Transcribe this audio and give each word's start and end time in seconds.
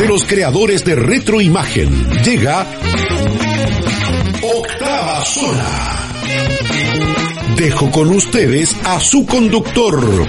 De 0.00 0.08
los 0.08 0.24
creadores 0.24 0.82
de 0.82 0.94
Retroimagen 0.94 2.22
llega 2.22 2.66
Octava 4.42 5.22
Zona. 5.26 5.68
Dejo 7.54 7.90
con 7.90 8.08
ustedes 8.08 8.74
a 8.82 8.98
su 8.98 9.26
conductor, 9.26 10.26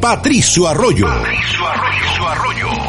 Patricio 0.00 0.66
Arroyo. 0.68 1.06
Patricio 1.06 2.28
Arroyo. 2.28 2.81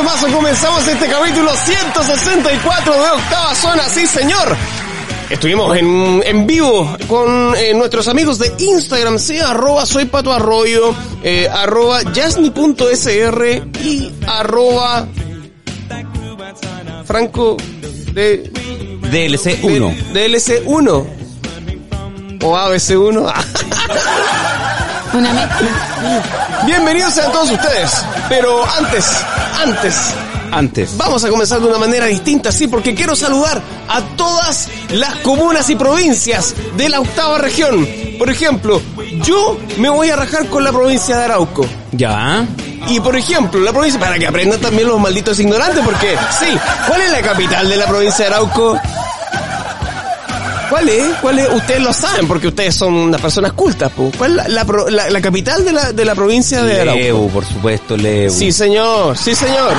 Temazo 0.00 0.28
comenzamos 0.32 0.86
este 0.88 1.08
capítulo 1.08 1.50
164 1.54 2.92
de 2.94 3.10
Octava 3.10 3.54
Zona, 3.54 3.82
sí 3.86 4.06
señor. 4.06 4.56
Estuvimos 5.28 5.76
en, 5.76 6.22
en 6.24 6.46
vivo 6.46 6.96
con 7.06 7.54
eh, 7.54 7.74
nuestros 7.74 8.08
amigos 8.08 8.38
de 8.38 8.50
Instagram, 8.60 9.18
sí, 9.18 9.38
arroba 9.38 9.84
soy 9.84 10.06
pato 10.06 10.32
arroyo, 10.32 10.94
eh, 11.22 11.50
arroba 11.52 12.00
jasny.sr 12.14 13.68
y 13.84 14.10
arroba 14.26 15.06
franco 17.04 17.58
de 18.14 18.50
DLC1. 19.02 20.12
DLC1 20.14 21.06
o 22.42 22.56
ABC1. 22.56 23.34
Una 25.12 25.32
mezcla. 25.34 26.62
Bienvenidos 26.64 27.18
a 27.18 27.32
todos 27.32 27.50
ustedes. 27.50 27.90
Pero 28.28 28.64
antes, 28.78 29.06
antes, 29.62 30.14
Antes. 30.52 30.96
vamos 30.96 31.22
a 31.24 31.28
comenzar 31.28 31.60
de 31.60 31.66
una 31.66 31.78
manera 31.78 32.06
distinta, 32.06 32.50
sí, 32.50 32.66
porque 32.66 32.94
quiero 32.94 33.14
saludar 33.14 33.60
a 33.88 34.00
todas 34.16 34.68
las 34.90 35.16
comunas 35.16 35.68
y 35.70 35.76
provincias 35.76 36.54
de 36.76 36.88
la 36.88 37.00
octava 37.00 37.38
región. 37.38 37.86
Por 38.18 38.30
ejemplo, 38.30 38.80
yo 39.24 39.58
me 39.78 39.88
voy 39.88 40.10
a 40.10 40.16
rajar 40.16 40.46
con 40.48 40.64
la 40.64 40.72
provincia 40.72 41.16
de 41.16 41.24
Arauco. 41.24 41.66
Ya. 41.92 42.46
Y 42.88 43.00
por 43.00 43.16
ejemplo, 43.16 43.60
la 43.60 43.72
provincia, 43.72 44.00
para 44.00 44.18
que 44.18 44.26
aprendan 44.26 44.60
también 44.60 44.88
los 44.88 44.98
malditos 44.98 45.38
ignorantes, 45.38 45.84
porque 45.84 46.16
sí, 46.38 46.56
¿cuál 46.88 47.02
es 47.02 47.10
la 47.10 47.22
capital 47.22 47.68
de 47.68 47.76
la 47.76 47.86
provincia 47.86 48.24
de 48.26 48.34
Arauco? 48.34 48.78
¿Cuál 50.70 50.88
es? 50.88 51.04
¿Cuál 51.20 51.38
es? 51.40 51.48
Ustedes 51.52 51.80
lo 51.80 51.92
saben 51.92 52.26
porque 52.28 52.48
ustedes 52.48 52.74
son 52.74 52.94
unas 52.94 53.20
personas 53.20 53.52
cultas. 53.52 53.90
po. 53.92 54.10
¿Cuál 54.16 54.38
es 54.38 54.48
la, 54.48 54.64
la 54.64 54.90
la- 54.90 55.10
la 55.10 55.20
capital 55.20 55.64
de 55.64 55.72
la, 55.72 55.92
de 55.92 56.04
la 56.04 56.14
provincia 56.14 56.62
de 56.62 56.80
Arauco? 56.80 56.98
Leu, 57.00 57.28
por 57.30 57.44
supuesto, 57.44 57.96
Leu. 57.96 58.30
Sí, 58.30 58.52
señor, 58.52 59.18
sí, 59.18 59.34
señor. 59.34 59.74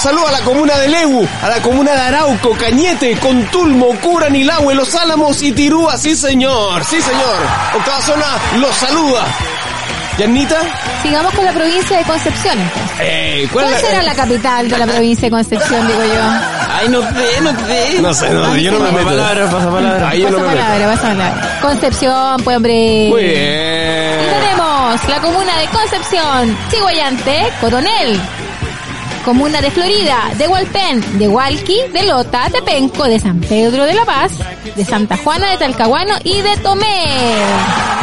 Saludo 0.00 0.26
a 0.28 0.32
la 0.32 0.40
comuna 0.40 0.76
de 0.78 0.88
Legu, 0.88 1.26
a 1.42 1.48
la 1.48 1.62
comuna 1.62 1.92
de 1.92 2.00
Arauco, 2.00 2.50
Cañete, 2.58 3.16
Contulmo, 3.18 3.88
Cura, 4.02 4.28
Nilahue, 4.28 4.74
Los 4.74 4.94
Álamos 4.94 5.40
y 5.42 5.52
Tirúa, 5.52 5.96
sí 5.96 6.14
señor, 6.14 6.84
sí 6.84 7.00
señor. 7.00 7.36
Octava 7.74 8.02
zona 8.02 8.26
los 8.58 8.74
saluda. 8.74 9.24
¿Yanita? 10.18 10.56
Sigamos 11.02 11.32
con 11.34 11.44
la 11.44 11.52
provincia 11.52 11.98
de 11.98 12.04
Concepción. 12.04 12.56
Eh, 13.00 13.48
¿Cuál 13.52 13.72
es 13.72 13.80
será 13.80 14.02
la 14.02 14.14
capital 14.14 14.68
de 14.68 14.78
la 14.78 14.86
provincia 14.86 15.26
de 15.26 15.30
Concepción, 15.30 15.86
digo 15.88 16.02
yo? 16.04 16.22
Ay, 16.70 16.88
no 16.88 17.00
sé, 17.02 17.40
no 17.42 17.50
sé. 17.66 18.00
No 18.00 18.14
sé, 18.14 18.30
no, 18.30 18.56
yo 18.56 18.72
no 18.72 18.78
me 18.78 18.84
Pasa 18.84 18.92
meto. 18.96 19.06
palabra, 19.08 19.50
pasa 19.50 19.70
palabra. 19.70 20.08
Ahí 20.08 20.20
yo 20.22 20.30
no 20.30 20.36
Pasa 20.38 20.48
meto. 20.50 20.62
palabra, 20.62 20.86
pasa 20.94 21.08
palabra. 21.08 21.58
Concepción, 21.62 22.36
pues 22.44 22.56
hombre. 22.56 23.06
Muy 23.10 23.20
Y 23.22 23.24
bien. 23.24 24.18
tenemos 24.40 25.08
la 25.08 25.20
comuna 25.20 25.58
de 25.58 25.66
Concepción, 25.68 26.58
Chihuayante, 26.70 27.52
Coronel. 27.60 28.20
Comuna 29.24 29.62
de 29.62 29.70
Florida, 29.70 30.30
de 30.36 30.46
Hualpén, 30.46 31.18
de 31.18 31.28
Hualqui, 31.28 31.80
de 31.92 32.02
Lota, 32.02 32.48
de 32.50 32.60
Penco, 32.60 33.04
de 33.04 33.18
San 33.18 33.40
Pedro 33.40 33.84
de 33.84 33.94
la 33.94 34.04
Paz, 34.04 34.32
de 34.76 34.84
Santa 34.84 35.16
Juana 35.16 35.50
de 35.50 35.56
Talcahuano 35.56 36.14
y 36.24 36.42
de 36.42 36.56
Tomé. 36.58 37.04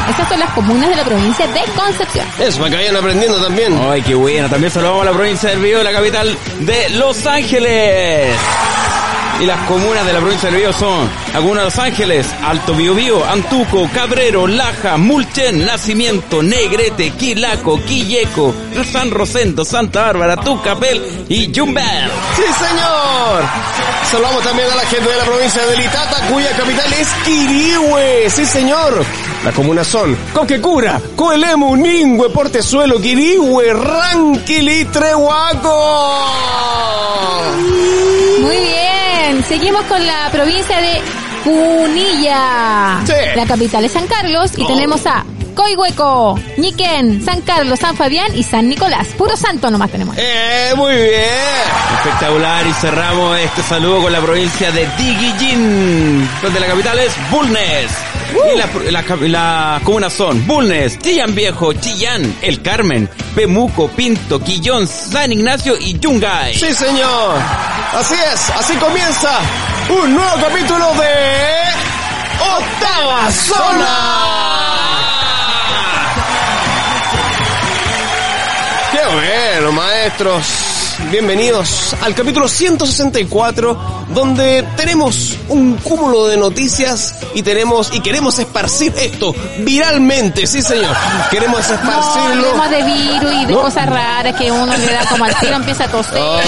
Esas 0.09 0.27
son 0.27 0.39
las 0.39 0.49
comunas 0.51 0.89
de 0.89 0.95
la 0.95 1.03
provincia 1.03 1.45
de 1.47 1.61
Concepción. 1.75 2.25
Eso, 2.39 2.57
para 2.57 2.71
que 2.71 2.75
vayan 2.77 2.95
aprendiendo 2.95 3.39
también. 3.39 3.79
Ay, 3.89 4.01
qué 4.01 4.15
buena. 4.15 4.49
También 4.49 4.71
saludamos 4.71 5.03
a 5.03 5.05
la 5.05 5.11
provincia 5.11 5.49
del 5.49 5.59
Bío, 5.59 5.83
la 5.83 5.91
capital 5.91 6.35
de 6.59 6.89
Los 6.89 7.25
Ángeles. 7.27 8.35
Y 9.41 9.45
las 9.47 9.59
comunas 9.67 10.05
de 10.05 10.13
la 10.13 10.19
provincia 10.19 10.51
del 10.51 10.59
Bío 10.59 10.71
son 10.71 11.09
Laguna 11.33 11.61
de 11.61 11.65
Los 11.65 11.79
Ángeles, 11.79 12.27
Alto 12.45 12.75
Biobío, 12.75 13.25
Antuco, 13.25 13.89
Cabrero, 13.91 14.45
Laja, 14.45 14.97
Mulchen, 14.97 15.65
Nacimiento, 15.65 16.43
Negrete, 16.43 17.09
Quilaco, 17.13 17.81
Quilleco, 17.83 18.53
San 18.91 19.09
Rosendo, 19.09 19.65
Santa 19.65 20.03
Bárbara, 20.03 20.37
Tucapel 20.37 21.25
y 21.27 21.51
Jumbel. 21.57 22.11
Sí, 22.35 22.43
señor. 22.43 23.43
Saludamos 24.11 24.43
también 24.43 24.69
a 24.71 24.75
la 24.75 24.85
gente 24.85 25.09
de 25.09 25.17
la 25.17 25.23
provincia 25.23 25.65
de 25.65 25.77
Litata, 25.77 26.27
cuya 26.31 26.51
capital 26.51 26.93
es 26.93 27.07
Quirihue. 27.25 28.29
Sí, 28.29 28.45
señor. 28.45 29.03
Las 29.43 29.55
comunas 29.55 29.87
son 29.87 30.15
Coquecura, 30.33 31.01
Coelemu, 31.15 31.75
Ningüe, 31.77 32.29
Portezuelo, 32.29 33.01
Quirihue, 33.01 33.73
Ranquili 33.73 34.85
y. 34.85 37.00
Bien, 39.41 39.59
seguimos 39.59 39.83
con 39.85 40.05
la 40.05 40.29
provincia 40.31 40.77
de 40.79 41.01
Punilla. 41.43 42.99
Sí. 43.05 43.13
La 43.35 43.45
capital 43.45 43.85
es 43.85 43.91
San 43.91 44.05
Carlos 44.07 44.51
y 44.57 44.63
Oh. 44.63 44.67
tenemos 44.67 45.05
a 45.07 45.23
Coihueco, 45.55 46.39
Ñiquén, 46.57 47.23
San 47.25 47.41
Carlos, 47.41 47.79
San 47.79 47.95
Fabián 47.95 48.35
y 48.35 48.43
San 48.43 48.69
Nicolás. 48.69 49.07
Puro 49.17 49.35
santo 49.35 49.69
nomás 49.71 49.89
tenemos. 49.91 50.15
Eh, 50.17 50.73
muy 50.75 50.93
bien. 50.93 51.23
Espectacular 52.03 52.65
y 52.67 52.73
cerramos 52.73 53.39
este 53.39 53.63
saludo 53.63 54.03
con 54.03 54.11
la 54.13 54.21
provincia 54.21 54.71
de 54.71 54.87
Diguillín, 54.97 56.29
donde 56.41 56.59
la 56.59 56.67
capital 56.67 56.99
es 56.99 57.13
Bulnes. 57.31 57.91
Y 58.33 58.57
las 58.57 58.73
la, 58.91 59.03
cap- 59.03 59.21
las 59.21 59.81
comunas 59.83 60.13
son 60.13 60.45
Bulnes, 60.47 60.97
Chillán 60.99 61.35
Viejo, 61.35 61.73
Chillán, 61.73 62.35
El 62.41 62.61
Carmen, 62.61 63.09
Pemuco, 63.35 63.87
Pinto, 63.89 64.39
Quillón, 64.39 64.87
San 64.87 65.31
Ignacio 65.31 65.75
y 65.79 65.99
Yungay. 65.99 66.53
Sí, 66.55 66.73
señor. 66.73 67.35
Así 67.93 68.15
es, 68.33 68.49
así 68.51 68.73
comienza 68.75 69.39
un 69.89 70.13
nuevo 70.15 70.35
capítulo 70.41 70.85
de 70.93 71.63
Octava 72.39 73.31
Zona. 73.31 73.97
Qué 78.91 78.99
bueno, 79.13 79.71
maestros. 79.73 80.60
Bienvenidos 81.09 81.93
al 82.01 82.15
capítulo 82.15 82.47
164, 82.47 84.05
donde 84.13 84.63
tenemos 84.77 85.37
un 85.49 85.75
cúmulo 85.77 86.27
de 86.27 86.37
noticias 86.37 87.15
y 87.33 87.41
tenemos 87.43 87.93
y 87.93 87.99
queremos 88.01 88.39
esparcir 88.39 88.93
esto 88.97 89.33
viralmente, 89.59 90.47
sí 90.47 90.61
señor. 90.61 90.95
Queremos 91.29 91.67
No, 91.67 91.75
esparcirlo. 91.75 92.49
hablemos 92.51 92.69
de 92.69 92.83
virus 92.83 93.33
y 93.33 93.45
de 93.45 93.53
No. 93.53 93.61
cosas 93.61 93.87
raras 93.89 94.35
que 94.37 94.51
uno 94.51 94.77
le 94.77 94.93
da 94.93 95.05
como 95.09 95.25
al 95.25 95.35
tiro, 95.39 95.55
empieza 95.55 95.85
a 95.85 95.87
toser, 95.89 96.17
Oh. 96.21 96.39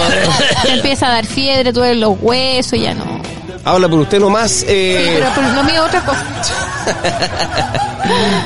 empieza 0.70 1.08
a 1.08 1.12
dar 1.12 1.26
fiebre, 1.26 1.72
duele 1.74 1.96
los 2.00 2.16
huesos, 2.22 2.80
ya 2.80 2.94
no. 2.94 3.22
Habla 3.66 3.90
por 3.90 4.00
usted 4.00 4.20
nomás. 4.20 4.52
Sí, 4.52 4.66
Eh, 4.68 5.16
pero, 5.20 5.32
pero 5.36 5.54
lo 5.56 5.64
mío 5.64 5.76
es 5.84 5.88
otra 5.88 6.06
cosa. 6.06 6.26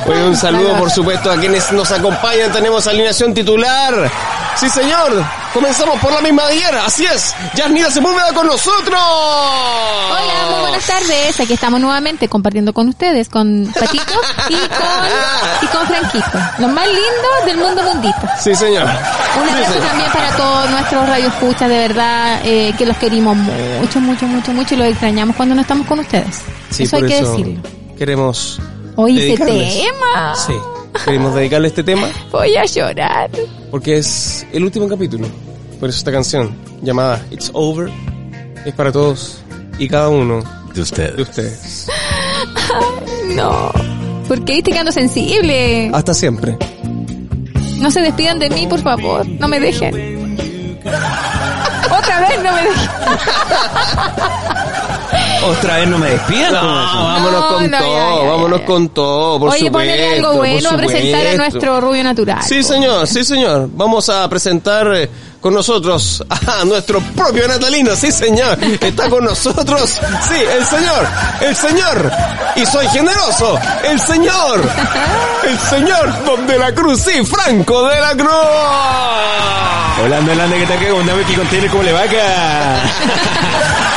Oye, 0.05 0.23
un 0.23 0.35
saludo, 0.35 0.77
por 0.77 0.89
supuesto, 0.91 1.31
a 1.31 1.37
quienes 1.37 1.71
nos 1.71 1.91
acompañan. 1.91 2.51
Tenemos 2.51 2.85
alineación 2.87 3.33
titular. 3.33 4.11
Sí, 4.55 4.69
señor. 4.69 5.23
Comenzamos 5.53 5.99
por 5.99 6.11
la 6.11 6.21
misma 6.21 6.45
de 6.45 6.53
ayer. 6.53 6.75
Así 6.75 7.05
es. 7.05 7.33
Yasmina 7.55 7.89
Sepúlveda 7.89 8.33
con 8.33 8.47
nosotros. 8.47 8.99
Hola, 8.99 10.49
muy 10.51 10.59
buenas 10.61 10.85
tardes. 10.85 11.39
Aquí 11.39 11.53
estamos 11.53 11.79
nuevamente 11.79 12.27
compartiendo 12.27 12.73
con 12.73 12.87
ustedes, 12.87 13.29
con 13.29 13.71
Patito 13.73 14.13
y 14.49 14.55
con, 14.55 15.61
y 15.61 15.67
con 15.67 15.87
Franquito. 15.87 16.39
Los 16.59 16.71
más 16.71 16.85
lindos 16.87 17.45
del 17.45 17.57
mundo 17.57 17.83
mundito. 17.83 18.21
Sí, 18.39 18.55
señor. 18.55 18.83
Un 18.83 19.49
abrazo 19.49 19.79
también 19.79 20.11
para 20.11 20.37
todos 20.37 20.69
nuestros 20.69 21.07
radioescuchas, 21.07 21.69
de 21.69 21.77
verdad, 21.87 22.41
eh, 22.43 22.73
que 22.77 22.85
los 22.85 22.97
querimos 22.97 23.35
mucho, 23.35 23.99
mucho, 23.99 24.25
mucho, 24.27 24.53
mucho 24.53 24.75
y 24.75 24.77
los 24.77 24.87
extrañamos 24.87 25.35
cuando 25.35 25.55
no 25.55 25.61
estamos 25.61 25.87
con 25.87 25.99
ustedes. 25.99 26.41
Sí, 26.69 26.83
eso 26.83 26.97
hay 26.97 27.03
que 27.03 27.19
eso 27.19 27.31
decirlo. 27.31 27.61
Queremos 27.97 28.59
Hoy 28.97 29.31
ese 29.31 29.45
tema. 29.45 30.35
Sí. 30.35 30.53
Queremos 31.05 31.35
dedicarle 31.35 31.67
este 31.67 31.83
tema 31.83 32.09
Voy 32.31 32.55
a 32.57 32.65
llorar. 32.65 33.29
porque 33.69 33.97
es 33.97 34.45
el 34.51 34.63
último 34.63 34.87
capítulo. 34.87 35.27
Por 35.79 35.89
eso 35.89 35.99
esta 35.99 36.11
canción 36.11 36.55
llamada 36.81 37.23
It's 37.29 37.51
Over 37.53 37.89
es 38.65 38.73
para 38.73 38.91
todos 38.91 39.37
y 39.77 39.87
cada 39.87 40.09
uno 40.09 40.39
De 40.69 40.73
de 40.73 40.81
ustedes. 40.81 41.19
ustedes. 41.19 41.87
No. 43.35 43.71
¿Por 44.27 44.43
qué 44.43 44.57
estoy 44.57 44.73
quedando 44.73 44.91
sensible? 44.91 45.91
Hasta 45.93 46.13
siempre. 46.15 46.57
No 47.77 47.91
se 47.91 48.01
despidan 48.01 48.39
de 48.39 48.49
mí, 48.49 48.65
por 48.67 48.81
favor. 48.81 49.27
No 49.27 49.47
me 49.47 49.59
dejen. 49.59 49.93
Otra 50.83 52.19
vez 52.21 52.43
no 52.43 52.51
me 52.53 52.61
dejen. 52.63 52.89
Otra 55.45 55.77
vez 55.77 55.87
no 55.87 55.97
me 55.97 56.09
despidan. 56.09 56.53
No, 56.53 56.59
¿cómo 56.61 56.81
eso? 56.81 57.03
vámonos 57.03 57.41
No, 57.41 57.47
con 57.47 57.71
no, 57.71 57.77
todo, 57.77 57.87
ya, 57.95 58.15
ya, 58.15 58.23
ya. 58.23 58.29
vámonos 58.31 58.61
con 58.61 58.89
todo, 58.89 59.39
por 59.39 59.49
Oye, 59.49 59.59
supuesto. 59.67 59.71
ponele 59.77 60.13
algo 60.15 60.33
bueno 60.33 60.69
a 60.69 60.77
presentar 60.77 61.27
a 61.27 61.33
nuestro 61.35 61.81
rubio 61.81 62.03
natural. 62.03 62.43
Sí, 62.43 62.63
señor, 62.63 63.07
sí, 63.07 63.23
señor. 63.23 63.69
Vamos 63.73 64.09
a 64.09 64.27
presentar 64.27 64.93
eh, 64.95 65.09
con 65.39 65.53
nosotros 65.53 66.23
a 66.29 66.65
nuestro 66.65 66.99
propio 67.15 67.47
Natalino, 67.47 67.95
sí, 67.95 68.11
señor. 68.11 68.57
Está 68.81 69.09
con 69.09 69.23
nosotros, 69.23 69.89
sí, 70.27 70.35
el 70.57 70.65
señor, 70.65 71.07
el 71.41 71.55
señor. 71.55 72.11
Y 72.55 72.65
soy 72.65 72.87
generoso, 72.89 73.57
el 73.83 73.99
señor, 74.01 74.61
el 75.47 75.57
señor 75.59 76.25
Don 76.25 76.45
de 76.47 76.57
la 76.59 76.73
Cruz, 76.73 76.99
sí, 77.01 77.23
Franco 77.23 77.87
de 77.87 78.01
la 78.01 78.11
Cruz. 78.11 78.27
Holanda, 80.03 80.31
Holanda, 80.33 80.57
¿qué 80.57 80.65
tal? 80.65 80.79
¿Qué 80.79 80.91
onda? 80.91 81.13
¿Qué 81.27 81.35
contiene? 81.35 81.67
¿Cómo 81.69 81.83
le 81.83 81.91
va 81.93 82.01
acá? 82.01 82.17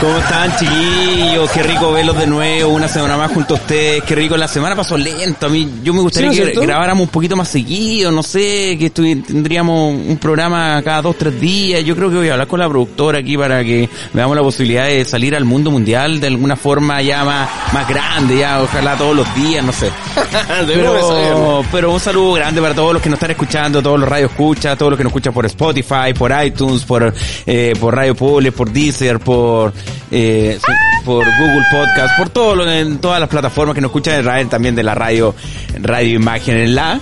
¿Cómo 0.00 0.16
están, 0.16 0.56
chiquillos? 0.56 1.50
Qué 1.50 1.62
rico 1.64 1.90
verlos 1.92 2.16
de 2.16 2.26
nuevo, 2.28 2.72
una 2.72 2.86
semana 2.86 3.16
más 3.16 3.32
junto 3.32 3.54
a 3.54 3.56
ustedes. 3.56 4.04
Qué 4.04 4.14
rico, 4.14 4.36
la 4.36 4.46
semana 4.46 4.76
pasó 4.76 4.96
lento. 4.96 5.46
A 5.46 5.48
mí, 5.48 5.68
yo 5.82 5.92
me 5.92 6.00
gustaría 6.02 6.30
Sí, 6.30 6.38
¿no 6.38 6.46
es 6.46 6.52
que 6.52 6.66
grabáramos 6.66 7.02
un 7.02 7.08
poquito 7.08 7.34
más 7.34 7.48
seguido, 7.48 8.12
no 8.12 8.22
sé, 8.22 8.76
que 8.78 8.90
tendríamos 8.90 9.94
un 9.94 10.16
programa 10.18 10.80
cada 10.84 11.02
dos, 11.02 11.16
tres 11.18 11.40
días. 11.40 11.82
Yo 11.84 11.96
creo 11.96 12.10
que 12.10 12.16
voy 12.16 12.28
a 12.28 12.34
hablar 12.34 12.46
con 12.46 12.60
la 12.60 12.68
productora 12.68 13.18
aquí 13.18 13.36
para 13.36 13.64
que 13.64 13.88
veamos 14.12 14.36
la 14.36 14.42
posibilidad 14.42 14.84
de 14.86 15.04
salir 15.04 15.34
al 15.34 15.44
mundo 15.44 15.72
mundial 15.72 16.20
de 16.20 16.28
alguna 16.28 16.54
forma 16.54 17.02
ya 17.02 17.24
más, 17.24 17.48
más 17.72 17.88
grande, 17.88 18.38
ya, 18.38 18.62
ojalá 18.62 18.96
todos 18.96 19.16
los 19.16 19.34
días, 19.34 19.64
no 19.64 19.72
sé. 19.72 19.86
De 20.66 20.74
saberlo. 20.74 21.08
Pero, 21.08 21.64
pero 21.72 21.92
un 21.92 22.00
saludo 22.00 22.34
grande 22.34 22.60
para 22.60 22.74
todos 22.74 22.92
los 22.92 23.02
que 23.02 23.08
nos 23.08 23.16
están 23.16 23.32
escuchando, 23.32 23.82
todos 23.82 23.98
los 23.98 24.08
radios 24.08 24.30
escucha, 24.30 24.76
todos 24.76 24.90
los 24.90 24.96
que 24.96 25.04
nos 25.04 25.10
escuchan 25.10 25.32
por 25.32 25.44
Spotify, 25.46 26.12
por 26.16 26.32
iTunes, 26.44 26.84
por 26.84 27.12
eh, 27.46 27.72
por 27.80 27.96
Radio 27.96 28.14
Public, 28.14 28.54
por 28.54 28.70
Deezer, 28.70 29.18
por 29.18 29.72
eh, 30.10 30.58
por 31.04 31.24
Google 31.38 31.64
Podcast, 31.70 32.16
por 32.16 32.28
todo 32.30 32.54
lo, 32.56 32.70
en 32.70 32.98
todas 32.98 33.20
las 33.20 33.28
plataformas 33.28 33.74
que 33.74 33.80
nos 33.80 33.88
escuchan 33.90 34.14
en 34.14 34.24
radio, 34.24 34.48
también 34.48 34.74
de 34.74 34.82
la 34.82 34.94
radio 34.94 35.34
Radio 35.80 36.14
Imagen 36.16 36.56
en 36.58 36.74
la. 36.74 36.98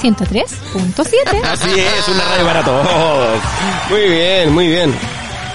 103.7. 0.00 1.42
Así 1.44 1.70
es, 1.70 2.08
una 2.08 2.24
radio 2.24 2.44
para 2.46 2.62
todos. 2.64 2.86
Muy 3.90 4.00
bien, 4.08 4.52
muy 4.52 4.66
bien. 4.68 4.94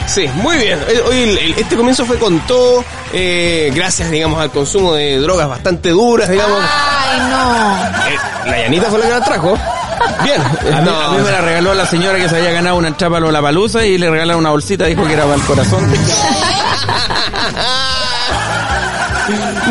Sí, 0.06 0.26
muy 0.36 0.56
bien. 0.58 0.80
Eh, 0.88 1.02
Hoy 1.06 1.18
el- 1.18 1.38
el- 1.38 1.54
este 1.58 1.76
comienzo 1.76 2.06
fue 2.06 2.18
con 2.18 2.40
todo, 2.48 2.82
eh, 3.12 3.70
gracias, 3.76 4.10
digamos, 4.10 4.40
al 4.40 4.50
consumo 4.52 4.94
de 4.94 5.18
drogas 5.20 5.50
bastante 5.50 5.90
duras, 5.90 6.30
digamos. 6.30 6.60
Ay, 6.62 7.20
no. 7.30 8.08
Eh, 8.10 8.18
la 8.52 8.58
Yanita 8.62 8.90
fue 8.90 9.00
la 9.00 9.06
que 9.06 9.12
la 9.12 9.22
trajo. 9.22 9.58
Bien. 10.24 10.42
A 10.42 10.82
mí, 10.82 10.90
a 10.90 11.10
mí 11.10 11.18
me 11.26 11.32
la 11.32 11.42
regaló 11.42 11.74
la 11.74 11.86
señora 11.86 12.18
que 12.18 12.30
se 12.30 12.38
había 12.38 12.52
ganado 12.52 12.78
una 12.78 12.96
chapa 12.96 13.18
a 13.18 13.20
la 13.20 13.42
palusa 13.42 13.86
y 13.86 13.98
le 13.98 14.10
regalaron 14.10 14.40
una 14.40 14.52
bolsita, 14.52 14.86
dijo 14.86 15.04
que 15.06 15.12
era 15.14 15.24
para 15.24 15.36
el 15.36 15.42
corazón. 15.42 15.92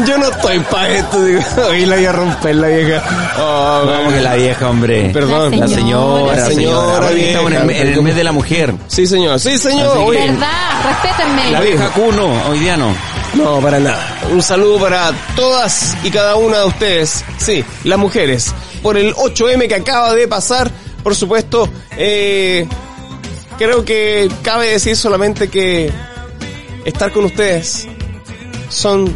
Yo 0.07 0.19
no 0.19 0.29
estoy 0.29 0.59
para 0.61 0.89
esto, 0.89 1.25
digo. 1.25 1.41
Hoy 1.69 1.87
la 1.87 1.97
voy 1.97 2.05
a 2.05 2.13
romper 2.13 2.57
la 2.57 2.69
vieja. 2.69 3.03
Oh, 3.39 3.83
Vamos 3.87 4.13
que 4.13 4.21
la 4.21 4.35
vieja, 4.35 4.69
hombre. 4.69 5.11
Perdón. 5.13 5.59
La 5.59 5.67
señora, 5.69 6.37
La 6.37 6.43
la 6.43 6.47
señora 6.49 7.11
Estamos 7.11 7.53
en 7.53 7.57
el, 7.59 7.67
vieja. 7.67 7.83
en 7.83 7.89
el 7.95 8.03
mes 8.03 8.15
de 8.17 8.25
la 8.25 8.33
mujer. 8.33 8.75
Sí, 8.89 9.07
señor. 9.07 9.41
Sí, 9.41 9.57
señor. 9.57 9.97
Oye, 9.97 10.31
¿Verdad? 10.31 10.49
Respétenme. 10.85 11.51
La 11.51 11.61
vieja 11.61 11.89
Cuno, 11.91 12.29
hoy 12.51 12.59
día 12.59 12.77
no. 12.77 12.95
No, 13.35 13.61
para 13.61 13.79
nada. 13.81 13.99
Un 14.31 14.43
saludo 14.43 14.79
para 14.81 15.11
todas 15.35 15.97
y 16.05 16.11
cada 16.11 16.37
una 16.37 16.59
de 16.59 16.65
ustedes. 16.67 17.25
Sí, 17.39 17.65
las 17.85 17.99
mujeres. 17.99 18.53
Por 18.83 18.99
el 18.99 19.15
8M 19.15 19.69
que 19.69 19.75
acaba 19.75 20.15
de 20.15 20.29
pasar, 20.29 20.71
por 21.03 21.15
supuesto, 21.15 21.69
eh, 21.97 22.67
creo 23.57 23.85
que 23.85 24.31
cabe 24.43 24.69
decir 24.73 24.97
solamente 24.97 25.49
que 25.49 25.91
estar 26.87 27.13
con 27.13 27.25
ustedes 27.27 27.87
son 28.69 29.13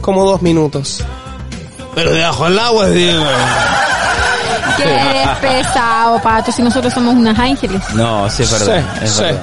como 0.00 0.24
dos 0.24 0.42
minutos. 0.42 1.02
Pero 1.94 2.12
debajo 2.12 2.44
del 2.44 2.58
agua, 2.58 2.88
digo. 2.88 3.24
Que 4.76 4.82
eres 4.84 5.28
pesado, 5.40 6.20
pato, 6.20 6.52
si 6.52 6.60
nosotros 6.62 6.92
somos 6.92 7.14
unas 7.14 7.38
ángeles. 7.38 7.80
No, 7.94 8.28
sí 8.28 8.42
es 8.42 8.52
verdad. 8.52 8.84
Sí, 8.98 9.04
es 9.04 9.10
sí. 9.12 9.22
verdad. 9.22 9.40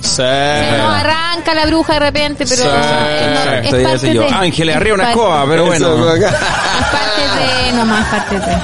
Sí. 0.00 0.08
Se 0.16 0.78
nos 0.78 0.94
arranca 0.94 1.52
la 1.54 1.66
bruja 1.66 1.92
de 1.94 1.98
repente, 2.00 2.46
pero 2.48 2.62
Sí, 2.62 2.68
es, 2.68 3.70
no- 3.70 3.78
es 3.78 3.84
parte 3.84 4.14
yo. 4.14 4.22
de. 4.22 4.28
Ángeles, 4.30 4.74
es 4.74 4.80
arriba 4.80 4.94
una 4.94 5.10
escoba, 5.10 5.44
pero 5.46 5.66
bueno. 5.66 6.14
Es 6.14 6.30
parte 6.30 7.22
de, 7.66 7.72
nomás 7.76 8.06
parte 8.08 8.38
de. 8.40 8.56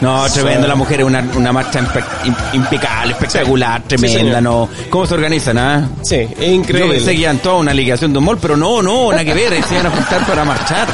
No, 0.00 0.28
tremendo, 0.30 0.66
la 0.68 0.74
mujer 0.74 1.00
es 1.00 1.06
una, 1.06 1.24
una 1.36 1.52
marcha 1.52 1.80
impe- 1.80 2.04
im- 2.24 2.36
impecable, 2.54 3.12
espectacular, 3.12 3.82
tremenda. 3.82 4.40
¿no? 4.40 4.68
¿Cómo 4.90 5.06
se 5.06 5.14
organizan, 5.14 5.58
ah? 5.58 5.88
Sí, 6.02 6.16
es 6.16 6.38
Yo 6.38 6.44
increíble. 6.46 6.94
pensé 6.96 7.12
que 7.14 7.20
iban 7.22 7.38
toda 7.38 7.56
una 7.56 7.74
ligación 7.74 8.12
de 8.12 8.18
un 8.18 8.24
mall, 8.24 8.38
pero 8.40 8.56
no, 8.56 8.80
no, 8.82 9.10
nada 9.10 9.24
que 9.24 9.34
ver, 9.34 9.62
se 9.64 9.74
iban 9.74 9.86
a 9.86 9.90
juntar 9.90 10.24
para 10.26 10.44
marchar. 10.44 10.86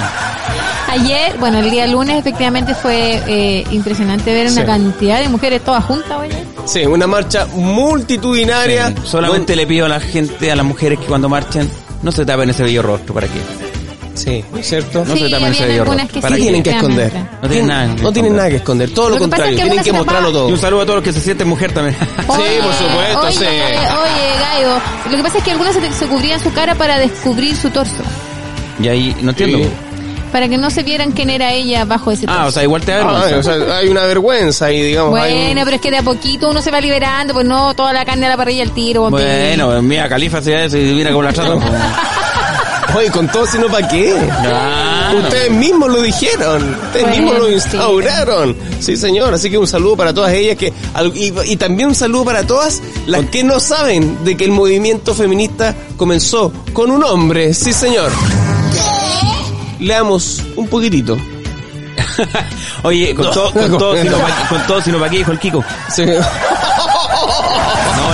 Ayer, 0.90 1.36
bueno, 1.38 1.58
el 1.58 1.70
día 1.70 1.86
lunes 1.86 2.18
efectivamente 2.18 2.74
fue 2.74 3.20
eh, 3.26 3.64
impresionante 3.72 4.32
ver 4.32 4.46
una 4.50 4.60
Sí. 4.62 4.66
cantidad 4.66 5.18
de 5.20 5.28
mujeres 5.28 5.62
todas 5.64 5.84
juntas, 5.84 6.12
oye. 6.18 6.44
Sí, 6.66 6.86
una 6.86 7.06
marcha 7.06 7.46
multitudinaria. 7.54 8.88
Sí, 8.88 8.94
Solamente 9.04 9.56
le 9.56 9.66
pido 9.66 9.86
a 9.86 9.88
la 9.88 10.00
gente, 10.00 10.50
a 10.52 10.56
las 10.56 10.64
mujeres 10.64 10.98
que 10.98 11.06
cuando 11.06 11.28
marchen, 11.28 11.68
no 12.02 12.12
se 12.12 12.24
tapen 12.24 12.50
ese 12.50 12.62
bello 12.62 12.82
rostro, 12.82 13.12
¿para 13.14 13.26
qué? 13.26 13.40
Sí, 14.14 14.44
¿no 14.52 14.58
es 14.58 14.68
cierto? 14.68 15.04
No 15.04 15.12
sí, 15.14 15.28
se 15.28 15.34
algunas 15.34 15.58
rostro. 15.86 16.06
que 16.08 16.20
¿Para 16.20 16.36
¿Qué 16.36 16.40
sí, 16.40 16.40
qué? 16.40 16.42
tienen 16.42 16.62
que 16.62 16.70
esconder? 16.70 17.12
No 17.42 17.48
tienen 17.48 17.66
nada 17.66 17.82
que 17.82 17.88
No 17.88 17.94
tienen 17.96 18.06
esconder. 18.14 18.32
nada 18.32 18.48
que 18.50 18.56
esconder, 18.56 18.90
todo 18.94 19.08
lo, 19.10 19.14
Lo 19.18 19.24
que 19.24 19.28
pasa 19.30 19.42
contrario, 19.42 19.54
es 19.56 19.56
que 19.56 19.62
tienen 19.68 19.84
que 19.84 19.90
se 19.90 19.96
mostrarlo 19.96 20.32
todo. 20.32 20.48
Y 20.48 20.52
un 20.52 20.58
saludo 20.58 20.80
a 20.80 20.84
todos 20.84 20.96
los 20.96 21.04
que 21.04 21.12
se 21.12 21.20
sienten 21.20 21.48
mujer 21.48 21.72
también. 21.72 21.96
Oye, 22.28 22.60
por 22.62 22.72
supuesto, 22.74 23.20
oye, 23.20 23.32
sí. 23.32 23.44
Oye, 23.44 24.40
Gallo, 24.40 24.80
lo 25.10 25.16
que 25.16 25.22
pasa 25.22 25.38
es 25.38 25.44
que 25.44 25.50
algunas 25.50 25.74
se, 25.74 25.92
se 25.92 26.06
cubrían 26.06 26.40
su 26.40 26.52
cara 26.52 26.74
para 26.76 26.98
descubrir 26.98 27.56
su 27.56 27.70
torso. 27.70 28.02
y 28.80 28.88
ahí, 28.88 29.16
no 29.20 29.30
entiendo. 29.30 29.58
Sí. 29.58 29.68
Para 30.30 30.48
que 30.48 30.58
no 30.58 30.68
se 30.68 30.82
vieran 30.82 31.12
quién 31.12 31.30
era 31.30 31.52
ella 31.52 31.84
bajo 31.84 32.10
ese 32.10 32.26
torso. 32.26 32.40
Ah, 32.40 32.46
o 32.46 32.50
sea, 32.50 32.64
igual 32.64 32.82
te 32.82 32.90
da 32.90 33.02
Ah, 33.02 33.36
o 33.38 33.42
sea, 33.42 33.54
hay 33.78 33.88
una 33.88 34.02
vergüenza 34.04 34.66
ahí, 34.66 34.82
digamos. 34.82 35.16
hay 35.20 35.32
un- 35.32 35.38
Bueno, 35.44 35.60
pero 35.64 35.76
es 35.76 35.80
que 35.82 35.90
de 35.92 35.98
a 35.98 36.02
poquito 36.02 36.50
uno 36.50 36.60
se 36.60 36.72
va 36.72 36.80
liberando, 36.80 37.34
pues 37.34 37.46
no 37.46 37.74
toda 37.74 37.92
la 37.92 38.04
carne 38.04 38.26
a 38.26 38.30
la 38.30 38.36
parrilla 38.36 38.64
al 38.64 38.72
tiro. 38.72 39.10
Bueno, 39.10 39.80
mira, 39.82 40.08
Califa 40.08 40.40
y 40.40 40.76
mira 40.76 41.10
cómo 41.10 41.22
la 41.22 41.32
tratan. 41.32 41.60
Oye, 42.96 43.10
con 43.10 43.28
todo, 43.28 43.46
sino 43.46 43.66
para 43.66 43.88
qué. 43.88 44.14
Claro. 44.42 45.18
Ustedes 45.18 45.50
mismos 45.50 45.90
lo 45.90 46.00
dijeron, 46.02 46.76
ustedes 46.86 47.08
mismos 47.08 47.38
lo 47.38 47.50
instauraron. 47.50 48.56
Sí, 48.80 48.96
señor. 48.96 49.34
Así 49.34 49.50
que 49.50 49.58
un 49.58 49.66
saludo 49.66 49.96
para 49.96 50.14
todas 50.14 50.32
ellas 50.32 50.56
que 50.56 50.72
y, 51.14 51.32
y 51.52 51.56
también 51.56 51.88
un 51.88 51.94
saludo 51.94 52.24
para 52.24 52.46
todas 52.46 52.82
las 53.06 53.24
que 53.26 53.42
no 53.42 53.58
saben 53.60 54.24
de 54.24 54.36
que 54.36 54.44
el 54.44 54.52
movimiento 54.52 55.14
feminista 55.14 55.74
comenzó 55.96 56.52
con 56.72 56.90
un 56.90 57.02
hombre. 57.04 57.52
Sí, 57.54 57.72
señor. 57.72 58.10
Leamos 59.80 60.42
un 60.56 60.68
poquitito. 60.68 61.18
Oye, 62.82 63.14
con, 63.14 63.30
todo, 63.30 63.52
con, 63.52 63.78
todo, 63.78 63.96
sino 63.96 64.16
con 64.48 64.66
todo, 64.66 64.82
sino 64.82 64.98
para 64.98 65.10
qué 65.10 65.18
dijo 65.18 65.32
el 65.32 65.38
Kiko. 65.38 65.64
Sí. 65.94 66.04
No, 66.04 66.14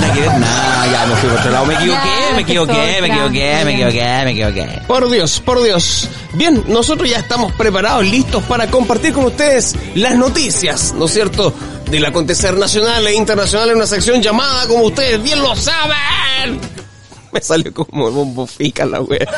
nada 0.00 0.12
que 0.14 0.20
ver, 0.20 0.30
nada, 0.30 0.69
ya 0.86 1.06
me 1.06 1.14
fui 1.16 1.28
por 1.28 1.38
otro 1.38 1.50
lado. 1.50 1.66
Me 1.66 1.74
equivoqué, 1.74 2.08
Ya, 2.28 2.34
me 2.34 2.40
equivoqué, 2.42 2.98
me 3.00 3.06
equivoqué, 3.08 3.64
me 3.64 3.72
equivoqué, 3.72 4.24
me 4.24 4.30
equivoqué. 4.30 4.82
Por 4.86 5.10
Dios, 5.10 5.40
por 5.40 5.62
Dios. 5.62 6.08
Bien, 6.34 6.62
nosotros 6.68 7.08
ya 7.08 7.18
estamos 7.18 7.52
preparados, 7.52 8.04
listos 8.06 8.42
para 8.44 8.70
compartir 8.70 9.12
con 9.12 9.24
ustedes 9.26 9.74
las 9.94 10.14
noticias, 10.16 10.92
¿no 10.94 11.06
es 11.06 11.12
cierto? 11.12 11.52
Del 11.90 12.04
acontecer 12.04 12.54
nacional 12.54 13.06
e 13.06 13.14
internacional 13.14 13.70
en 13.70 13.76
una 13.76 13.86
sección 13.86 14.22
llamada, 14.22 14.66
como 14.68 14.84
ustedes 14.84 15.22
bien 15.22 15.40
lo 15.40 15.54
saben. 15.56 16.60
Me 17.32 17.40
salió 17.40 17.72
como 17.72 18.10
bombo 18.10 18.46
fica 18.46 18.84
la 18.84 19.00
wea. 19.00 19.20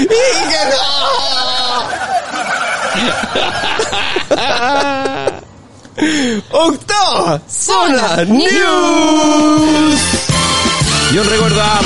¡Y 0.00 0.06
que 0.06 0.64
no! 0.70 0.80
Octava 6.50 7.40
Zona 7.48 8.24
News. 8.24 10.00
Y 11.12 11.18
un 11.18 11.28
recuerdo 11.28 11.60
a... 11.60 11.80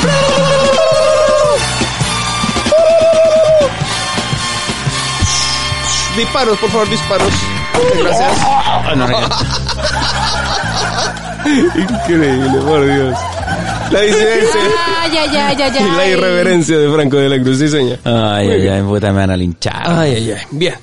Disparos, 6.17 6.59
por 6.59 6.71
favor, 6.71 6.89
disparos. 6.89 7.33
Gracias. 7.99 8.39
Ah, 8.45 8.83
Increíble, 11.77 12.61
por 12.61 12.87
Dios. 12.87 13.19
La 13.91 14.01
disidencia 14.01 14.61
Ay, 15.01 15.17
ay, 15.17 15.37
ay, 15.37 15.57
ay, 15.63 15.73
y 15.81 15.97
la 15.97 16.09
irreverencia 16.09 16.79
de 16.79 16.93
Franco 16.93 17.17
de 17.17 17.29
la 17.29 17.43
Cruz, 17.43 17.59
sí, 17.59 17.69
señor. 17.69 17.99
Ay, 18.05 18.49
ay, 18.49 18.69
ay, 18.69 18.83
puta, 18.83 19.13
me 19.13 19.19
van 19.19 19.31
a 19.31 19.37
linchar. 19.37 19.83
Ay, 19.85 20.15
ay, 20.17 20.31
ay. 20.33 20.43
Bien. 20.51 20.75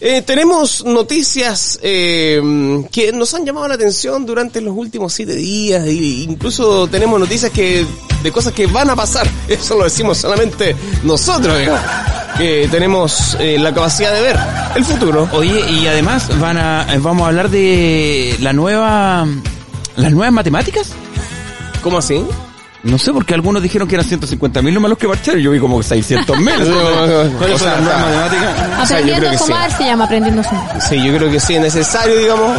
Eh, 0.00 0.22
tenemos 0.22 0.84
noticias 0.84 1.80
eh, 1.82 2.40
que 2.92 3.10
nos 3.12 3.34
han 3.34 3.44
llamado 3.44 3.66
la 3.66 3.74
atención 3.74 4.24
durante 4.24 4.60
los 4.60 4.76
últimos 4.76 5.12
siete 5.12 5.34
días 5.34 5.84
e 5.86 5.92
incluso 5.92 6.86
tenemos 6.86 7.18
noticias 7.18 7.50
que 7.50 7.84
de 8.22 8.32
cosas 8.32 8.52
que 8.52 8.66
van 8.66 8.90
a 8.90 8.96
pasar. 8.96 9.26
Eso 9.48 9.76
lo 9.76 9.84
decimos 9.84 10.18
solamente 10.18 10.76
nosotros, 11.02 11.58
digamos, 11.58 11.80
que 12.36 12.68
tenemos 12.70 13.36
eh, 13.40 13.58
la 13.58 13.74
capacidad 13.74 14.12
de 14.14 14.22
ver 14.22 14.36
el 14.76 14.84
futuro. 14.84 15.28
Oye, 15.32 15.68
y 15.68 15.86
además 15.88 16.28
van 16.38 16.58
a, 16.58 16.86
eh, 16.94 16.98
vamos 16.98 17.24
a 17.24 17.28
hablar 17.28 17.50
de 17.50 18.36
la 18.40 18.52
nueva, 18.52 19.26
las 19.96 20.12
nuevas 20.12 20.32
matemáticas. 20.32 20.92
¿Cómo 21.82 21.98
así? 21.98 22.24
No 22.84 22.96
sé, 22.96 23.12
porque 23.12 23.34
algunos 23.34 23.60
dijeron 23.62 23.88
que 23.88 23.96
eran 23.96 24.06
150 24.06 24.62
mil 24.62 24.72
nomás 24.74 24.90
los 24.90 24.98
que 24.98 25.08
marcharon. 25.08 25.40
Yo 25.40 25.50
vi 25.50 25.58
como 25.58 25.82
600 25.82 26.38
mil. 26.38 26.46
¿Cuáles 27.38 27.56
O 27.56 27.58
son 27.58 27.58
sea, 27.58 27.72
las 27.72 27.80
nuevas 27.82 28.04
está- 28.04 28.20
matemáticas? 28.20 28.82
O 28.82 28.86
sea, 28.86 29.00
yo 29.00 29.04
Aprendiendo 29.14 29.28
a 29.30 29.38
sumar 29.38 29.76
se 29.76 29.84
llama 29.84 30.04
aprendiendo 30.04 30.40
a 30.40 30.44
sumar. 30.44 30.80
Sí, 30.82 31.02
yo 31.04 31.16
creo 31.16 31.30
que 31.30 31.40
sí 31.40 31.54
es 31.54 31.60
necesario, 31.60 32.16
digamos, 32.16 32.56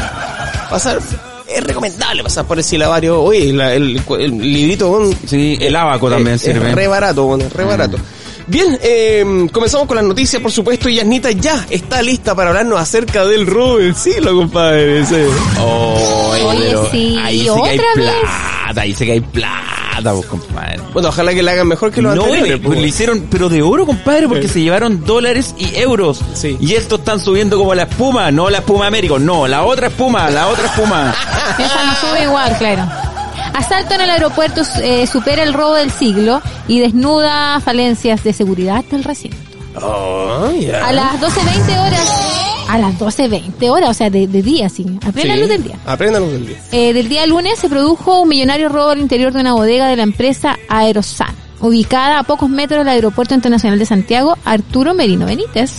pasar. 0.69 0.99
Es 1.47 1.63
recomendable 1.63 2.21
pasar 2.21 2.45
por 2.45 2.57
el 2.59 2.63
silabario. 2.63 3.21
Oye, 3.23 3.51
la- 3.53 3.73
el, 3.73 4.01
el 4.19 4.37
librito 4.39 4.91
con 4.91 5.17
Sí, 5.27 5.57
el 5.59 5.75
abaco 5.75 6.09
también 6.09 6.35
es, 6.35 6.41
sirve. 6.41 6.69
Es 6.69 6.75
re 6.75 6.87
barato, 6.87 7.23
bueno, 7.25 7.45
re 7.53 7.63
barato. 7.63 7.97
Bien, 8.45 8.77
eh, 8.81 9.47
comenzamos 9.51 9.87
con 9.87 9.95
las 9.95 10.05
noticias, 10.05 10.41
por 10.41 10.51
supuesto, 10.51 10.89
y 10.89 10.95
Yasnita 10.95 11.29
ya 11.31 11.65
está 11.69 12.01
lista 12.01 12.33
para 12.35 12.49
hablarnos 12.49 12.79
acerca 12.79 13.23
del 13.25 13.45
robo 13.47 13.77
del 13.77 13.95
siglo, 13.95 14.35
compadre. 14.35 15.05
Sí. 15.05 15.15
Oye, 15.61 16.43
Oye, 16.43 16.59
pero 16.69 16.89
sí, 16.91 17.15
ahí 17.23 17.39
sí 17.39 17.45
que 17.45 17.49
hay 17.69 17.77
¿otra 17.79 17.93
vez? 17.95 18.13
plata, 18.65 18.81
ahí 18.81 18.93
sí 18.93 19.05
que 19.05 19.11
hay 19.11 19.19
plata, 19.21 19.61
compadre. 20.27 20.79
Bueno, 20.93 21.09
ojalá 21.09 21.33
que 21.33 21.43
la 21.43 21.51
hagan 21.51 21.67
mejor 21.67 21.91
que 21.91 22.01
los 22.01 22.15
no, 22.15 22.23
anteriores. 22.23 22.55
y- 22.55 22.59
pues, 22.59 22.79
lo 22.79 22.85
hicieron, 22.85 23.27
pero 23.29 23.49
de 23.49 23.61
oro, 23.61 23.85
compadre, 23.85 24.27
porque 24.27 24.47
Sí. 24.47 24.53
se 24.55 24.61
llevaron 24.61 25.03
dólares 25.05 25.53
y 25.57 25.75
euros. 25.75 26.21
Sí. 26.33 26.57
Y 26.59 26.73
estos 26.75 26.99
están 26.99 27.19
subiendo 27.19 27.57
como 27.57 27.73
la 27.75 27.83
espuma, 27.83 28.31
no 28.31 28.49
la 28.49 28.59
espuma 28.59 28.87
Américo, 28.87 29.19
no, 29.19 29.47
la 29.47 29.63
otra 29.63 29.87
espuma, 29.87 30.29
la 30.29 30.47
otra 30.47 30.65
espuma. 30.67 31.13
Esa 31.59 31.83
no 31.83 31.95
sube 31.95 32.23
igual, 32.23 32.55
claro. 32.57 32.87
Asalto 33.53 33.95
en 33.95 34.01
el 34.01 34.09
aeropuerto 34.11 34.61
eh, 34.81 35.05
supera 35.07 35.43
el 35.43 35.53
robo 35.53 35.73
del 35.75 35.91
siglo 35.91 36.41
y 36.67 36.79
desnuda 36.79 37.59
falencias 37.61 38.23
de 38.23 38.31
seguridad 38.33 38.83
del 38.85 39.03
recinto. 39.03 39.37
Oh, 39.81 40.49
ya. 40.59 40.85
A 40.87 40.91
las 40.91 41.19
12.20 41.19 41.77
horas, 41.79 42.09
a 42.69 42.77
las 42.77 42.99
12.20 42.99 43.67
horas, 43.71 43.89
o 43.89 43.93
sea, 43.95 44.11
de, 44.11 44.27
de 44.27 44.43
día, 44.43 44.69
sí, 44.69 44.85
a 45.03 45.11
plena 45.11 45.33
Sí, 45.33 45.39
luz 45.39 45.49
del 45.49 45.63
día. 45.63 45.79
A 45.87 45.97
plena 45.97 46.19
luz 46.19 46.31
del 46.31 46.45
día. 46.45 46.57
Eh, 46.71 46.93
del 46.93 47.09
día 47.09 47.25
lunes 47.25 47.57
se 47.57 47.67
produjo 47.67 48.21
un 48.21 48.29
millonario 48.29 48.69
robo 48.69 48.89
al 48.89 48.99
interior 48.99 49.33
de 49.33 49.41
una 49.41 49.53
bodega 49.53 49.87
de 49.87 49.95
la 49.95 50.03
empresa 50.03 50.55
Aerosan, 50.67 51.33
ubicada 51.61 52.19
a 52.19 52.23
pocos 52.23 52.47
metros 52.47 52.81
del 52.81 52.89
Aeropuerto 52.89 53.33
Internacional 53.33 53.79
de 53.79 53.87
Santiago, 53.87 54.37
Arturo 54.45 54.93
Merino 54.93 55.25
Benítez. 55.25 55.71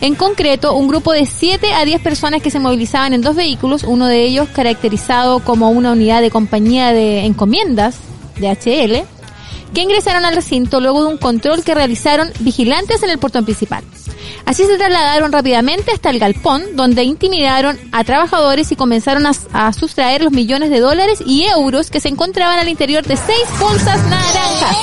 En 0.00 0.16
concreto, 0.16 0.74
un 0.74 0.88
grupo 0.88 1.12
de 1.12 1.26
7 1.26 1.74
a 1.74 1.84
10 1.84 2.00
personas 2.00 2.42
que 2.42 2.50
se 2.50 2.58
movilizaban 2.58 3.12
en 3.12 3.20
dos 3.20 3.36
vehículos, 3.36 3.84
uno 3.84 4.06
de 4.06 4.24
ellos 4.24 4.48
caracterizado 4.52 5.38
como 5.40 5.70
una 5.70 5.92
unidad 5.92 6.22
de 6.22 6.30
compañía 6.30 6.92
de 6.92 7.24
encomiendas, 7.24 7.98
de 8.40 8.48
HL, 8.48 9.06
que 9.74 9.82
ingresaron 9.82 10.24
al 10.24 10.34
recinto 10.34 10.80
luego 10.80 11.02
de 11.02 11.08
un 11.08 11.18
control 11.18 11.62
que 11.64 11.74
realizaron 11.74 12.30
vigilantes 12.40 13.02
en 13.02 13.10
el 13.10 13.18
portón 13.18 13.44
principal. 13.44 13.84
Así 14.46 14.64
se 14.64 14.76
trasladaron 14.76 15.32
rápidamente 15.32 15.92
hasta 15.92 16.10
el 16.10 16.18
galpón, 16.18 16.62
donde 16.74 17.04
intimidaron 17.04 17.78
a 17.92 18.04
trabajadores 18.04 18.72
y 18.72 18.76
comenzaron 18.76 19.26
a, 19.26 19.32
a 19.52 19.72
sustraer 19.72 20.22
los 20.22 20.32
millones 20.32 20.70
de 20.70 20.80
dólares 20.80 21.22
y 21.24 21.44
euros 21.44 21.90
que 21.90 22.00
se 22.00 22.08
encontraban 22.08 22.58
al 22.58 22.68
interior 22.68 23.04
de 23.04 23.16
seis 23.16 23.44
bolsas 23.58 24.02
naranjas. 24.08 24.76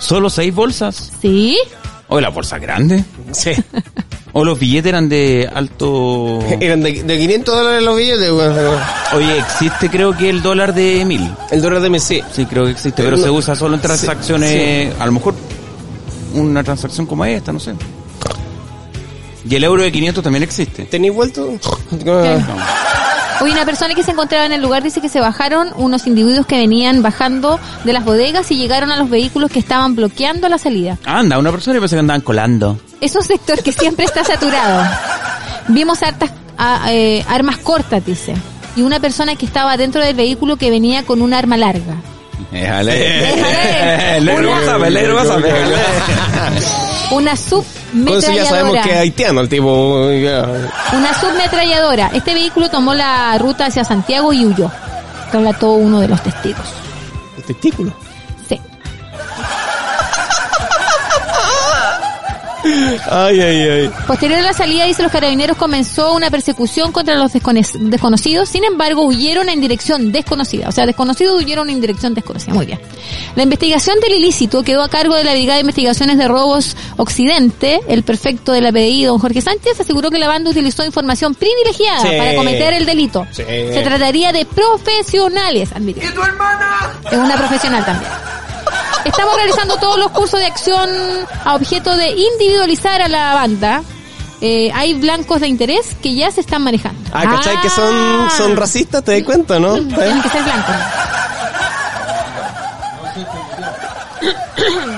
Solo 0.00 0.28
seis 0.28 0.54
bolsas. 0.54 1.12
¿Sí? 1.20 1.56
O 2.08 2.20
la 2.20 2.28
bolsa 2.28 2.58
grande. 2.58 3.04
Sí. 3.32 3.52
O 4.38 4.44
los 4.44 4.58
billetes 4.58 4.90
eran 4.90 5.08
de 5.08 5.48
alto... 5.52 6.40
Eran 6.60 6.82
de, 6.82 7.02
de 7.02 7.18
500 7.18 7.54
dólares 7.56 7.82
los 7.82 7.96
billetes, 7.96 8.30
weón. 8.30 8.54
Oye, 9.14 9.38
existe 9.38 9.88
creo 9.88 10.14
que 10.14 10.28
el 10.28 10.42
dólar 10.42 10.74
de 10.74 11.04
mil. 11.06 11.30
El 11.50 11.62
dólar 11.62 11.80
de 11.80 11.88
Messi. 11.88 12.20
Sí, 12.32 12.44
creo 12.44 12.64
que 12.66 12.72
existe, 12.72 13.02
pero 13.02 13.16
Eh, 13.16 13.20
no- 13.20 13.24
se 13.24 13.30
usa 13.30 13.54
solo 13.56 13.76
en 13.76 13.80
transacciones, 13.80 14.92
a 15.00 15.06
lo 15.06 15.12
mejor 15.12 15.34
una 16.34 16.62
transacción 16.62 17.06
como 17.06 17.24
esta, 17.24 17.50
no 17.50 17.58
sé. 17.60 17.72
Y 19.48 19.54
el 19.54 19.64
euro 19.64 19.82
de 19.82 19.90
500 19.90 20.22
también 20.22 20.42
existe. 20.42 20.84
¿Tenéis 20.84 21.14
vuelto? 21.14 21.54
Hoy 23.40 23.50
una 23.50 23.64
persona 23.66 23.94
que 23.94 24.02
se 24.02 24.12
encontraba 24.12 24.46
en 24.46 24.52
el 24.52 24.62
lugar 24.62 24.82
dice 24.82 25.00
que 25.00 25.08
se 25.08 25.20
bajaron 25.20 25.68
unos 25.76 26.06
individuos 26.06 26.46
que 26.46 26.56
venían 26.56 27.02
bajando 27.02 27.60
de 27.84 27.92
las 27.92 28.04
bodegas 28.04 28.50
y 28.50 28.56
llegaron 28.56 28.90
a 28.90 28.96
los 28.96 29.10
vehículos 29.10 29.50
que 29.50 29.58
estaban 29.58 29.94
bloqueando 29.94 30.48
la 30.48 30.58
salida. 30.58 30.96
Anda, 31.04 31.38
una 31.38 31.50
persona 31.52 31.76
y 31.76 31.80
pensé 31.80 31.96
que 31.96 32.00
andaban 32.00 32.22
colando. 32.22 32.78
Es 33.00 33.14
un 33.14 33.22
sector 33.22 33.62
que 33.62 33.72
siempre 33.72 34.06
está 34.06 34.24
saturado. 34.24 34.82
Vimos 35.68 36.02
hartas 36.02 36.30
a- 36.56 36.92
eh, 36.92 37.24
armas 37.28 37.58
cortas, 37.58 38.04
dice. 38.06 38.34
Y 38.74 38.82
una 38.82 39.00
persona 39.00 39.36
que 39.36 39.44
estaba 39.46 39.76
dentro 39.76 40.00
del 40.02 40.14
vehículo 40.16 40.56
que 40.56 40.70
venía 40.70 41.02
con 41.04 41.20
un 41.20 41.34
arma 41.34 41.56
larga. 41.56 41.94
Déjale. 42.52 42.92
Déjale. 42.94 44.34
Una- 44.36 44.50
WhatsApp, 44.50 44.80
Con 48.04 48.18
eso 48.18 48.32
ya 48.32 48.44
sabemos 48.44 48.72
que 48.72 48.78
es 48.78 48.84
submetralladora. 48.84 49.00
haitiano 49.00 49.40
el 49.40 49.48
tipo. 49.48 50.06
Una 50.96 51.20
submetralladora. 51.20 52.10
Este 52.14 52.34
vehículo 52.34 52.68
tomó 52.68 52.94
la 52.94 53.36
ruta 53.38 53.66
hacia 53.66 53.84
Santiago 53.84 54.32
y 54.32 54.44
huyó. 54.44 54.70
Relató 55.32 55.72
uno 55.72 56.00
de 56.00 56.08
los 56.08 56.22
testigos. 56.22 56.66
El 57.36 57.44
testículo. 57.44 57.92
Ay, 63.10 63.40
ay, 63.40 63.68
ay. 63.68 63.90
Posterior 64.06 64.38
a 64.40 64.42
la 64.42 64.52
salida, 64.52 64.84
dice 64.84 65.02
los 65.02 65.12
carabineros, 65.12 65.56
comenzó 65.56 66.14
una 66.14 66.30
persecución 66.30 66.92
contra 66.92 67.14
los 67.16 67.32
descone- 67.32 67.66
desconocidos. 67.78 68.48
Sin 68.48 68.64
embargo, 68.64 69.02
huyeron 69.04 69.48
en 69.48 69.60
dirección 69.60 70.12
desconocida. 70.12 70.68
O 70.68 70.72
sea, 70.72 70.86
desconocidos 70.86 71.40
huyeron 71.42 71.70
en 71.70 71.80
dirección 71.80 72.14
desconocida. 72.14 72.54
Muy 72.54 72.66
bien. 72.66 72.80
La 73.36 73.42
investigación 73.42 73.98
del 74.00 74.14
ilícito 74.14 74.62
quedó 74.62 74.82
a 74.82 74.88
cargo 74.88 75.14
de 75.14 75.24
la 75.24 75.32
Brigada 75.32 75.56
de 75.56 75.60
Investigaciones 75.62 76.18
de 76.18 76.28
Robos 76.28 76.76
Occidente. 76.96 77.80
El 77.88 78.02
prefecto 78.02 78.52
de 78.52 78.60
la 78.60 78.72
PDI, 78.72 79.04
don 79.04 79.18
Jorge 79.18 79.40
Sánchez, 79.40 79.80
aseguró 79.80 80.10
que 80.10 80.18
la 80.18 80.28
banda 80.28 80.50
utilizó 80.50 80.84
información 80.84 81.34
privilegiada 81.34 82.00
Sí. 82.02 82.16
para 82.16 82.34
cometer 82.34 82.72
el 82.74 82.86
delito. 82.86 83.26
Sí. 83.32 83.42
Se 83.44 83.82
trataría 83.82 84.32
de 84.32 84.44
profesionales, 84.46 85.70
admitió. 85.74 86.02
¿Y 86.08 86.12
tu 86.12 86.22
hermana? 86.22 86.92
Es 87.10 87.18
una 87.18 87.36
profesional 87.36 87.84
también. 87.84 88.10
Estamos 89.06 89.36
realizando 89.36 89.76
todos 89.76 89.98
los 89.98 90.10
cursos 90.10 90.40
de 90.40 90.46
acción 90.46 90.88
a 91.44 91.54
objeto 91.54 91.96
de 91.96 92.10
individualizar 92.10 93.00
a 93.02 93.08
la 93.08 93.34
banda. 93.34 93.82
Eh, 94.40 94.70
hay 94.74 94.94
blancos 94.94 95.40
de 95.40 95.48
interés 95.48 95.96
que 96.02 96.14
ya 96.14 96.30
se 96.30 96.40
están 96.40 96.62
manejando. 96.62 97.00
Ah, 97.12 97.22
¿cachai? 97.24 97.60
Que 97.62 97.70
son, 97.70 97.94
Ah. 97.94 98.28
son 98.36 98.56
racistas, 98.56 99.02
¿te 99.02 99.12
das 99.12 99.22
cuenta, 99.22 99.58
no? 99.58 99.74
Tienen 99.74 100.22
que 100.22 100.28
ser 100.28 100.42
blancos. 100.42 100.74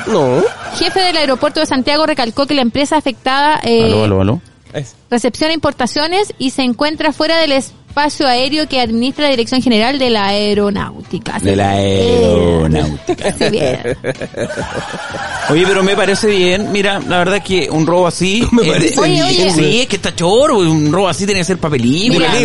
No. 0.07 0.43
Jefe 0.77 1.01
del 1.01 1.17
aeropuerto 1.17 1.61
de 1.61 1.67
Santiago 1.67 2.07
recalcó 2.07 2.47
que 2.47 2.55
la 2.55 2.63
empresa 2.63 2.97
afectada 2.97 3.61
eh, 3.63 4.03
Aló, 4.05 4.21
aló, 4.23 4.41
recepciona 5.11 5.53
importaciones 5.53 6.33
y 6.39 6.51
se 6.51 6.63
encuentra 6.63 7.13
fuera 7.13 7.37
del 7.39 7.53
espacio 7.99 8.27
aéreo 8.29 8.69
que 8.69 8.81
administra 8.81 9.25
la 9.25 9.31
Dirección 9.31 9.61
General 9.61 9.99
de 9.99 10.11
la 10.11 10.27
Aeronáutica. 10.29 11.39
De 11.41 11.57
la 11.57 11.71
aeronáutica. 11.71 13.33
Sí, 13.33 13.51
bien. 13.51 13.81
Oye, 15.51 15.65
pero 15.67 15.83
me 15.83 15.97
parece 15.97 16.29
bien. 16.29 16.71
Mira, 16.71 17.01
la 17.01 17.19
verdad 17.19 17.37
es 17.39 17.43
que 17.45 17.69
un 17.71 17.87
robo 17.87 18.07
así. 18.07 18.47
Me 18.53 18.63
es- 18.63 18.69
parece 18.69 19.01
Oye, 19.01 19.23
oye. 19.25 19.51
Sí, 19.51 19.61
sí, 19.63 19.81
es 19.81 19.87
que 19.89 19.97
está 19.97 20.15
choro. 20.15 20.59
Un 20.59 20.93
robo 20.93 21.09
así 21.09 21.27
tiene 21.27 21.41
que 21.41 21.45
ser 21.45 21.59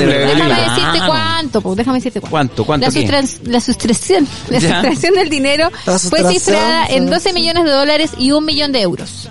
verdad. 0.05 0.33
déjame 0.35 0.61
decirte 0.61 1.07
cuánto, 1.07 1.61
pues, 1.61 1.77
déjame 1.77 1.97
decirte 1.99 2.19
cuánto. 2.21 2.31
¿Cuánto? 2.31 2.65
¿Cuánto 2.65 2.87
La, 2.87 2.91
qué? 2.93 2.99
sustras- 3.01 3.39
la 3.45 3.61
sustracción, 3.61 4.27
la 4.49 4.59
Ya. 4.59 4.69
sustracción 4.73 5.13
del 5.13 5.29
dinero 5.29 5.69
fue 6.09 6.33
cifrada 6.33 6.85
en 6.87 7.03
sí. 7.05 7.09
12 7.09 7.33
millones 7.33 7.63
de 7.65 7.71
dólares 7.71 8.11
y 8.17 8.31
un 8.31 8.43
millón 8.45 8.71
de 8.71 8.81
euros. 8.81 9.29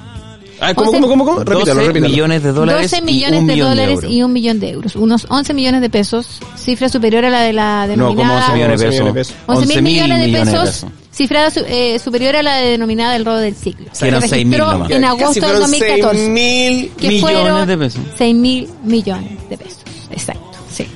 Ah, 0.64 0.74
¿Cómo, 0.74 0.90
Once- 0.90 1.00
cómo, 1.00 1.08
cómo, 1.08 1.24
cómo? 1.24 1.38
Repítalo, 1.40 1.74
12 1.80 1.86
repítalo. 1.88 2.08
millones 2.10 2.42
de 2.44 2.52
dólares. 2.52 2.90
12 2.90 2.98
y 2.98 3.02
millones 3.04 3.40
un 3.40 3.46
de 3.48 3.52
millón 3.54 3.68
dólares 3.70 3.94
euros. 3.96 4.12
y 4.12 4.22
un 4.22 4.32
millón 4.32 4.60
de 4.60 4.70
euros. 4.70 4.96
Unos 4.96 5.26
11 5.28 5.54
millones 5.54 5.80
de 5.80 5.90
pesos, 5.90 6.40
cifra 6.56 6.88
superior 6.88 7.24
a 7.24 7.30
la 7.30 7.40
de 7.42 7.52
la 7.52 7.86
No, 7.96 8.06
como 8.08 8.16
denominada... 8.22 8.40
11 8.46 8.52
millones 8.54 8.80
de 8.80 8.86
11 8.86 8.86
pesos. 8.86 9.04
millones 9.04 9.14
de 9.14 9.20
pesos. 9.20 9.36
11 9.46 9.66
mil 9.66 9.82
millones 9.82 10.18
de 10.20 10.32
pesos, 10.32 10.86
cifrada 11.12 11.50
su- 11.50 11.64
eh, 11.66 11.98
superior 11.98 12.36
a 12.36 12.42
la 12.42 12.56
denominada 12.56 13.12
del 13.14 13.24
robo 13.24 13.38
del 13.38 13.56
siglo. 13.56 13.86
Que 13.98 14.06
eran 14.08 14.22
Se 14.22 14.28
6.000 14.28 14.30
registró 14.44 14.72
nomás. 14.72 14.90
en 14.90 15.04
agosto 15.04 15.32
del 15.32 15.42
fueron 15.42 15.60
2014. 15.62 16.16
6 16.18 16.30
mil. 16.30 16.92
que 16.96 17.08
millones 17.08 17.20
fueron 17.42 17.66
de 17.68 17.78
pesos. 17.78 18.00
6 18.16 18.34
mil 18.36 18.68
millones 18.84 19.48
de 19.50 19.58
pesos. 19.58 19.78
Exacto, 20.10 20.58
sí. 20.72 20.86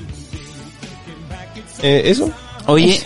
Eh, 1.83 2.03
¿Eso? 2.07 2.31
Oye, 2.67 3.01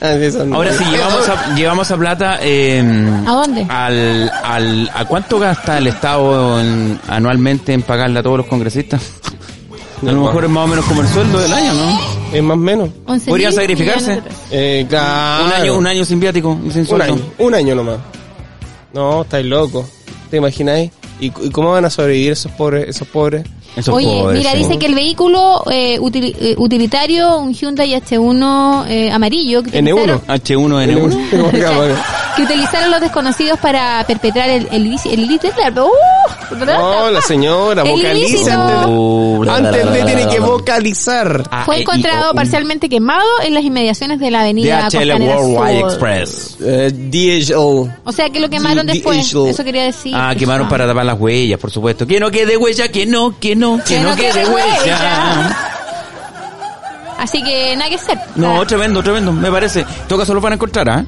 ahora 0.52 0.72
sí, 0.72 0.84
llevamos 0.90 1.28
a, 1.28 1.54
llevamos 1.54 1.90
a 1.90 1.96
plata... 1.96 2.38
Eh, 2.42 2.82
¿A 3.26 3.30
dónde? 3.32 3.66
Al, 3.68 4.30
al, 4.42 4.90
¿A 4.94 5.04
cuánto 5.04 5.38
gasta 5.38 5.78
el 5.78 5.86
Estado 5.86 6.60
en- 6.60 6.98
anualmente 7.08 7.72
en 7.72 7.82
pagarle 7.82 8.18
a 8.18 8.22
todos 8.22 8.38
los 8.38 8.46
congresistas? 8.46 9.00
A 10.02 10.10
lo 10.10 10.24
mejor 10.24 10.44
es 10.44 10.50
más 10.50 10.64
o 10.64 10.66
menos 10.66 10.84
como 10.86 11.00
el 11.02 11.08
sueldo 11.08 11.38
del 11.38 11.52
año, 11.52 11.74
¿no? 11.74 12.00
Es 12.32 12.42
más 12.42 12.54
o 12.56 12.60
menos. 12.60 12.90
11 13.06 13.30
¿Podría 13.30 13.52
sacrificarse? 13.52 14.20
Eh, 14.50 14.84
claro. 14.88 15.44
Un 15.46 15.52
año, 15.52 15.74
un 15.78 15.86
año 15.86 16.04
sin 16.04 16.18
viático 16.18 16.58
y 16.66 16.70
sin 16.72 16.92
Un 16.92 17.02
año, 17.02 17.18
un 17.38 17.54
año 17.54 17.74
nomás. 17.76 17.98
No, 18.92 19.22
estáis 19.22 19.46
locos. 19.46 19.86
¿Te 20.28 20.38
imagináis? 20.38 20.90
¿Y, 21.20 21.26
y 21.26 21.50
cómo 21.50 21.70
van 21.70 21.84
a 21.84 21.90
sobrevivir 21.90 22.32
esos 22.32 22.50
pobres, 22.52 22.88
esos 22.88 23.06
pobres? 23.06 23.44
Esos 23.76 23.94
Oye, 23.94 24.22
mira, 24.32 24.54
dice 24.54 24.78
que 24.78 24.86
el 24.86 24.94
vehículo 24.94 25.62
eh, 25.70 25.98
util- 25.98 26.34
eh, 26.38 26.54
utilitario, 26.58 27.38
un 27.38 27.54
Hyundai 27.54 27.92
H1 27.94 28.84
eh, 28.88 29.10
amarillo, 29.10 29.62
que 29.62 29.70
N1. 29.82 29.92
utilizaron, 29.94 30.20
H1N1. 30.26 31.30
¿Cómo 31.30 31.50
se 31.50 31.58
llama? 31.60 31.86
que 32.36 32.42
utilizaron 32.44 32.90
los 32.90 33.00
desconocidos 33.02 33.58
para 33.58 34.02
perpetrar 34.06 34.48
el, 34.48 34.66
el, 34.72 34.86
el 35.04 35.20
ilícito. 35.20 35.84
¡Uh! 35.84 36.56
No, 36.64 37.10
la 37.10 37.20
señora, 37.20 37.82
El 37.82 37.90
vocaliza. 37.92 38.86
Uh, 38.88 39.44
Antes 39.50 39.92
tiene 40.04 40.26
que 40.28 40.40
vocalizar. 40.40 41.42
Ah, 41.50 41.64
Fue 41.64 41.76
eh, 41.76 41.80
encontrado 41.82 42.32
parcialmente 42.34 42.88
quemado 42.88 43.26
en 43.44 43.54
las 43.54 43.64
inmediaciones 43.64 44.18
de 44.18 44.30
la 44.30 44.40
avenida 44.40 44.88
DHL 44.90 45.12
Worldwide. 45.22 45.80
Express. 45.80 46.56
Eh, 46.62 46.90
DHL. 46.92 47.90
O 48.04 48.12
sea 48.12 48.30
que 48.30 48.40
lo 48.40 48.48
quemaron 48.48 48.86
después. 48.86 49.26
Eso 49.34 49.64
quería 49.64 49.84
decir. 49.84 50.14
Ah, 50.16 50.34
quemaron 50.38 50.68
para 50.68 50.86
tapar 50.86 51.04
las 51.04 51.18
huellas, 51.20 51.58
por 51.58 51.70
supuesto. 51.70 52.06
Que 52.06 52.18
no 52.20 52.30
quede 52.30 52.56
huella, 52.56 52.88
que 52.90 53.06
no, 53.06 53.34
que 53.38 53.54
no, 53.56 53.61
que, 53.86 54.00
no, 54.00 54.14
quede, 54.16 54.46
huella. 54.46 55.56
Así 57.18 57.42
que 57.42 57.76
nada 57.76 57.88
que 57.88 57.96
hacer. 57.96 58.18
No, 58.34 58.60
Ah, 58.60 58.66
tremendo, 58.66 59.02
tremendo, 59.02 59.32
me 59.32 59.50
parece. 59.50 59.80
En 59.80 59.86
todo 60.08 60.18
caso 60.20 60.34
los 60.34 60.42
van 60.42 60.52
a 60.52 60.56
encontrar, 60.56 60.88
¿ah? 60.90 61.04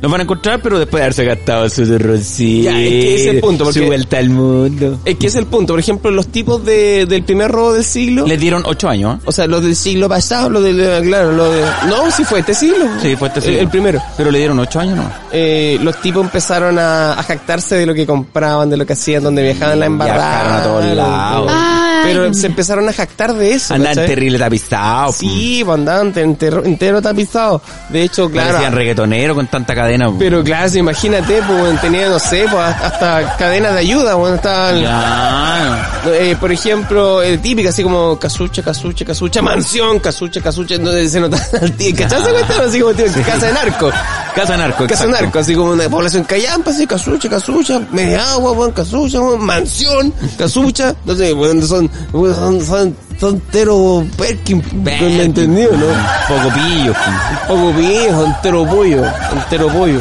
Los 0.00 0.12
van 0.12 0.20
a 0.20 0.24
encontrar, 0.24 0.60
pero 0.62 0.78
después 0.78 1.00
de 1.00 1.06
haberse 1.06 1.24
gastado 1.24 1.68
su 1.68 1.84
derrocito. 1.84 2.70
Ya, 2.70 2.78
es 2.80 2.88
que 2.88 3.14
ese 3.16 3.28
es 3.30 3.34
el 3.34 3.40
punto, 3.40 3.64
porque- 3.64 3.80
Su 3.80 3.86
vuelta 3.86 4.18
al 4.18 4.30
mundo. 4.30 5.00
Es 5.04 5.16
que 5.16 5.26
es 5.26 5.34
el 5.34 5.46
punto. 5.46 5.72
Por 5.72 5.80
ejemplo, 5.80 6.10
los 6.12 6.28
tipos 6.28 6.64
de, 6.64 7.04
del 7.06 7.24
primer 7.24 7.50
robo 7.50 7.72
del 7.74 7.84
siglo. 7.84 8.24
Les 8.24 8.38
dieron 8.38 8.62
ocho 8.64 8.88
años, 8.88 9.16
¿ah? 9.18 9.22
O 9.26 9.32
sea, 9.32 9.48
los 9.48 9.60
del 9.60 9.74
siglo 9.74 10.08
pasado, 10.08 10.50
lo 10.50 10.60
del, 10.62 10.78
eh, 10.80 11.00
claro, 11.02 11.32
lo 11.32 11.50
de... 11.50 11.62
No, 11.88 12.10
sí 12.12 12.22
fue 12.24 12.38
este 12.40 12.54
siglo. 12.54 12.86
Sí, 13.02 13.16
fue 13.16 13.26
este 13.26 13.40
siglo. 13.40 13.58
El, 13.58 13.68
primero. 13.68 14.00
Pero 14.16 14.30
le 14.30 14.38
dieron 14.38 14.58
ocho 14.60 14.78
años, 14.78 14.96
¿no? 14.98 15.10
Eh, 15.32 15.78
los 15.82 16.00
tipos 16.00 16.22
empezaron 16.24 16.78
a, 16.78 17.14
a 17.14 17.22
jactarse 17.24 17.74
de 17.74 17.84
lo 17.86 17.92
que 17.92 18.06
compraban, 18.06 18.70
de 18.70 18.76
lo 18.76 18.86
que 18.86 18.92
hacían, 18.92 19.24
donde 19.24 19.42
viajaban 19.42 19.80
la 19.80 19.86
embarrada. 19.86 20.16
Viajaron 20.16 20.52
a 20.52 20.62
todos 20.62 20.96
lados. 20.96 21.50
Ay. 21.52 21.87
Pero 22.04 22.34
se 22.34 22.46
empezaron 22.46 22.88
a 22.88 22.92
jactar 22.92 23.34
de 23.34 23.52
eso. 23.52 23.74
Andan 23.74 23.94
¿cachai? 23.94 24.06
terrible 24.06 24.38
tapizados. 24.38 25.16
Sí, 25.16 25.62
pues 25.64 25.74
andaban 25.78 26.12
entero, 26.16 26.64
entero 26.64 27.02
tapizado. 27.02 27.60
De 27.88 28.02
hecho, 28.02 28.30
claro. 28.30 28.48
Parecían 28.50 28.72
reggaetoneros 28.74 29.34
con 29.36 29.46
tanta 29.46 29.74
cadena. 29.74 30.08
po. 30.08 30.16
Pero 30.18 30.42
claro, 30.42 30.68
sí, 30.68 30.78
imagínate, 30.78 31.42
pues 31.46 31.58
bueno, 31.60 31.78
tenía, 31.80 32.08
no 32.08 32.18
sé, 32.18 32.46
pues 32.50 32.62
hasta 32.62 33.36
cadenas 33.36 33.74
de 33.74 33.80
ayuda, 33.80 34.14
bueno, 34.14 34.36
estaban... 34.36 34.80
Ya. 34.80 36.00
Eh, 36.06 36.36
por 36.40 36.52
ejemplo, 36.52 37.22
eh, 37.22 37.38
típica, 37.38 37.70
así 37.70 37.82
como 37.82 38.18
casucha, 38.18 38.62
casucha, 38.62 39.04
casucha, 39.04 39.42
mansión, 39.42 39.98
casucha, 39.98 40.40
casucha, 40.40 40.78
donde 40.78 41.08
se 41.08 41.20
nota 41.20 41.38
al 41.60 41.72
tío, 41.72 41.94
cuestión? 41.96 42.22
Así 42.66 42.80
como 42.80 42.94
tío, 42.94 43.06
casa 43.26 43.46
de 43.46 43.52
narco, 43.52 43.90
Casa 44.34 44.56
narco, 44.56 44.86
casa 44.86 45.04
exacto. 45.04 45.24
narco, 45.24 45.38
así 45.40 45.54
como 45.54 45.72
una 45.72 45.88
población 45.88 46.24
callampa, 46.24 46.70
así, 46.70 46.86
casucha, 46.86 47.28
casucha, 47.28 47.80
media 47.90 48.32
agua, 48.32 48.52
weón, 48.52 48.72
casucha, 48.72 49.20
weón, 49.20 49.44
mansión, 49.44 50.12
casucha, 50.38 50.94
no 51.04 51.14
sé, 51.14 51.32
weón, 51.32 51.66
son, 51.66 51.87
son, 52.12 52.64
son, 52.64 52.96
son 53.18 53.40
tero 53.50 54.04
Perkin, 54.16 54.60
Perkin. 54.60 55.16
¿me 55.16 55.24
entendió, 55.24 55.70
no? 55.72 55.86
Poco 56.28 56.54
pillo. 56.54 56.92
Un 56.92 57.48
poco 57.48 57.72
viejo, 57.74 58.24
entero 58.24 58.66
pollo, 58.66 59.04
entero 59.32 59.68
pollo. 59.68 60.00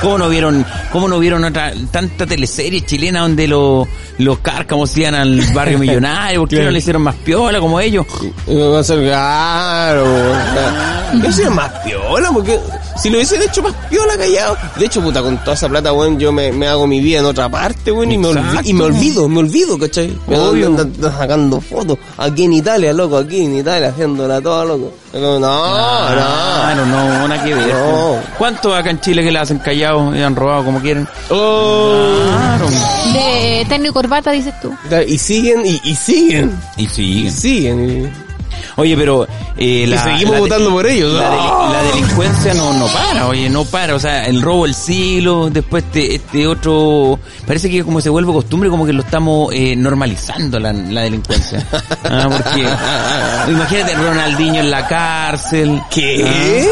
¿Cómo 0.00 0.16
no 0.16 0.28
vieron, 0.28 0.64
cómo 0.92 1.08
no 1.08 1.18
vieron 1.18 1.42
otra, 1.42 1.72
tanta 1.90 2.24
teleserie 2.24 2.82
chilena 2.82 3.22
donde 3.22 3.48
los, 3.48 3.88
los 4.18 4.38
cárcamos 4.38 4.96
iban 4.96 5.16
al 5.16 5.40
barrio 5.52 5.78
millonario? 5.80 6.40
¿Por 6.40 6.48
qué 6.48 6.62
no 6.62 6.70
le 6.70 6.78
hicieron 6.78 7.02
más 7.02 7.16
piola 7.16 7.58
como 7.58 7.80
ellos? 7.80 8.06
Va 8.48 8.78
a 8.78 8.84
ser 8.84 9.00
claro. 9.00 10.04
Yo 11.20 11.32
soy 11.32 11.46
más 11.46 11.70
piola, 11.84 12.30
porque 12.32 12.60
si 13.00 13.10
lo 13.10 13.16
hubiesen 13.16 13.42
hecho 13.42 13.62
más 13.62 13.72
piola 13.88 14.16
callado. 14.16 14.56
De 14.76 14.86
hecho, 14.86 15.00
puta, 15.00 15.22
con 15.22 15.36
toda 15.38 15.54
esa 15.54 15.68
plata, 15.68 15.92
weón, 15.92 16.18
yo 16.18 16.32
me, 16.32 16.52
me 16.52 16.66
hago 16.68 16.86
mi 16.86 17.00
vida 17.00 17.20
en 17.20 17.26
otra 17.26 17.48
parte, 17.48 17.92
weón, 17.92 18.12
y 18.12 18.18
me, 18.18 18.28
y 18.64 18.72
me 18.74 18.84
olvido, 18.84 19.28
me 19.28 19.38
olvido, 19.40 19.78
¿cachai? 19.78 20.16
Me 20.26 20.38
Obvio. 20.38 20.66
ando 20.66 20.82
ando 20.82 21.10
sacando 21.12 21.60
fotos 21.60 21.98
aquí 22.16 22.44
en 22.44 22.52
Italia, 22.54 22.92
loco, 22.92 23.16
aquí 23.18 23.42
en 23.44 23.56
Italia, 23.58 23.88
haciéndola 23.88 24.40
toda, 24.40 24.64
loco. 24.64 24.92
No, 25.14 25.38
no, 25.38 25.48
Claro, 25.48 26.84
no, 26.86 27.28
nada 27.28 27.42
que 27.42 27.54
ver. 27.54 27.74
No. 27.74 28.16
¿Cuántos 28.36 28.74
acá 28.76 28.90
en 28.90 29.00
Chile 29.00 29.22
que 29.22 29.32
le 29.32 29.38
hacen 29.38 29.58
callado 29.58 30.14
y 30.14 30.20
han 30.20 30.36
robado 30.36 30.64
como 30.64 30.80
quieren? 30.80 31.08
Oh. 31.30 32.18
Claro. 32.26 32.66
De 33.12 33.66
terno 33.68 33.88
y 33.88 33.92
corbata, 33.92 34.30
dices 34.32 34.52
tú. 34.60 34.74
Y 35.06 35.16
siguen, 35.18 35.64
y, 35.64 35.80
y 35.84 35.94
siguen, 35.94 36.58
Y 36.76 36.84
y 37.00 37.30
siguen. 37.30 38.27
Oye, 38.78 38.96
pero... 38.96 39.24
Eh, 39.56 39.82
Y, 39.82 39.86
la, 39.86 40.02
seguimos 40.02 40.34
la- 40.34 40.40
votando 40.40 40.70
por 40.70 40.86
ellos. 40.86 41.12
La, 41.12 41.30
deli- 41.30 41.50
¡Ah! 41.50 41.70
la 41.72 41.82
delincuencia 41.92 42.54
no, 42.54 42.72
no 42.74 42.86
para, 42.86 43.26
oye, 43.26 43.50
no 43.50 43.64
para. 43.64 43.94
O 43.96 43.98
sea, 43.98 44.24
el 44.24 44.40
robo 44.40 44.64
del 44.64 44.74
siglo, 44.74 45.50
después 45.50 45.84
este, 45.84 46.14
este 46.14 46.46
otro... 46.46 47.18
Parece 47.46 47.68
que 47.68 47.82
como 47.84 48.00
se 48.00 48.08
vuelve 48.08 48.32
costumbre, 48.32 48.70
como 48.70 48.86
que 48.86 48.92
lo 48.92 49.02
estamos 49.02 49.52
eh, 49.52 49.74
normalizando 49.76 50.58
la, 50.60 50.72
la 50.72 51.02
delincuencia. 51.02 51.66
Ah, 52.10 52.26
porque... 52.30 52.66
Imagínate 53.52 53.94
Ronaldinho 53.94 54.60
en 54.60 54.70
la 54.70 54.86
cárcel. 54.86 55.82
¿Qué? 55.90 56.16
¿Qué 56.22 56.68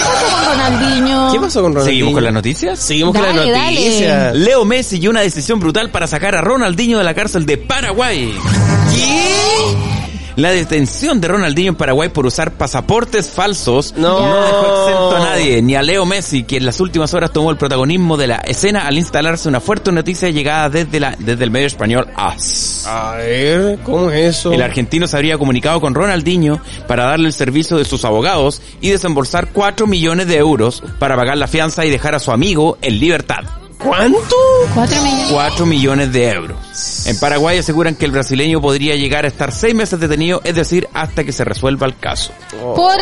pasó 0.00 0.36
con 0.36 0.44
Ronaldinho? 0.52 1.32
¿Qué 1.32 1.40
pasó 1.40 1.62
con 1.62 1.72
Ronaldinho? 1.74 1.84
¿Seguimos 1.84 2.14
con 2.14 2.24
las 2.24 2.32
noticias? 2.34 2.78
Seguimos 2.78 3.14
con 3.14 3.22
las 3.24 3.34
dale. 3.34 3.50
noticias. 3.74 4.34
Leo 4.36 4.64
Messi 4.64 4.98
y 5.00 5.08
una 5.08 5.20
decisión 5.22 5.58
brutal 5.58 5.90
para 5.90 6.06
sacar 6.06 6.36
a 6.36 6.40
Ronaldinho 6.40 6.98
de 6.98 7.04
la 7.04 7.14
cárcel 7.14 7.46
de 7.46 7.56
Paraguay. 7.56 8.32
La 10.40 10.52
detención 10.52 11.20
de 11.20 11.28
Ronaldinho 11.28 11.68
en 11.68 11.76
Paraguay 11.76 12.08
por 12.08 12.24
usar 12.24 12.52
pasaportes 12.52 13.28
falsos 13.28 13.92
No. 13.94 14.20
dejó 14.20 14.88
exento 14.88 15.16
a 15.16 15.18
nadie, 15.18 15.60
ni 15.60 15.74
a 15.74 15.82
Leo 15.82 16.06
Messi, 16.06 16.44
que 16.44 16.56
en 16.56 16.64
las 16.64 16.80
últimas 16.80 17.12
horas 17.12 17.30
tomó 17.30 17.50
el 17.50 17.58
protagonismo 17.58 18.16
de 18.16 18.26
la 18.26 18.36
escena 18.36 18.86
al 18.86 18.96
instalarse 18.96 19.50
una 19.50 19.60
fuerte 19.60 19.92
noticia 19.92 20.30
llegada 20.30 20.70
desde, 20.70 20.98
la, 20.98 21.14
desde 21.18 21.44
el 21.44 21.50
medio 21.50 21.66
español 21.66 22.08
AS. 22.16 22.86
A 22.86 23.16
ver, 23.16 23.80
¿cómo 23.84 24.10
es 24.10 24.38
eso? 24.38 24.50
El 24.54 24.62
argentino 24.62 25.06
se 25.06 25.14
habría 25.14 25.36
comunicado 25.36 25.78
con 25.78 25.94
Ronaldinho 25.94 26.58
para 26.88 27.04
darle 27.04 27.26
el 27.26 27.34
servicio 27.34 27.76
de 27.76 27.84
sus 27.84 28.06
abogados 28.06 28.62
y 28.80 28.88
desembolsar 28.88 29.48
4 29.52 29.86
millones 29.86 30.26
de 30.26 30.38
euros 30.38 30.82
para 30.98 31.16
pagar 31.16 31.36
la 31.36 31.48
fianza 31.48 31.84
y 31.84 31.90
dejar 31.90 32.14
a 32.14 32.18
su 32.18 32.30
amigo 32.32 32.78
en 32.80 32.98
libertad. 32.98 33.44
¿Cuánto? 33.82 34.36
Cuatro 34.74 35.02
millones. 35.02 35.28
4 35.32 35.66
millones 35.66 36.12
de 36.12 36.30
euros. 36.30 37.06
En 37.06 37.18
Paraguay 37.18 37.58
aseguran 37.58 37.94
que 37.94 38.04
el 38.04 38.10
brasileño 38.12 38.60
podría 38.60 38.94
llegar 38.96 39.24
a 39.24 39.28
estar 39.28 39.52
seis 39.52 39.74
meses 39.74 39.98
detenido, 39.98 40.40
es 40.44 40.54
decir, 40.54 40.86
hasta 40.92 41.24
que 41.24 41.32
se 41.32 41.44
resuelva 41.44 41.86
el 41.86 41.96
caso. 41.96 42.32
Por 42.76 42.92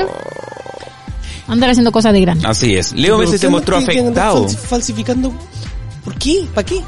andar 1.48 1.70
haciendo 1.70 1.90
cosas 1.92 2.12
de 2.12 2.20
grande. 2.20 2.46
Así 2.46 2.76
es. 2.76 2.92
Leo 2.92 3.16
¿Pero 3.16 3.18
Messi 3.18 3.32
qué 3.32 3.38
se 3.38 3.48
mostró 3.48 3.76
afectado. 3.76 4.46
falsi- 4.46 4.56
falsificando? 4.56 5.32
¿Por 6.04 6.14
qué? 6.16 6.46
¿Para 6.54 6.64
qué? 6.64 6.80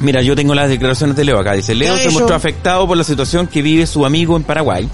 Mira, 0.00 0.22
yo 0.22 0.36
tengo 0.36 0.54
las 0.54 0.68
declaraciones 0.68 1.16
de 1.16 1.24
Leo 1.24 1.40
acá. 1.40 1.54
Dice, 1.54 1.74
Leo 1.74 1.94
¿Qué 1.96 2.00
ha 2.02 2.04
se 2.04 2.10
mostró 2.10 2.36
afectado 2.36 2.86
por 2.86 2.96
la 2.96 3.02
situación 3.04 3.48
que 3.48 3.62
vive 3.62 3.86
su 3.86 4.06
amigo 4.06 4.36
en 4.36 4.44
Paraguay 4.44 4.88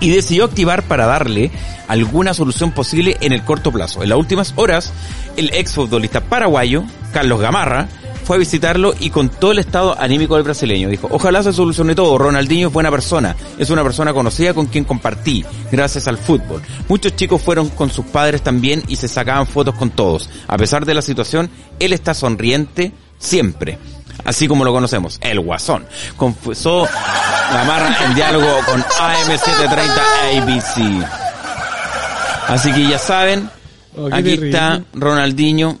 y 0.00 0.10
decidió 0.10 0.44
activar 0.44 0.82
para 0.82 1.06
darle 1.06 1.50
alguna 1.88 2.34
solución 2.34 2.72
posible 2.72 3.16
en 3.20 3.32
el 3.32 3.44
corto 3.44 3.70
plazo. 3.70 4.02
En 4.02 4.08
las 4.08 4.18
últimas 4.18 4.54
horas, 4.56 4.92
el 5.36 5.50
exfutbolista 5.54 6.20
paraguayo, 6.22 6.84
Carlos 7.12 7.40
Gamarra, 7.40 7.88
fue 8.24 8.36
a 8.36 8.38
visitarlo 8.38 8.94
y 9.00 9.10
contó 9.10 9.50
el 9.50 9.58
estado 9.58 9.98
anímico 9.98 10.36
del 10.36 10.44
brasileño. 10.44 10.88
Dijo, 10.88 11.08
ojalá 11.10 11.42
se 11.42 11.52
solucione 11.52 11.96
todo. 11.96 12.16
Ronaldinho 12.16 12.68
es 12.68 12.72
buena 12.72 12.90
persona. 12.90 13.34
Es 13.58 13.70
una 13.70 13.82
persona 13.82 14.12
conocida 14.12 14.54
con 14.54 14.66
quien 14.66 14.84
compartí, 14.84 15.44
gracias 15.72 16.06
al 16.06 16.16
fútbol. 16.16 16.62
Muchos 16.88 17.16
chicos 17.16 17.42
fueron 17.42 17.70
con 17.70 17.90
sus 17.90 18.06
padres 18.06 18.42
también 18.42 18.84
y 18.86 18.96
se 18.96 19.08
sacaban 19.08 19.48
fotos 19.48 19.74
con 19.74 19.90
todos. 19.90 20.30
A 20.46 20.56
pesar 20.56 20.86
de 20.86 20.94
la 20.94 21.02
situación, 21.02 21.50
él 21.80 21.92
está 21.92 22.14
sonriente 22.14 22.92
siempre. 23.18 23.78
Así 24.24 24.46
como 24.48 24.64
lo 24.64 24.72
conocemos, 24.72 25.18
el 25.22 25.40
guasón. 25.40 25.86
Confesó 26.16 26.86
Gamarra 27.52 27.96
en 28.04 28.14
diálogo 28.14 28.46
con 28.66 28.82
AM730 28.82 30.00
ABC. 30.42 31.06
Así 32.48 32.72
que 32.72 32.86
ya 32.88 32.98
saben, 32.98 33.48
Oh, 33.96 34.06
aquí 34.06 34.22
terrible. 34.22 34.48
está 34.50 34.82
Ronaldinho. 34.92 35.78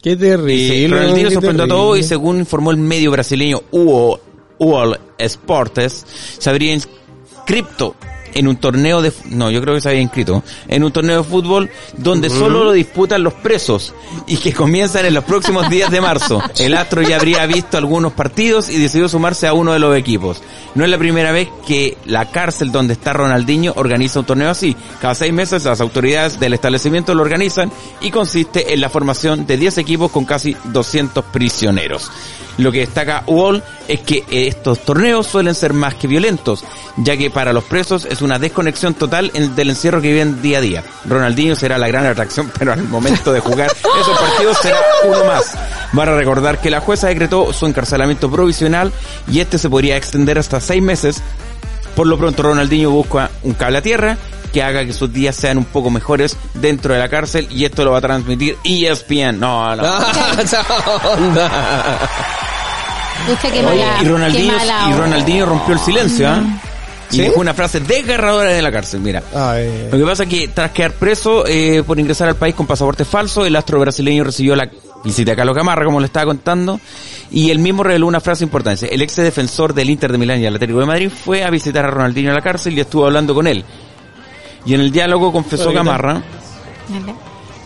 Qué 0.00 0.16
terrible. 0.16 0.88
Ronaldinho 0.96 1.28
qué 1.28 1.34
sorprendió 1.34 1.64
a 1.64 1.68
todos 1.68 1.98
y 1.98 2.02
según 2.04 2.38
informó 2.38 2.70
el 2.70 2.76
medio 2.76 3.10
brasileño 3.10 3.60
UO, 3.72 4.20
UOL 4.58 5.00
Sportes, 5.18 6.06
se 6.38 6.48
habría 6.48 6.72
inscripto 6.72 7.96
en 8.34 8.48
un 8.48 8.56
torneo 8.56 9.02
de, 9.02 9.12
no, 9.30 9.50
yo 9.50 9.60
creo 9.60 9.74
que 9.74 9.80
se 9.80 9.88
había 9.88 10.00
inscrito, 10.00 10.42
en 10.68 10.84
un 10.84 10.92
torneo 10.92 11.18
de 11.18 11.28
fútbol 11.28 11.70
donde 11.96 12.30
solo 12.30 12.64
lo 12.64 12.72
disputan 12.72 13.22
los 13.22 13.34
presos 13.34 13.94
y 14.26 14.36
que 14.36 14.52
comienzan 14.52 15.06
en 15.06 15.14
los 15.14 15.24
próximos 15.24 15.68
días 15.68 15.90
de 15.90 16.00
marzo. 16.00 16.42
El 16.58 16.74
Astro 16.74 17.02
ya 17.02 17.16
habría 17.16 17.46
visto 17.46 17.78
algunos 17.78 18.12
partidos 18.12 18.68
y 18.68 18.78
decidió 18.78 19.08
sumarse 19.08 19.46
a 19.46 19.52
uno 19.52 19.72
de 19.72 19.78
los 19.78 19.96
equipos. 19.96 20.42
No 20.74 20.84
es 20.84 20.90
la 20.90 20.98
primera 20.98 21.32
vez 21.32 21.48
que 21.66 21.96
la 22.06 22.30
cárcel 22.30 22.72
donde 22.72 22.94
está 22.94 23.12
Ronaldinho 23.12 23.72
organiza 23.76 24.20
un 24.20 24.26
torneo 24.26 24.50
así. 24.50 24.76
Cada 25.00 25.14
seis 25.14 25.32
meses 25.32 25.64
las 25.64 25.80
autoridades 25.80 26.38
del 26.38 26.54
establecimiento 26.54 27.14
lo 27.14 27.22
organizan 27.22 27.70
y 28.00 28.10
consiste 28.10 28.72
en 28.72 28.80
la 28.80 28.88
formación 28.88 29.46
de 29.46 29.56
10 29.56 29.78
equipos 29.78 30.10
con 30.10 30.24
casi 30.24 30.56
200 30.64 31.24
prisioneros. 31.26 32.10
Lo 32.58 32.72
que 32.72 32.80
destaca 32.80 33.22
Wall 33.26 33.62
es 33.86 34.00
que 34.00 34.24
estos 34.30 34.80
torneos 34.80 35.28
suelen 35.28 35.54
ser 35.54 35.72
más 35.72 35.94
que 35.94 36.08
violentos, 36.08 36.64
ya 36.96 37.16
que 37.16 37.30
para 37.30 37.52
los 37.52 37.64
presos 37.64 38.04
es 38.04 38.17
una 38.22 38.38
desconexión 38.38 38.94
total 38.94 39.30
en- 39.34 39.54
del 39.54 39.70
encierro 39.70 40.00
que 40.00 40.08
viven 40.12 40.40
día 40.42 40.58
a 40.58 40.60
día. 40.60 40.82
Ronaldinho 41.06 41.54
será 41.56 41.78
la 41.78 41.88
gran 41.88 42.06
atracción, 42.06 42.50
pero 42.58 42.72
al 42.72 42.82
momento 42.84 43.32
de 43.32 43.40
jugar 43.40 43.70
esos 44.00 44.18
partidos 44.18 44.58
será 44.58 44.78
uno 45.04 45.24
más. 45.24 45.54
Van 45.92 46.08
a 46.08 46.12
recordar 46.16 46.60
que 46.60 46.70
la 46.70 46.80
jueza 46.80 47.08
decretó 47.08 47.52
su 47.52 47.66
encarcelamiento 47.66 48.30
provisional 48.30 48.92
y 49.30 49.40
este 49.40 49.58
se 49.58 49.70
podría 49.70 49.96
extender 49.96 50.38
hasta 50.38 50.60
seis 50.60 50.82
meses. 50.82 51.22
Por 51.96 52.06
lo 52.06 52.18
pronto 52.18 52.42
Ronaldinho 52.42 52.90
busca 52.90 53.30
un 53.42 53.54
cable 53.54 53.78
a 53.78 53.82
tierra 53.82 54.16
que 54.52 54.62
haga 54.62 54.84
que 54.84 54.92
sus 54.92 55.12
días 55.12 55.34
sean 55.36 55.58
un 55.58 55.64
poco 55.64 55.90
mejores 55.90 56.36
dentro 56.54 56.94
de 56.94 57.00
la 57.00 57.08
cárcel 57.08 57.48
y 57.50 57.64
esto 57.64 57.84
lo 57.84 57.92
va 57.92 57.98
a 57.98 58.00
transmitir 58.00 58.56
ESPN. 58.64 59.38
No, 59.40 59.74
no. 59.76 59.82
Ah. 59.84 60.06
Pucha, 63.26 63.50
qué 63.52 63.64
Oye, 63.64 63.84
mala. 63.84 64.02
y 64.02 64.08
Ronaldinho, 64.08 64.52
qué 64.52 64.58
mala 64.58 64.88
y. 64.88 64.92
Ronaldinho 64.94 65.46
rompió 65.46 65.74
el 65.74 65.80
silencio, 65.80 66.28
¿ah? 66.30 66.42
Y 67.10 67.16
¿Sí? 67.16 67.22
dijo 67.22 67.40
una 67.40 67.54
frase 67.54 67.80
desgarradora 67.80 68.50
de 68.50 68.60
la 68.60 68.70
cárcel, 68.70 69.00
mira. 69.00 69.22
Ay. 69.34 69.88
Lo 69.90 69.98
que 69.98 70.04
pasa 70.04 70.24
es 70.24 70.28
que 70.28 70.48
tras 70.48 70.72
quedar 70.72 70.92
preso 70.92 71.46
eh, 71.46 71.82
por 71.86 71.98
ingresar 71.98 72.28
al 72.28 72.36
país 72.36 72.54
con 72.54 72.66
pasaporte 72.66 73.04
falso, 73.04 73.46
el 73.46 73.56
astro 73.56 73.80
brasileño 73.80 74.24
recibió 74.24 74.54
la 74.54 74.68
visita 75.04 75.30
de 75.30 75.36
Carlos 75.36 75.56
Gamarra, 75.56 75.84
como 75.84 76.00
le 76.00 76.06
estaba 76.06 76.26
contando, 76.26 76.80
y 77.30 77.50
él 77.50 77.60
mismo 77.60 77.82
reveló 77.82 78.06
una 78.06 78.20
frase 78.20 78.44
importante. 78.44 78.92
El 78.94 79.00
ex 79.00 79.16
defensor 79.16 79.72
del 79.72 79.90
Inter 79.90 80.12
de 80.12 80.18
Milán 80.18 80.40
y 80.40 80.46
el 80.46 80.54
Atlético 80.54 80.80
de 80.80 80.86
Madrid 80.86 81.10
fue 81.10 81.44
a 81.44 81.50
visitar 81.50 81.84
a 81.84 81.90
Ronaldinho 81.90 82.30
a 82.30 82.34
la 82.34 82.42
cárcel 82.42 82.76
y 82.76 82.80
estuvo 82.80 83.06
hablando 83.06 83.34
con 83.34 83.46
él. 83.46 83.64
Y 84.66 84.74
en 84.74 84.80
el 84.80 84.90
diálogo 84.90 85.32
confesó. 85.32 85.72
Gamarra 85.72 86.22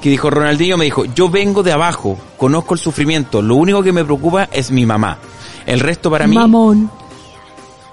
que 0.02 0.10
dijo 0.10 0.28
Ronaldinho 0.28 0.76
me 0.76 0.84
dijo, 0.84 1.04
yo 1.04 1.28
vengo 1.28 1.62
de 1.62 1.72
abajo, 1.72 2.18
conozco 2.36 2.74
el 2.74 2.80
sufrimiento, 2.80 3.40
lo 3.40 3.54
único 3.54 3.82
que 3.84 3.92
me 3.92 4.04
preocupa 4.04 4.48
es 4.52 4.72
mi 4.72 4.84
mamá. 4.84 5.18
El 5.64 5.78
resto 5.78 6.10
para 6.10 6.26
mí, 6.26 6.34
Mamón. 6.34 6.90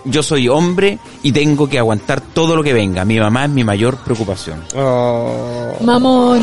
Yo 0.05 0.23
soy 0.23 0.47
hombre 0.47 0.99
y 1.23 1.31
tengo 1.31 1.67
que 1.69 1.79
aguantar 1.79 2.21
todo 2.21 2.55
lo 2.55 2.63
que 2.63 2.73
venga. 2.73 3.05
Mi 3.05 3.19
mamá 3.19 3.45
es 3.45 3.51
mi 3.51 3.63
mayor 3.63 3.97
preocupación. 3.97 4.63
Oh. 4.75 5.75
Mamón. 5.81 6.41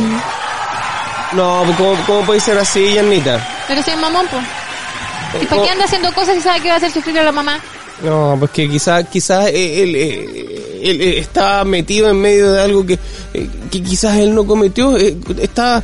No, 1.33 1.63
pues, 1.65 1.77
¿cómo, 1.77 1.95
¿cómo 2.07 2.21
puede 2.27 2.41
ser 2.41 2.59
así, 2.59 2.95
Yanita? 2.95 3.47
Pero 3.67 3.83
soy 3.83 3.97
mamón, 3.97 4.27
pues. 4.31 5.43
¿Y 5.43 5.47
para 5.47 5.63
qué 5.63 5.71
anda 5.71 5.85
haciendo 5.85 6.13
cosas 6.15 6.37
y 6.37 6.41
sabe 6.41 6.61
que 6.61 6.69
va 6.69 6.75
a 6.75 6.77
hacer 6.79 6.93
sufrir 6.93 7.19
a 7.19 7.25
la 7.25 7.33
mamá? 7.33 7.61
No, 8.03 8.37
pues 8.39 8.51
que 8.51 8.69
quizás 8.69 9.09
quizás 9.09 9.47
él, 9.49 9.95
eh, 9.97 10.81
él, 10.83 11.01
eh, 11.01 11.19
está 11.19 11.65
metido 11.65 12.09
en 12.11 12.21
medio 12.21 12.53
de 12.53 12.63
algo 12.63 12.87
que, 12.87 12.99
eh, 13.35 13.49
que 13.71 13.83
quizás 13.83 14.19
él 14.19 14.35
no 14.35 14.47
cometió. 14.47 14.97
eh, 14.97 15.17
está... 15.41 15.83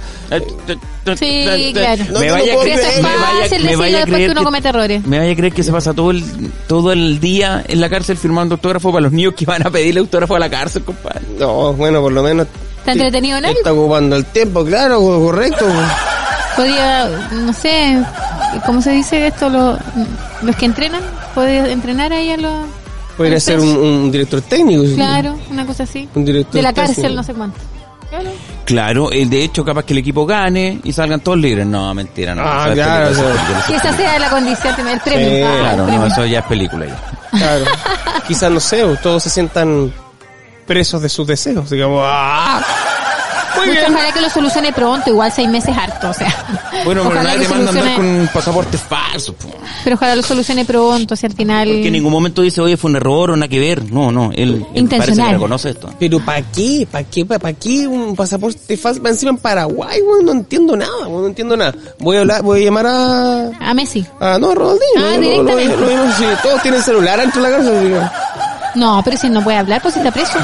Sí, 1.19 1.71
claro. 1.73 2.05
No 2.13 2.21
me 2.21 2.31
vaya 2.31 2.55
a 2.55 2.61
creer, 2.63 2.79
Eso 2.79 2.89
es 2.89 2.95
creer. 2.95 3.03
me 3.03 3.09
vaya, 3.17 3.43
fácil 3.43 3.51
me 3.51 3.63
decirlo 3.65 3.79
vaya 3.79 3.97
a 3.97 4.01
después 4.01 4.15
creer 4.15 4.29
que 4.29 4.33
uno 4.33 4.45
comete 4.45 4.69
errores. 4.69 5.07
me 5.07 5.19
vaya 5.19 5.33
a 5.33 5.37
creer 5.37 5.53
que 5.53 5.63
se 5.63 5.73
pasa 5.73 5.93
todo 5.95 6.11
el 6.13 6.25
todo 6.69 6.93
el 6.93 7.19
día 7.21 7.65
en 7.67 7.81
la 7.81 7.89
cárcel 7.89 8.17
firmando 8.17 8.55
autógrafo 8.55 8.91
para 8.93 9.03
los 9.03 9.13
niños 9.13 9.35
que 9.35 9.45
van 9.45 9.67
a 9.67 9.71
pedirle 9.71 10.01
autógrafo 10.01 10.37
a 10.37 10.39
la 10.39 10.49
cárcel, 10.51 10.83
compadre. 10.85 11.23
No, 11.39 11.73
bueno, 11.73 12.01
por 12.01 12.13
lo 12.13 12.23
menos... 12.23 12.47
¿Está 12.79 12.93
entretenido 12.93 13.39
en 13.39 13.45
algo? 13.47 13.59
Está 13.59 13.73
ocupando 13.73 14.17
el 14.17 14.25
tiempo, 14.27 14.65
claro, 14.65 15.01
correcto. 15.01 15.67
Podría, 16.57 17.09
no 17.33 17.53
sé, 17.53 17.99
¿cómo 18.67 18.83
se 18.83 18.91
dice 18.91 19.27
esto? 19.29 19.49
Los, 19.49 19.79
los 20.43 20.57
que 20.57 20.67
entrenan, 20.67 21.03
podría 21.35 21.71
entrenar 21.71 22.13
ahí 22.13 22.31
a 22.31 22.37
los... 22.37 22.53
Podría 23.17 23.35
a 23.35 23.37
los 23.37 23.43
ser 23.45 23.61
un, 23.61 24.11
director 24.11 24.41
técnico. 24.43 24.85
sí. 24.85 24.95
Claro, 24.95 25.39
una 25.51 25.65
cosa 25.67 25.85
así. 25.85 26.09
Un 26.15 26.25
director 26.25 26.55
De 26.55 26.63
la 26.63 26.73
técnico. 26.73 26.95
cárcel, 26.95 27.15
no 27.15 27.23
sé 27.23 27.35
cuánto. 27.35 27.59
Claro. 28.13 28.31
Claro, 28.67 29.11
eh, 29.13 29.25
de 29.25 29.43
hecho 29.43 29.65
capaz 29.65 29.85
que 29.85 29.95
el 29.95 30.01
equipo 30.01 30.27
gane 30.27 30.81
y 30.85 30.93
salgan 30.93 31.21
todos 31.21 31.39
libres. 31.39 31.67
No, 31.67 31.95
mentira, 31.95 32.35
no. 32.35 32.43
Ah, 32.45 32.69
claro, 32.75 33.09
es 33.09 33.17
Que 33.67 33.77
esa 33.77 33.97
sea 33.97 34.19
la 34.19 34.29
condición, 34.29 34.75
el 34.87 35.01
premio. 35.01 35.29
Sí, 35.29 35.43
Ah, 35.43 35.55
el 35.55 35.61
Claro, 35.61 35.77
no, 35.79 35.87
premio. 35.87 36.07
eso 36.09 36.27
ya 36.27 36.39
es 36.41 36.45
película 36.45 36.87
ya. 36.87 37.39
Claro. 37.39 37.65
Quizás, 38.29 38.51
no 38.51 38.61
sé, 38.61 38.85
todos 39.03 39.23
se 39.23 39.31
sientan 39.31 39.93
presos 40.67 41.01
de 41.01 41.09
sus 41.09 41.27
deseos. 41.27 41.71
Digamos, 41.71 42.03
¡ah! 42.07 42.61
Muy 43.57 43.69
bien. 43.71 43.85
ojalá 43.93 44.13
que 44.13 44.21
lo 44.21 44.29
solucione 44.31 44.73
pronto, 44.73 45.11
igual 45.11 45.31
seis 45.33 45.49
meses 45.49 45.77
harto, 45.77 46.11
o 46.11 46.15
sea. 46.15 46.35
Bueno, 46.85 47.03
pero 47.09 47.23
nadie 47.23 47.39
lo 47.39 47.43
te 47.45 47.49
manda 47.51 47.67
a 47.67 47.69
andar 47.71 47.85
solucione- 47.85 47.97
con 47.97 48.31
pasaporte 48.33 48.79
falso. 48.79 49.35
po. 49.35 49.49
Pero 49.85 49.97
ojalá 49.97 50.17
lo 50.17 50.23
solucione 50.23 50.65
pronto, 50.65 51.15
si 51.17 51.27
al 51.27 51.33
final... 51.33 51.67
Que 51.69 51.87
en 51.87 51.93
ningún 51.93 52.13
momento 52.13 52.43
dice, 52.43 52.61
oye, 52.61 52.77
fue 52.77 52.91
un 52.91 52.97
error 52.97 53.31
o 53.31 53.37
nada 53.37 53.49
que 53.49 53.61
ver. 53.61 53.91
No, 53.93 54.11
no, 54.11 54.31
él, 54.33 54.55
él 54.55 54.61
parece 54.63 54.79
Intencional. 54.81 55.27
que 55.29 55.33
reconoce 55.35 55.71
esto. 55.71 55.91
Pero 55.99 56.19
¿para 56.21 56.43
qué? 56.43 56.87
¿Para 56.91 57.05
qué? 57.05 57.25
¿Para 57.25 57.53
qué 57.53 57.87
un 57.87 58.17
pasaporte 58.17 58.77
falso? 58.77 59.01
Encima 59.07 59.31
en 59.31 59.39
Paraguay, 59.39 60.01
weón, 60.01 60.25
no 60.25 60.33
entiendo 60.33 60.77
nada, 60.77 61.07
weón, 61.07 61.23
no 61.23 61.27
entiendo 61.29 61.57
nada. 61.57 61.75
Voy 61.99 62.17
a 62.17 62.21
hablar, 62.21 62.43
voy 62.43 62.63
a 62.63 62.65
llamar 62.65 62.87
a... 62.87 63.51
A 63.61 63.75
Messi. 63.75 64.05
Ah, 64.21 64.39
no, 64.41 64.55
Ronaldinho. 64.55 64.81
Ah, 64.99 65.01
Lo- 65.01 65.13
lo- 65.13 65.21
directamente. 65.21 65.77
lo- 65.77 66.07
lo- 66.07 66.13
sí, 66.15 66.25
todos 66.43 66.63
tienen 66.63 66.83
celular 66.83 67.19
dentro 67.21 67.43
de 67.43 67.51
la 67.51 67.57
cárcel. 67.57 68.01
No, 68.75 69.03
pero 69.05 69.17
si 69.19 69.29
no 69.29 69.43
puede 69.45 69.59
hablar, 69.59 69.83
pues 69.83 69.97
está 69.97 70.11
preso. 70.11 70.39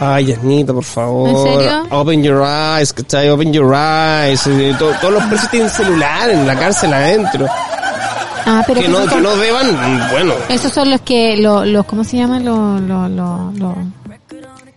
Ay, 0.00 0.26
Yasnita, 0.26 0.72
por 0.72 0.84
favor. 0.84 1.28
¿En 1.28 1.36
serio? 1.42 1.82
Open 1.90 2.22
your 2.22 2.42
eyes, 2.46 2.92
¿cachai? 2.92 3.28
Open 3.30 3.52
your 3.52 3.74
eyes. 3.74 4.42
To- 4.78 4.92
todos 5.00 5.14
los 5.14 5.24
presos 5.24 5.50
tienen 5.50 5.68
celular 5.70 6.30
en 6.30 6.46
la 6.46 6.54
cárcel 6.56 6.92
adentro. 6.92 7.46
Ah, 8.46 8.62
pero 8.66 8.80
Que 8.80 8.86
que 8.86 8.92
no, 8.92 9.06
que 9.06 9.20
no 9.20 9.36
deban, 9.36 10.10
bueno. 10.10 10.32
Esos 10.48 10.72
son 10.72 10.90
los 10.90 11.00
que, 11.02 11.36
los, 11.36 11.66
los 11.66 11.84
¿cómo 11.84 12.02
se 12.04 12.16
llaman? 12.16 12.44
Los, 12.44 12.80
los, 12.80 13.10
los, 13.10 13.76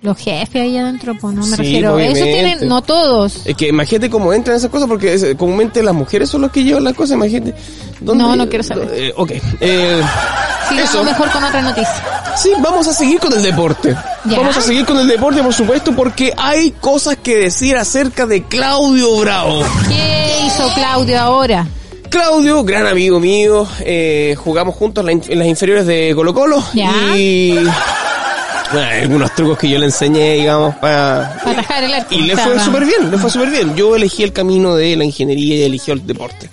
los, 0.01 0.17
jefes 0.17 0.61
ahí 0.61 0.77
adentro, 0.77 1.13
pues 1.19 1.35
no 1.35 1.41
me 1.45 1.55
Sí, 1.55 1.55
refiero. 1.63 1.95
Obviamente. 1.95 2.23
tienen, 2.23 2.67
no 2.67 2.81
todos. 2.81 3.45
Es 3.45 3.55
que 3.55 3.67
imagínate 3.67 4.09
cómo 4.09 4.33
entran 4.33 4.57
esas 4.57 4.69
cosas, 4.71 4.87
porque 4.87 5.13
es- 5.13 5.25
comúnmente 5.37 5.81
las 5.83 5.93
mujeres 5.93 6.29
son 6.29 6.41
los 6.41 6.51
que 6.51 6.63
llevan 6.63 6.83
las 6.83 6.93
cosas, 6.93 7.15
imagínate. 7.15 7.53
¿Dónde- 7.99 8.23
No, 8.23 8.35
no 8.35 8.49
quiero 8.49 8.63
saber. 8.63 8.89
Eh, 8.93 9.13
ok. 9.15 9.31
Eh, 9.59 10.01
Sigamos 10.69 10.89
eso. 10.91 11.03
mejor 11.03 11.29
con 11.31 11.43
otra 11.43 11.61
noticia. 11.61 12.03
Sí, 12.37 12.49
vamos 12.59 12.87
a 12.87 12.93
seguir 12.93 13.19
con 13.19 13.31
el 13.33 13.43
deporte. 13.43 13.95
¿Ya? 14.25 14.37
Vamos 14.37 14.55
a 14.57 14.61
seguir 14.61 14.85
con 14.85 14.97
el 14.99 15.07
deporte, 15.07 15.43
por 15.43 15.53
supuesto, 15.53 15.93
porque 15.95 16.33
hay 16.37 16.71
cosas 16.71 17.17
que 17.21 17.37
decir 17.37 17.75
acerca 17.75 18.25
de 18.25 18.43
Claudio 18.43 19.17
Bravo. 19.17 19.63
¿Qué 19.87 20.35
hizo 20.47 20.73
Claudio 20.73 21.19
ahora? 21.19 21.67
Claudio, 22.09 22.63
gran 22.63 22.87
amigo 22.87 23.19
mío, 23.19 23.67
eh, 23.81 24.35
jugamos 24.37 24.75
juntos 24.75 25.05
en 25.07 25.37
las 25.39 25.47
inferiores 25.47 25.85
de 25.85 26.13
Colo 26.15 26.33
Colo 26.33 26.61
Ya. 26.73 26.91
y 27.17 27.57
bueno, 28.71 28.87
algunos 28.89 29.35
trucos 29.35 29.57
que 29.57 29.69
yo 29.69 29.77
le 29.79 29.85
enseñé, 29.85 30.35
digamos, 30.35 30.75
para... 30.75 31.37
Para 31.43 31.59
atajar 31.59 31.83
el 31.83 31.93
arco. 31.93 32.13
Y 32.13 32.21
le 32.23 32.37
fue 32.37 32.59
súper 32.59 32.85
bien, 32.85 33.11
le 33.11 33.17
fue 33.17 33.29
súper 33.29 33.49
bien. 33.49 33.75
Yo 33.75 33.95
elegí 33.95 34.23
el 34.23 34.33
camino 34.33 34.75
de 34.75 34.95
la 34.95 35.03
ingeniería 35.03 35.57
y 35.57 35.63
eligió 35.63 35.93
el 35.93 36.05
deporte. 36.05 36.49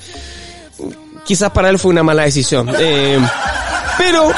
Quizás 1.25 1.51
para 1.51 1.69
él 1.69 1.79
fue 1.79 1.91
una 1.91 2.03
mala 2.03 2.23
decisión. 2.23 2.71
Eh, 2.79 3.19
pero, 3.99 4.31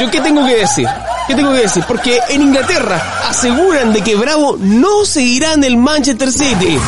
¿yo 0.00 0.10
qué 0.10 0.20
tengo 0.20 0.44
que 0.46 0.56
decir? 0.56 0.88
¿Qué 1.28 1.34
tengo 1.34 1.52
que 1.52 1.60
decir? 1.60 1.84
Porque 1.86 2.20
en 2.28 2.42
Inglaterra 2.42 3.00
aseguran 3.28 3.92
de 3.92 4.02
que 4.02 4.14
Bravo 4.16 4.56
no 4.60 5.04
seguirá 5.04 5.52
en 5.54 5.64
el 5.64 5.76
Manchester 5.76 6.30
City. 6.32 6.78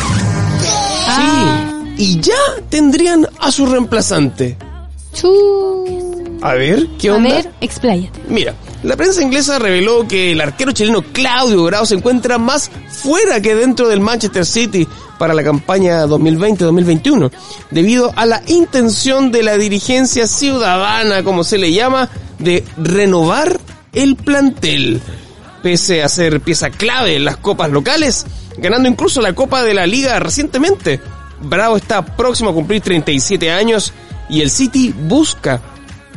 Ah, 1.07 1.63
Sí. 1.97 2.03
Y 2.03 2.19
ya 2.21 2.35
tendrían 2.69 3.27
a 3.39 3.51
su 3.51 3.65
reemplazante. 3.65 4.55
Chu. 5.21 6.37
A 6.41 6.53
ver, 6.53 6.87
¿qué 6.99 7.09
A 7.09 7.15
onda? 7.15 7.29
ver, 7.35 7.51
expláyate. 7.61 8.19
Mira, 8.29 8.53
la 8.83 8.95
prensa 8.95 9.21
inglesa 9.23 9.57
reveló 9.57 10.07
que 10.07 10.31
el 10.33 10.41
arquero 10.41 10.71
chileno 10.71 11.01
Claudio 11.01 11.63
Bravo 11.63 11.85
se 11.85 11.95
encuentra 11.95 12.37
más 12.37 12.69
fuera 12.89 13.41
que 13.41 13.55
dentro 13.55 13.87
del 13.87 13.99
Manchester 14.01 14.45
City 14.45 14.87
para 15.17 15.33
la 15.33 15.43
campaña 15.43 16.05
2020-2021, 16.05 17.31
debido 17.71 18.13
a 18.15 18.25
la 18.27 18.43
intención 18.47 19.31
de 19.31 19.41
la 19.41 19.57
dirigencia 19.57 20.27
ciudadana, 20.27 21.23
como 21.23 21.43
se 21.43 21.57
le 21.57 21.73
llama, 21.73 22.09
de 22.37 22.63
renovar 22.77 23.59
el 23.93 24.15
plantel. 24.15 25.01
Pese 25.63 26.03
a 26.03 26.07
ser 26.09 26.39
pieza 26.41 26.69
clave 26.69 27.15
en 27.15 27.25
las 27.25 27.37
copas 27.37 27.71
locales, 27.71 28.27
ganando 28.59 28.87
incluso 28.87 29.21
la 29.21 29.33
Copa 29.33 29.63
de 29.63 29.73
la 29.73 29.87
Liga 29.87 30.19
recientemente, 30.19 31.01
Bravo 31.41 31.77
está 31.77 32.03
próximo 32.03 32.51
a 32.51 32.53
cumplir 32.53 32.81
37 32.81 33.51
años 33.51 33.91
y 34.29 34.41
el 34.41 34.49
City 34.49 34.93
busca 34.93 35.61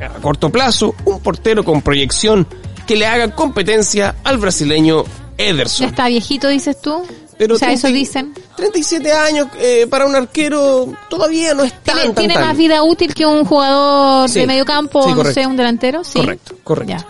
a 0.01 0.20
corto 0.20 0.51
plazo 0.51 0.94
un 1.05 1.20
portero 1.20 1.64
con 1.64 1.83
proyección 1.83 2.46
que 2.87 2.96
le 2.96 3.07
haga 3.07 3.35
competencia 3.35 4.16
al 4.25 4.38
brasileño 4.38 5.05
Ya 5.05 5.44
Ederson. 5.46 5.87
está 5.88 6.09
viejito, 6.09 6.49
dices 6.49 6.81
tú. 6.81 7.03
Pero 7.38 7.55
o 7.55 7.59
sea, 7.59 7.73
eso 7.73 7.88
30 7.88 7.99
dicen. 7.99 8.35
37 8.57 9.12
años 9.12 9.46
eh, 9.59 9.87
para 9.88 10.05
un 10.05 10.14
arquero 10.14 10.92
todavía 11.09 11.55
no 11.55 11.64
es 11.64 11.73
tan, 11.83 11.94
¿Tiene, 11.96 12.03
tan, 12.09 12.14
tiene 12.16 12.35
tan. 12.35 12.42
más 12.49 12.57
vida 12.57 12.83
útil 12.83 13.14
que 13.14 13.25
un 13.25 13.44
jugador 13.46 14.29
Sí. 14.29 14.40
de 14.40 14.46
medio 14.46 14.66
campo, 14.66 15.03
Sí, 15.03 15.14
no 15.14 15.25
sé, 15.25 15.46
un 15.46 15.57
delantero? 15.57 16.05
Sí. 16.05 16.18
Correcto, 16.18 16.57
correcto. 16.62 16.92
Ya. 16.92 17.07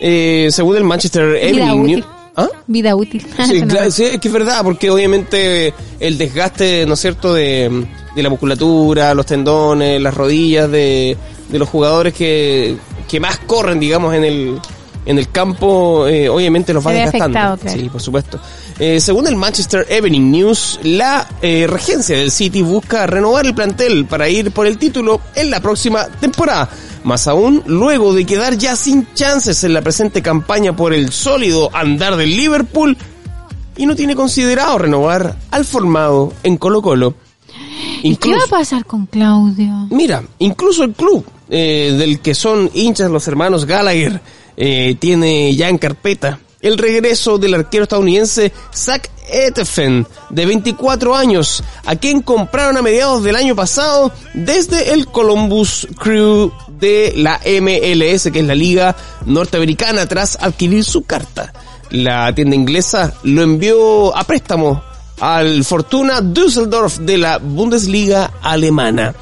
eh, 0.00 0.48
según 0.52 0.76
el 0.76 0.84
Manchester 0.84 1.34
Evening. 1.36 1.82
News. 1.84 2.04
¿Ah? 2.36 2.48
Vida 2.66 2.94
útil. 2.94 3.26
Sí, 3.46 3.62
claro, 3.62 3.90
sí, 3.90 4.04
es 4.04 4.18
que 4.18 4.28
es 4.28 4.34
verdad, 4.34 4.62
porque 4.64 4.90
obviamente 4.90 5.74
el 6.00 6.18
desgaste, 6.18 6.86
¿no 6.86 6.94
es 6.94 7.00
cierto?, 7.00 7.34
de, 7.34 7.86
de 8.14 8.22
la 8.22 8.30
musculatura, 8.30 9.14
los 9.14 9.26
tendones, 9.26 10.00
las 10.00 10.14
rodillas 10.14 10.70
de, 10.70 11.16
de 11.48 11.58
los 11.58 11.68
jugadores 11.68 12.14
que, 12.14 12.76
que 13.08 13.20
más 13.20 13.38
corren, 13.38 13.78
digamos, 13.78 14.14
en 14.14 14.24
el, 14.24 14.60
en 15.04 15.18
el 15.18 15.30
campo, 15.30 16.06
eh, 16.06 16.28
obviamente 16.28 16.72
los 16.72 16.86
va 16.86 16.92
desgastando. 16.92 17.38
afectado, 17.38 17.56
claro. 17.58 17.78
Sí, 17.78 17.88
por 17.88 18.00
supuesto. 18.00 18.38
Eh, 18.78 19.00
según 19.00 19.26
el 19.26 19.36
Manchester 19.36 19.86
Evening 19.88 20.30
News, 20.30 20.78
la 20.82 21.28
eh, 21.40 21.66
regencia 21.68 22.16
del 22.16 22.30
City 22.30 22.62
busca 22.62 23.06
renovar 23.06 23.46
el 23.46 23.54
plantel 23.54 24.06
para 24.06 24.28
ir 24.28 24.52
por 24.52 24.66
el 24.66 24.78
título 24.78 25.20
en 25.34 25.50
la 25.50 25.60
próxima 25.60 26.06
temporada. 26.06 26.68
Más 27.04 27.26
aún, 27.26 27.62
luego 27.66 28.14
de 28.14 28.24
quedar 28.24 28.56
ya 28.56 28.76
sin 28.76 29.12
chances 29.14 29.64
en 29.64 29.74
la 29.74 29.82
presente 29.82 30.22
campaña 30.22 30.76
por 30.76 30.92
el 30.92 31.10
sólido 31.10 31.70
andar 31.72 32.16
del 32.16 32.36
Liverpool, 32.36 32.96
y 33.76 33.86
no 33.86 33.96
tiene 33.96 34.14
considerado 34.14 34.78
renovar 34.78 35.36
al 35.50 35.64
formado 35.64 36.32
en 36.42 36.58
Colo 36.58 36.82
Colo. 36.82 37.14
¿Y 38.02 38.16
qué 38.16 38.32
va 38.32 38.44
a 38.44 38.46
pasar 38.46 38.84
con 38.84 39.06
Claudio? 39.06 39.88
Mira, 39.90 40.22
incluso 40.38 40.84
el 40.84 40.92
club 40.92 41.24
del 41.48 42.20
que 42.20 42.34
son 42.34 42.70
hinchas 42.74 43.10
los 43.10 43.26
hermanos 43.28 43.64
Gallagher 43.64 44.20
eh, 44.56 44.96
tiene 44.98 45.54
ya 45.54 45.68
en 45.68 45.78
carpeta 45.78 46.38
el 46.62 46.78
regreso 46.78 47.38
del 47.38 47.54
arquero 47.54 47.82
estadounidense 47.82 48.52
Zach 48.72 49.10
Etefen, 49.30 50.06
de 50.30 50.46
24 50.46 51.14
años, 51.14 51.62
a 51.84 51.96
quien 51.96 52.22
compraron 52.22 52.76
a 52.76 52.82
mediados 52.82 53.22
del 53.24 53.36
año 53.36 53.56
pasado 53.56 54.12
desde 54.32 54.92
el 54.92 55.06
Columbus 55.06 55.88
Crew 55.98 56.52
de 56.68 57.12
la 57.16 57.40
MLS, 57.60 58.30
que 58.30 58.40
es 58.40 58.46
la 58.46 58.54
liga 58.54 58.96
norteamericana, 59.26 60.06
tras 60.06 60.38
adquirir 60.40 60.84
su 60.84 61.02
carta. 61.02 61.52
La 61.90 62.34
tienda 62.34 62.56
inglesa 62.56 63.12
lo 63.22 63.42
envió 63.42 64.16
a 64.16 64.24
préstamo 64.24 64.82
al 65.20 65.64
Fortuna 65.64 66.20
Düsseldorf 66.20 66.98
de 66.98 67.18
la 67.18 67.38
Bundesliga 67.38 68.32
alemana. 68.42 69.14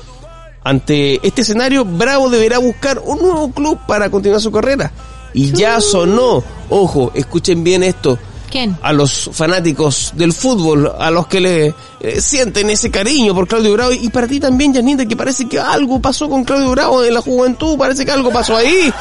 Ante 0.63 1.27
este 1.27 1.43
escenario, 1.43 1.85
Bravo 1.85 2.29
deberá 2.29 2.59
buscar 2.59 2.99
un 2.99 3.19
nuevo 3.19 3.51
club 3.53 3.79
para 3.87 4.11
continuar 4.11 4.41
su 4.41 4.53
carrera. 4.53 4.93
Y 5.35 5.53
ya 5.53 5.81
sonó, 5.81 6.43
ojo, 6.69 7.13
escuchen 7.15 7.63
bien 7.63 7.83
esto, 7.83 8.19
¿Quién? 8.51 8.77
a 8.83 8.93
los 8.93 9.31
fanáticos 9.33 10.13
del 10.17 10.33
fútbol, 10.33 10.93
a 10.99 11.11
los 11.11 11.27
que 11.29 11.41
le 11.41 11.75
eh, 12.01 12.21
sienten 12.21 12.69
ese 12.71 12.91
cariño 12.91 13.35
por 13.35 13.47
Claudio 13.47 13.73
Bravo. 13.75 13.93
Y 13.93 14.09
para 14.09 14.27
ti 14.27 14.41
también, 14.41 14.75
Janita, 14.75 15.07
que 15.07 15.17
parece 15.17 15.49
que 15.49 15.61
algo 15.61 16.01
pasó 16.01 16.29
con 16.29 16.43
Claudio 16.45 16.71
Bravo 16.71 17.05
en 17.05 17.15
la 17.15 17.21
juventud, 17.21 17.79
parece 17.79 18.05
que 18.05 18.11
algo 18.11 18.31
pasó 18.33 18.57
ahí. 18.57 18.93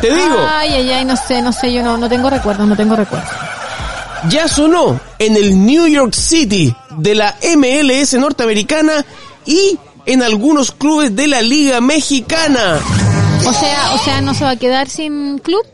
Te 0.00 0.06
digo, 0.06 0.36
Ay, 0.48 0.70
ay, 0.72 0.90
ay, 0.90 1.04
no 1.04 1.16
sé, 1.16 1.42
no 1.42 1.52
sé, 1.52 1.70
yo 1.72 1.82
no, 1.82 1.98
no 1.98 2.08
tengo 2.08 2.30
recuerdos, 2.30 2.66
no 2.66 2.74
tengo 2.74 2.96
recuerdos. 2.96 3.28
ya 4.30 4.48
sonó 4.48 4.98
en 5.18 5.36
el 5.36 5.64
New 5.66 5.86
York 5.86 6.14
City 6.14 6.74
de 6.96 7.14
la 7.14 7.36
MLS 7.56 8.14
norteamericana 8.14 9.04
y 9.44 9.78
en 10.06 10.22
algunos 10.22 10.72
clubes 10.72 11.14
de 11.14 11.26
la 11.26 11.42
Liga 11.42 11.80
Mexicana. 11.82 12.80
O 13.46 13.52
sea, 13.52 13.94
o 13.94 13.98
sea, 13.98 14.20
¿no 14.20 14.34
se 14.34 14.44
va 14.44 14.50
a 14.50 14.56
quedar 14.56 14.88
sin 14.88 15.38
club? 15.38 15.64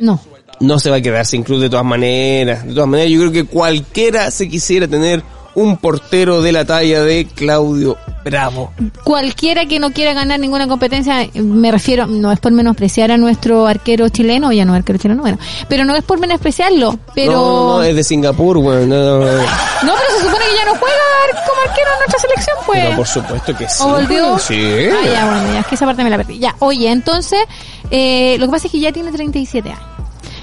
No. 0.00 0.20
No 0.60 0.78
se 0.78 0.90
va 0.90 0.96
a 0.96 1.00
quedar 1.00 1.24
sin 1.24 1.42
club 1.42 1.60
de 1.60 1.70
todas 1.70 1.84
maneras. 1.84 2.66
De 2.66 2.74
todas 2.74 2.88
maneras, 2.88 3.12
yo 3.12 3.20
creo 3.20 3.32
que 3.32 3.44
cualquiera 3.44 4.30
se 4.30 4.48
quisiera 4.48 4.88
tener 4.88 5.22
un 5.58 5.76
portero 5.76 6.40
de 6.40 6.52
la 6.52 6.64
talla 6.64 7.02
de 7.02 7.26
Claudio 7.26 7.96
Bravo. 8.24 8.72
Cualquiera 9.04 9.66
que 9.66 9.78
no 9.78 9.90
quiera 9.90 10.12
ganar 10.12 10.38
ninguna 10.38 10.68
competencia, 10.68 11.28
me 11.34 11.70
refiero, 11.72 12.06
no 12.06 12.30
es 12.30 12.38
por 12.38 12.52
menospreciar 12.52 13.10
a 13.10 13.16
nuestro 13.16 13.66
arquero 13.66 14.08
chileno, 14.08 14.52
ya 14.52 14.64
no 14.64 14.74
arquero 14.74 14.98
chileno, 14.98 15.22
bueno, 15.22 15.38
pero 15.68 15.84
no 15.84 15.96
es 15.96 16.04
por 16.04 16.20
menospreciarlo, 16.20 16.98
pero... 17.14 17.32
No, 17.32 17.78
no, 17.78 17.82
es 17.82 17.96
de 17.96 18.04
Singapur, 18.04 18.58
weón. 18.58 18.88
No, 18.88 19.20
no, 19.20 19.24
pero 19.24 20.10
se 20.16 20.24
supone 20.24 20.44
que 20.44 20.56
ya 20.56 20.64
no 20.64 20.78
juega 20.78 21.46
como 21.46 21.60
arquero 21.68 21.90
en 21.92 21.98
nuestra 21.98 22.18
selección, 22.20 22.56
pues. 22.66 22.80
Pero 22.84 22.96
por 22.96 23.06
supuesto 23.06 23.56
que 23.56 23.68
sí. 23.68 23.82
¿O 23.82 23.88
volvió? 23.88 24.38
Sí. 24.38 24.88
Ah, 24.92 25.08
ya, 25.12 25.24
bueno, 25.26 25.52
ya 25.52 25.60
es 25.60 25.66
que 25.66 25.74
esa 25.74 25.86
parte 25.86 26.04
me 26.04 26.10
la 26.10 26.16
perdí. 26.18 26.38
Ya, 26.38 26.54
oye, 26.60 26.90
entonces, 26.90 27.40
eh, 27.90 28.36
lo 28.38 28.46
que 28.46 28.52
pasa 28.52 28.66
es 28.66 28.72
que 28.72 28.80
ya 28.80 28.92
tiene 28.92 29.10
37 29.10 29.70
años. 29.70 29.82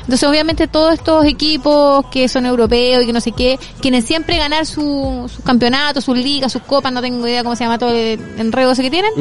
Entonces, 0.05 0.29
obviamente, 0.29 0.67
todos 0.67 0.93
estos 0.93 1.25
equipos 1.25 2.05
que 2.11 2.27
son 2.29 2.45
europeos 2.45 3.03
y 3.03 3.07
que 3.07 3.13
no 3.13 3.19
sé 3.21 3.31
qué, 3.31 3.59
quieren 3.81 4.01
siempre 4.01 4.37
ganar 4.37 4.65
su- 4.65 5.25
sus 5.33 5.43
campeonatos, 5.43 6.03
sus 6.03 6.17
ligas, 6.17 6.51
sus 6.51 6.61
copas, 6.61 6.93
no 6.93 7.01
tengo 7.01 7.27
idea 7.27 7.43
cómo 7.43 7.55
se 7.55 7.63
llama 7.63 7.77
todo 7.79 7.89
el 7.91 8.19
enredo 8.37 8.71
ese 8.71 8.83
que 8.83 8.91
tienen. 8.91 9.11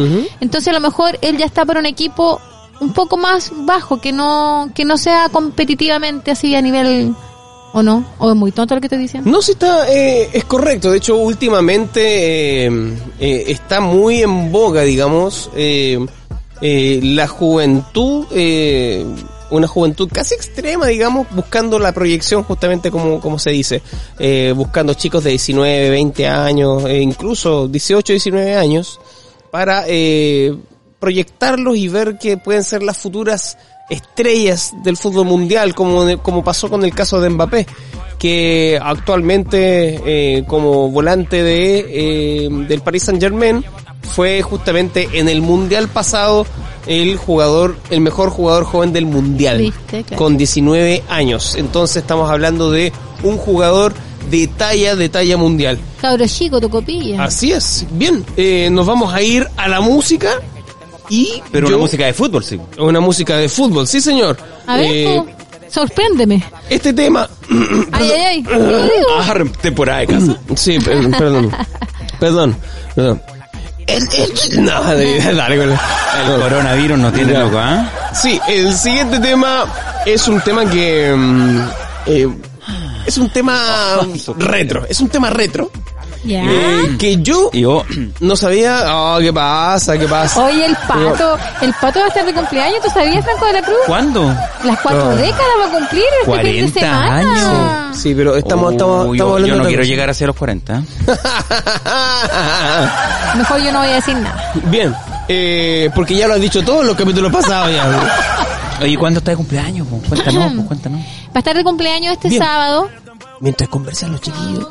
Entonces, 0.40 0.68
a 0.68 0.72
lo 0.72 0.80
mejor 0.80 1.18
él 1.22 1.36
ya 1.38 1.46
está 1.46 1.64
para 1.64 1.80
un 1.80 1.86
equipo 1.86 2.40
un 2.80 2.92
poco 2.92 3.16
más 3.16 3.50
bajo, 3.54 4.00
que 4.00 4.12
no, 4.12 4.68
que 4.74 4.84
no 4.84 4.96
sea 4.98 5.28
competitivamente 5.30 6.30
así 6.32 6.54
a 6.54 6.60
nivel, 6.60 7.14
¿o 7.72 7.82
no? 7.82 8.04
¿O 8.18 8.30
es 8.30 8.36
muy 8.36 8.52
tonto 8.52 8.74
lo 8.74 8.80
que 8.80 8.88
estoy 8.88 8.98
diciendo? 8.98 9.30
No, 9.30 9.40
sí 9.40 9.52
está, 9.52 9.90
eh, 9.90 10.28
es 10.32 10.44
correcto. 10.44 10.90
De 10.90 10.98
hecho, 10.98 11.16
últimamente 11.16 12.66
eh, 12.66 12.70
eh, 13.20 13.44
está 13.48 13.80
muy 13.80 14.22
en 14.22 14.52
boga, 14.52 14.82
digamos, 14.82 15.50
eh, 15.56 16.04
eh, 16.60 17.00
la 17.02 17.26
juventud, 17.28 18.26
eh, 18.32 19.04
una 19.56 19.68
juventud 19.68 20.08
casi 20.12 20.34
extrema, 20.34 20.86
digamos, 20.86 21.26
buscando 21.34 21.78
la 21.78 21.92
proyección 21.92 22.42
justamente 22.44 22.90
como, 22.90 23.20
como 23.20 23.38
se 23.38 23.50
dice, 23.50 23.82
eh, 24.18 24.52
buscando 24.56 24.94
chicos 24.94 25.24
de 25.24 25.30
19, 25.30 25.90
20 25.90 26.28
años, 26.28 26.84
e 26.86 27.00
incluso 27.00 27.68
18, 27.68 28.12
19 28.12 28.56
años, 28.56 29.00
para 29.50 29.84
eh, 29.86 30.54
proyectarlos 30.98 31.76
y 31.76 31.88
ver 31.88 32.18
que 32.18 32.36
pueden 32.36 32.64
ser 32.64 32.82
las 32.82 32.98
futuras 32.98 33.56
estrellas 33.90 34.72
del 34.82 34.96
fútbol 34.96 35.26
mundial, 35.26 35.74
como, 35.74 36.18
como 36.22 36.42
pasó 36.42 36.70
con 36.70 36.84
el 36.84 36.94
caso 36.94 37.20
de 37.20 37.30
Mbappé, 37.30 37.66
que 38.18 38.78
actualmente 38.82 40.00
eh, 40.06 40.44
como 40.46 40.90
volante 40.90 41.42
de 41.42 42.46
eh, 42.46 42.48
del 42.50 42.80
Paris 42.80 43.04
Saint 43.04 43.20
Germain 43.20 43.64
fue 44.04 44.42
justamente 44.42 45.08
en 45.14 45.28
el 45.28 45.40
mundial 45.42 45.88
pasado 45.88 46.46
el 46.86 47.16
jugador, 47.16 47.76
el 47.90 48.00
mejor 48.00 48.30
jugador 48.30 48.64
joven 48.64 48.92
del 48.92 49.06
mundial, 49.06 49.58
Viste, 49.58 50.04
claro. 50.04 50.22
con 50.22 50.36
19 50.36 51.02
años. 51.08 51.54
Entonces 51.56 51.96
estamos 51.98 52.30
hablando 52.30 52.70
de 52.70 52.92
un 53.22 53.38
jugador 53.38 53.94
de 54.30 54.46
talla, 54.48 54.94
de 54.96 55.08
talla 55.08 55.36
mundial. 55.36 55.78
Cabro 56.00 56.26
chico, 56.26 56.60
tu 56.60 56.68
copilla. 56.70 57.24
Así 57.24 57.52
es. 57.52 57.86
Bien, 57.92 58.24
eh, 58.36 58.68
nos 58.70 58.86
vamos 58.86 59.12
a 59.14 59.22
ir 59.22 59.46
a 59.56 59.68
la 59.68 59.80
música 59.80 60.30
y 61.08 61.42
Pero 61.50 61.68
yo- 61.68 61.76
una 61.76 61.82
música 61.84 62.06
de 62.06 62.12
fútbol, 62.14 62.44
sí. 62.44 62.58
una 62.78 63.00
música 63.00 63.36
de 63.36 63.48
fútbol, 63.48 63.86
sí 63.86 64.00
señor. 64.00 64.36
A 64.66 64.76
ver, 64.76 64.90
Eh, 64.90 65.24
sorpréndeme. 65.70 66.42
este 66.70 66.92
tema, 66.92 67.28
Ay, 67.92 68.10
ay, 68.10 68.44
ay. 68.50 68.88
Ah, 69.18 69.34
temporada 69.60 70.00
de 70.00 70.06
casa. 70.06 70.38
sí, 70.56 70.78
per- 70.78 71.10
perdón, 71.10 71.50
perdón, 72.20 72.56
perdón. 72.94 73.22
El, 73.86 74.02
el- 74.14 74.64
no, 74.64 74.82
dale, 74.82 75.32
la- 75.32 75.46
El 75.46 76.40
coronavirus 76.40 76.98
no 76.98 77.12
tiene 77.12 77.38
loco, 77.38 77.58
¿ah? 77.58 77.90
Sí, 78.14 78.40
el 78.48 78.72
siguiente 78.74 79.18
tema 79.18 79.64
es 80.06 80.26
un 80.28 80.40
tema 80.40 80.64
que 80.68 81.12
mm, 81.14 81.60
eh, 82.06 82.28
es 83.06 83.18
un 83.18 83.30
tema 83.30 83.98
retro, 84.38 84.86
es 84.88 85.00
un 85.00 85.08
tema 85.08 85.30
retro 85.30 85.70
Ya. 86.24 86.42
eh, 86.44 86.96
que 86.98 87.18
yo 87.18 87.50
no 88.20 88.36
sabía. 88.36 88.84
Oh, 88.96 89.18
¿qué 89.20 89.32
pasa? 89.32 89.98
¿Qué 89.98 90.06
pasa? 90.08 90.42
Oye, 90.42 90.64
el 90.66 90.74
pato, 90.88 91.38
el 91.60 91.72
pato 91.74 91.98
va 92.00 92.04
a 92.06 92.08
estar 92.08 92.24
de 92.24 92.32
cumpleaños, 92.32 92.80
¿tú 92.82 92.90
sabías, 92.90 93.24
Franco 93.24 93.46
de 93.46 93.52
la 93.52 93.62
Cruz? 93.62 93.76
¿cuándo? 93.86 94.34
Las 94.64 94.80
cuatro 94.80 95.08
Oh. 95.10 95.16
décadas 95.16 95.46
va 95.60 95.66
a 95.66 95.70
cumplir 95.78 96.04
este 96.22 96.32
fin 96.32 96.42
de 96.64 96.70
40 96.72 96.80
semana. 96.80 97.16
años. 97.86 97.96
Sí, 97.98 98.14
pero 98.14 98.36
estamos, 98.36 98.72
estamos, 98.72 98.94
Oh, 99.06 99.14
estamos 99.14 99.16
yo, 99.18 99.24
hablando 99.34 99.46
yo 99.48 99.56
no 99.56 99.62
de 99.64 99.68
quiero 99.68 99.84
llegar 99.84 100.10
hacia 100.10 100.26
los 100.26 100.36
40. 100.36 100.82
cosa. 101.04 101.20
Mejor 103.36 103.60
yo 103.62 103.72
no 103.72 103.78
voy 103.80 103.88
a 103.88 103.94
decir 103.94 104.16
nada. 104.16 104.52
Bien, 104.70 104.94
eh, 105.28 105.90
porque 105.94 106.14
ya 106.16 106.26
lo 106.28 106.34
has 106.34 106.40
dicho 106.40 106.62
todo 106.64 106.80
en 106.82 106.86
los 106.88 106.96
capítulos 106.96 107.32
pasados 107.32 107.70
ya. 107.72 107.86
Oye, 108.80 108.96
¿cuándo 108.96 109.18
está 109.18 109.30
de 109.32 109.36
cumpleaños? 109.36 109.86
po? 109.86 109.98
Cuéntanos, 110.08 110.52
po, 110.54 110.64
cuéntanos. 110.68 111.00
Va 111.00 111.32
a 111.34 111.38
estar 111.38 111.56
de 111.56 111.64
cumpleaños 111.64 112.12
este 112.14 112.28
Bien. 112.28 112.42
sábado. 112.42 112.88
Mientras 113.40 113.68
conversan 113.68 114.12
los 114.12 114.20
chiquillos, 114.20 114.66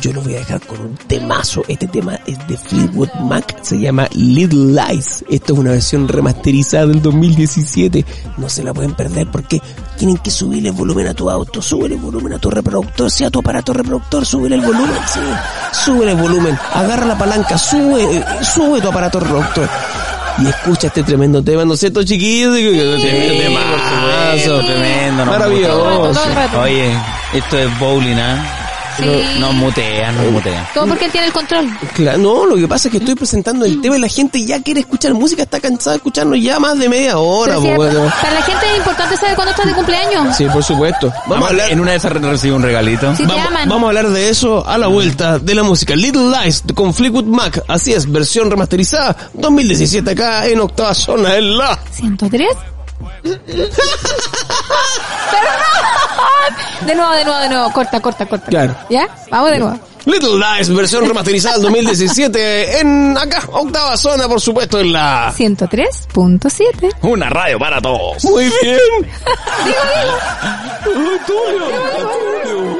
yo 0.00 0.12
los 0.12 0.24
voy 0.24 0.34
a 0.34 0.38
dejar 0.38 0.60
con 0.60 0.80
un 0.80 0.96
temazo. 0.96 1.62
Este 1.68 1.86
tema 1.86 2.18
es 2.26 2.38
de 2.46 2.56
Fleetwood 2.56 3.10
Mac, 3.22 3.62
se 3.62 3.78
llama 3.78 4.08
Little 4.12 4.80
Lies. 4.80 5.24
Esto 5.28 5.52
es 5.52 5.58
una 5.58 5.72
versión 5.72 6.08
remasterizada 6.08 6.86
del 6.86 7.02
2017. 7.02 8.04
No 8.36 8.48
se 8.48 8.62
la 8.62 8.72
pueden 8.72 8.94
perder 8.94 9.28
porque 9.30 9.60
tienen 9.96 10.18
que 10.18 10.30
subirle 10.30 10.70
el 10.70 10.74
volumen 10.74 11.08
a 11.08 11.14
tu 11.14 11.30
auto, 11.30 11.60
súbele 11.60 11.94
el 11.94 12.00
volumen 12.00 12.34
a 12.34 12.38
tu 12.38 12.50
reproductor, 12.50 13.10
sea 13.10 13.30
tu 13.30 13.40
aparato 13.40 13.72
reproductor, 13.72 14.24
súbele 14.24 14.56
el 14.56 14.62
volumen, 14.62 14.96
sí, 15.06 15.20
súbele 15.72 16.12
el 16.12 16.18
volumen, 16.18 16.58
agarra 16.72 17.06
la 17.06 17.18
palanca, 17.18 17.58
sube, 17.58 18.24
sube 18.42 18.80
tu 18.80 18.88
aparato 18.88 19.20
reproductor. 19.20 19.68
Y 20.38 20.46
escucha 20.46 20.86
este 20.86 21.02
tremendo 21.02 21.42
tema, 21.42 21.64
¿no 21.64 21.74
es 21.74 21.80
cierto, 21.80 22.02
chiquillos? 22.02 22.54
Tremendo 22.54 23.42
temazo. 23.42 24.60
Tremendo, 24.60 25.26
Maravilloso. 25.26 26.12
Oye, 26.62 26.96
esto 27.34 27.58
es 27.58 27.78
bowling, 27.78 28.16
¿ah? 28.16 28.59
Sí. 28.96 29.38
Nos 29.38 29.54
mutean, 29.54 30.16
nos 30.16 30.32
mutean. 30.32 30.66
Todo 30.74 30.86
porque 30.86 31.06
él 31.06 31.12
tiene 31.12 31.26
el 31.28 31.32
control. 31.32 31.68
Claro, 31.94 32.18
no, 32.18 32.46
lo 32.46 32.56
que 32.56 32.68
pasa 32.68 32.88
es 32.88 32.92
que 32.92 32.98
estoy 32.98 33.14
presentando 33.14 33.64
el 33.64 33.80
tema 33.80 33.96
y 33.96 34.00
la 34.00 34.08
gente 34.08 34.44
ya 34.44 34.62
quiere 34.62 34.80
escuchar 34.80 35.14
música, 35.14 35.42
está 35.42 35.60
cansada 35.60 35.92
de 35.92 35.96
escucharnos 35.98 36.40
ya 36.40 36.58
más 36.58 36.78
de 36.78 36.88
media 36.88 37.18
hora. 37.18 37.56
Sí, 37.56 37.72
pues, 37.74 37.94
bueno. 37.94 38.12
para 38.20 38.34
la 38.34 38.42
gente 38.42 38.66
es 38.70 38.78
importante 38.78 39.16
saber 39.16 39.34
cuándo 39.34 39.50
estás 39.50 39.66
de 39.66 39.72
cumpleaños. 39.72 40.36
Sí, 40.36 40.46
por 40.46 40.62
supuesto. 40.62 41.12
Vamos 41.26 41.46
a 41.46 41.50
hablar, 41.50 41.70
En 41.70 41.80
una 41.80 41.92
de 41.92 41.96
esas 41.96 42.12
recibe 42.12 42.54
un 42.54 42.62
regalito. 42.62 43.14
Si 43.14 43.22
te 43.22 43.28
vamos, 43.28 43.46
aman. 43.46 43.68
vamos 43.68 43.84
a 43.84 43.88
hablar 43.88 44.08
de 44.08 44.30
eso 44.30 44.66
a 44.66 44.78
la 44.78 44.86
vuelta 44.86 45.38
de 45.38 45.54
la 45.54 45.62
música. 45.62 45.94
Little 45.94 46.30
Lies 46.30 46.64
con 46.74 46.92
Fleetwood 46.94 47.24
Mac, 47.24 47.62
así 47.68 47.92
es, 47.92 48.10
versión 48.10 48.50
remasterizada 48.50 49.16
2017 49.34 50.10
acá 50.10 50.46
en 50.46 50.60
octava 50.60 50.94
zona 50.94 51.36
en 51.36 51.56
la... 51.56 51.78
103. 51.92 52.48
Perdón. 53.22 53.40
De 56.86 56.94
nuevo, 56.94 57.12
de 57.12 57.24
nuevo, 57.24 57.40
de 57.40 57.48
nuevo. 57.48 57.72
Corta, 57.72 58.00
corta, 58.00 58.26
corta. 58.26 58.46
Claro. 58.46 58.76
¿Ya? 58.88 59.08
Vamos 59.30 59.50
de 59.50 59.58
nuevo. 59.58 59.80
Little 60.06 60.38
Lies, 60.38 60.74
versión 60.74 61.06
remasterizada 61.06 61.58
2017 61.58 62.80
en 62.80 63.18
acá, 63.18 63.42
octava 63.52 63.96
zona, 63.98 64.26
por 64.26 64.40
supuesto, 64.40 64.80
en 64.80 64.92
la... 64.94 65.32
103.7. 65.36 66.96
Una 67.02 67.28
radio 67.28 67.58
para 67.58 67.82
todos. 67.82 68.24
Muy 68.24 68.50
bien. 68.62 68.78
If 70.82 72.79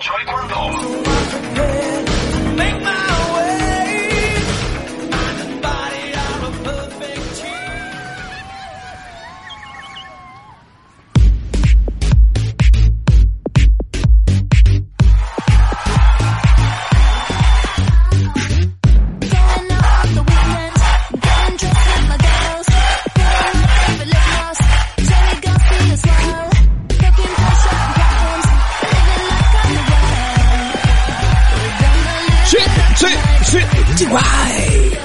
Charlie 0.00 0.24
Cornville. 0.26 1.83
Guay. 34.14 34.98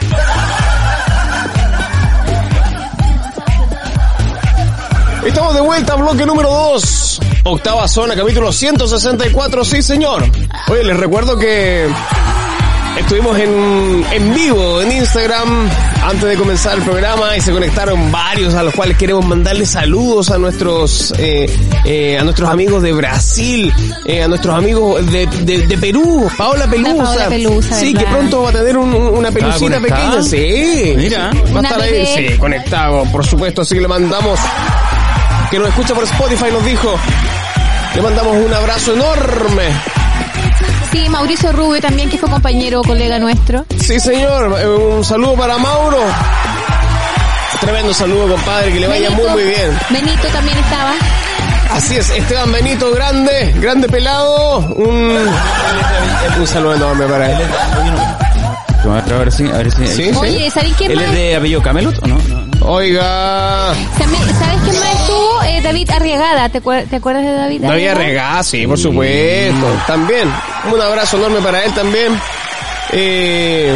Estamos 5.26 5.53
de 5.53 5.62
vuelta, 5.62 5.95
bloque 5.95 6.26
número 6.26 6.49
2. 6.49 7.20
Octava 7.43 7.88
zona, 7.88 8.16
capítulo 8.16 8.51
164, 8.51 9.66
sí 9.66 9.82
señor. 9.82 10.24
Oye, 10.70 10.84
les 10.84 10.97
recuerdo 10.97 11.38
que 11.38 11.89
estuvimos 13.00 13.38
en, 13.39 14.06
en 14.12 14.34
vivo 14.34 14.82
en 14.82 14.91
Instagram 14.91 15.70
antes 16.04 16.24
de 16.24 16.36
comenzar 16.36 16.78
el 16.78 16.84
programa 16.84 17.36
y 17.38 17.41
se 17.41 17.52
conectaron 17.52 18.12
varios 18.12 18.54
a 18.56 18.64
los 18.64 18.74
cuales 18.74 18.97
queremos 18.97 19.26
mandarles 19.26 19.70
saludos 19.72 20.30
a 20.32 20.38
nuestros 20.38 21.14
eh, 21.18 21.50
eh, 21.86 22.18
a 22.20 22.24
nuestros 22.24 22.50
amigos 22.50 22.84
de 22.84 22.91
Brasil, 22.93 23.74
eh, 24.06 24.24
a 24.24 24.28
nuestros 24.28 24.56
amigos 24.56 25.06
de, 25.12 25.26
de, 25.28 25.68
de 25.68 25.78
Perú, 25.78 26.30
Paola 26.38 26.68
Pelusa. 26.70 27.04
Paola 27.04 27.28
Pelusa, 27.30 27.80
sí, 27.80 27.93
que 27.93 28.06
pronto 28.06 28.43
va 28.43 28.50
a 28.50 28.54
tener 28.54 28.78
un- 28.78 28.93
un- 28.93 29.18
una 29.18 29.32
conectada? 29.32 29.80
pequeña, 29.82 30.22
sí. 30.24 30.93
Mira. 30.97 31.32
Va 31.34 31.39
a 31.58 31.60
Una 31.60 31.70
estar 31.70 31.82
ahí, 31.82 32.06
sí, 32.06 32.38
conectado, 32.38 33.04
por 33.12 33.26
supuesto, 33.26 33.62
así 33.62 33.76
que 33.76 33.82
le 33.82 33.88
mandamos 33.88 34.39
que 35.52 35.58
nos 35.60 35.70
escucha 35.70 35.93
por 35.95 36.04
Spotify 36.04 36.45
nos 36.52 36.64
dijo 36.66 36.95
le 37.95 38.02
mandamos 38.04 38.36
un 38.38 38.54
abrazo 38.54 38.93
enorme. 38.93 39.64
Sí, 40.92 41.08
Mauricio 41.10 41.52
Rubio 41.52 41.80
también, 41.82 42.10
que 42.10 42.18
fue 42.18 42.30
compañero, 42.30 42.82
colega 42.82 43.20
nuestro. 43.20 43.66
Sí, 43.80 44.00
señor, 44.00 44.56
eh, 44.60 44.68
un 44.68 45.04
saludo 45.04 45.34
para 45.36 45.58
Mauro. 45.58 46.00
Tremendo 47.62 47.94
saludo, 47.94 48.30
compadre, 48.30 48.72
que 48.72 48.80
le 48.80 48.88
vaya 48.88 49.10
muy 49.12 49.28
muy 49.30 49.44
bien. 49.44 49.78
Benito 49.90 50.28
también 50.30 50.58
estaba. 50.58 50.94
Así 51.72 51.98
es, 51.98 52.10
Esteban 52.10 52.52
Benito, 52.52 52.92
grande, 52.92 53.54
grande 53.58 53.88
pelado, 53.90 54.60
un, 54.60 55.18
un 56.40 56.48
saludo 56.48 56.76
enorme 56.76 57.06
para 57.06 57.32
él. 57.32 57.38
A 58.86 59.02
ver 59.20 59.32
si, 59.32 59.48
a 59.48 59.58
ver 59.58 59.72
si. 59.72 59.86
Sí, 59.88 60.04
sí. 60.06 60.18
Oye, 60.18 60.50
¿sabes 60.50 60.74
quién 60.78 60.92
¿Él 60.92 60.98
más? 60.98 61.06
es 61.08 61.12
de 61.14 61.36
apellido 61.36 61.62
Camelot 61.62 62.02
o 62.02 62.08
no? 62.08 62.18
Oiga, 62.72 63.74
También- 63.97 64.22
¿Sabes 64.38 64.61
quién 64.63 64.76
más 64.80 64.93
estuvo? 65.01 65.41
Eh, 65.43 65.59
David 65.63 65.89
Arriagada. 65.89 66.49
¿Te, 66.49 66.61
acuer- 66.61 66.88
te 66.88 66.97
acuerdas 66.97 67.24
de 67.26 67.32
David 67.32 67.61
David 67.63 67.88
Arriagada? 67.88 68.43
Sí, 68.43 68.67
por 68.67 68.78
supuesto, 68.78 69.65
también. 69.88 70.32
Un 70.72 70.80
abrazo 70.80 71.17
enorme 71.17 71.39
para 71.41 71.63
él 71.65 71.74
también. 71.74 72.13
Eh, 72.91 73.74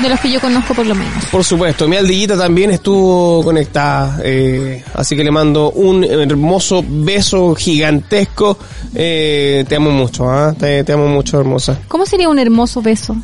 De 0.00 0.08
los 0.08 0.20
que 0.20 0.30
yo 0.30 0.40
conozco 0.40 0.72
por 0.74 0.86
lo 0.86 0.94
menos. 0.94 1.24
Por 1.32 1.42
supuesto, 1.42 1.88
mi 1.88 1.96
aldillita 1.96 2.36
también 2.38 2.70
estuvo 2.70 3.42
conectada, 3.42 4.20
eh, 4.22 4.84
así 4.94 5.16
que 5.16 5.24
le 5.24 5.30
mando 5.32 5.70
un 5.72 6.04
hermoso 6.04 6.84
beso 6.86 7.54
gigantesco. 7.56 8.56
Eh, 8.94 9.64
te 9.68 9.74
amo 9.74 9.90
mucho, 9.90 10.30
¿ah? 10.30 10.54
te, 10.56 10.84
te 10.84 10.92
amo 10.92 11.08
mucho, 11.08 11.40
hermosa. 11.40 11.76
¿Cómo 11.88 12.06
sería 12.06 12.28
un 12.28 12.38
hermoso 12.38 12.80
beso? 12.82 13.16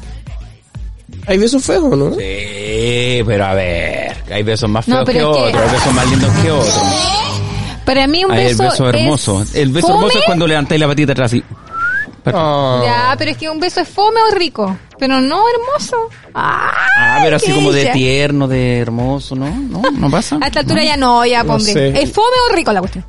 Hay 1.26 1.38
besos 1.38 1.62
feos, 1.62 1.96
¿no? 1.96 2.10
Sí, 2.14 2.20
pero 3.26 3.44
a 3.44 3.54
ver, 3.54 4.16
hay 4.32 4.42
besos 4.42 4.68
más 4.70 4.84
feos 4.84 5.08
que 5.08 5.22
otros, 5.22 5.46
hay 5.46 5.70
besos 5.70 5.92
más 5.94 6.10
lindos 6.10 6.30
que 6.42 6.50
otros. 6.50 6.82
Para 7.84 8.06
mí 8.06 8.24
un 8.24 8.30
Hay 8.32 8.42
el 8.46 8.56
beso, 8.56 8.62
beso 8.64 8.88
hermoso. 8.88 9.42
es 9.42 9.54
El 9.54 9.70
beso 9.72 9.88
fome. 9.88 9.98
hermoso 9.98 10.18
es 10.20 10.24
cuando 10.24 10.46
levantáis 10.46 10.80
la 10.80 10.86
patita 10.86 11.12
atrás 11.12 11.34
y... 11.34 11.42
Ah. 12.26 12.80
Ya, 12.84 13.14
pero 13.18 13.32
es 13.32 13.36
que 13.36 13.50
un 13.50 13.58
beso 13.58 13.80
es 13.80 13.88
fome 13.88 14.20
o 14.30 14.34
rico, 14.34 14.76
pero 14.98 15.20
no 15.20 15.42
hermoso. 15.48 15.96
Ay, 16.32 16.70
Ah, 16.96 17.20
pero 17.24 17.36
así 17.36 17.50
como 17.52 17.72
de 17.72 17.86
tierno, 17.86 18.46
de 18.46 18.78
hermoso, 18.78 19.34
¿no? 19.34 19.50
¿No? 19.50 19.82
¿No 19.90 20.08
pasa? 20.10 20.38
A 20.40 20.46
esta 20.46 20.60
altura 20.60 20.84
ya 20.84 20.96
no, 20.96 21.26
ya, 21.26 21.42
No 21.42 21.54
hombre. 21.54 22.00
¿Es 22.00 22.12
fome 22.12 22.36
o 22.48 22.54
rico 22.54 22.72
la 22.72 22.78
cuestión? 22.80 23.04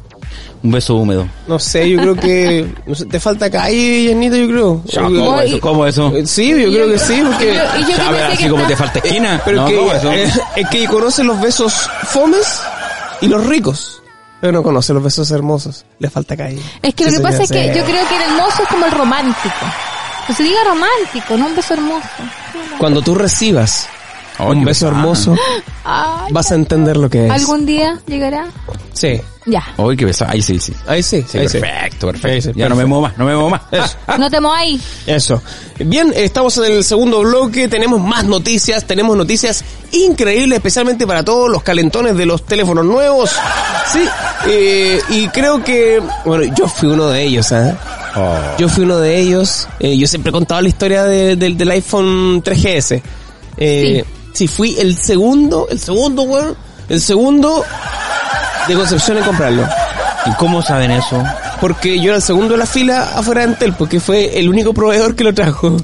Un 0.63 0.71
beso 0.71 0.95
húmedo. 0.95 1.27
No 1.47 1.59
sé, 1.59 1.89
yo 1.89 1.97
creo 1.99 2.15
que 2.15 2.73
no 2.85 2.95
sé, 2.95 3.05
te 3.05 3.19
falta 3.19 3.49
calle, 3.51 4.07
Janito, 4.09 4.35
yo 4.37 4.47
creo. 4.47 4.81
¿Cómo 4.95 5.41
Eh, 5.41 5.45
eso? 5.47 5.59
¿Cómo 5.59 5.85
eso? 5.85 6.15
eh, 6.15 6.25
Sí, 6.25 6.49
yo 6.49 6.71
creo 6.71 6.87
que 6.89 6.97
sí, 6.99 7.21
porque... 7.25 7.51
Y 7.79 7.81
yo 7.91 7.97
Ya, 7.97 8.27
así 8.29 8.37
que 8.43 8.49
como 8.49 8.61
está- 8.63 8.67
te 8.69 8.75
falta 8.77 8.99
esquina. 8.99 9.41
Pero 9.45 9.57
no, 9.61 9.67
que, 9.67 9.75
¿cómo 9.75 9.91
eso? 9.91 10.11
eh, 10.13 10.31
es 10.55 10.69
que 10.69 10.87
conoce 10.87 11.23
los 11.25 11.41
besos 11.41 11.73
fomes 12.05 12.61
y 13.19 13.27
los 13.27 13.45
ricos. 13.45 14.01
Pero 14.39 14.53
no 14.53 14.63
conoce 14.63 14.93
los 14.93 15.03
besos 15.03 15.29
hermosos. 15.31 15.83
Le 15.99 16.09
falta 16.09 16.35
calle. 16.37 16.61
Es 16.81 16.93
que 16.93 17.03
Sí, 17.05 17.11
lo 17.11 17.17
que 17.17 17.23
pasa 17.23 17.43
es 17.43 17.51
que 17.51 17.73
sí. 17.73 17.77
yo 17.79 17.83
creo 17.85 18.07
que 18.07 18.15
el 18.15 18.21
hermoso 18.23 18.63
es 18.63 18.69
como 18.69 18.85
el 18.85 18.91
romántico. 18.93 19.49
Que 20.27 20.33
se 20.33 20.43
diga 20.43 20.59
romántico, 20.65 21.37
no 21.37 21.47
un 21.47 21.55
beso 21.57 21.73
hermoso. 21.73 22.07
Cuando 22.77 23.01
tú 23.01 23.15
recibas 23.15 23.89
Oh, 24.39 24.51
un 24.51 24.65
beso 24.65 24.87
hermoso, 24.87 25.35
Ay, 25.83 26.31
vas 26.31 26.51
a 26.51 26.55
entender 26.55 26.97
lo 26.97 27.09
que 27.09 27.25
es. 27.27 27.31
¿Algún 27.31 27.65
día 27.65 27.99
llegará? 28.07 28.47
Sí. 28.93 29.19
Ya. 29.45 29.61
Uy, 29.77 29.97
qué 29.97 30.05
beso. 30.05 30.25
Ahí 30.27 30.41
sí, 30.41 30.57
sí. 30.59 30.73
Ahí 30.87 31.03
sí, 31.03 31.23
Sí, 31.27 31.37
ahí 31.37 31.49
sí. 31.49 31.59
perfecto, 31.59 32.07
perfecto. 32.07 32.27
Ahí 32.29 32.41
sí, 32.41 32.51
ya 32.55 32.69
no 32.69 32.75
me 32.75 32.85
muevo 32.85 33.03
más, 33.03 33.17
no 33.17 33.25
me 33.25 33.33
muevo 33.33 33.49
más. 33.49 33.61
Eso. 33.71 33.97
No 34.17 34.29
te 34.29 34.37
ahí. 34.55 34.79
Eso. 35.05 35.41
Bien, 35.79 36.13
estamos 36.15 36.57
en 36.59 36.71
el 36.71 36.83
segundo 36.85 37.19
bloque, 37.21 37.67
tenemos 37.67 37.99
más 38.01 38.23
noticias, 38.23 38.85
tenemos 38.85 39.17
noticias 39.17 39.63
increíbles, 39.91 40.57
especialmente 40.57 41.05
para 41.05 41.23
todos 41.25 41.49
los 41.49 41.61
calentones 41.61 42.15
de 42.15 42.25
los 42.25 42.45
teléfonos 42.45 42.85
nuevos. 42.85 43.31
Sí, 43.91 43.99
eh, 44.47 44.99
y 45.09 45.27
creo 45.27 45.61
que, 45.63 46.01
bueno, 46.25 46.53
yo 46.55 46.67
fui 46.69 46.87
uno 46.89 47.07
de 47.09 47.23
ellos, 47.23 47.51
¿eh? 47.51 47.75
Oh. 48.15 48.37
Yo 48.57 48.69
fui 48.69 48.83
uno 48.85 48.97
de 48.99 49.19
ellos. 49.19 49.67
Eh, 49.79 49.97
yo 49.97 50.07
siempre 50.07 50.29
he 50.29 50.33
contado 50.33 50.61
la 50.61 50.69
historia 50.69 51.03
de- 51.03 51.35
del- 51.35 51.57
del 51.57 51.71
iPhone 51.71 52.41
3GS. 52.41 53.01
Eh, 53.57 54.03
sí. 54.05 54.22
Fui 54.47 54.75
el 54.79 54.97
segundo, 54.97 55.67
el 55.69 55.79
segundo, 55.79 56.23
weón, 56.23 56.55
el 56.89 56.99
segundo 57.01 57.63
de 58.67 58.73
Concepción 58.75 59.17
en 59.17 59.23
comprarlo. 59.23 59.67
¿Y 60.25 60.31
cómo 60.35 60.61
saben 60.61 60.91
eso? 60.91 61.21
Porque 61.59 61.97
yo 61.99 62.05
era 62.05 62.15
el 62.15 62.21
segundo 62.21 62.53
de 62.53 62.57
la 62.59 62.65
fila 62.65 63.11
afuera 63.15 63.41
de 63.41 63.47
Entel, 63.53 63.73
porque 63.73 63.99
fue 63.99 64.39
el 64.39 64.49
único 64.49 64.73
proveedor 64.73 65.15
que 65.15 65.23
lo 65.23 65.33
trajo. 65.33 65.75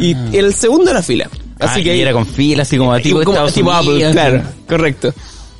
Y 0.00 0.16
era 0.36 0.46
el 0.46 0.54
segundo 0.54 0.86
de 0.86 0.94
la 0.94 1.02
fila. 1.02 1.28
Así 1.60 1.80
Ah, 1.80 1.84
que 1.84 1.96
y 1.96 2.00
era 2.00 2.12
con 2.12 2.26
fila, 2.26 2.62
así 2.62 2.76
como 2.76 2.96
tipo, 3.00 3.20
como 3.20 3.30
Estados 3.32 3.52
tipo 3.54 3.70
Apple, 3.72 4.10
claro, 4.12 4.42
correcto. 4.68 5.14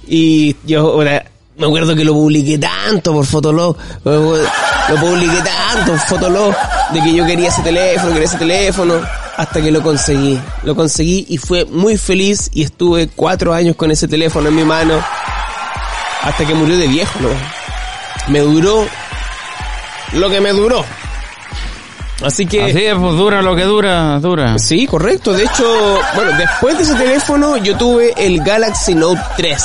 Y 0.08 0.56
yo, 0.64 0.80
ahora, 0.80 1.24
Me 1.56 1.66
acuerdo 1.66 1.94
que 1.94 2.04
lo 2.04 2.12
publiqué 2.14 2.58
tanto 2.58 3.12
por 3.12 3.24
Fotolog, 3.26 3.76
lo 4.04 4.36
lo 4.36 4.96
publiqué 4.96 5.36
tanto 5.44 5.92
por 5.92 6.00
Fotolog, 6.00 6.54
de 6.92 7.02
que 7.02 7.14
yo 7.14 7.24
quería 7.26 7.48
ese 7.48 7.62
teléfono, 7.62 8.08
quería 8.12 8.26
ese 8.26 8.38
teléfono, 8.38 8.94
hasta 9.36 9.60
que 9.62 9.70
lo 9.70 9.82
conseguí. 9.82 10.38
Lo 10.64 10.74
conseguí 10.74 11.26
y 11.28 11.38
fue 11.38 11.64
muy 11.64 11.96
feliz 11.96 12.50
y 12.52 12.62
estuve 12.62 13.08
cuatro 13.08 13.52
años 13.54 13.76
con 13.76 13.90
ese 13.90 14.08
teléfono 14.08 14.48
en 14.48 14.56
mi 14.56 14.64
mano, 14.64 14.94
hasta 16.22 16.44
que 16.44 16.54
murió 16.54 16.76
de 16.76 16.86
viejo, 16.88 17.18
¿no? 17.20 17.28
Me 18.32 18.40
duró 18.40 18.86
lo 20.14 20.30
que 20.30 20.40
me 20.40 20.52
duró. 20.52 20.84
Así 22.24 22.46
que... 22.46 22.62
Así 22.62 22.84
es, 22.84 22.94
pues 22.94 23.16
dura 23.16 23.42
lo 23.42 23.56
que 23.56 23.64
dura, 23.64 24.20
dura. 24.20 24.56
Sí, 24.58 24.86
correcto. 24.86 25.32
De 25.32 25.42
hecho, 25.44 25.98
bueno, 26.14 26.30
después 26.38 26.76
de 26.78 26.84
ese 26.84 26.94
teléfono 26.94 27.56
yo 27.56 27.76
tuve 27.76 28.12
el 28.16 28.40
Galaxy 28.44 28.94
Note 28.94 29.20
3. 29.36 29.62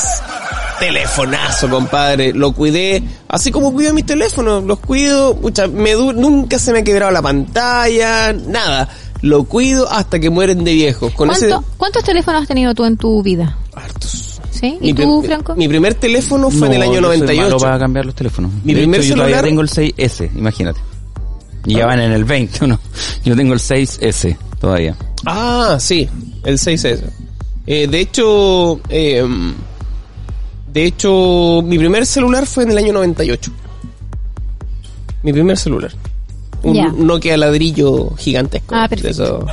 Telefonazo, 0.79 1.69
compadre. 1.69 2.33
Lo 2.33 2.53
cuidé, 2.53 3.03
así 3.27 3.51
como 3.51 3.73
cuido 3.73 3.93
mis 3.93 4.05
teléfonos. 4.07 4.63
Los 4.63 4.79
cuido, 4.79 5.35
pucha, 5.35 5.67
me 5.67 5.93
du- 5.93 6.13
nunca 6.13 6.57
se 6.57 6.71
me 6.71 6.79
ha 6.79 6.83
quebrado 6.83 7.11
la 7.11 7.21
pantalla, 7.21 8.33
nada. 8.33 8.87
Lo 9.21 9.43
cuido 9.45 9.89
hasta 9.89 10.19
que 10.19 10.29
mueren 10.29 10.63
de 10.63 10.73
viejos. 10.73 11.11
Con 11.13 11.31
ese... 11.31 11.49
¿Cuánto- 11.49 11.67
¿Cuántos 11.77 12.03
teléfonos 12.03 12.41
has 12.43 12.47
tenido 12.47 12.73
tú 12.75 12.85
en 12.85 12.97
tu 12.97 13.21
vida? 13.23 13.57
Hartos. 13.73 14.39
¿Sí? 14.51 14.77
¿Y 14.81 14.93
Mi 14.93 14.93
tú, 14.93 15.21
Franco? 15.23 15.55
Mi 15.55 15.67
primer 15.67 15.93
teléfono 15.95 16.49
fue 16.49 16.67
en 16.67 16.73
el 16.73 16.79
No, 16.79 16.85
año 16.85 16.93
yo 16.95 17.07
soy 17.07 17.17
malo 17.19 17.25
98. 17.27 17.57
para 17.59 17.79
cambiar 17.79 18.05
los 18.05 18.15
teléfonos. 18.15 18.51
Mi 18.63 18.73
De 18.73 18.79
primer 18.81 18.99
hecho, 19.01 19.09
yo 19.09 19.15
todavía 19.15 19.35
celular- 19.37 19.49
tengo 19.49 19.61
el 19.61 19.69
6S, 19.69 20.31
imagínate. 20.35 20.79
Y 21.65 21.75
ya 21.75 21.85
van 21.85 21.99
en 21.99 22.11
el 22.11 22.23
20, 22.23 22.65
¿no? 22.67 22.79
Yo 23.25 23.35
tengo 23.35 23.53
el 23.53 23.59
6S 23.59 24.37
todavía. 24.59 24.95
Ah, 25.25 25.77
sí, 25.79 26.07
el 26.43 26.57
6S. 26.57 27.03
Eh, 27.67 27.87
de 27.87 27.99
hecho, 27.99 28.79
eh, 28.89 29.23
de 30.73 30.85
hecho, 30.85 31.61
mi 31.63 31.77
primer 31.77 32.05
celular 32.05 32.45
fue 32.47 32.63
en 32.63 32.71
el 32.71 32.77
año 32.77 32.93
98. 32.93 33.51
Mi 35.23 35.33
primer 35.33 35.57
celular. 35.57 35.91
Un. 36.63 37.05
Nokia 37.07 37.37
ladrillo 37.37 38.15
gigantesco. 38.17 38.75
Ah, 38.75 38.87
eso, 38.91 39.45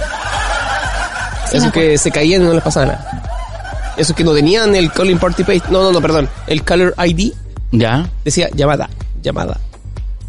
Sí, 1.50 1.60
me 1.60 1.70
que 1.72 1.98
se 1.98 2.10
caían 2.10 2.42
y 2.42 2.44
no 2.46 2.52
les 2.54 2.62
pasaba 2.62 2.86
nada. 2.86 3.94
Esos 3.96 4.16
que 4.16 4.24
no 4.24 4.32
tenían 4.32 4.74
el 4.74 4.90
calling 4.90 5.18
party 5.18 5.44
page. 5.44 5.62
No, 5.70 5.82
no, 5.82 5.92
no, 5.92 6.00
perdón. 6.00 6.28
El 6.46 6.64
color 6.64 6.94
ID 7.04 7.32
¿Ya? 7.70 8.08
decía 8.24 8.48
llamada, 8.54 8.88
llamada, 9.22 9.60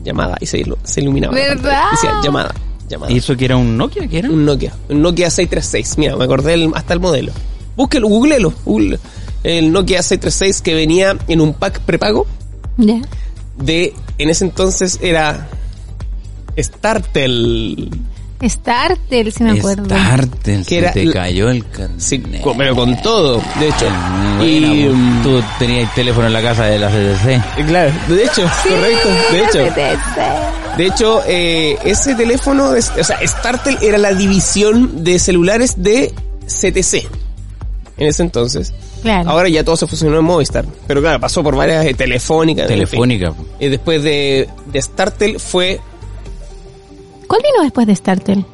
llamada. 0.03 0.37
Y 0.39 0.45
se, 0.45 0.59
ilu- 0.59 0.77
se 0.83 1.01
iluminaba. 1.01 1.33
¿Verdad? 1.33 1.83
Decía 1.91 2.11
llamada, 2.23 2.53
llamada. 2.87 3.11
¿Y 3.11 3.17
eso 3.17 3.35
que 3.35 3.45
era 3.45 3.57
un 3.57 3.75
Nokia? 3.77 4.07
¿Qué 4.07 4.19
era? 4.19 4.29
Un 4.29 4.45
Nokia, 4.45 4.73
un 4.89 5.01
Nokia 5.01 5.29
636. 5.31 5.97
Mira, 5.97 6.15
me 6.15 6.25
acordé 6.25 6.53
el- 6.53 6.71
hasta 6.75 6.93
el 6.93 6.99
modelo. 6.99 7.31
Búsquelo, 7.75 8.07
googlelo, 8.07 8.53
google. 8.65 8.99
El 9.43 9.71
Nokia 9.71 10.03
636 10.03 10.61
que 10.61 10.75
venía 10.75 11.17
en 11.27 11.41
un 11.41 11.53
pack 11.53 11.79
prepago 11.79 12.27
Ya. 12.77 12.99
de, 13.57 13.93
en 14.17 14.29
ese 14.29 14.45
entonces 14.45 14.99
era 15.01 15.47
Startel. 16.57 17.89
Startel, 18.43 19.31
si 19.31 19.43
me 19.43 19.51
acuerdo. 19.57 19.85
Startel, 19.85 20.59
Que 20.59 20.63
se 20.63 20.77
era 20.77 20.91
te 20.91 21.09
cayó 21.11 21.49
el 21.49 21.67
carnet. 21.67 21.99
Sí, 21.99 22.21
pero 22.57 22.75
con 22.75 23.01
todo, 23.01 23.41
de 23.59 23.67
hecho. 23.67 23.85
Buena, 24.37 24.45
y, 24.45 24.89
mm, 24.89 25.23
tú 25.23 25.41
tenías 25.57 25.93
teléfono 25.95 26.27
en 26.27 26.33
la 26.33 26.41
casa 26.41 26.65
de 26.65 26.79
la 26.79 26.89
CDC. 26.89 27.65
claro, 27.65 27.93
de 28.07 28.23
hecho, 28.23 28.41
correcto, 28.69 29.09
de 29.31 29.43
hecho. 29.43 29.75
De 30.77 30.85
hecho, 30.87 31.23
eh, 31.27 31.77
ese 31.85 32.15
teléfono, 32.15 32.71
o 32.71 33.03
sea, 33.03 33.17
Startel 33.25 33.77
era 33.81 33.97
la 33.97 34.13
división 34.13 35.03
de 35.03 35.19
celulares 35.19 35.75
de 35.77 36.13
CTC. 36.45 37.07
En 37.97 38.07
ese 38.07 38.23
entonces. 38.23 38.73
Claro. 39.01 39.29
Ahora 39.29 39.47
ya 39.47 39.63
todo 39.63 39.77
se 39.77 39.87
fusionó 39.87 40.19
en 40.19 40.25
Movistar. 40.25 40.65
Pero 40.85 40.99
claro, 40.99 41.19
pasó 41.19 41.41
por 41.43 41.55
varias 41.55 41.85
eh, 41.85 41.93
telefónicas. 41.93 42.63
en 42.63 42.69
fin. 42.69 42.85
Telefónica. 42.85 43.33
Y 43.59 43.69
después 43.69 44.03
de, 44.03 44.49
de 44.65 44.81
Startel 44.81 45.39
fue 45.39 45.79
¿Cuál 47.27 47.41
vino 47.43 47.63
después 47.63 47.87
de 47.87 47.95
Startel? 47.95 48.45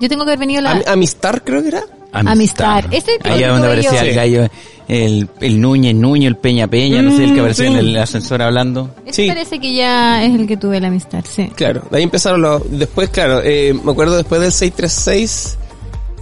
Yo 0.00 0.08
tengo 0.08 0.24
que 0.24 0.30
haber 0.30 0.38
venido 0.40 0.62
la... 0.62 0.72
Am- 0.72 0.82
Amistar, 0.86 1.42
creo 1.44 1.62
que 1.62 1.68
era. 1.68 1.82
Amistad. 2.12 2.84
Ese 2.90 3.18
que 3.22 3.28
Allá 3.28 3.48
tuve 3.48 3.58
donde 3.60 3.82
yo. 3.82 3.88
aparecía 3.90 4.00
el 4.10 4.14
gallo, 4.16 4.48
el, 4.88 5.28
el 5.40 5.60
Núñez 5.60 5.94
Núñez, 5.94 6.26
el 6.28 6.36
Peña 6.36 6.66
Peña, 6.66 7.02
no 7.02 7.14
sé, 7.16 7.22
el 7.24 7.30
que 7.30 7.36
Mm, 7.36 7.40
aparecía 7.40 7.66
sí. 7.66 7.72
en 7.72 7.78
el 7.78 7.96
ascensor 7.98 8.42
hablando. 8.42 8.90
Ese 9.06 9.22
Sí. 9.22 9.28
parece 9.28 9.60
que 9.60 9.74
ya 9.74 10.24
es 10.24 10.34
el 10.34 10.46
que 10.48 10.56
tuve 10.56 10.80
la 10.80 10.88
amistad, 10.88 11.24
sí. 11.28 11.48
Claro, 11.54 11.82
de 11.90 11.98
ahí 11.98 12.02
empezaron 12.02 12.42
los... 12.42 12.62
Después, 12.70 13.10
claro, 13.10 13.40
eh, 13.44 13.72
me 13.84 13.92
acuerdo 13.92 14.16
después 14.16 14.40
del 14.40 14.50
636... 14.52 15.56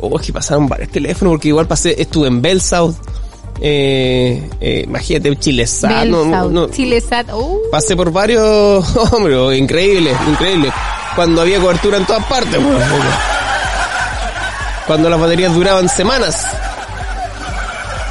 Oh, 0.01 0.19
es 0.21 0.27
que 0.27 0.33
pasaron 0.33 0.69
varios 0.69 0.91
teléfonos, 0.91 1.33
porque 1.33 1.49
igual 1.49 1.67
pasé, 1.67 2.01
estuve 2.01 2.29
en 2.29 2.41
Bell 2.43 2.61
South. 2.61 2.95
Eh, 3.61 4.49
eh, 4.61 4.83
imagínate, 4.87 5.35
Chilesat. 5.37 6.05
No, 6.07 6.25
no, 6.25 6.49
no. 6.51 6.69
Chilesat, 6.71 7.33
uh, 7.33 7.59
Pasé 7.73 7.97
por 7.97 8.13
varios... 8.13 8.85
Hombre, 9.13 9.35
oh, 9.37 9.53
increíble, 9.53 10.13
increíble. 10.29 10.71
Cuando 11.17 11.41
había 11.43 11.59
cobertura 11.61 11.97
en 11.97 12.07
todas 12.07 12.25
partes. 12.27 12.59
Cuando 14.87 15.11
las 15.11 15.21
baterías 15.21 15.55
duraban 15.55 15.89
semanas. 15.89 16.47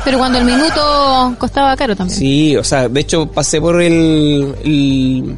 pero 0.05 0.17
cuando 0.19 0.37
el 0.39 0.45
minuto 0.45 1.35
costaba 1.39 1.75
caro 1.75 1.95
también. 1.95 2.17
Sí, 2.17 2.55
o 2.55 2.63
sea, 2.63 2.87
de 2.87 2.99
hecho 2.99 3.25
pasé 3.27 3.59
por 3.59 3.81
el 3.81 4.55
el, 4.63 5.35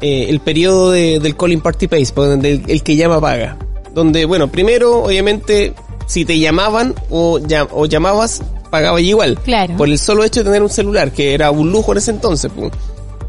eh, 0.00 0.26
el 0.28 0.40
periodo 0.40 0.90
de- 0.90 1.18
del 1.20 1.36
calling 1.36 1.60
party 1.60 1.88
pace, 1.88 2.12
por 2.12 2.26
donde 2.28 2.52
el, 2.52 2.62
el 2.68 2.82
que 2.82 2.94
llama 2.96 3.20
paga. 3.20 3.56
Donde, 3.94 4.24
bueno, 4.26 4.48
primero, 4.48 5.04
obviamente, 5.04 5.72
si 6.06 6.24
te 6.24 6.38
llamaban 6.38 6.94
o, 7.10 7.38
llam- 7.38 7.68
o 7.72 7.86
llamabas, 7.86 8.42
pagaba 8.70 9.00
igual. 9.00 9.38
Claro. 9.44 9.76
Por 9.76 9.88
el 9.88 9.98
solo 9.98 10.24
hecho 10.24 10.40
de 10.40 10.44
tener 10.50 10.62
un 10.62 10.68
celular, 10.70 11.10
que 11.12 11.32
era 11.32 11.50
un 11.50 11.70
lujo 11.72 11.92
en 11.92 11.98
ese 11.98 12.10
entonces. 12.10 12.50
pues. 12.54 12.70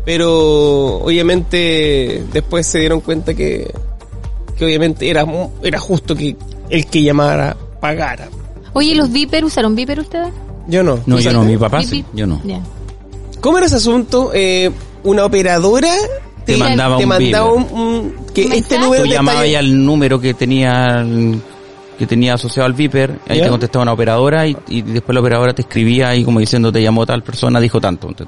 Pero, 0.06 0.98
obviamente, 0.98 2.24
después 2.32 2.68
se 2.68 2.80
dieron 2.80 3.02
cuenta 3.02 3.34
que, 3.34 3.72
que 4.58 4.66
obviamente 4.66 5.10
era, 5.10 5.26
mu- 5.26 5.50
era 5.64 5.80
justo 5.80 6.16
que 6.16 6.36
el 6.70 6.86
que 6.86 7.02
llamara 7.04 7.58
pagara. 7.82 8.30
Oye, 8.74 8.92
¿y 8.92 8.96
¿los 8.96 9.12
Viper 9.12 9.44
usaron 9.46 9.76
Viper 9.76 10.00
ustedes? 10.00 10.30
Yo 10.68 10.84
no. 10.84 11.00
No, 11.06 11.16
¿Tú 11.18 11.22
yo 11.22 11.34
no, 11.34 11.44
mi 11.44 11.58
papá 11.58 11.82
sí, 11.84 12.06
yo 12.14 12.28
no. 12.28 12.40
Ya. 12.44 12.62
¿Cómo 13.42 13.58
era 13.58 13.68
ese 13.68 13.76
asunto? 13.78 14.32
Eh, 14.34 14.72
una 15.04 15.26
operadora 15.26 15.92
Te 16.46 16.58
mandaba 16.58 16.98
te 16.98 17.04
un 17.04 17.10
mandaba 17.10 17.54
un, 17.54 17.64
un- 17.72 18.16
que 18.34 18.46
¿Un 18.48 18.54
este 18.54 18.78
número 18.80 19.04
Tú 19.04 19.10
te 19.10 19.16
llamabas 19.16 19.50
ya 19.50 19.60
al 19.60 19.86
número 19.86 20.20
que 20.20 20.34
tenía 20.34 21.02
el- 21.02 21.42
que 21.98 22.06
tenía 22.06 22.34
asociado 22.34 22.66
al 22.68 22.74
Viper, 22.74 23.20
ahí 23.30 23.38
Ya. 23.38 23.46
te 23.46 23.50
contestaba 23.50 23.84
una 23.84 23.94
operadora 23.94 24.46
y, 24.46 24.58
y 24.68 24.82
después 24.82 25.14
la 25.14 25.22
operadora 25.22 25.54
te 25.54 25.62
escribía 25.62 26.10
ahí 26.10 26.26
como 26.26 26.40
diciendo 26.42 26.70
te 26.72 26.82
llamó 26.82 27.06
tal 27.06 27.24
persona, 27.24 27.60
dijo 27.62 27.80
tanto. 27.80 28.08
ponte 28.08 28.26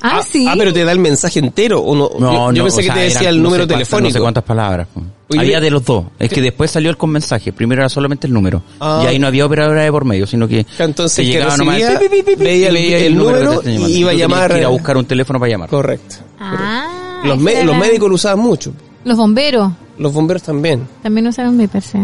tú. 0.00 0.08
Ah, 0.10 0.22
sí. 0.28 0.46
Ah, 0.48 0.54
pero 0.56 0.72
te 0.72 0.84
da 0.84 0.92
el 0.92 0.98
mensaje 0.98 1.38
entero 1.40 1.80
o 1.80 1.94
no? 1.94 2.10
yo, 2.18 2.52
yo 2.52 2.62
pensé 2.64 2.78
que 2.82 2.86
sea, 2.86 2.94
te 2.94 3.00
decía 3.00 3.20
eran 3.20 3.34
el 3.34 3.36
no 3.38 3.44
número 3.44 3.64
sé 3.64 3.68
cuántas- 3.68 3.88
telefónico. 3.88 4.08
No 4.08 4.12
sé 4.14 4.20
cuántas 4.20 4.44
palabras. 4.44 4.88
Oye, 5.30 5.40
había 5.40 5.60
de 5.60 5.70
los 5.70 5.84
dos. 5.84 6.04
Es 6.18 6.30
que 6.30 6.40
después 6.40 6.70
salió 6.70 6.88
el 6.90 6.96
con 6.96 7.10
mensaje. 7.10 7.52
Primero 7.52 7.82
era 7.82 7.88
solamente 7.90 8.26
el 8.26 8.32
número. 8.32 8.62
Ah. 8.80 9.02
Y 9.04 9.06
ahí 9.08 9.18
no 9.18 9.26
había 9.26 9.44
operadora 9.44 9.82
de 9.82 9.90
por 9.92 10.04
medio, 10.04 10.26
sino 10.26 10.48
que 10.48 10.64
Entonces, 10.78 11.16
te 11.16 11.22
que 11.24 11.32
llegaba 11.32 11.56
nomás 11.56 11.76
recibía, 11.80 11.98
pi, 12.00 12.08
pi, 12.08 12.22
pi, 12.22 12.36
pi, 12.36 12.42
veía 12.44 12.68
el- 12.68 12.76
el 12.76 13.16
número 13.16 13.38
llamando. 13.62 13.70
y 13.70 13.98
iba 13.98 14.10
a 14.10 14.14
llamar- 14.14 14.52
que 14.52 14.58
ir 14.58 14.64
a 14.64 14.68
buscar 14.68 14.96
un 14.96 15.04
teléfono 15.04 15.38
para 15.38 15.50
llamar. 15.52 15.68
Correcto. 15.68 16.16
Ah, 16.40 17.20
Los, 17.24 17.38
me- 17.38 17.62
médicos 17.64 18.08
lo 18.08 18.14
usaban 18.14 18.38
mucho. 18.40 18.72
Los 19.04 19.16
bomberos 19.18 19.72
Los 19.98 20.12
bomberos 20.12 20.42
también. 20.42 20.86
también 21.02 21.26
usaron 21.26 21.56
Viper, 21.58 21.82
sí. 21.82 21.98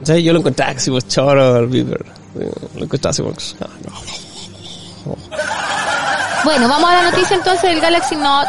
O 0.00 0.06
sea, 0.06 0.16
yo 0.18 0.32
lo 0.32 0.38
encontraba 0.38 0.72
así 0.72 0.90
pues 0.90 1.08
choro 1.08 1.56
el 1.58 1.66
Viper. 1.66 2.04
Lo 2.76 2.84
encontraba 2.84 3.10
así 3.10 3.22
pues, 3.22 3.56
ah, 3.60 3.66
no. 3.84 5.16
Bueno, 6.44 6.68
vamos 6.68 6.90
a 6.90 7.02
la 7.02 7.10
noticia 7.10 7.36
entonces 7.36 7.62
del 7.70 7.80
Galaxy 7.80 8.16
Note. 8.16 8.48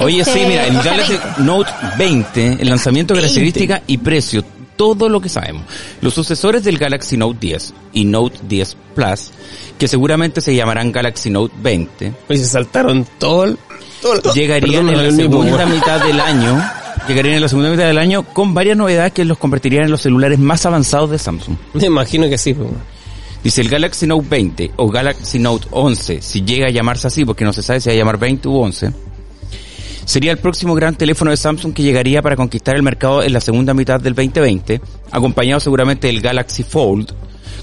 Oye, 0.00 0.20
Este, 0.20 0.32
sí, 0.40 0.44
mira, 0.46 0.66
el 0.66 0.72
sea, 0.82 0.92
Galaxy 0.92 1.12
20. 1.12 1.42
Note 1.42 1.70
20, 1.98 2.56
el 2.60 2.68
lanzamiento, 2.68 3.14
20. 3.14 3.28
característica 3.28 3.82
y 3.86 3.98
precio, 3.98 4.44
todo 4.76 5.08
lo 5.08 5.20
que 5.20 5.28
sabemos. 5.28 5.62
Los 6.00 6.14
sucesores 6.14 6.64
del 6.64 6.78
Galaxy 6.78 7.16
Note 7.16 7.38
10 7.40 7.74
y 7.92 8.04
Note 8.04 8.38
10 8.48 8.76
Plus, 8.94 9.30
que 9.78 9.88
seguramente 9.88 10.40
se 10.40 10.54
llamarán 10.54 10.90
Galaxy 10.92 11.30
Note 11.30 11.54
20, 11.62 12.12
Pues 12.26 12.40
se 12.40 12.46
saltaron 12.46 13.06
todo 13.18 13.44
el... 13.44 13.58
Todo 14.00 14.14
el- 14.14 14.22
llegarían 14.34 14.86
Perdón, 14.86 14.88
en 14.88 14.96
la 14.96 15.02
mismo, 15.12 15.42
segunda 15.42 15.64
güey. 15.64 15.76
mitad 15.78 16.00
del 16.04 16.20
año, 16.20 16.70
llegarían 17.06 17.36
en 17.36 17.42
la 17.42 17.48
segunda 17.48 17.70
mitad 17.70 17.84
del 17.84 17.98
año 17.98 18.22
con 18.24 18.52
varias 18.54 18.76
novedades 18.76 19.12
que 19.12 19.24
los 19.24 19.38
convertirían 19.38 19.84
en 19.84 19.90
los 19.92 20.02
celulares 20.02 20.38
más 20.40 20.66
avanzados 20.66 21.10
de 21.10 21.18
Samsung. 21.18 21.56
Me 21.74 21.86
imagino 21.86 22.28
que 22.28 22.36
sí. 22.38 22.52
Pues. 22.54 22.68
Dice 23.42 23.60
el 23.60 23.68
Galaxy 23.68 24.06
Note 24.06 24.26
20 24.28 24.72
o 24.76 24.88
Galaxy 24.88 25.38
Note 25.38 25.66
11, 25.70 26.22
si 26.22 26.42
llega 26.42 26.68
a 26.68 26.70
llamarse 26.70 27.08
así, 27.08 27.24
porque 27.24 27.44
no 27.44 27.52
se 27.52 27.62
sabe 27.62 27.80
si 27.80 27.88
va 27.88 27.94
a 27.94 27.98
llamar 27.98 28.18
20 28.18 28.48
u 28.48 28.56
11, 28.56 28.92
sería 30.04 30.30
el 30.30 30.38
próximo 30.38 30.74
gran 30.74 30.94
teléfono 30.94 31.30
de 31.30 31.36
Samsung 31.36 31.72
que 31.72 31.82
llegaría 31.82 32.22
para 32.22 32.36
conquistar 32.36 32.76
el 32.76 32.82
mercado 32.82 33.22
en 33.22 33.32
la 33.32 33.40
segunda 33.40 33.74
mitad 33.74 34.00
del 34.00 34.14
2020, 34.14 34.80
acompañado 35.10 35.58
seguramente 35.60 36.06
del 36.06 36.20
Galaxy 36.20 36.62
Fold, 36.62 37.12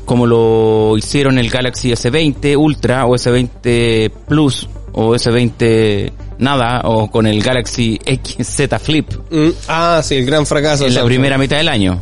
como 0.03 0.25
lo 0.25 0.97
hicieron 0.97 1.37
el 1.37 1.49
Galaxy 1.49 1.91
S20 1.91 2.57
Ultra 2.57 3.05
o 3.05 3.15
S20 3.15 4.11
Plus 4.27 4.67
o 4.91 5.13
S20 5.13 6.11
nada 6.39 6.81
o 6.85 7.09
con 7.11 7.27
el 7.27 7.41
Galaxy 7.41 7.99
XZ 8.05 8.81
Flip 8.81 9.07
Mm, 9.29 9.49
ah, 9.67 10.01
sí, 10.03 10.15
el 10.15 10.25
gran 10.25 10.45
fracaso 10.45 10.87
en 10.87 10.95
la 10.95 11.03
primera 11.03 11.37
mitad 11.37 11.57
del 11.57 11.69
año. 11.69 11.99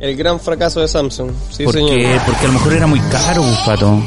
El 0.00 0.16
gran 0.16 0.38
fracaso 0.40 0.80
de 0.80 0.88
Samsung. 0.88 1.30
Sí, 1.50 1.64
porque, 1.64 1.80
señor. 1.80 2.20
porque 2.26 2.44
a 2.44 2.48
lo 2.48 2.52
mejor 2.52 2.72
era 2.72 2.86
muy 2.86 3.00
caro, 3.00 3.42
Pato. 3.66 4.00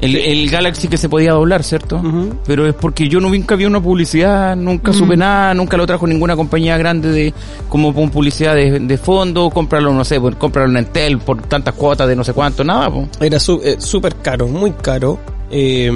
El, 0.00 0.16
el 0.16 0.50
Galaxy 0.50 0.88
que 0.88 0.98
se 0.98 1.08
podía 1.08 1.32
doblar, 1.32 1.62
¿cierto? 1.62 2.02
Pero 2.46 2.66
es 2.68 2.74
porque 2.74 3.08
yo 3.08 3.20
nunca 3.20 3.54
vi 3.56 3.64
una 3.64 3.80
publicidad, 3.80 4.54
nunca 4.54 4.92
supe 4.92 5.16
nada, 5.16 5.54
nunca 5.54 5.78
lo 5.78 5.86
trajo 5.86 6.06
ninguna 6.06 6.36
compañía 6.36 6.76
grande 6.76 7.10
de 7.10 7.32
como 7.70 7.94
publicidad 7.94 8.54
de, 8.54 8.80
de 8.80 8.98
fondo, 8.98 9.48
cómpralo, 9.48 9.94
no 9.94 10.04
sé, 10.04 10.20
por, 10.20 10.36
cómpralo 10.36 10.68
en 10.70 10.76
Entel 10.78 11.18
por 11.18 11.40
tantas 11.42 11.72
cuotas 11.74 12.06
de 12.06 12.16
no 12.16 12.24
sé 12.24 12.34
cuánto, 12.34 12.62
nada, 12.64 12.90
po. 12.90 13.08
Era 13.18 13.38
su- 13.40 13.62
eh, 13.64 13.76
súper 13.78 14.16
caro, 14.16 14.46
muy 14.46 14.72
caro. 14.72 15.18
Eh, 15.50 15.90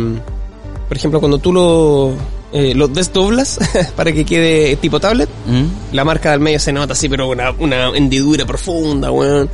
por 0.89 0.97
ejemplo, 0.97 1.21
cuando 1.21 1.37
tú 1.39 1.53
lo, 1.53 2.13
eh, 2.53 2.75
lo 2.75 2.89
desdoblas 2.89 3.59
para 3.97 4.13
que 4.13 4.25
quede 4.25 4.77
tipo 4.77 5.01
tablet, 5.01 5.29
¿Mm? 5.47 5.95
la 5.95 6.05
marca 6.05 6.31
del 6.31 6.41
medio 6.41 6.59
se 6.59 6.73
nota 6.73 6.93
así, 6.95 7.09
pero 7.09 7.29
una, 7.29 7.51
una 7.59 7.89
hendidura 7.91 8.45
profunda, 8.47 9.11
weón. 9.11 9.49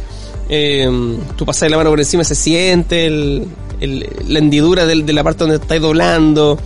Eh, 0.49 0.89
tú 1.37 1.47
pasas 1.47 1.71
la 1.71 1.77
mano 1.79 1.91
por 1.91 1.99
encima, 1.99 2.23
se 2.23 2.35
siente 2.35 3.07
el, 3.07 3.47
el- 3.81 4.07
la 4.29 4.39
hendidura 4.39 4.85
del- 4.87 5.07
de 5.07 5.13
la 5.13 5.25
parte 5.25 5.45
donde 5.45 5.57
estáis 5.57 5.81
doblando. 5.81 6.59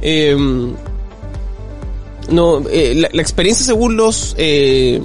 Eh, 0.00 0.34
no, 2.30 2.62
eh, 2.70 2.94
la, 2.96 3.08
la 3.12 3.22
experiencia 3.22 3.64
según 3.66 3.96
los 3.96 4.34
eh, 4.38 5.00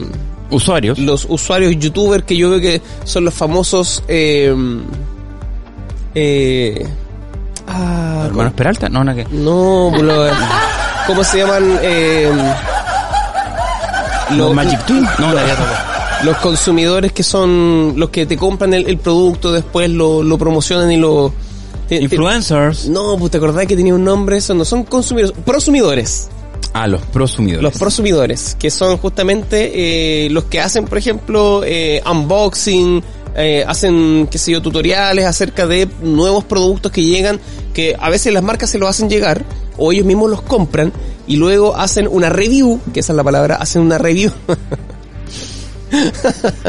Usuarios. 0.51 0.99
los 0.99 1.26
usuarios 1.30 1.76
youtubers 1.78 2.24
que 2.26 2.36
yo 2.38 2.49
veo 2.49 2.59
que 2.61 2.82
son 3.05 3.26
los 3.26 3.34
famosos 3.34 4.03
eh, 4.07 4.53
eh, 6.15 6.86
ah, 7.74 8.24
Hermanos 8.28 8.53
Peralta, 8.53 8.89
no, 8.89 9.03
nada 9.03 9.24
que. 9.24 9.36
no 9.36 9.89
pues 9.91 10.03
lo- 10.03 10.26
¿cómo 11.07 11.24
se 11.24 11.38
llaman 11.39 11.80
eh, 11.82 12.32
Los 14.32 14.38
los, 14.38 14.53
Magic 14.55 14.86
Twin, 14.86 15.03
no, 15.19 15.32
que 15.32 16.26
los 16.26 16.38
consumidores 16.38 17.11
que 17.11 17.24
son 17.24 17.93
los 17.97 18.09
que 18.09 18.26
te 18.26 18.38
compran 18.38 18.74
el, 18.74 18.88
el 18.88 18.97
producto 18.97 19.51
después 19.51 19.89
lo, 19.89 20.24
lo 20.24 20.38
promocionan 20.38 20.91
y 20.91 20.97
lo 20.97 21.34
te- 21.89 21.97
te- 21.97 22.03
Influencers. 22.03 22.88
no 22.88 23.17
pues 23.17 23.32
te 23.32 23.38
acordás 23.38 23.65
que 23.67 23.76
tenía 23.76 23.93
un 23.93 24.03
nombre 24.05 24.38
eso 24.38 24.53
no 24.53 24.63
son 24.65 24.84
consumidores 24.84 25.38
prosumidores 25.45 26.30
Ah, 26.76 26.88
los 26.88 27.01
prosumidores. 27.03 27.61
Los 27.61 27.78
prosumidores, 27.78 28.55
que 28.57 28.71
son 28.71 28.97
justamente 28.97 30.26
eh, 30.26 30.30
los 30.32 30.45
que 30.45 30.59
hacen, 30.59 30.86
por 30.86 30.97
ejemplo, 30.97 31.61
eh, 31.63 32.01
unboxing, 32.09 33.03
eh, 33.36 33.63
hacen, 33.67 34.27
qué 34.29 34.38
sé 34.38 34.51
yo, 34.51 34.61
tutoriales 34.61 35.25
acerca 35.25 35.67
de 35.67 35.88
nuevos 36.01 36.43
productos 36.43 36.91
que 36.91 37.03
llegan, 37.03 37.39
que 37.73 37.95
a 37.99 38.09
veces 38.09 38.34
las 38.34 38.43
marcas 38.43 38.69
se 38.69 38.77
los 38.77 38.89
hacen 38.89 39.09
llegar, 39.09 39.43
o 39.77 39.91
ellos 39.91 40.05
mismos 40.05 40.29
los 40.29 40.41
compran, 40.41 40.91
y 41.27 41.38
luego 41.38 41.75
hacen 41.75 42.07
una 42.09 42.29
review, 42.29 42.79
que 42.93 42.99
esa 42.99 43.13
es 43.13 43.17
la 43.17 43.23
palabra, 43.23 43.55
hacen 43.55 43.81
una 43.81 43.97
review, 43.97 44.31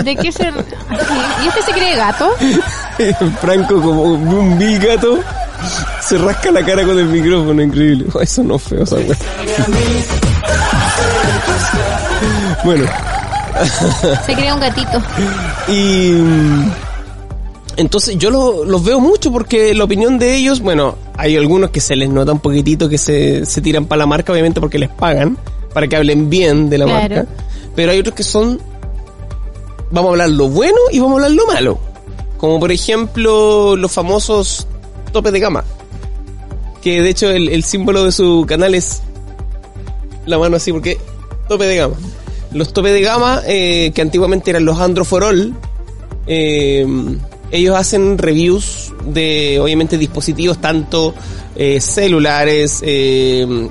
¿De 0.03 0.17
qué 0.17 0.31
se... 0.31 0.43
¿Y 1.45 1.49
este 1.49 1.63
se 1.67 1.73
cree 1.73 1.97
gato? 1.97 2.31
Franco 3.41 3.81
como 3.81 4.03
un 4.03 4.59
vil 4.59 4.79
gato, 4.79 5.19
se 6.03 6.19
rasca 6.19 6.51
la 6.51 6.65
cara 6.65 6.85
con 6.85 6.99
el 6.99 7.07
micrófono, 7.07 7.63
increíble. 7.63 8.07
Oh, 8.13 8.21
Eso 8.21 8.43
no 8.43 8.57
es 8.57 8.63
feo, 8.63 8.85
esa 8.85 8.97
wea. 8.97 9.17
Bueno, 12.65 12.87
Se 14.27 14.35
cree 14.35 14.53
un 14.53 14.61
gatito. 14.61 15.03
Y 15.69 16.11
mm, 16.13 16.71
entonces 17.77 18.17
yo 18.19 18.31
lo- 18.31 18.65
los 18.65 18.85
veo 18.85 19.01
mucho 19.01 19.33
porque 19.33 19.75
la 19.75 19.85
opinión 19.85 20.19
de 20.19 20.37
ellos, 20.37 20.61
bueno, 20.61 20.97
hay 21.17 21.37
algunos 21.37 21.71
que 21.71 21.81
se 21.81 21.97
les 21.97 22.09
nota 22.09 22.33
un 22.33 22.41
poquitito 22.41 22.89
que 22.89 22.99
se, 22.99 23.47
se 23.47 23.61
tiran 23.61 23.87
para 23.87 24.01
la 24.01 24.07
marca, 24.07 24.33
obviamente 24.33 24.61
porque 24.61 24.79
les 24.79 24.91
pagan, 24.91 25.37
para 25.73 25.87
que 25.89 25.97
hablen 25.97 26.31
bien 26.31 26.69
de 26.71 26.79
la 26.79 26.85
Claro. 26.87 27.01
marca. 27.17 27.27
Pero 27.77 27.93
hay 27.93 27.99
otros 28.01 28.15
que 28.15 28.23
son, 28.23 28.61
vamos 29.91 30.09
a 30.09 30.13
hablar 30.13 30.31
lo 30.31 30.49
bueno 30.49 30.79
y 30.93 30.99
vamos 30.99 31.13
a 31.21 31.25
hablar 31.25 31.31
lo 31.33 31.47
malo. 31.47 31.79
Como 32.39 32.61
por 32.61 32.71
ejemplo 32.73 33.75
los 33.77 33.91
famosos 33.93 34.67
topes 35.13 35.33
de 35.33 35.41
gama. 35.41 35.65
Que 36.83 37.01
de 37.01 37.09
hecho 37.09 37.31
el, 37.31 37.49
el 37.49 37.65
símbolo 37.65 38.05
de 38.05 38.13
su 38.13 38.45
canal 38.47 38.75
es 38.75 39.01
la 40.27 40.39
mano 40.39 40.57
así 40.57 40.71
porque 40.73 40.99
tope 41.49 41.65
de 41.65 41.77
gama. 41.77 41.95
Los 42.55 42.73
tope 42.73 42.91
de 42.93 43.03
gama, 43.03 43.43
eh, 43.47 43.93
que 43.95 44.01
antiguamente 44.01 44.51
eran 44.51 44.65
los 44.65 44.81
Andro 44.81 45.05
for 45.05 45.25
All, 45.25 45.53
eh, 46.27 46.87
ellos 47.51 47.77
hacen 47.77 48.17
reviews 48.19 48.93
de, 49.07 49.61
obviamente, 49.61 49.99
dispositivos 49.99 50.61
tanto 50.61 51.15
eh, 51.57 51.81
celulares, 51.81 52.83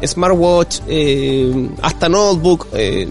smartwatch, 0.05 0.79
hasta 1.81 2.07
notebook, 2.09 2.67
eh, 2.73 3.07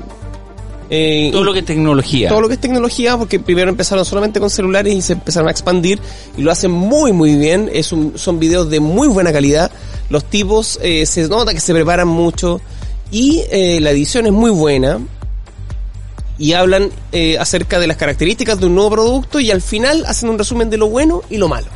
Todo 1.33 1.45
lo 1.45 1.53
que 1.55 1.61
es 1.61 1.65
tecnología. 1.65 2.29
todo 2.29 2.41
lo 2.43 2.49
que 2.49 2.55
es 2.55 2.61
tecnología, 2.61 3.17
porque 3.17 3.41
primero 3.41 3.71
empezaron 3.71 4.05
solamente 4.05 4.41
con 4.41 4.51
celulares 4.51 4.95
y 4.95 5.01
se 5.01 5.15
empezaron 5.15 5.49
a 5.49 5.51
expandir 5.51 5.99
y 6.37 6.43
lo 6.43 6.51
hacen 6.53 6.71
muy 6.71 7.13
muy 7.13 7.35
bien. 7.37 7.71
Es 7.73 7.93
un- 7.93 8.13
son 8.17 8.39
videos 8.39 8.69
de 8.69 8.79
muy 8.81 9.09
buena 9.09 9.33
calidad. 9.33 9.71
Los 10.11 10.25
tipos 10.25 10.79
eh, 10.83 11.07
se 11.07 11.27
nota 11.29 11.55
que 11.55 11.61
se 11.61 11.73
preparan 11.73 12.09
mucho 12.09 12.61
y 13.11 13.43
eh, 13.51 13.79
la 13.81 13.91
edición 13.91 14.27
es 14.27 14.33
muy 14.33 14.51
buena. 14.51 15.01
Y 16.43 16.55
hablan 16.55 16.91
eh, 17.13 17.39
acerca 17.39 17.79
de 17.79 17.87
las 17.87 17.97
características 17.97 18.59
de 18.59 18.67
un 18.67 18.75
nuevo 18.75 18.91
producto 18.91 19.39
y 19.39 19.51
al 19.53 19.63
final 19.63 20.05
hacen 20.07 20.29
un 20.29 20.37
resumen 20.39 20.71
de 20.71 20.77
lo 20.77 20.89
bueno 20.89 21.23
y 21.31 21.37
lo 21.37 21.47
malo. 21.47 21.69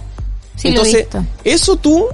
Sí, 0.57 0.69
Entonces, 0.69 1.07
eso 1.45 1.77
tú 1.77 2.07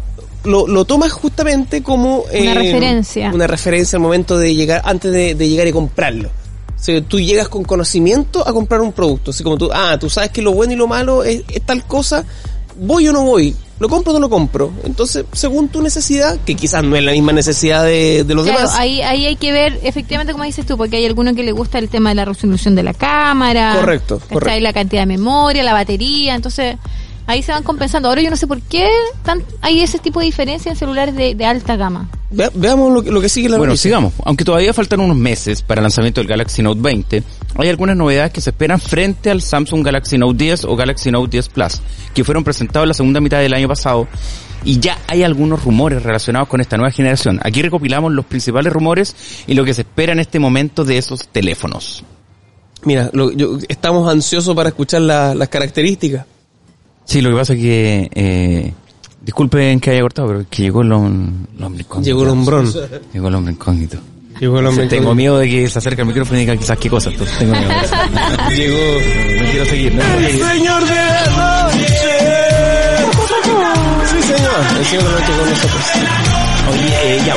lo, 0.44 0.66
lo 0.66 0.84
tomas 0.84 1.12
justamente 1.12 1.82
como... 1.82 2.24
eh, 2.30 2.42
Una 2.42 2.54
referencia. 2.54 3.30
Una 3.32 3.46
referencia 3.46 3.96
al 3.96 4.02
momento 4.02 4.36
de 4.36 4.54
llegar, 4.54 4.82
antes 4.84 5.12
de, 5.12 5.34
de 5.34 5.48
llegar 5.48 5.66
y 5.66 5.72
comprarlo. 5.72 6.28
O 6.28 6.84
sea, 6.84 7.00
tú 7.00 7.20
llegas 7.20 7.48
con 7.48 7.62
conocimiento 7.64 8.46
a 8.46 8.52
comprar 8.52 8.80
un 8.80 8.92
producto. 8.92 9.30
Así 9.30 9.42
como 9.42 9.56
tú, 9.56 9.70
ah, 9.72 9.96
tú 9.98 10.10
sabes 10.10 10.30
que 10.30 10.42
lo 10.42 10.52
bueno 10.52 10.72
y 10.74 10.76
lo 10.76 10.86
malo 10.88 11.24
es, 11.24 11.42
es 11.48 11.62
tal 11.62 11.86
cosa, 11.86 12.24
voy 12.76 13.08
o 13.08 13.12
no 13.12 13.22
voy, 13.22 13.54
lo 13.78 13.88
compro 13.88 14.12
o 14.12 14.14
no 14.14 14.20
lo 14.20 14.30
compro. 14.30 14.72
Entonces, 14.84 15.24
según 15.32 15.68
tu 15.68 15.82
necesidad, 15.82 16.38
que 16.44 16.54
quizás 16.54 16.84
no 16.84 16.94
es 16.96 17.02
la 17.02 17.12
misma 17.12 17.32
necesidad 17.32 17.84
de, 17.84 18.22
de 18.24 18.34
los 18.34 18.44
Claro, 18.44 18.60
demás. 18.60 18.76
ahí, 18.78 19.02
ahí 19.02 19.26
hay 19.26 19.36
que 19.36 19.50
ver, 19.52 19.80
efectivamente, 19.82 20.32
como 20.32 20.44
dices 20.44 20.64
tú, 20.66 20.76
porque 20.76 20.96
hay 20.98 21.06
algunos 21.06 21.34
que 21.34 21.42
le 21.42 21.52
gusta 21.52 21.78
el 21.78 21.88
tema 21.88 22.10
de 22.10 22.14
la 22.14 22.24
resolución 22.24 22.74
de 22.74 22.82
la 22.84 22.94
cámara. 22.94 23.74
Correcto, 23.74 24.18
¿cachai? 24.18 24.32
correcto. 24.34 24.60
La 24.60 24.72
cantidad 24.72 25.02
de 25.02 25.06
memoria, 25.06 25.62
la 25.64 25.72
batería, 25.72 26.34
entonces 26.36 26.76
ahí 27.26 27.42
se 27.42 27.50
van 27.52 27.62
compensando. 27.64 28.08
Ahora 28.08 28.22
yo 28.22 28.30
no 28.30 28.36
sé 28.36 28.46
por 28.46 28.60
qué 28.62 28.88
tan, 29.24 29.42
hay 29.60 29.80
ese 29.80 29.98
tipo 29.98 30.20
de 30.20 30.26
diferencia 30.26 30.70
en 30.70 30.76
celulares 30.76 31.14
de, 31.16 31.34
de 31.34 31.44
alta 31.44 31.76
gama. 31.76 32.08
Vea- 32.30 32.50
veamos 32.54 32.92
lo, 32.92 33.02
que- 33.02 33.10
lo 33.10 33.20
que 33.20 33.28
sigue 33.28 33.48
la 33.48 33.58
Bueno, 33.58 33.72
noticia. 33.72 33.88
sigamos. 33.90 34.12
Aunque 34.24 34.44
todavía 34.44 34.72
faltan 34.72 35.00
unos 35.00 35.16
meses 35.16 35.62
para 35.62 35.80
el 35.80 35.82
lanzamiento 35.84 36.20
del 36.20 36.28
Galaxy 36.28 36.62
Note 36.62 36.80
20, 36.80 37.22
hay 37.56 37.68
algunas 37.68 37.96
novedades 37.96 38.32
que 38.32 38.40
se 38.40 38.50
esperan 38.50 38.80
frente 38.80 39.30
al 39.30 39.42
Samsung 39.42 39.84
Galaxy 39.84 40.18
Note 40.18 40.36
10 40.44 40.64
o 40.64 40.76
Galaxy 40.76 41.10
Note 41.10 41.30
10 41.30 41.48
Plus, 41.50 41.80
que 42.14 42.24
fueron 42.24 42.44
presentados 42.44 42.84
en 42.84 42.88
la 42.88 42.94
segunda 42.94 43.20
mitad 43.20 43.38
del 43.40 43.54
año 43.54 43.68
pasado. 43.68 44.08
Y 44.64 44.78
ya 44.78 44.96
hay 45.08 45.22
algunos 45.24 45.64
rumores 45.64 46.02
relacionados 46.02 46.48
con 46.48 46.60
esta 46.60 46.76
nueva 46.76 46.92
generación. 46.92 47.40
Aquí 47.42 47.62
recopilamos 47.62 48.12
los 48.12 48.24
principales 48.26 48.72
rumores 48.72 49.14
y 49.46 49.54
lo 49.54 49.64
que 49.64 49.74
se 49.74 49.82
espera 49.82 50.12
en 50.12 50.20
este 50.20 50.38
momento 50.38 50.84
de 50.84 50.98
esos 50.98 51.26
teléfonos. 51.28 52.04
Mira, 52.84 53.10
lo- 53.12 53.32
yo- 53.32 53.58
estamos 53.68 54.08
ansiosos 54.08 54.54
para 54.54 54.68
escuchar 54.68 55.02
la- 55.02 55.34
las 55.34 55.48
características. 55.48 56.26
Sí, 57.04 57.20
lo 57.20 57.30
que 57.30 57.36
pasa 57.36 57.52
es 57.54 57.58
que... 57.60 58.10
Eh, 58.14 58.72
disculpen 59.20 59.78
que 59.80 59.90
haya 59.90 60.00
cortado, 60.00 60.28
pero 60.28 60.40
es 60.40 60.46
que 60.48 60.62
llegó 60.62 60.82
el, 60.82 60.90
hom- 60.90 61.46
el 61.56 61.64
hombre 61.64 61.82
incógnito. 61.82 62.06
Llegó 62.06 62.22
el 62.24 62.28
hombrón. 62.30 62.72
Llegó 63.12 63.28
el 63.28 63.34
hombre 63.34 63.52
incógnito. 63.54 63.98
Llegó 64.42 64.58
el 64.58 64.66
hombre 64.66 64.88
Tengo 64.88 65.14
miedo 65.14 65.38
de 65.38 65.48
que 65.48 65.68
se 65.68 65.78
acerque 65.78 66.02
al 66.02 66.08
micrófono 66.08 66.36
y 66.36 66.40
diga 66.40 66.56
quizás 66.56 66.76
qué 66.76 66.90
cosa, 66.90 67.10
entonces 67.10 67.38
tengo 67.38 67.54
miedo. 67.54 67.70
Llegó. 68.50 68.76
No 69.40 69.50
quiero 69.52 69.64
seguir, 69.66 69.94
no. 69.94 70.02
Señor 70.02 70.84
de 70.84 70.94
la 70.96 71.70
noche. 71.70 71.86
Sí, 74.04 74.22
señor. 74.22 74.78
El 74.80 74.84
señor 74.84 75.04
de 75.04 75.10
la 75.10 75.20
noche 75.20 75.32
con 75.38 75.48
nosotros. 75.48 75.84
Oye, 76.72 76.88
eh, 77.04 77.22
ya. 77.24 77.36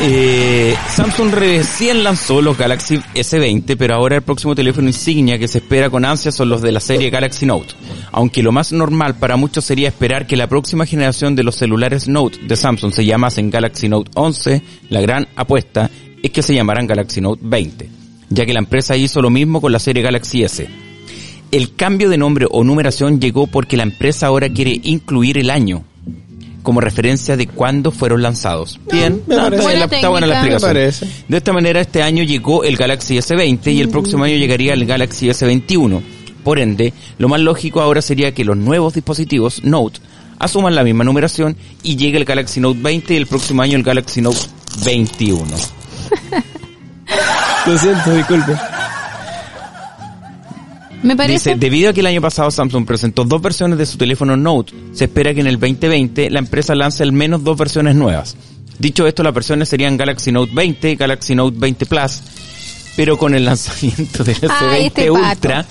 Eh, 0.00 0.76
Samsung 0.90 1.32
recién 1.32 2.04
lanzó 2.04 2.40
los 2.40 2.56
Galaxy 2.56 2.98
S20, 3.16 3.74
pero 3.76 3.96
ahora 3.96 4.14
el 4.14 4.22
próximo 4.22 4.54
teléfono 4.54 4.86
insignia 4.86 5.40
que 5.40 5.48
se 5.48 5.58
espera 5.58 5.90
con 5.90 6.04
ansia 6.04 6.30
son 6.30 6.50
los 6.50 6.62
de 6.62 6.70
la 6.70 6.78
serie 6.78 7.10
Galaxy 7.10 7.46
Note. 7.46 7.74
Aunque 8.12 8.44
lo 8.44 8.52
más 8.52 8.70
normal 8.72 9.16
para 9.16 9.34
muchos 9.34 9.64
sería 9.64 9.88
esperar 9.88 10.28
que 10.28 10.36
la 10.36 10.46
próxima 10.46 10.86
generación 10.86 11.34
de 11.34 11.42
los 11.42 11.56
celulares 11.56 12.06
Note 12.06 12.38
de 12.44 12.54
Samsung 12.54 12.92
se 12.92 13.04
llamasen 13.04 13.50
Galaxy 13.50 13.88
Note 13.88 14.12
11, 14.14 14.62
la 14.88 15.00
gran 15.00 15.26
apuesta 15.34 15.90
es 16.22 16.30
que 16.30 16.42
se 16.42 16.54
llamarán 16.54 16.86
Galaxy 16.86 17.20
Note 17.20 17.40
20, 17.44 17.88
ya 18.30 18.46
que 18.46 18.52
la 18.52 18.58
empresa 18.60 18.96
hizo 18.96 19.20
lo 19.22 19.30
mismo 19.30 19.60
con 19.60 19.72
la 19.72 19.78
serie 19.78 20.02
Galaxy 20.02 20.42
S. 20.42 20.68
El 21.50 21.74
cambio 21.74 22.10
de 22.10 22.18
nombre 22.18 22.46
o 22.50 22.62
numeración 22.64 23.20
llegó 23.20 23.46
porque 23.46 23.76
la 23.76 23.82
empresa 23.84 24.26
ahora 24.26 24.48
quiere 24.50 24.80
incluir 24.84 25.38
el 25.38 25.50
año 25.50 25.84
como 26.62 26.80
referencia 26.82 27.36
de 27.38 27.46
cuándo 27.46 27.90
fueron 27.90 28.20
lanzados. 28.20 28.78
Bien, 28.92 29.22
me 29.26 29.36
ah, 29.36 29.44
parece. 29.44 29.56
está, 29.56 29.62
Buena 29.70 29.78
la- 29.86 29.96
está 29.96 30.08
buena 30.10 30.26
la 30.26 30.34
técnica. 30.42 30.56
explicación. 30.56 31.10
Me. 31.10 31.24
De 31.28 31.36
esta 31.38 31.52
manera 31.54 31.80
este 31.80 32.02
año 32.02 32.22
llegó 32.24 32.64
el 32.64 32.76
Galaxy 32.76 33.16
S20 33.16 33.72
y 33.72 33.80
el 33.80 33.88
próximo 33.88 34.24
año 34.24 34.36
llegaría 34.36 34.74
el 34.74 34.84
Galaxy 34.84 35.28
S21. 35.28 36.02
Por 36.44 36.58
ende, 36.58 36.92
lo 37.16 37.28
más 37.28 37.40
lógico 37.40 37.80
ahora 37.80 38.02
sería 38.02 38.34
que 38.34 38.44
los 38.44 38.56
nuevos 38.56 38.92
dispositivos 38.92 39.64
Note 39.64 40.00
asuman 40.38 40.74
la 40.74 40.84
misma 40.84 41.04
numeración 41.04 41.56
y 41.82 41.96
llegue 41.96 42.18
el 42.18 42.24
Galaxy 42.26 42.60
Note 42.60 42.80
20 42.82 43.14
y 43.14 43.16
el 43.16 43.26
próximo 43.26 43.62
año 43.62 43.76
el 43.76 43.82
Galaxy 43.82 44.20
Note 44.20 44.38
21. 44.84 45.46
Lo 47.66 47.78
siento, 47.78 48.10
disculpe. 48.14 48.52
Me 51.02 51.14
parece. 51.16 51.50
Dice, 51.50 51.60
debido 51.60 51.90
a 51.90 51.92
que 51.92 52.00
el 52.00 52.06
año 52.06 52.20
pasado 52.20 52.50
Samsung 52.50 52.84
presentó 52.84 53.24
dos 53.24 53.40
versiones 53.40 53.78
de 53.78 53.86
su 53.86 53.96
teléfono 53.98 54.36
Note, 54.36 54.72
se 54.92 55.04
espera 55.04 55.32
que 55.32 55.40
en 55.40 55.46
el 55.46 55.58
2020 55.58 56.28
la 56.30 56.40
empresa 56.40 56.74
lance 56.74 57.02
al 57.04 57.12
menos 57.12 57.44
dos 57.44 57.56
versiones 57.56 57.94
nuevas. 57.94 58.36
Dicho 58.78 59.06
esto, 59.06 59.22
las 59.22 59.32
versiones 59.34 59.68
serían 59.68 59.96
Galaxy 59.96 60.32
Note 60.32 60.50
20 60.54 60.90
y 60.90 60.96
Galaxy 60.96 61.34
Note 61.34 61.56
20 61.58 61.86
Plus, 61.86 62.20
pero 62.96 63.16
con 63.16 63.34
el 63.34 63.44
lanzamiento 63.44 64.24
del 64.24 64.36
S20 64.40 64.50
Ay, 64.60 64.86
este 64.86 65.10
pato. 65.12 65.24
Ultra, 65.30 65.66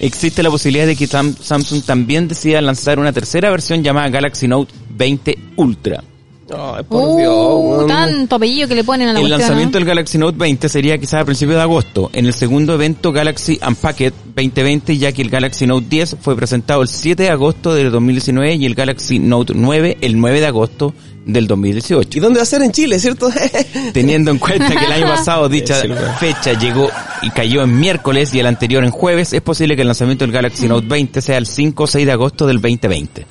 existe 0.00 0.42
la 0.42 0.50
posibilidad 0.50 0.86
de 0.86 0.96
que 0.96 1.06
Sam- 1.08 1.36
Samsung 1.40 1.82
también 1.82 2.28
decida 2.28 2.60
lanzar 2.60 2.98
una 2.98 3.12
tercera 3.12 3.50
versión 3.50 3.82
llamada 3.82 4.08
Galaxy 4.10 4.46
Note 4.46 4.74
20 4.90 5.38
Ultra. 5.56 6.04
Ay, 6.48 6.84
por 6.84 7.02
Uh, 7.02 7.16
Dios. 7.18 7.86
tanto 7.88 8.36
apellido 8.36 8.68
que 8.68 8.74
le 8.76 8.84
ponen 8.84 9.08
a 9.08 9.12
la 9.12 9.18
El 9.18 9.24
cuestión, 9.24 9.40
lanzamiento 9.40 9.78
¿no? 9.78 9.84
del 9.84 9.88
Galaxy 9.88 10.18
Note 10.18 10.38
20 10.38 10.68
sería 10.68 10.96
quizás 10.98 11.22
a 11.22 11.24
principios 11.24 11.56
de 11.56 11.62
agosto, 11.62 12.10
en 12.12 12.26
el 12.26 12.32
segundo 12.34 12.74
evento 12.74 13.10
Galaxy 13.12 13.58
Unpacked 13.66 14.12
2020, 14.34 14.96
ya 14.96 15.10
que 15.12 15.22
el 15.22 15.30
Galaxy 15.30 15.66
Note 15.66 15.86
10 15.88 16.16
fue 16.20 16.36
presentado 16.36 16.82
el 16.82 16.88
7 16.88 17.24
de 17.24 17.30
agosto 17.30 17.74
del 17.74 17.90
2019 17.90 18.54
y 18.54 18.66
el 18.66 18.74
Galaxy 18.76 19.18
Note 19.18 19.54
9 19.56 19.98
el 20.00 20.20
9 20.20 20.40
de 20.40 20.46
agosto 20.46 20.94
del 21.24 21.48
2018. 21.48 22.10
¿Y 22.16 22.20
dónde 22.20 22.38
va 22.38 22.44
a 22.44 22.46
ser 22.46 22.62
en 22.62 22.70
Chile, 22.70 23.00
cierto? 23.00 23.28
Teniendo 23.92 24.30
en 24.30 24.38
cuenta 24.38 24.68
que 24.68 24.84
el 24.84 24.92
año 24.92 25.06
pasado 25.08 25.48
dicha 25.48 25.74
fecha 26.20 26.52
llegó 26.52 26.88
y 27.22 27.30
cayó 27.30 27.64
en 27.64 27.76
miércoles 27.80 28.32
y 28.34 28.38
el 28.38 28.46
anterior 28.46 28.84
en 28.84 28.92
jueves, 28.92 29.32
es 29.32 29.40
posible 29.42 29.74
que 29.74 29.82
el 29.82 29.88
lanzamiento 29.88 30.24
del 30.24 30.30
Galaxy 30.32 30.68
Note 30.68 30.86
20 30.86 31.20
sea 31.20 31.38
el 31.38 31.46
5 31.46 31.82
o 31.82 31.86
6 31.88 32.06
de 32.06 32.12
agosto 32.12 32.46
del 32.46 32.60
2020. 32.60 33.26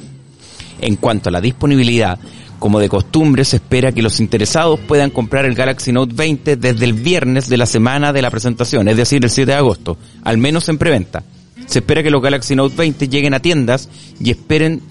En 0.82 0.97
cuanto 0.97 1.30
a 1.30 1.32
la 1.32 1.39
disponibilidad, 1.39 2.20
como 2.60 2.80
de 2.80 2.89
costumbre, 2.89 3.45
se 3.45 3.58
espera 3.58 3.91
que 3.91 4.01
los 4.01 4.20
interesados 4.20 4.80
puedan 4.80 5.10
comprar 5.10 5.45
el 5.45 5.56
Galaxy 5.56 5.91
Note 5.91 6.14
20 6.16 6.56
desde 6.56 6.86
el 6.86 6.93
viernes 6.93 7.49
de 7.49 7.58
la 7.58 7.66
semana 7.66 8.14
de 8.14 8.22
la 8.22 8.32
presentación, 8.32 8.88
es 8.88 8.97
decir, 8.97 9.24
el 9.24 9.30
7 9.30 9.51
de 9.51 9.58
agosto, 9.58 9.97
al 10.24 10.38
menos 10.38 10.70
en 10.70 10.78
preventa. 10.78 11.24
Se 11.66 11.80
espera 11.80 12.03
que 12.03 12.12
los 12.12 12.22
Galaxy 12.22 12.56
Note 12.56 12.76
20 12.76 13.08
lleguen 13.08 13.34
a 13.34 13.39
tiendas 13.39 13.89
y 14.20 14.32
esperen, 14.32 14.82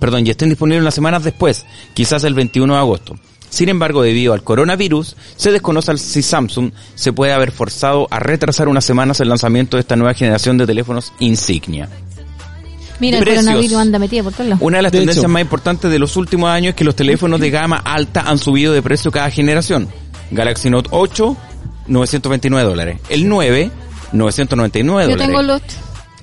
perdón, 0.00 0.26
y 0.26 0.30
estén 0.30 0.48
disponibles 0.48 0.82
unas 0.82 0.94
semanas 0.94 1.24
después, 1.24 1.64
quizás 1.94 2.24
el 2.24 2.34
21 2.34 2.72
de 2.72 2.78
agosto. 2.78 3.16
Sin 3.50 3.68
embargo, 3.68 4.02
debido 4.02 4.32
al 4.32 4.42
coronavirus, 4.42 5.14
se 5.36 5.52
desconoce 5.52 5.96
si 5.96 6.22
Samsung 6.22 6.72
se 6.96 7.12
puede 7.12 7.32
haber 7.32 7.52
forzado 7.52 8.08
a 8.10 8.18
retrasar 8.18 8.68
unas 8.68 8.84
semanas 8.84 9.20
el 9.20 9.28
lanzamiento 9.28 9.76
de 9.76 9.82
esta 9.82 9.94
nueva 9.94 10.14
generación 10.14 10.58
de 10.58 10.66
teléfonos 10.66 11.12
insignia. 11.20 11.88
Mira, 13.00 13.18
el 13.18 13.24
Precios. 13.24 13.44
coronavirus 13.44 13.76
anda 13.78 13.98
metido 13.98 14.24
por 14.24 14.32
todos 14.32 14.48
lados. 14.50 14.62
Una 14.64 14.76
de 14.78 14.82
las 14.84 14.92
De 14.92 14.98
tendencias 14.98 15.24
hecho. 15.24 15.28
más 15.32 15.42
importantes 15.42 15.90
de 15.90 15.98
los 15.98 16.16
últimos 16.16 16.48
años 16.50 16.70
es 16.70 16.74
que 16.76 16.84
los 16.84 16.94
teléfonos 16.96 17.40
de 17.40 17.50
gama 17.50 17.76
alta 17.84 18.22
han 18.26 18.38
subido 18.38 18.72
de 18.72 18.82
precio 18.82 19.10
cada 19.10 19.30
generación. 19.30 19.88
Galaxy 20.30 20.70
Note 20.70 20.88
8, 20.92 21.36
929 21.88 22.68
dólares. 22.68 22.98
El 23.08 23.28
9, 23.28 23.70
999 24.12 25.02
Yo 25.04 25.10
dólares. 25.10 25.26
tengo 25.26 25.42
los... 25.42 25.62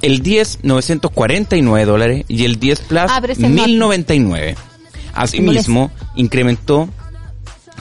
El 0.02 0.24
10, 0.24 0.60
949 0.64 1.86
dólares. 1.86 2.26
Y 2.28 2.46
el 2.46 2.60
10 2.60 2.80
Plus, 2.82 3.02
Ah, 3.08 3.20
pero 3.22 3.34
ese 3.34 3.44
es 3.44 3.50
Note. 3.50 3.68
1099. 3.68 4.56
Asimismo, 5.14 5.92
incrementó 6.16 6.90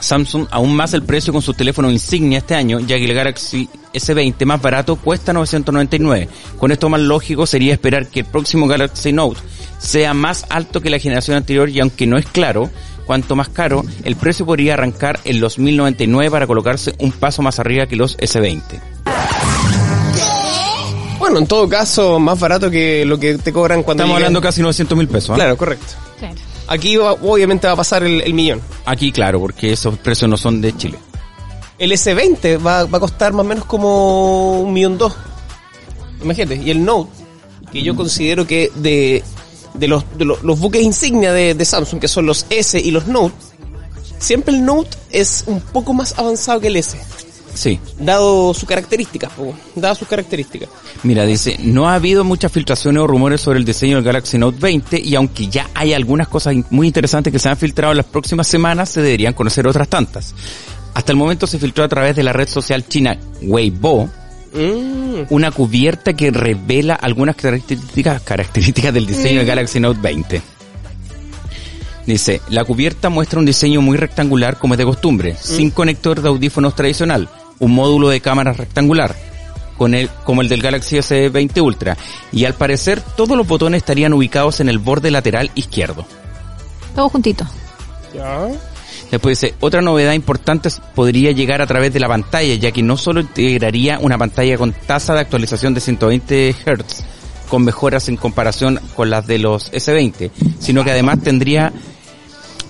Samsung 0.01 0.47
aún 0.51 0.75
más 0.75 0.93
el 0.93 1.03
precio 1.03 1.31
con 1.31 1.41
su 1.41 1.53
teléfono 1.53 1.89
insignia 1.89 2.39
este 2.39 2.55
año, 2.55 2.79
ya 2.81 2.97
que 2.97 3.05
el 3.05 3.13
Galaxy 3.13 3.69
S20 3.93 4.45
más 4.45 4.61
barato 4.61 4.95
cuesta 4.97 5.31
999. 5.31 6.27
Con 6.57 6.71
esto 6.71 6.89
más 6.89 6.99
lógico 7.01 7.45
sería 7.45 7.73
esperar 7.73 8.07
que 8.07 8.21
el 8.21 8.25
próximo 8.25 8.67
Galaxy 8.67 9.13
Note 9.13 9.39
sea 9.77 10.13
más 10.13 10.45
alto 10.49 10.81
que 10.81 10.89
la 10.89 10.99
generación 10.99 11.37
anterior 11.37 11.69
y 11.69 11.79
aunque 11.79 12.05
no 12.07 12.17
es 12.17 12.25
claro 12.25 12.69
cuanto 13.05 13.35
más 13.35 13.49
caro, 13.49 13.83
el 14.03 14.15
precio 14.15 14.45
podría 14.45 14.73
arrancar 14.75 15.19
en 15.25 15.39
los 15.41 15.57
1099 15.59 16.29
para 16.31 16.47
colocarse 16.47 16.93
un 16.99 17.11
paso 17.11 17.41
más 17.41 17.59
arriba 17.59 17.85
que 17.87 17.95
los 17.95 18.17
S20. 18.17 18.61
bueno, 21.19 21.37
en 21.39 21.47
todo 21.47 21.67
caso, 21.69 22.19
más 22.19 22.39
barato 22.39 22.69
que 22.71 23.05
lo 23.05 23.19
que 23.19 23.37
te 23.37 23.53
cobran 23.53 23.83
cuando 23.83 24.03
Estamos 24.03 24.17
llegan- 24.19 24.27
hablando 24.27 24.41
casi 24.41 24.61
900 24.61 24.97
mil 24.97 25.07
pesos. 25.07 25.29
¿ah? 25.31 25.35
Claro, 25.35 25.57
correcto. 25.57 25.85
Claro. 26.19 26.35
Aquí 26.67 26.97
obviamente 26.97 27.67
va 27.67 27.73
a 27.73 27.77
pasar 27.77 28.03
el, 28.03 28.21
el 28.21 28.33
millón. 28.33 28.61
Aquí 28.85 29.11
claro, 29.11 29.39
porque 29.39 29.73
esos 29.73 29.97
precios 29.97 30.29
no 30.29 30.37
son 30.37 30.61
de 30.61 30.75
Chile. 30.75 30.97
El 31.77 31.91
S20 31.91 32.65
va, 32.65 32.85
va 32.85 32.97
a 32.97 33.01
costar 33.01 33.33
más 33.33 33.45
o 33.45 33.47
menos 33.47 33.65
como 33.65 34.61
un 34.61 34.71
millón 34.71 34.97
dos. 34.97 35.15
Imagínate. 36.23 36.55
Y 36.57 36.69
el 36.69 36.85
Note, 36.85 37.09
que 37.71 37.81
yo 37.81 37.95
considero 37.95 38.45
que 38.45 38.71
de, 38.75 39.23
de, 39.73 39.87
los, 39.87 40.03
de 40.17 40.25
los, 40.25 40.43
los 40.43 40.59
buques 40.59 40.81
insignia 40.81 41.33
de, 41.33 41.55
de 41.55 41.65
Samsung, 41.65 41.99
que 41.99 42.07
son 42.07 42.25
los 42.25 42.45
S 42.49 42.79
y 42.79 42.91
los 42.91 43.07
Note, 43.07 43.33
siempre 44.19 44.53
el 44.55 44.63
Note 44.63 44.95
es 45.09 45.43
un 45.47 45.59
poco 45.59 45.93
más 45.93 46.17
avanzado 46.17 46.59
que 46.59 46.67
el 46.67 46.77
S. 46.77 46.99
Sí. 47.53 47.79
Dado 47.99 48.53
sus 48.53 48.67
características, 48.67 49.31
dado 49.75 49.95
sus 49.95 50.07
características. 50.07 50.69
Mira, 51.03 51.25
dice, 51.25 51.57
no 51.59 51.89
ha 51.89 51.95
habido 51.95 52.23
muchas 52.23 52.51
filtraciones 52.51 53.01
o 53.01 53.07
rumores 53.07 53.41
sobre 53.41 53.59
el 53.59 53.65
diseño 53.65 53.97
del 53.97 54.05
Galaxy 54.05 54.37
Note 54.37 54.57
20 54.59 54.99
y 54.99 55.15
aunque 55.15 55.47
ya 55.47 55.69
hay 55.73 55.93
algunas 55.93 56.27
cosas 56.27 56.55
muy 56.69 56.87
interesantes 56.87 57.31
que 57.31 57.39
se 57.39 57.49
han 57.49 57.57
filtrado 57.57 57.91
en 57.91 57.97
las 57.97 58.05
próximas 58.05 58.47
semanas, 58.47 58.89
se 58.89 59.01
deberían 59.01 59.33
conocer 59.33 59.67
otras 59.67 59.87
tantas. 59.87 60.33
Hasta 60.93 61.11
el 61.11 61.17
momento 61.17 61.47
se 61.47 61.59
filtró 61.59 61.83
a 61.83 61.89
través 61.89 62.15
de 62.15 62.23
la 62.23 62.33
red 62.33 62.47
social 62.47 62.87
china 62.87 63.17
Weibo 63.41 64.09
Mm, 64.53 65.27
una 65.29 65.51
cubierta 65.51 66.13
que 66.13 66.29
revela 66.29 66.95
algunas 66.95 67.35
características, 67.35 68.21
características 68.21 68.93
del 68.93 69.05
diseño 69.05 69.39
del 69.39 69.47
Galaxy 69.47 69.79
Note 69.79 69.99
20. 70.01 70.41
Dice, 72.05 72.41
la 72.49 72.65
cubierta 72.65 73.09
muestra 73.09 73.39
un 73.39 73.45
diseño 73.45 73.81
muy 73.81 73.95
rectangular 73.95 74.57
como 74.57 74.73
es 74.73 74.77
de 74.77 74.85
costumbre, 74.85 75.35
sin 75.39 75.71
conector 75.71 76.21
de 76.21 76.27
audífonos 76.27 76.75
tradicional, 76.75 77.29
un 77.61 77.73
módulo 77.73 78.09
de 78.09 78.19
cámara 78.19 78.51
rectangular, 78.51 79.15
con 79.77 79.93
el, 79.93 80.09
como 80.25 80.41
el 80.41 80.49
del 80.49 80.61
Galaxy 80.61 80.97
S20 80.97 81.61
Ultra, 81.61 81.97
y 82.33 82.43
al 82.45 82.55
parecer 82.55 83.01
todos 83.15 83.37
los 83.37 83.47
botones 83.47 83.77
estarían 83.79 84.13
ubicados 84.13 84.59
en 84.59 84.67
el 84.67 84.79
borde 84.79 85.09
lateral 85.11 85.49
izquierdo. 85.55 86.05
Todos 86.93 87.11
juntitos. 87.11 87.47
ya. 88.13 88.49
Después 89.09 89.41
dice, 89.41 89.55
otra 89.59 89.81
novedad 89.81 90.13
importante 90.13 90.69
podría 90.95 91.31
llegar 91.31 91.61
a 91.61 91.67
través 91.67 91.93
de 91.93 91.99
la 91.99 92.07
pantalla, 92.07 92.55
ya 92.55 92.71
que 92.71 92.81
no 92.81 92.95
solo 92.95 93.19
integraría 93.19 93.99
una 93.99 94.17
pantalla 94.17 94.57
con 94.57 94.71
tasa 94.71 95.13
de 95.13 95.19
actualización 95.19 95.73
de 95.73 95.81
120 95.81 96.53
Hz, 96.53 97.03
con 97.49 97.63
mejoras 97.63 98.07
en 98.07 98.15
comparación 98.15 98.79
con 98.95 99.09
las 99.09 99.27
de 99.27 99.37
los 99.37 99.71
S20, 99.73 100.31
sino 100.59 100.85
que 100.85 100.91
además 100.91 101.19
tendría, 101.21 101.73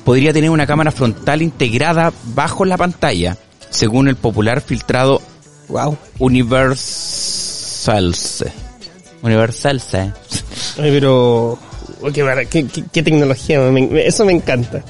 podría 0.04 0.34
tener 0.34 0.50
una 0.50 0.66
cámara 0.66 0.92
frontal 0.92 1.44
integrada 1.44 2.12
bajo 2.34 2.66
la 2.66 2.78
pantalla, 2.78 3.38
según 3.72 4.08
el 4.08 4.16
popular 4.16 4.62
filtrado 4.62 5.22
Wow. 5.68 5.98
Universalse. 6.20 8.52
Universalse. 9.22 10.12
Ay, 10.78 10.92
pero... 10.92 11.58
qué, 12.50 12.66
qué- 12.68 12.84
qué- 12.92 13.04
tecnología, 13.04 13.60
me- 13.60 14.06
eso 14.06 14.26
me 14.26 14.34
encanta. 14.34 14.84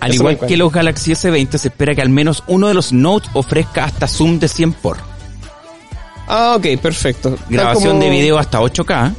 Al 0.00 0.10
Eso 0.10 0.22
igual 0.22 0.38
que 0.46 0.56
los 0.56 0.72
Galaxy 0.72 1.12
S20, 1.12 1.58
se 1.58 1.68
espera 1.68 1.94
que 1.94 2.02
al 2.02 2.08
menos 2.08 2.42
uno 2.48 2.68
de 2.68 2.74
los 2.74 2.92
Note 2.92 3.28
ofrezca 3.34 3.84
hasta 3.84 4.06
zoom 4.08 4.38
de 4.38 4.48
100 4.48 4.72
por. 4.74 4.98
Ah, 6.28 6.54
ok, 6.56 6.66
perfecto. 6.80 7.36
Grabación 7.48 7.92
como- 7.98 8.04
de 8.04 8.10
video 8.10 8.38
hasta 8.38 8.60
8K 8.60 9.14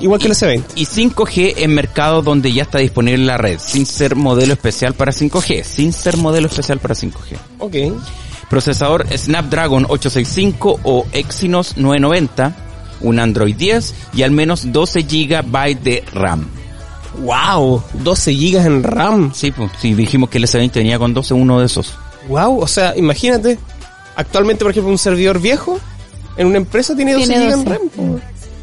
Igual 0.00 0.20
que 0.20 0.26
el 0.28 0.32
S20. 0.34 0.62
y 0.74 0.86
5G 0.86 1.54
en 1.58 1.74
mercados 1.74 2.24
donde 2.24 2.50
ya 2.52 2.62
está 2.62 2.78
disponible 2.78 3.24
la 3.26 3.36
red, 3.36 3.58
sin 3.60 3.84
ser 3.86 4.16
modelo 4.16 4.54
especial 4.54 4.94
para 4.94 5.12
5G, 5.12 5.62
sin 5.64 5.92
ser 5.92 6.16
modelo 6.16 6.46
especial 6.48 6.78
para 6.78 6.94
5G. 6.94 7.36
Ok. 7.58 7.74
Procesador 8.52 9.06
Snapdragon 9.16 9.86
865 9.88 10.80
o 10.82 11.06
Exynos 11.12 11.78
990, 11.78 12.54
un 13.00 13.18
Android 13.18 13.56
10 13.56 13.94
y 14.12 14.24
al 14.24 14.30
menos 14.30 14.70
12 14.70 15.04
GB 15.04 15.80
de 15.80 16.04
RAM. 16.12 16.46
Wow, 17.22 17.82
12 17.94 18.34
gigas 18.34 18.66
en 18.66 18.82
RAM. 18.82 19.32
Sí, 19.34 19.52
pues, 19.52 19.70
si 19.80 19.94
dijimos 19.94 20.28
que 20.28 20.36
el 20.36 20.44
S20 20.44 20.74
venía 20.74 20.98
con 20.98 21.14
12, 21.14 21.32
uno 21.32 21.60
de 21.60 21.64
esos. 21.64 21.94
Wow, 22.28 22.58
o 22.58 22.66
sea, 22.66 22.94
imagínate, 22.94 23.58
actualmente, 24.16 24.66
por 24.66 24.72
ejemplo, 24.72 24.92
un 24.92 24.98
servidor 24.98 25.40
viejo 25.40 25.80
en 26.36 26.46
una 26.48 26.58
empresa 26.58 26.94
tiene 26.94 27.14
12 27.14 27.26
Tiene 27.26 27.44
gigas 27.44 27.58
en 27.58 27.64
12. 27.64 27.78
RAM. 27.96 28.20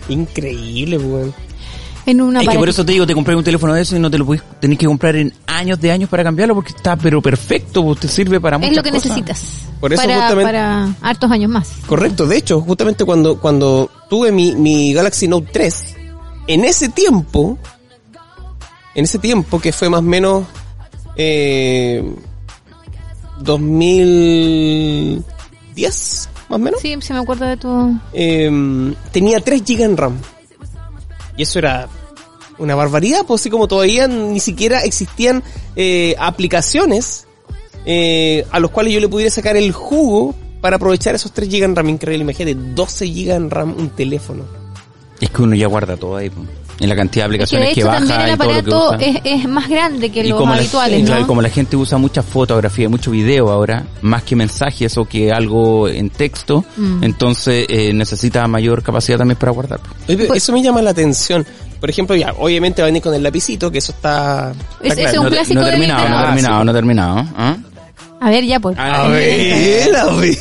Increíble, 0.10 1.00
weón. 1.00 1.34
En 2.10 2.22
una 2.22 2.42
es 2.42 2.50
que 2.50 2.58
por 2.58 2.70
eso 2.70 2.86
te 2.86 2.94
digo, 2.94 3.06
te 3.06 3.14
compré 3.14 3.36
un 3.36 3.44
teléfono 3.44 3.74
de 3.74 3.82
eso 3.82 3.96
y 3.96 4.00
no 4.00 4.10
te 4.10 4.18
lo 4.18 4.26
puedes, 4.26 4.44
tenés 4.60 4.78
que 4.78 4.86
comprar 4.86 5.16
en 5.16 5.34
años 5.48 5.80
de 5.80 5.92
años 5.92 6.10
para 6.10 6.24
cambiarlo 6.24 6.56
porque 6.56 6.72
está 6.76 6.96
pero 6.96 7.22
perfecto, 7.22 7.84
pues, 7.84 8.00
te 8.00 8.08
sirve 8.08 8.40
para 8.40 8.58
muchas 8.58 8.72
Es 8.72 8.78
lo 8.78 8.84
que 8.84 8.92
cosas. 8.92 9.06
necesitas. 9.18 9.66
Por 9.80 9.94
eso 9.94 10.02
para, 10.02 10.16
justamente- 10.22 10.44
para 10.44 10.96
hartos 11.02 11.32
años 11.32 11.52
más. 11.52 11.70
Correcto, 11.86 12.26
de 12.26 12.38
hecho, 12.38 12.62
justamente 12.62 13.06
cuando, 13.06 13.40
cuando 13.40 13.90
tuve 14.10 14.32
mi, 14.32 14.56
mi 14.56 14.94
Galaxy 14.94 15.28
Note 15.28 15.50
3, 15.54 15.96
en 16.48 16.66
ese 16.66 16.90
tiempo, 16.90 17.58
en 18.96 19.04
ese 19.06 19.20
tiempo 19.20 19.60
que 19.60 19.72
fue 19.72 19.90
más 19.90 20.00
o 20.00 20.04
menos 20.04 20.46
eh, 21.16 22.04
2010, 23.42 26.30
más 26.50 26.56
o 26.56 26.60
menos, 26.60 26.82
Sí, 26.82 26.96
sí 27.02 27.14
me 27.14 27.20
acuerdo 27.20 27.46
de 27.46 27.58
tu... 27.58 28.00
eh, 28.14 28.94
tenía 29.12 29.40
3 29.40 29.64
GB 29.66 29.82
en 29.84 29.98
RAM. 29.98 30.18
Y 31.38 31.44
eso 31.44 31.60
era 31.60 31.88
una 32.60 32.76
barbaridad, 32.76 33.26
pues 33.26 33.42
así 33.42 33.50
como 33.50 33.68
todavía 33.68 34.08
ni 34.08 34.40
siquiera 34.40 34.82
existían 34.82 35.44
eh, 35.76 36.16
aplicaciones 36.20 37.26
eh, 37.86 38.46
a 38.52 38.60
los 38.60 38.72
cuales 38.72 38.94
yo 38.94 39.00
le 39.00 39.08
pudiera 39.08 39.32
sacar 39.32 39.56
el 39.58 39.72
jugo 39.72 40.36
para 40.62 40.76
aprovechar 40.76 41.16
esos 41.16 41.32
3 41.32 41.50
GB 41.50 41.64
en 41.64 41.76
RAM. 41.76 41.90
Increíble, 41.90 42.24
imagínate, 42.24 42.56
12 42.76 43.06
GB 43.08 43.32
en 43.36 43.50
RAM 43.50 43.76
un 43.78 43.90
teléfono. 43.90 44.44
Es 45.22 45.30
que 45.30 45.42
uno 45.42 45.56
ya 45.56 45.68
guarda 45.68 45.98
todo 45.98 46.16
ahí, 46.18 46.32
en 46.80 46.88
la 46.88 46.96
cantidad 46.96 47.30
de 47.30 47.36
Es 47.44 47.50
que 47.50 47.58
de 47.58 47.64
aplicaciones 47.66 47.76
que, 47.76 47.84
también 47.84 48.38
baja 48.38 48.54
el 48.54 48.64
y 48.64 48.68
todo 48.70 48.92
lo 48.94 48.98
que 48.98 49.06
aparato 49.06 49.20
usa. 49.20 49.30
es, 49.36 49.42
es 49.44 49.50
más 49.50 49.68
grande 49.70 50.10
que 50.12 50.22
Y 50.22 50.30
los 50.30 50.40
como 50.40 50.54
la- 50.54 50.60
habituales, 50.60 51.10
como 51.28 51.42
la 51.42 51.50
gente 51.50 51.76
usa 51.76 51.98
mucha 51.98 52.24
fotografía, 52.24 52.88
mucho 52.88 53.12
video 53.12 53.50
ahora, 53.52 53.86
más 54.02 54.24
que 54.24 54.38
mensajes 54.38 54.98
o 54.98 55.04
que 55.04 55.32
algo 55.34 55.90
en 55.90 56.10
texto, 56.10 56.64
Mm. 56.78 57.04
entonces 57.04 57.66
eh, 57.70 57.92
necesita 57.94 58.48
mayor 58.48 58.82
capacidad 58.82 59.18
también 59.18 59.38
para 59.38 59.52
guardar. 59.52 59.82
Oye, 60.08 60.26
Pues- 60.26 60.42
eso 60.44 60.54
me 60.54 60.62
llama 60.64 60.82
la 60.82 60.92
atención. 60.92 61.46
Por 61.80 61.90
ejemplo, 61.90 62.16
ya, 62.16 62.34
obviamente 62.38 62.82
va 62.82 62.88
a 62.88 62.90
venir 62.90 63.02
con 63.02 63.14
el 63.14 63.24
lapicito, 63.24 63.72
que 63.72 63.78
eso 63.78 63.92
está... 63.94 64.52
está 64.82 64.88
ese 64.88 64.96
claro. 64.96 65.10
es 65.12 65.18
un 65.18 65.24
no, 65.26 65.30
clásico 65.32 65.60
no 65.60 65.66
de 65.66 65.72
terminado, 65.72 66.10
no 66.10 66.26
terminado, 66.26 66.64
no 66.66 66.74
terminado. 66.74 67.28
¿ah? 67.38 67.58
A 68.22 68.30
ver, 68.30 68.44
ya 68.46 68.60
pues. 68.60 68.78
A 68.78 69.08
ver, 69.08 69.96
a 69.96 70.14
ver. 70.16 70.38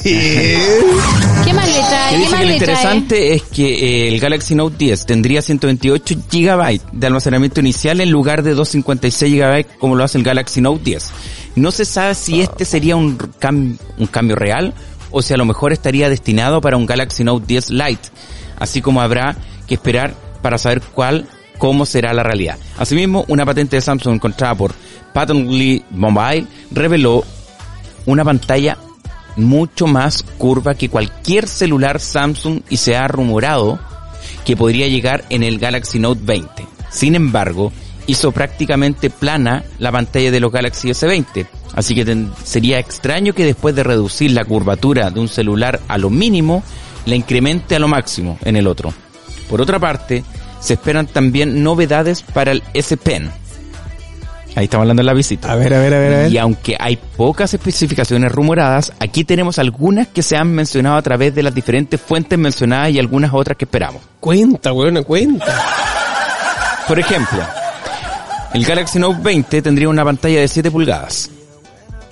¿Qué 1.45 1.53
más 1.55 1.67
le 1.69 1.75
Que 1.75 1.81
trae? 1.81 2.11
¿Qué 2.11 2.19
dice 2.19 2.31
más 2.31 2.41
que 2.41 2.47
lo 2.47 2.53
le 2.53 2.59
trae? 2.59 2.73
interesante 2.75 3.35
es 3.35 3.43
que 3.45 3.75
eh, 4.07 4.09
el 4.09 4.19
Galaxy 4.21 4.55
Note 4.55 4.77
10 4.79 5.07
tendría 5.07 5.43
128 5.43 6.15
GB 6.31 6.81
de 6.93 7.07
almacenamiento 7.07 7.61
inicial 7.61 8.01
en 8.01 8.11
lugar 8.11 8.43
de 8.43 8.55
256 8.55 9.33
GB 9.33 9.79
como 9.79 9.95
lo 9.95 10.05
hace 10.05 10.19
el 10.19 10.25
Galaxy 10.25 10.61
Note 10.61 10.83
10. 10.85 11.11
No 11.57 11.71
se 11.71 11.85
sabe 11.85 12.15
si 12.15 12.41
este 12.41 12.65
sería 12.65 12.97
un, 12.97 13.17
cam- 13.17 13.79
un 13.97 14.07
cambio 14.09 14.37
real 14.37 14.75
o 15.11 15.23
si 15.23 15.33
a 15.33 15.37
lo 15.37 15.45
mejor 15.45 15.73
estaría 15.73 16.09
destinado 16.11 16.61
para 16.61 16.77
un 16.77 16.85
Galaxy 16.87 17.23
Note 17.25 17.45
10 17.47 17.71
Lite, 17.71 18.09
así 18.59 18.83
como 18.83 19.01
habrá 19.01 19.37
que 19.67 19.75
esperar 19.75 20.15
para 20.43 20.59
saber 20.59 20.81
cuál, 20.81 21.27
cómo 21.59 21.87
será 21.87 22.13
la 22.13 22.23
realidad. 22.23 22.59
Asimismo, 22.79 23.25
una 23.29 23.45
patente 23.45 23.77
de 23.77 23.83
Samsung 23.83 24.15
encontrada 24.15 24.55
por 24.55 24.75
Patently 25.13 25.85
Mobile 25.91 26.47
reveló 26.71 27.25
una 28.07 28.25
pantalla 28.25 28.79
mucho 29.37 29.87
más 29.87 30.25
curva 30.37 30.75
que 30.75 30.89
cualquier 30.89 31.47
celular 31.47 32.01
Samsung 32.01 32.61
y 32.69 32.77
se 32.77 32.97
ha 32.97 33.07
rumorado 33.09 33.79
que 34.45 34.57
podría 34.57 34.89
llegar 34.89 35.25
en 35.31 35.43
el 35.43 35.59
Galaxy 35.59 35.99
Note 35.99 36.21
20. 36.25 36.67
Sin 36.91 37.15
embargo, 37.15 37.73
hizo 38.07 38.33
prácticamente 38.33 39.11
plana 39.11 39.65
la 39.79 39.93
pantalla 39.93 40.31
de 40.31 40.41
los 40.41 40.51
Galaxy 40.51 40.89
S20, 40.89 41.47
así 41.75 41.95
que 41.95 42.27
sería 42.45 42.79
extraño 42.79 43.35
que 43.35 43.45
después 43.45 43.75
de 43.75 43.85
reducir 43.85 44.33
la 44.33 44.45
curvatura 44.45 45.11
de 45.11 45.21
un 45.21 45.29
celular 45.29 45.81
a 45.87 45.99
lo 45.99 46.11
mínimo, 46.11 46.63
la 47.07 47.15
incremente 47.15 47.77
a 47.77 47.79
lo 47.79 47.89
máximo 47.89 48.39
en 48.45 48.57
el 48.57 48.67
otro. 48.67 48.93
Por 49.49 49.61
otra 49.61 49.79
parte, 49.79 50.25
se 50.61 50.75
esperan 50.75 51.07
también 51.07 51.63
novedades 51.63 52.23
para 52.23 52.53
el 52.53 52.63
S 52.75 52.97
Pen. 52.97 53.31
Ahí 54.55 54.65
estamos 54.65 54.83
hablando 54.83 55.01
de 55.03 55.05
la 55.07 55.15
visita. 55.15 55.53
A 55.53 55.55
ver, 55.55 55.73
a 55.73 55.79
ver, 55.79 55.95
a 55.95 55.99
ver, 56.01 56.15
a 56.15 56.17
ver. 56.19 56.33
Y 56.33 56.39
aunque 56.39 56.77
hay 56.81 56.97
pocas 56.97 57.55
especificaciones 57.55 58.33
rumoradas, 58.33 58.93
aquí 58.99 59.23
tenemos 59.23 59.59
algunas 59.59 60.09
que 60.09 60.23
se 60.23 60.37
han 60.37 60.51
mencionado 60.53 60.97
a 60.97 61.03
través 61.03 61.35
de 61.35 61.43
las 61.45 61.55
diferentes 61.55 62.01
fuentes 62.01 62.37
mencionadas 62.39 62.91
y 62.91 62.99
algunas 62.99 63.33
otras 63.33 63.57
que 63.57 63.67
esperamos. 63.67 64.03
Cuenta, 64.19 64.73
weón, 64.73 65.05
cuenta. 65.05 65.47
Por 66.89 66.99
ejemplo, 66.99 67.39
el 68.53 68.65
Galaxy 68.65 68.99
Note 68.99 69.21
20 69.23 69.63
tendría 69.63 69.89
una 69.89 70.05
pantalla 70.05 70.41
de 70.41 70.49
7 70.49 70.71
pulgadas. 70.71 71.31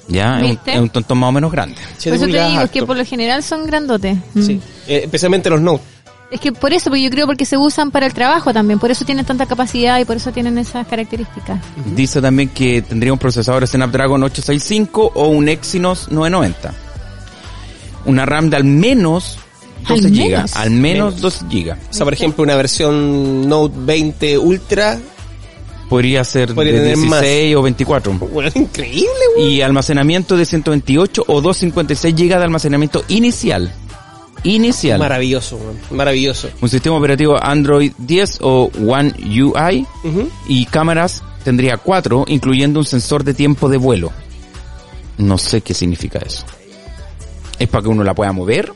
Ya, 0.08 0.38
es 0.40 0.56
un, 0.76 0.82
un 0.82 0.90
tontón 0.90 1.18
más 1.18 1.30
o 1.30 1.32
menos 1.32 1.50
grande. 1.50 1.76
Siete 1.98 2.10
Por 2.10 2.14
eso 2.16 2.24
te 2.26 2.30
pulgadas 2.30 2.50
digo, 2.52 2.62
es 2.62 2.70
que 2.70 2.78
harto. 2.78 2.86
por 2.86 2.96
lo 2.96 3.04
general 3.04 3.42
son 3.42 3.66
grandotes. 3.66 4.16
Mm. 4.34 4.42
Sí, 4.42 4.60
eh, 4.86 5.00
especialmente 5.04 5.50
los 5.50 5.60
Note. 5.60 5.82
Es 6.30 6.40
que 6.40 6.50
por 6.52 6.72
eso, 6.72 6.90
porque 6.90 7.02
yo 7.02 7.10
creo 7.10 7.26
porque 7.26 7.44
se 7.44 7.56
usan 7.56 7.90
para 7.92 8.06
el 8.06 8.12
trabajo 8.12 8.52
también, 8.52 8.78
por 8.80 8.90
eso 8.90 9.04
tienen 9.04 9.24
tanta 9.24 9.46
capacidad 9.46 10.00
y 10.00 10.04
por 10.04 10.16
eso 10.16 10.32
tienen 10.32 10.58
esas 10.58 10.86
características. 10.86 11.60
Dice 11.94 12.20
también 12.20 12.48
que 12.48 12.82
tendría 12.82 13.12
un 13.12 13.18
procesador 13.18 13.66
Snapdragon 13.66 14.22
865 14.24 15.12
o 15.14 15.28
un 15.28 15.48
Exynos 15.48 16.10
990. 16.10 16.74
Una 18.06 18.26
RAM 18.26 18.50
de 18.50 18.56
al 18.56 18.64
menos 18.64 19.38
12 19.88 20.06
Al 20.06 20.10
GB. 20.12 20.16
menos. 20.18 20.56
Al 20.56 20.70
menos 20.70 21.20
12 21.20 21.44
GB. 21.48 21.72
O 21.90 21.92
sea, 21.94 22.04
por 22.04 22.12
ejemplo, 22.14 22.42
una 22.42 22.56
versión 22.56 23.48
Note 23.48 23.74
20 23.78 24.38
Ultra. 24.38 24.98
Podría 25.88 26.24
ser 26.24 26.52
Podría 26.52 26.72
de 26.72 26.80
tener 26.80 26.96
más. 26.96 27.20
16 27.20 27.54
o 27.56 27.62
24. 27.62 28.12
Weón, 28.32 28.52
increíble, 28.56 29.08
weón. 29.36 29.48
y 29.50 29.62
almacenamiento 29.62 30.36
de 30.36 30.44
128 30.44 31.22
o 31.28 31.40
256 31.40 32.14
GB 32.16 32.28
de 32.38 32.44
almacenamiento 32.44 33.04
inicial. 33.08 33.72
Inicial. 34.46 34.98
Maravilloso. 35.00 35.58
Maravilloso. 35.90 36.48
Un 36.60 36.68
sistema 36.68 36.96
operativo 36.96 37.36
Android 37.42 37.92
10 37.98 38.38
o 38.42 38.70
One 38.86 39.12
UI 39.18 39.86
y 40.48 40.66
cámaras 40.66 41.22
tendría 41.42 41.78
cuatro, 41.78 42.24
incluyendo 42.28 42.78
un 42.78 42.86
sensor 42.86 43.24
de 43.24 43.34
tiempo 43.34 43.68
de 43.68 43.76
vuelo. 43.76 44.12
No 45.18 45.36
sé 45.36 45.62
qué 45.62 45.74
significa 45.74 46.20
eso. 46.20 46.44
¿Es 47.58 47.68
para 47.68 47.82
que 47.82 47.88
uno 47.88 48.04
la 48.04 48.14
pueda 48.14 48.30
mover? 48.32 48.72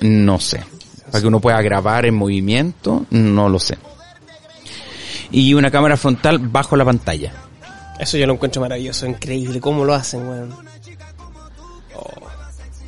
No 0.00 0.38
sé. 0.38 0.62
¿Para 1.10 1.22
que 1.22 1.26
uno 1.26 1.40
pueda 1.40 1.60
grabar 1.60 2.06
en 2.06 2.14
movimiento? 2.14 3.04
No 3.10 3.48
lo 3.48 3.58
sé. 3.58 3.78
Y 5.32 5.54
una 5.54 5.72
cámara 5.72 5.96
frontal 5.96 6.38
bajo 6.38 6.76
la 6.76 6.84
pantalla. 6.84 7.32
Eso 7.98 8.16
yo 8.16 8.28
lo 8.28 8.34
encuentro 8.34 8.62
maravilloso, 8.62 9.06
increíble. 9.06 9.60
¿Cómo 9.60 9.84
lo 9.84 9.92
hacen, 9.94 10.28
weón? 10.28 10.54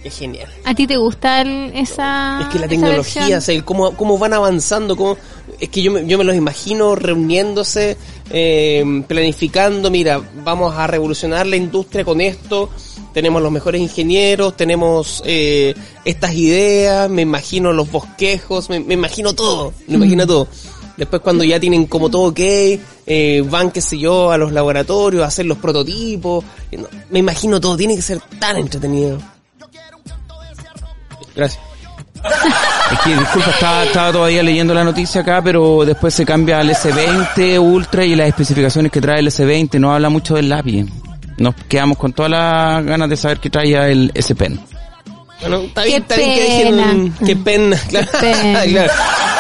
Es 0.05 0.17
genial. 0.19 0.49
¿A 0.65 0.75
ti 0.75 0.87
te 0.87 0.97
gusta 0.97 1.43
el- 1.43 1.73
esa 1.75 2.41
Es 2.43 2.47
que 2.49 2.59
la 2.59 2.69
tecnología, 2.69 3.39
o 3.39 3.41
sea, 3.41 3.63
cómo, 3.65 3.97
cómo 3.97 4.19
van 4.19 4.33
avanzando, 4.33 4.97
cómo, 4.97 5.17
es 5.59 5.69
que 5.69 5.83
yo 5.83 5.93
me, 5.93 6.07
yo 6.07 6.17
me 6.19 6.25
los 6.25 6.35
imagino 6.37 6.95
reuniéndose, 6.97 7.97
eh, 8.31 9.03
planificando, 9.07 9.91
mira, 9.91 10.21
vamos 10.45 10.75
a 10.75 10.87
revolucionar 10.87 11.47
la 11.47 11.57
industria 11.57 12.05
con 12.05 12.21
esto, 12.21 12.71
tenemos 13.13 13.43
los 13.43 13.53
mejores 13.53 13.81
ingenieros, 13.81 14.57
tenemos 14.57 15.23
eh, 15.27 15.75
estas 16.05 16.35
ideas, 16.35 17.11
me 17.11 17.23
imagino 17.23 17.73
los 17.73 17.91
bosquejos, 17.91 18.71
me, 18.71 18.81
me 18.81 18.95
imagino 18.95 19.35
todo, 19.35 19.75
me 19.87 19.97
imagino 19.97 20.27
todo. 20.27 20.49
Después 20.97 21.23
cuando 21.23 21.45
ya 21.45 21.59
tienen 21.59 21.87
como 21.87 22.11
todo 22.11 22.25
ok, 22.29 22.41
eh, 22.41 23.43
van, 23.49 23.71
qué 23.71 23.81
sé 23.81 23.99
yo, 23.99 24.31
a 24.31 24.37
los 24.39 24.53
laboratorios 24.53 25.25
a 25.25 25.27
hacer 25.29 25.47
los 25.47 25.59
prototipos, 25.59 26.45
no, 26.73 26.87
me 27.11 27.19
imagino 27.19 27.61
todo, 27.61 27.77
tiene 27.77 27.97
que 27.97 28.03
ser 28.03 28.21
tan 28.39 28.57
entretenido. 28.59 29.19
Gracias. 31.41 31.63
Es 32.93 32.99
que, 33.01 33.17
disculpa, 33.17 33.51
estaba, 33.51 33.85
estaba 33.85 34.13
todavía 34.13 34.43
leyendo 34.43 34.75
la 34.75 34.85
noticia 34.85 35.23
acá, 35.23 35.41
pero 35.43 35.85
después 35.87 36.13
se 36.13 36.27
cambia 36.27 36.61
al 36.61 36.69
S20 36.71 37.59
Ultra 37.59 38.05
y 38.05 38.15
las 38.15 38.29
especificaciones 38.29 38.93
que 38.93 39.01
trae 39.01 39.21
el 39.21 39.29
S20 39.29 39.79
no 39.81 39.95
habla 39.95 40.09
mucho 40.11 40.35
del 40.35 40.49
lápiz. 40.49 40.85
Nos 41.39 41.55
quedamos 41.69 41.97
con 41.97 42.13
todas 42.13 42.31
las 42.31 42.85
ganas 42.85 43.09
de 43.09 43.17
saber 43.17 43.39
qué 43.39 43.49
traía 43.49 43.89
el 43.89 44.11
S 44.15 44.35
Pen. 44.35 44.61
Bueno, 45.41 45.61
está 45.61 45.83
Qué 45.83 45.89
bien, 45.89 46.03
está 46.03 46.17
bien 46.17 46.35
que 46.35 46.65
pena. 46.65 46.77
dejen... 46.87 47.15
Qué 47.27 47.37
pena, 47.37 47.77
claro. 47.89 48.07
pena. 48.21 48.63
claro. 48.65 48.93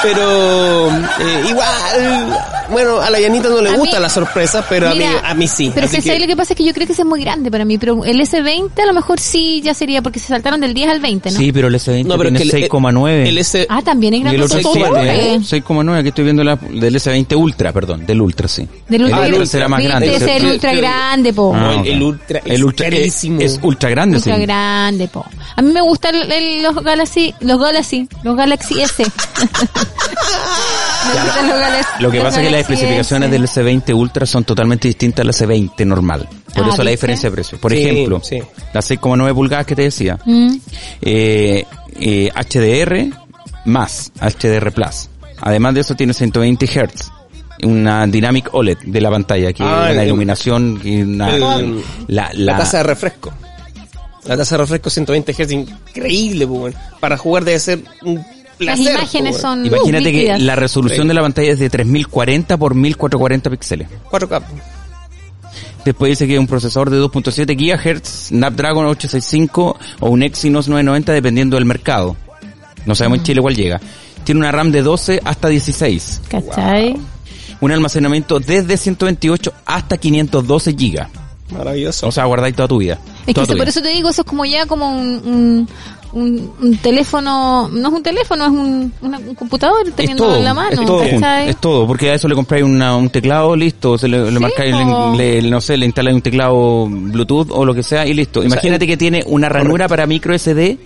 Pero 0.03 0.88
eh, 0.88 1.44
igual, 1.51 2.38
bueno, 2.71 3.01
a 3.01 3.11
la 3.11 3.21
Yanita 3.21 3.49
no 3.49 3.61
le 3.61 3.71
A 3.71 3.77
gusta 3.77 3.97
mí- 3.97 4.03
la 4.03 4.09
sorpresa, 4.09 4.64
pero 4.68 4.89
a, 4.89 4.93
mí, 4.93 4.99
Mira, 4.99 5.21
a 5.29 5.35
mí 5.35 5.47
sí. 5.49 5.71
Pero 5.75 5.87
Así 5.87 5.97
que, 5.97 6.03
¿sabes 6.03 6.21
lo 6.21 6.27
que 6.27 6.37
pasa 6.37 6.53
es 6.53 6.57
que 6.57 6.64
yo 6.64 6.73
creo 6.73 6.87
que 6.87 6.93
ese 6.93 7.03
es 7.03 7.09
muy 7.09 7.21
grande 7.21 7.51
para 7.51 7.64
mí, 7.64 7.79
pero 7.79 8.05
el 8.05 8.21
S20 8.21 8.81
a 8.83 8.87
lo 8.87 8.93
mejor 8.95 9.21
sí 9.21 9.61
ya 9.62 9.75
sería 9.75 10.03
porque 10.03 10.18
se 10.18 10.29
saltaron 10.29 10.61
del 10.61 10.75
10 10.75 10.89
al 10.91 11.01
20, 11.01 11.31
¿no? 11.31 11.39
Sí, 11.39 11.53
pero 11.53 11.68
el 11.68 11.75
S20 11.75 12.05
No, 12.07 12.16
pero 12.16 12.29
es 12.31 12.37
tiene 12.37 12.51
que 12.51 12.57
el- 12.66 12.71
6,9. 12.71 13.29
El 13.29 13.39
S, 13.39 13.66
Ah, 13.68 13.83
también 13.83 14.14
es 14.14 14.18
y 14.18 14.23
el 14.23 14.29
grande. 14.29 14.45
otro 14.45 14.57
es 14.59 14.62
todo, 14.62 14.75
7, 14.75 15.01
¿eh? 15.03 15.35
¿eh? 15.35 15.39
6,9, 15.43 15.99
aquí 15.99 16.09
estoy 16.09 16.25
viendo 16.25 16.45
la, 16.45 16.57
del 16.57 16.95
S20 16.97 17.37
Ultra, 17.37 17.73
perdón, 17.73 18.07
del 18.07 18.21
Ultra, 18.21 18.49
sí. 18.49 18.66
Del 18.89 19.05
ultra, 19.05 19.27
el 19.27 19.33
Ultra 19.35 19.47
será 19.47 19.68
más 19.68 19.83
grande. 19.83 20.14
ese 20.14 20.37
es 20.37 20.43
el 20.43 20.51
ultra 20.51 20.75
grande, 20.75 21.33
po. 21.33 21.53
Ah, 21.55 21.83
el- 21.85 22.03
Ultra 22.03 22.39
es 22.45 22.47
el 22.55 22.64
Ultra 22.64 22.87
es, 22.89 22.95
carísimo. 22.95 23.41
es 23.41 23.59
ultra 23.62 23.91
grande, 23.91 24.16
ultra 24.18 24.37
sí. 24.37 24.43
grande, 24.43 25.09
po. 25.09 25.25
A 25.57 25.62
mí 25.62 25.73
me 25.73 25.81
gustan 25.83 26.14
los 26.62 26.75
Galaxy, 26.85 27.35
los 27.41 27.59
Galaxy, 27.61 28.09
los 28.23 28.37
Galaxy 28.37 28.81
S. 28.81 29.05
Lo 32.01 32.11
que 32.11 32.20
pasa 32.20 32.40
es 32.40 32.46
que 32.46 32.51
las 32.53 32.61
especificaciones 32.62 33.28
S. 33.30 33.32
del 33.62 33.82
S20 33.82 33.94
Ultra 33.94 34.26
son 34.26 34.44
totalmente 34.44 34.88
distintas 34.88 35.24
al 35.24 35.32
S20 35.48 35.84
normal. 35.86 36.28
Por 36.55 36.64
Ah, 36.64 36.70
eso 36.72 36.82
la 36.84 36.90
diferencia 36.90 37.28
de 37.28 37.34
precio. 37.34 37.59
Por 37.59 37.72
Sí, 37.72 37.78
ejemplo, 37.82 38.20
sí. 38.22 38.38
las 38.72 38.84
6,9 38.90 39.34
pulgadas 39.34 39.66
que 39.66 39.76
te 39.76 39.82
decía, 39.82 40.18
Mm. 40.24 40.57
eh, 41.03 41.64
eh, 42.01 42.30
HDR 42.34 43.11
más 43.66 44.12
HDR 44.20 44.70
Plus. 44.72 45.09
Además 45.40 45.74
de 45.74 45.80
eso 45.80 45.94
tiene 45.94 46.14
120 46.14 46.66
Hz. 46.66 47.11
Una 47.62 48.07
Dynamic 48.07 48.48
OLED 48.55 48.78
de 48.84 49.01
la 49.03 49.11
pantalla, 49.11 49.53
que 49.53 49.62
Ah, 49.62 49.90
el- 49.92 50.07
iluminación, 50.07 50.80
y 50.82 51.03
una, 51.03 51.34
el- 51.36 51.82
la, 52.09 52.30
la 52.32 52.53
la- 52.53 52.59
tasa 52.59 52.78
de 52.78 52.82
refresco. 52.84 53.32
La 54.24 54.36
tasa 54.36 54.55
de 54.57 54.62
refresco 54.62 54.88
120 54.90 55.32
Hz, 55.34 55.51
increíble, 55.53 56.46
pues, 56.46 56.61
bueno. 56.61 56.78
Para 57.01 57.16
jugar 57.18 57.44
debe 57.44 57.59
ser 57.59 57.80
un 58.03 58.24
Las 58.61 58.78
imágenes 58.80 59.38
son 59.38 59.64
Imagínate 59.66 60.08
uh, 60.08 60.12
que 60.12 60.38
la 60.38 60.54
resolución 60.56 61.02
Sí. 61.02 61.08
de 61.08 61.14
la 61.14 61.22
pantalla 61.22 61.52
es 61.52 61.58
de 61.58 61.70
3040 61.70 62.56
por 62.56 62.74
1440 62.74 63.50
píxeles. 63.50 63.88
bueno. 64.11 64.26
4K. 64.28 64.42
Después 65.84 66.11
dice 66.11 66.26
que 66.28 66.38
un 66.38 66.46
procesador 66.46 66.90
de 66.90 67.00
2.7 67.00 67.56
GHz, 67.56 68.28
Snapdragon 68.28 68.84
865 68.86 69.78
o 70.00 70.11
un 70.11 70.22
Exynos 70.22 70.68
990 70.68 71.12
dependiendo 71.12 71.56
del 71.56 71.64
mercado. 71.64 72.16
No 72.84 72.94
sabemos 72.94 73.18
en 73.18 73.24
Chile 73.24 73.40
cuál 73.40 73.56
llega. 73.56 73.80
Tiene 74.24 74.40
una 74.40 74.52
RAM 74.52 74.70
de 74.72 74.82
12 74.82 75.20
hasta 75.24 75.48
16. 75.48 76.20
¿Cachai? 76.28 76.96
Un 77.62 77.72
almacenamiento 77.72 78.40
desde 78.40 78.76
128 78.76 79.52
hasta 79.64 79.96
512 79.96 80.72
GB. 80.72 81.06
Maravilloso. 81.56 82.06
O 82.08 82.12
sea, 82.12 82.26
guardáis 82.26 82.54
toda 82.54 82.68
tu 82.68 82.78
vida. 82.78 82.98
Es 83.26 83.34
que 83.34 83.40
eso- 83.40 83.46
por 83.48 83.56
vida. 83.56 83.64
eso 83.70 83.82
te 83.82 83.88
digo, 83.88 84.11
eso 84.11 84.20
es 84.22 84.26
como 84.26 84.44
ya 84.44 84.66
como 84.66 84.90
un, 84.90 85.08
un, 85.26 85.68
un, 86.12 86.52
un 86.61 86.76
teléfono, 86.78 87.68
no 87.68 87.88
es 87.88 87.94
un 87.94 88.02
teléfono, 88.02 88.44
es 88.44 88.50
un, 88.50 88.92
una- 89.00 89.18
un 89.18 89.34
computador 89.34 89.90
teniéndolo 89.94 90.30
todo, 90.30 90.38
en 90.38 90.44
la 90.44 90.54
mano. 90.54 90.70
es 90.80 90.86
todo, 90.86 91.02
es 91.02 91.56
todo, 91.61 91.86
porque 91.86 92.11
a 92.11 92.14
eso 92.14 92.26
le 92.28 92.34
compráis 92.34 92.64
una- 92.64 92.96
un 92.96 93.11
teclado, 93.11 93.54
listo, 93.54 93.96
se 93.96 94.08
le, 94.08 94.24
le 94.24 94.32
Sí, 94.32 94.38
marcáis, 94.38 94.74
le, 95.16 95.40
le- 95.42 95.50
no 95.50 95.61
sé, 95.61 95.76
le 95.76 95.86
instaláis 95.86 96.14
un 96.16 96.22
teclado 96.22 96.86
Bluetooth 96.88 97.48
o 97.50 97.64
lo 97.64 97.74
que 97.74 97.82
sea 97.82 98.06
y 98.06 98.14
listo. 98.14 98.42
Imagínate 98.42 98.86
que 98.86 98.96
tiene 98.96 99.22
una 99.26 99.48
ranura 99.48 99.86
para 99.88 100.06
micro 100.06 100.36
SD 100.36 100.78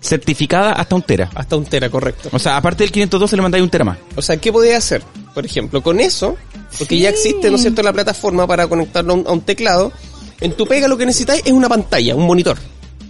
certificada 0.00 0.72
hasta 0.72 0.94
un 0.96 1.02
tera. 1.02 1.30
Hasta 1.34 1.56
un 1.56 1.64
tera, 1.64 1.88
correcto. 1.88 2.28
O 2.32 2.38
sea, 2.38 2.56
aparte 2.56 2.84
del 2.84 2.92
512 2.92 3.36
le 3.36 3.42
mandáis 3.42 3.62
un 3.64 3.70
tera 3.70 3.84
más. 3.84 3.98
O 4.16 4.22
sea, 4.22 4.36
¿qué 4.36 4.52
podía 4.52 4.76
hacer? 4.76 5.02
Por 5.34 5.46
ejemplo, 5.46 5.82
con 5.82 5.98
eso, 6.00 6.36
porque 6.78 6.96
Sí. 6.96 7.00
ya 7.02 7.08
existe, 7.08 7.48
¿no 7.50 7.56
es 7.56 7.62
cierto?, 7.62 7.82
la 7.82 7.92
plataforma 7.92 8.46
para 8.46 8.66
conectarlo 8.66 9.12
a 9.12 9.16
un, 9.16 9.26
a 9.26 9.32
un 9.32 9.40
teclado. 9.40 9.92
En 10.40 10.52
tu 10.52 10.66
pega 10.66 10.88
lo 10.88 10.98
que 10.98 11.06
necesitáis 11.06 11.42
es 11.46 11.52
una 11.52 11.68
pantalla, 11.68 12.14
un 12.14 12.26
monitor. 12.26 12.58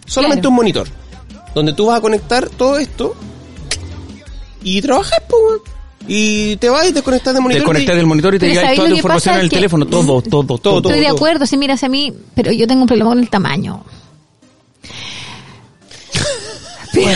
Solamente 0.06 0.40
Claro. 0.42 0.50
un 0.50 0.56
monitor. 0.56 0.88
Donde 1.54 1.72
tú 1.72 1.86
vas 1.86 1.98
a 1.98 2.00
conectar 2.00 2.48
todo 2.50 2.78
esto 2.78 3.14
y 4.62 4.80
trabajas, 4.82 5.22
pues. 5.28 5.60
Y 6.06 6.56
te 6.56 6.68
vas 6.68 6.86
y 6.88 6.92
te 6.92 7.02
conectas 7.02 7.32
de 7.32 7.38
Te 7.38 7.42
monitor. 7.42 7.64
conectas 7.64 7.94
y- 7.94 7.96
del 7.96 8.06
monitor 8.06 8.34
y 8.34 8.38
te 8.38 8.48
llega 8.48 8.60
¿sabéis 8.62 8.76
toda 8.78 8.88
la 8.90 8.96
información 8.96 9.34
en 9.36 9.40
el 9.40 9.48
teléfono, 9.50 9.86
todo, 9.86 10.20
todo, 10.22 10.44
todo. 10.44 10.58
Todo, 10.58 10.78
Estoy 10.90 11.00
de 11.00 11.06
todo. 11.06 11.16
acuerdo, 11.16 11.46
si 11.46 11.56
miras 11.56 11.82
a 11.82 11.88
mí, 11.88 12.12
pero 12.34 12.52
yo 12.52 12.66
tengo 12.66 12.82
un 12.82 12.88
problema 12.88 13.10
con 13.10 13.20
el 13.20 13.30
tamaño. 13.30 13.82
Pero, 16.92 17.10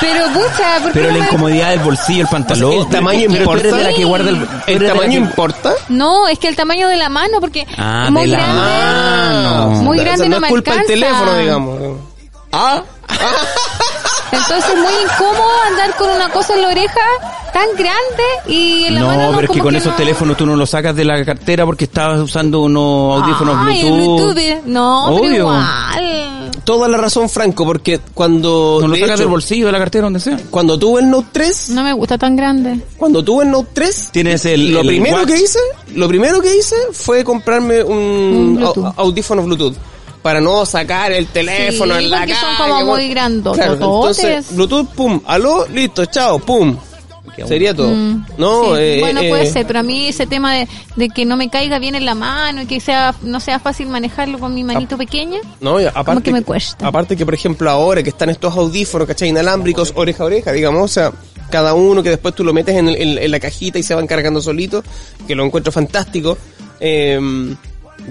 pero 0.00 0.24
pucha, 0.32 0.78
¿por 0.82 0.92
qué 0.92 1.00
Pero 1.00 1.06
no 1.06 1.12
la 1.12 1.18
me- 1.20 1.26
incomodidad 1.26 1.70
del 1.70 1.78
bolsillo, 1.80 2.22
el 2.22 2.28
pantalón. 2.28 2.72
¿El 2.72 2.88
tamaño 2.88 3.20
Pero 3.28 3.38
importa? 3.38 3.76
de 3.76 3.84
la 3.84 3.92
que 3.94 4.04
guarda 4.04 4.30
el, 4.30 4.48
¿El 4.66 4.86
tamaño 4.86 5.10
que- 5.10 5.16
importa? 5.16 5.72
No, 5.88 6.28
es 6.28 6.38
que 6.38 6.48
el 6.48 6.56
tamaño 6.56 6.88
de 6.88 6.96
la 6.96 7.08
mano, 7.08 7.40
porque 7.40 7.66
Ah, 7.76 8.08
muy 8.10 8.22
de 8.22 8.28
la 8.28 8.38
grande. 8.38 8.60
mano. 8.60 9.66
Muy 9.82 9.98
O 9.98 10.02
sea, 10.02 10.04
grande 10.12 10.28
no, 10.28 10.34
no 10.36 10.40
me 10.40 10.46
es 10.46 10.50
culpa 10.52 10.70
del 10.72 10.80
alcanza. 10.80 11.00
teléfono, 11.06 11.38
digamos. 11.38 11.78
Ah, 12.52 12.82
Entonces 14.32 14.64
es 14.72 14.76
muy 14.76 14.92
incómodo 15.04 15.50
andar 15.70 15.96
con 15.96 16.10
una 16.10 16.28
cosa 16.30 16.54
en 16.54 16.62
la 16.62 16.68
oreja 16.68 17.00
tan 17.52 17.68
grande 17.76 18.22
y 18.46 18.84
en 18.84 18.94
la 18.96 19.00
mano 19.04 19.22
no, 19.22 19.30
no, 19.30 19.36
pero 19.38 19.52
es 19.52 19.56
que 19.56 19.62
con 19.62 19.74
esos 19.74 19.92
no. 19.92 19.96
teléfonos 19.96 20.36
tú 20.36 20.44
no 20.46 20.54
los 20.56 20.68
sacas 20.70 20.94
de 20.94 21.04
la 21.04 21.24
cartera 21.24 21.64
porque 21.64 21.84
estabas 21.84 22.20
usando 22.20 22.60
unos 22.60 23.22
audífonos 23.22 23.56
el 23.68 23.90
Bluetooth. 23.92 24.34
Bluetooth. 24.34 24.64
No, 24.66 25.04
pero 25.08 25.20
Obvio. 25.20 25.34
igual. 25.38 26.50
Toda 26.64 26.86
la 26.88 26.98
razón, 26.98 27.30
Franco, 27.30 27.64
porque 27.64 27.98
cuando... 28.12 28.78
No 28.82 28.88
lo 28.88 28.94
de 28.94 29.00
sacas 29.00 29.14
hecho, 29.14 29.22
del 29.22 29.30
bolsillo, 29.30 29.66
de 29.66 29.72
la 29.72 29.78
cartera, 29.78 30.04
donde 30.04 30.20
sea. 30.20 30.38
Cuando 30.50 30.78
tuve 30.78 31.00
el 31.00 31.08
Note 31.10 31.28
3, 31.32 31.70
No 31.70 31.82
me 31.82 31.94
gusta 31.94 32.18
tan 32.18 32.36
grande. 32.36 32.78
cuando 32.98 33.24
tuve 33.24 33.44
el 33.44 33.50
Note 33.50 33.70
3, 33.72 34.08
Tienes 34.12 34.44
el, 34.44 34.72
lo 34.74 34.80
el 34.80 34.86
primero 34.88 35.16
watch. 35.18 35.28
que 35.28 35.36
hice, 35.40 35.58
lo 35.94 36.06
primero 36.08 36.42
que 36.42 36.54
hice 36.54 36.76
fue 36.92 37.24
comprarme 37.24 37.82
un, 37.82 37.96
Un 37.96 38.56
Bluetooth. 38.56 38.92
audífono 38.98 39.42
Bluetooth 39.44 39.74
para 40.22 40.40
no 40.40 40.66
sacar 40.66 41.12
el 41.12 41.26
teléfono 41.26 41.96
Sí, 41.98 42.04
en 42.04 42.10
la 42.10 42.18
porque 42.18 42.34
son 42.34 42.56
como 42.56 42.84
muy 42.84 42.98
weón. 43.00 43.10
grandotototes. 43.10 43.72
entonces 44.24 44.54
Bluetooth, 44.56 44.88
pum, 44.94 45.20
aló, 45.26 45.66
listo, 45.68 46.04
chao, 46.06 46.38
pum. 46.38 46.76
Sería 47.46 47.72
todo. 47.72 47.90
Mm, 47.94 48.26
No, 48.36 48.74
sí. 48.74 48.80
eh, 48.82 48.96
bueno, 48.98 49.20
eh, 49.20 49.28
puede 49.28 49.44
eh, 49.44 49.52
ser, 49.52 49.64
pero 49.64 49.78
a 49.78 49.82
mí 49.84 50.08
ese 50.08 50.26
tema 50.26 50.54
de, 50.54 50.66
de 50.96 51.08
que 51.08 51.24
no 51.24 51.36
me 51.36 51.48
caiga 51.48 51.78
bien 51.78 51.94
en 51.94 52.04
la 52.04 52.16
mano 52.16 52.62
y 52.62 52.66
que 52.66 52.80
sea 52.80 53.14
no 53.22 53.38
sea 53.38 53.60
fácil 53.60 53.86
manejarlo 53.86 54.40
con 54.40 54.52
mi 54.54 54.64
manito 54.64 54.98
pequeña. 54.98 55.38
No, 55.60 55.80
y 55.80 55.84
aparte, 55.86 56.20
que 56.24 56.32
me 56.32 56.42
cuesta. 56.42 56.84
Aparte 56.88 57.16
que, 57.16 57.24
por 57.24 57.34
ejemplo, 57.34 57.70
ahora 57.70 58.02
que 58.02 58.08
están 58.10 58.28
estos 58.30 58.52
audífonos, 58.56 59.06
¿cachai? 59.06 59.28
Inalámbricos, 59.28 59.92
oreja 59.94 60.24
a 60.24 60.26
oreja, 60.26 60.50
digamos, 60.50 60.82
o 60.82 60.88
sea, 60.88 61.12
cada 61.48 61.74
uno 61.74 62.02
que 62.02 62.08
después 62.10 62.34
tú 62.34 62.42
lo 62.42 62.52
metes 62.52 62.74
en, 62.74 62.88
el- 62.88 62.96
en- 63.00 63.18
en 63.18 63.30
la 63.30 63.38
cajita 63.38 63.78
y 63.78 63.84
se 63.84 63.94
van 63.94 64.08
cargando 64.08 64.40
solitos, 64.42 64.84
que 65.28 65.36
lo 65.36 65.44
encuentro 65.44 65.70
fantástico. 65.70 66.36
Eh, 66.80 67.20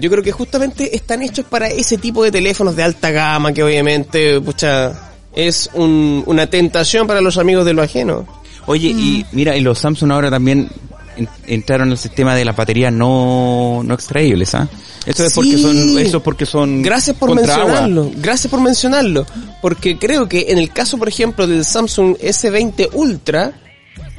yo 0.00 0.10
creo 0.10 0.22
que 0.22 0.32
justamente 0.32 0.94
están 0.94 1.22
hechos 1.22 1.44
para 1.48 1.68
ese 1.68 1.98
tipo 1.98 2.22
de 2.24 2.30
teléfonos 2.30 2.76
de 2.76 2.82
alta 2.82 3.10
gama, 3.10 3.52
que 3.52 3.62
obviamente, 3.62 4.40
pucha, 4.40 4.92
es 5.34 5.70
un- 5.74 6.22
una 6.26 6.46
tentación 6.48 7.06
para 7.06 7.20
los 7.20 7.38
amigos 7.38 7.64
de 7.64 7.72
lo 7.74 7.82
ajeno. 7.82 8.26
Oye, 8.66 8.88
y 8.88 9.24
Mm. 9.32 9.36
mira, 9.36 9.56
y 9.56 9.60
los 9.60 9.78
Samsung 9.78 10.12
ahora 10.12 10.30
también 10.30 10.68
en- 11.16 11.28
entraron 11.46 11.90
al 11.90 11.98
sistema 11.98 12.34
de 12.36 12.44
las 12.44 12.54
baterías 12.54 12.92
no, 12.92 13.82
no 13.84 13.94
extraíbles, 13.94 14.54
¿ah? 14.54 14.68
Eso 15.06 15.24
es 15.24 15.32
porque 15.32 15.56
son, 15.58 15.98
eso 15.98 16.16
es 16.18 16.22
porque 16.22 16.44
son 16.46 16.82
Gracias 16.82 17.16
por 17.16 17.30
agua. 17.30 17.40
mencionarlo. 17.42 18.10
Gracias 18.16 18.50
por 18.50 18.60
mencionarlo. 18.60 19.26
Porque 19.62 19.96
creo 19.98 20.28
que 20.28 20.46
en 20.50 20.58
el 20.58 20.70
caso, 20.70 20.98
por 20.98 21.08
ejemplo, 21.08 21.46
del 21.46 21.64
Samsung 21.64 22.16
S20 22.20 22.90
Ultra, 22.92 23.52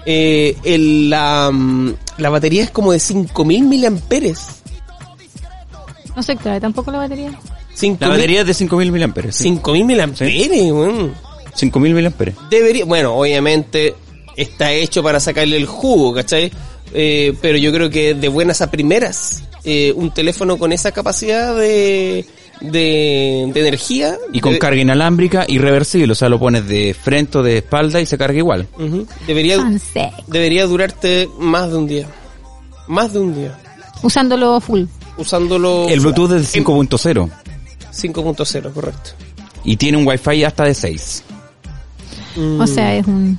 eh, 0.05 0.57
el, 0.63 1.09
la, 1.09 1.51
mm, 1.53 1.93
la 2.17 2.29
batería 2.29 2.63
es 2.63 2.71
como 2.71 2.91
de 2.91 2.99
5000 2.99 3.63
miliamperes. 3.65 4.39
No 6.15 6.23
se 6.23 6.33
extrae 6.33 6.59
tampoco 6.59 6.91
la 6.91 6.99
batería. 6.99 7.31
5000 7.73 7.99
La 8.09 8.15
batería 8.15 8.41
es 8.41 8.47
de 8.47 8.53
5000 8.53 8.91
miliamperes. 8.91 9.35
sí. 9.35 9.43
5000 9.43 9.85
miliamperes, 9.85 10.71
weón. 10.71 11.13
5000 11.55 11.93
miliamperes. 11.93 12.35
Debería, 12.49 12.85
bueno, 12.85 13.15
obviamente 13.15 13.95
está 14.35 14.71
hecho 14.71 15.01
para 15.03 15.19
sacarle 15.19 15.57
el 15.57 15.65
jugo, 15.65 16.13
¿cachai? 16.13 16.51
Eh, 16.93 17.35
pero 17.41 17.57
yo 17.57 17.71
creo 17.71 17.89
que 17.89 18.13
de 18.15 18.27
buenas 18.27 18.61
a 18.61 18.71
primeras, 18.71 19.43
eh, 19.63 19.93
un 19.95 20.11
teléfono 20.13 20.57
con 20.57 20.71
esa 20.71 20.91
capacidad 20.91 21.55
de, 21.55 22.25
de, 22.61 23.49
de 23.53 23.59
energía. 23.59 24.17
Y 24.33 24.39
con 24.39 24.57
carga 24.57 24.81
inalámbrica 24.81 25.45
y 25.47 25.57
reversible, 25.59 26.11
o 26.13 26.15
sea, 26.15 26.29
lo 26.29 26.39
pones 26.39 26.67
de 26.67 26.93
frente 26.93 27.37
o 27.39 27.43
de 27.43 27.57
espalda 27.59 28.01
y 28.01 28.05
se 28.05 28.17
carga 28.17 28.37
igual. 28.37 28.67
Debería, 29.27 29.57
debería 30.27 30.65
durarte 30.65 31.29
más 31.37 31.69
de 31.71 31.77
un 31.77 31.87
día. 31.87 32.07
Más 32.87 33.13
de 33.13 33.19
un 33.19 33.35
día. 33.35 33.57
Usándolo 34.01 34.59
full. 34.61 34.85
Usándolo. 35.19 35.87
El 35.89 35.99
Bluetooth 35.99 36.31
es 36.31 36.55
en 36.55 36.63
5.0 36.63 37.29
5.0, 37.93 38.73
correcto. 38.73 39.11
y 39.63 39.75
tiene 39.75 39.97
un 39.97 40.07
Wi-Fi 40.07 40.43
hasta 40.45 40.63
de 40.63 40.73
6. 40.73 41.23
Mm. 42.37 42.61
O 42.61 42.67
sea, 42.67 42.95
es 42.95 43.05
un... 43.05 43.37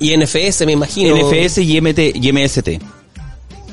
Y 0.00 0.16
NFS, 0.16 0.64
me 0.66 0.72
imagino. 0.72 1.14
NFS 1.14 1.58
y, 1.58 1.80
MT, 1.80 1.98
y 2.14 2.32
MST. 2.32 2.68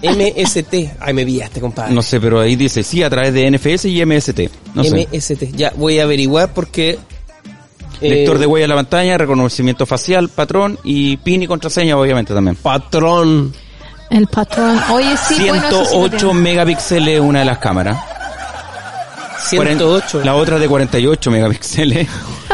MST. 0.04 0.74
Ay, 1.00 1.14
me 1.14 1.26
pillaste, 1.26 1.60
compadre. 1.60 1.94
No 1.94 2.02
sé, 2.02 2.20
pero 2.22 2.40
ahí 2.40 2.56
dice 2.56 2.84
sí 2.84 3.02
a 3.04 3.10
través 3.10 3.34
de 3.34 3.50
NFS 3.50 3.86
y 3.86 4.06
MST. 4.06 4.40
No 4.76 4.84
sé. 4.84 5.08
MST. 5.12 5.56
Ya, 5.56 5.74
voy 5.76 6.00
a 6.00 6.04
averiguar 6.04 6.54
porque... 6.54 7.00
eh, 8.02 8.10
Lector 8.10 8.38
de 8.38 8.46
huella 8.46 8.66
en 8.66 8.70
la 8.70 8.76
pantalla, 8.76 9.18
reconocimiento 9.18 9.86
facial, 9.86 10.30
patrón 10.30 10.78
y 10.84 11.18
PIN 11.18 11.44
y 11.44 11.48
contraseña 11.48 11.98
obviamente 11.98 12.34
también. 12.34 12.56
Patrón. 12.58 13.54
El 14.10 14.28
patrón. 14.28 14.80
Oye, 14.92 15.16
sí, 15.18 15.48
bueno, 15.48 15.68
eso 15.68 15.86
sí 15.86 15.92
108 15.92 16.34
megapíxeles 16.34 17.20
una 17.20 17.40
de 17.40 17.46
las 17.46 17.60
cámaras. 17.60 17.98
108. 19.50 20.22
La 20.24 20.36
otra 20.36 20.60
de 20.60 20.68
48 20.68 21.32
megapíxeles. 21.32 22.08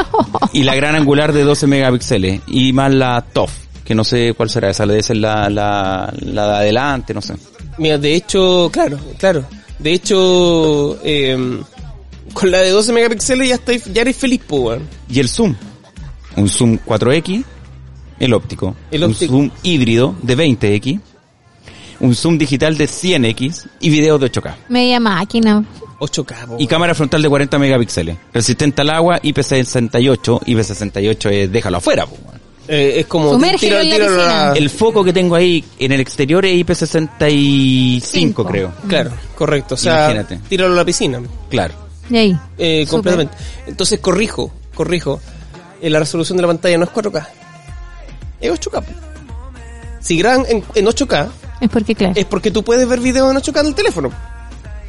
y 0.54 0.64
la 0.64 0.76
gran 0.76 0.96
angular 0.96 1.34
de 1.34 1.44
12 1.44 1.68
megapíxeles. 1.68 2.42
Y 2.48 2.74
más 2.74 2.94
la 2.94 3.22
TOF, 3.22 3.52
que 3.84 3.96
no 3.96 4.04
sé 4.04 4.34
cuál 4.36 4.50
será 4.50 4.70
esa, 4.70 4.86
debe 4.86 5.04
ser 5.04 5.18
la, 5.18 5.50
la, 5.50 6.14
la 6.20 6.48
de 6.48 6.56
adelante, 6.56 7.14
no 7.14 7.22
sé. 7.22 7.36
Mira, 7.78 7.98
de 7.98 8.16
hecho, 8.16 8.70
claro, 8.72 8.98
claro. 9.18 9.46
De 9.80 9.94
hecho, 9.94 10.98
eh, 11.04 11.62
con 12.34 12.52
la 12.52 12.60
de 12.60 12.70
12 12.70 12.94
megapíxeles 12.94 13.50
ya, 13.50 13.56
estoy, 13.56 13.82
ya 13.94 14.02
eres 14.02 14.16
feliz, 14.16 14.42
weón. 14.50 14.88
Y 15.10 15.20
el 15.20 15.30
zoom. 15.30 15.56
Un 16.36 16.50
zoom 16.50 16.78
4X, 16.86 17.44
el 18.20 18.34
óptico. 18.34 18.76
El 18.92 19.04
un 19.04 19.12
óptico. 19.12 19.34
zoom 19.34 19.52
híbrido 19.64 20.16
de 20.22 20.38
20X. 20.38 21.00
Un 22.00 22.14
zoom 22.16 22.38
digital 22.38 22.78
de 22.78 22.86
100X 22.86 23.68
y 23.80 23.90
video 23.90 24.18
de 24.18 24.32
8K. 24.32 24.56
Media 24.70 25.00
máquina. 25.00 25.64
8K, 26.00 26.48
po, 26.48 26.56
Y 26.60 26.68
cámara 26.68 26.94
frontal 26.94 27.22
de 27.22 27.30
40 27.30 27.58
megapíxeles. 27.58 28.18
Resistente 28.34 28.82
al 28.82 28.90
agua, 28.90 29.22
IP68. 29.22 30.42
IP68 30.42 31.32
es 31.32 31.52
déjalo 31.52 31.78
afuera. 31.78 32.06
Eh, 32.68 32.96
es 33.00 33.06
como... 33.06 33.34
En 33.36 33.42
la 33.42 33.52
piscina. 33.52 34.54
El 34.56 34.70
foco 34.70 35.04
que 35.04 35.14
tengo 35.14 35.36
ahí 35.36 35.64
en 35.80 35.92
el 35.92 36.00
exterior 36.02 36.44
es 36.46 36.54
IP65, 36.66 38.02
Cinco. 38.04 38.46
creo. 38.46 38.74
Claro, 38.88 39.12
correcto. 39.38 39.76
O 39.76 39.78
sea, 39.78 40.12
Imagínate. 40.12 40.40
tíralo 40.50 40.74
a 40.74 40.78
la 40.78 40.86
piscina. 40.86 41.22
Claro. 41.50 41.76
Y 42.10 42.18
ahí. 42.18 42.38
Eh, 42.58 42.86
completamente. 42.90 43.36
Entonces 43.68 44.00
corrijo, 44.00 44.52
corrijo. 44.74 45.22
Eh, 45.82 45.90
la 45.90 46.00
resolución 46.00 46.38
de 46.38 46.42
la 46.42 46.48
pantalla 46.48 46.78
no 46.78 46.84
es 46.86 46.90
4K. 46.92 47.28
Es 48.42 48.52
8K. 48.52 48.82
po. 48.84 48.92
Si 50.02 50.18
graban 50.18 50.46
en, 50.50 50.64
en 50.76 50.86
8K, 50.86 51.30
Es 51.66 51.72
porque, 51.72 51.96
claro. 51.96 52.14
es 52.16 52.26
porque 52.26 52.52
tú 52.52 52.64
puedes 52.64 52.88
ver 52.88 53.00
videos 53.00 53.30
en 53.32 53.38
8K 53.42 53.60
en 53.62 53.66
el 53.68 53.76
teléfono. 53.76 54.12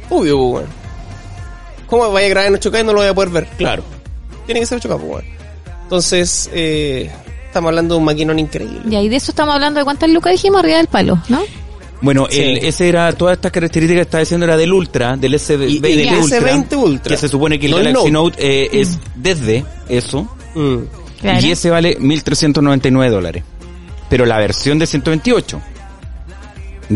Obvio, 0.09 0.37
weón. 0.39 0.65
¿Cómo 1.87 2.11
vaya 2.11 2.27
a 2.27 2.29
grabar 2.29 2.47
en 2.49 2.55
8K 2.59 2.81
y 2.81 2.83
no 2.83 2.93
lo 2.93 2.99
voy 2.99 3.07
a 3.07 3.13
poder 3.13 3.29
ver? 3.29 3.47
Claro. 3.57 3.83
Tiene 4.45 4.59
que 4.61 4.65
ser 4.65 4.79
8K, 4.79 4.97
po, 4.99 5.05
weón. 5.05 5.25
Entonces, 5.83 6.49
eh, 6.53 7.09
estamos 7.45 7.69
hablando 7.69 7.95
de 7.95 7.99
un 7.99 8.05
maquinón 8.05 8.39
increíble. 8.39 8.81
Y 8.89 8.95
ahí 8.95 9.09
de 9.09 9.15
eso 9.15 9.31
estamos 9.31 9.55
hablando 9.55 9.79
de 9.79 9.83
cuántas 9.85 10.09
lucas 10.09 10.33
dijimos 10.33 10.59
arriba 10.59 10.77
del 10.77 10.87
palo, 10.87 11.21
¿no? 11.29 11.41
Bueno, 12.01 12.27
Sí. 12.29 12.41
el, 12.41 12.57
ese 12.59 12.89
era, 12.89 13.11
todas 13.13 13.37
estas 13.37 13.51
características 13.51 13.97
que 14.01 14.01
estaba 14.07 14.19
diciendo 14.19 14.45
era 14.45 14.55
del 14.55 14.71
Ultra, 14.71 15.17
del 15.17 15.33
S20 15.33 15.89
Y- 15.89 15.93
y 15.93 16.05
del 16.05 16.15
Ultra, 16.19 16.39
S20 16.39 16.75
Ultra. 16.77 17.09
que 17.15 17.17
se 17.17 17.27
supone 17.27 17.57
que 17.59 17.65
el 17.65 17.71
No 17.71 17.77
Galaxy 17.77 18.11
Note. 18.11 18.11
Note, 18.11 18.63
eh, 18.65 18.69
es 18.81 18.99
desde 19.15 19.65
eso, 19.89 20.29
Mm. 20.53 20.77
Claro. 21.21 21.39
y 21.47 21.51
ese 21.51 21.69
vale 21.71 21.97
1.399 21.99 23.09
dólares. 23.09 23.43
Pero 24.09 24.25
la 24.27 24.37
versión 24.37 24.77
de 24.77 24.85
128 24.85 25.59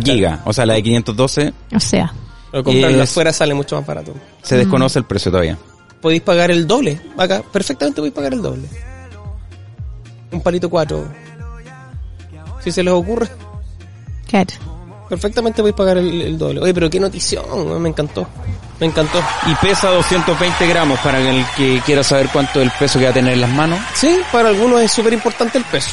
giga, 0.04 0.42
o 0.46 0.54
sea, 0.54 0.66
la 0.66 0.74
de 0.74 0.84
512, 0.84 1.54
O 1.76 1.80
sea. 1.80 2.14
Pero 2.52 2.64
comprarlo 2.64 3.02
Es- 3.04 3.10
afuera 3.12 3.32
sale 3.34 3.54
mucho 3.54 3.76
más 3.78 3.86
barato. 3.86 4.14
se 4.42 4.58
desconoce 4.58 5.00
el 5.00 5.06
precio 5.06 5.32
todavía. 5.32 5.58
podéis 6.02 6.22
pagar 6.22 6.50
el 6.52 6.66
doble. 6.68 7.00
Acá, 7.18 7.44
perfectamente 7.52 7.98
podéis 8.02 8.14
pagar 8.16 8.34
el 8.34 8.42
doble. 8.42 8.68
Un 10.32 10.42
palito 10.42 10.70
4. 10.70 11.06
Si 12.64 12.72
se 12.72 12.84
les 12.84 12.94
ocurre, 12.94 13.28
Claro. 14.28 14.50
perfectamente 15.10 15.62
podéis 15.62 15.76
pagar 15.76 15.98
el, 15.98 16.22
el 16.22 16.38
doble. 16.38 16.62
Oye, 16.62 16.74
pero 16.74 16.90
qué 16.90 17.00
notición, 17.00 17.44
¿no? 17.50 17.80
me 17.80 17.90
encantó. 17.90 18.28
Me 18.80 18.88
encantó. 18.88 19.20
Y 19.46 19.54
pesa 19.56 19.90
220 19.90 20.68
gramos 20.68 21.00
para 21.02 21.20
el 21.20 21.46
que 21.56 21.82
quiera 21.86 22.04
saber 22.04 22.30
cuánto 22.34 22.60
es 22.62 22.66
el 22.68 22.72
peso 22.80 22.98
que 22.98 23.06
va 23.06 23.12
a 23.12 23.14
tener 23.14 23.34
en 23.34 23.42
las 23.42 23.50
manos. 23.52 23.80
Sí, 23.94 24.20
para 24.32 24.50
algunos 24.50 24.82
es 24.82 24.92
súper 24.92 25.14
importante 25.14 25.58
el 25.60 25.64
peso. 25.66 25.92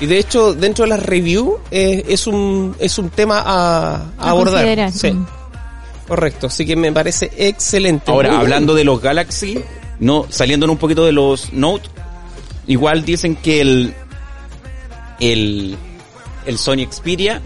Y 0.00 0.06
de 0.06 0.18
hecho, 0.18 0.52
dentro 0.54 0.84
de 0.84 0.90
las 0.90 1.02
reviews 1.02 1.54
eh, 1.70 2.04
es 2.08 2.26
un 2.26 2.76
es 2.78 2.98
un 2.98 3.08
tema 3.10 3.38
a, 3.40 3.94
a 3.94 4.02
A 4.18 4.30
abordar. 4.30 4.54
considerar. 4.64 4.92
Sí, 4.92 5.10
Mm. 5.12 5.26
correcto. 6.08 6.46
Así 6.48 6.66
que 6.66 6.76
me 6.76 6.92
parece 6.92 7.30
excelente. 7.36 8.04
Muy 8.10 8.16
Ahora, 8.16 8.28
bien. 8.30 8.40
hablando 8.42 8.74
de 8.74 8.84
los 8.84 9.00
Galaxy, 9.00 9.58
no, 10.00 10.26
saliendo 10.28 10.70
un 10.70 10.76
poquito 10.78 11.04
de 11.06 11.12
los 11.12 11.52
Note, 11.52 11.88
igual 12.66 13.04
dicen 13.04 13.36
que 13.36 13.60
el, 13.62 13.94
el, 15.20 15.76
el 16.44 16.58
Sony 16.58 16.86
Xperia 16.90 17.40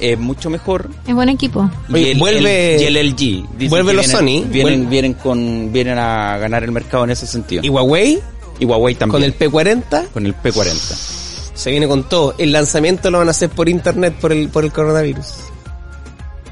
es 0.00 0.18
mucho 0.18 0.50
mejor. 0.50 0.90
Es 1.06 1.14
buen 1.14 1.28
equipo. 1.28 1.70
Y 1.88 2.08
el, 2.10 2.18
vuelve- 2.18 2.74
el- 2.74 2.82
y 2.82 2.84
el 2.98 3.10
LG. 3.10 3.16
Dicen 3.56 3.70
vuelve 3.70 3.92
los 3.94 4.06
vienen, 4.08 4.42
Sony, 4.44 4.50
Vienen, 4.50 4.80
vuelve- 4.84 4.90
vienen 4.90 5.14
con, 5.14 5.72
vienen 5.72 5.98
a 5.98 6.36
ganar 6.38 6.64
el 6.64 6.72
mercado 6.72 7.04
en 7.04 7.10
ese 7.10 7.26
sentido. 7.26 7.62
Y 7.64 7.68
Huawei, 7.68 8.20
Y 8.58 8.64
Huawei 8.64 8.94
también. 8.94 9.10
con 9.12 9.24
el 9.24 9.36
P40, 9.38 10.08
con 10.10 10.26
el 10.26 10.34
P40. 10.36 11.52
se 11.54 11.70
viene 11.70 11.86
con 11.88 12.08
todo. 12.08 12.34
El 12.38 12.52
lanzamiento 12.52 13.10
lo 13.10 13.18
van 13.18 13.28
a 13.28 13.30
hacer 13.32 13.50
por 13.50 13.68
internet 13.68 14.14
por 14.20 14.32
el, 14.32 14.48
por 14.48 14.64
el 14.64 14.72
coronavirus. 14.72 15.26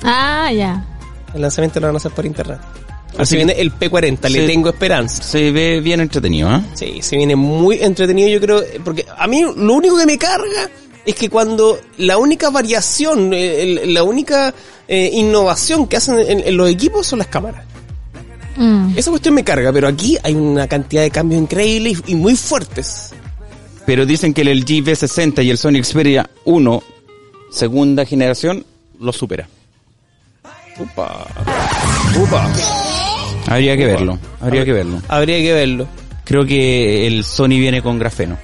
Ah, 0.03 0.51
ya. 0.53 0.85
El 1.35 1.43
lanzamiento 1.43 1.81
lo 1.81 1.87
van 1.87 1.97
a 1.97 1.99
hacer 1.99 2.13
por 2.13 2.27
internet. 2.27 2.59
Así 3.11 3.21
Así- 3.23 3.37
viene 3.37 3.53
el 3.53 3.73
P40, 3.73 4.29
le 4.31 4.47
tengo 4.47 4.71
esperanza. 4.71 5.23
Se 5.23 5.51
ve 5.51 5.81
bien 5.81 6.01
entretenido, 6.01 6.49
¿ah? 6.49 6.63
Sí, 6.75 7.01
se 7.03 7.17
viene 7.17 7.37
muy 7.37 7.79
entretenido, 7.83 8.29
yo 8.29 8.41
creo, 8.41 8.63
porque 8.85 9.05
a 9.17 9.27
mí 9.27 9.43
lo 9.43 9.75
único 9.75 9.99
que 9.99 10.07
me 10.07 10.17
carga 10.19 10.71
es 11.05 11.15
que 11.15 11.29
cuando 11.29 11.79
la 11.99 12.17
única 12.17 12.49
variación, 12.51 13.33
eh, 13.35 13.63
el- 13.83 13.93
la 13.95 14.03
única 14.03 14.55
eh, 14.89 15.11
innovación 15.13 15.87
que 15.87 15.97
hacen 15.99 16.19
en, 16.21 16.41
en 16.47 16.57
los 16.57 16.69
equipos 16.71 17.07
son 17.07 17.19
las 17.21 17.29
cámaras. 17.29 17.65
Mm. 18.57 18.93
Esa 18.97 19.11
cuestión 19.11 19.35
me 19.35 19.45
carga, 19.45 19.73
pero 19.73 19.89
aquí 19.89 20.19
hay 20.23 20.35
una 20.35 20.67
cantidad 20.69 21.03
de 21.03 21.11
cambios 21.11 21.43
increíbles 21.43 22.03
y, 22.07 22.13
y 22.13 22.15
muy 22.15 22.37
fuertes. 22.37 23.13
Pero 23.87 24.07
dicen 24.07 24.33
que 24.33 24.43
el 24.43 24.61
LG 24.61 24.85
V60 24.85 25.45
y 25.45 25.51
el 25.51 25.59
Sony 25.59 25.83
Xperia 25.83 26.29
1, 26.45 26.83
segunda 27.51 28.05
generación, 28.05 28.65
lo 29.01 29.13
supera. 29.13 29.49
Upa. 30.79 31.27
Upa. 32.19 32.53
Habría 33.49 33.77
que 33.77 33.87
verlo, 33.87 34.19
habría 34.41 34.65
que 34.65 34.73
verlo. 34.73 35.03
Habría 35.09 35.39
que 35.39 35.53
verlo. 35.53 35.87
Creo 36.25 36.47
que 36.47 37.07
el 37.07 37.25
Sony 37.25 37.59
viene 37.59 37.83
con 37.83 37.99
grafeno. 37.99 38.39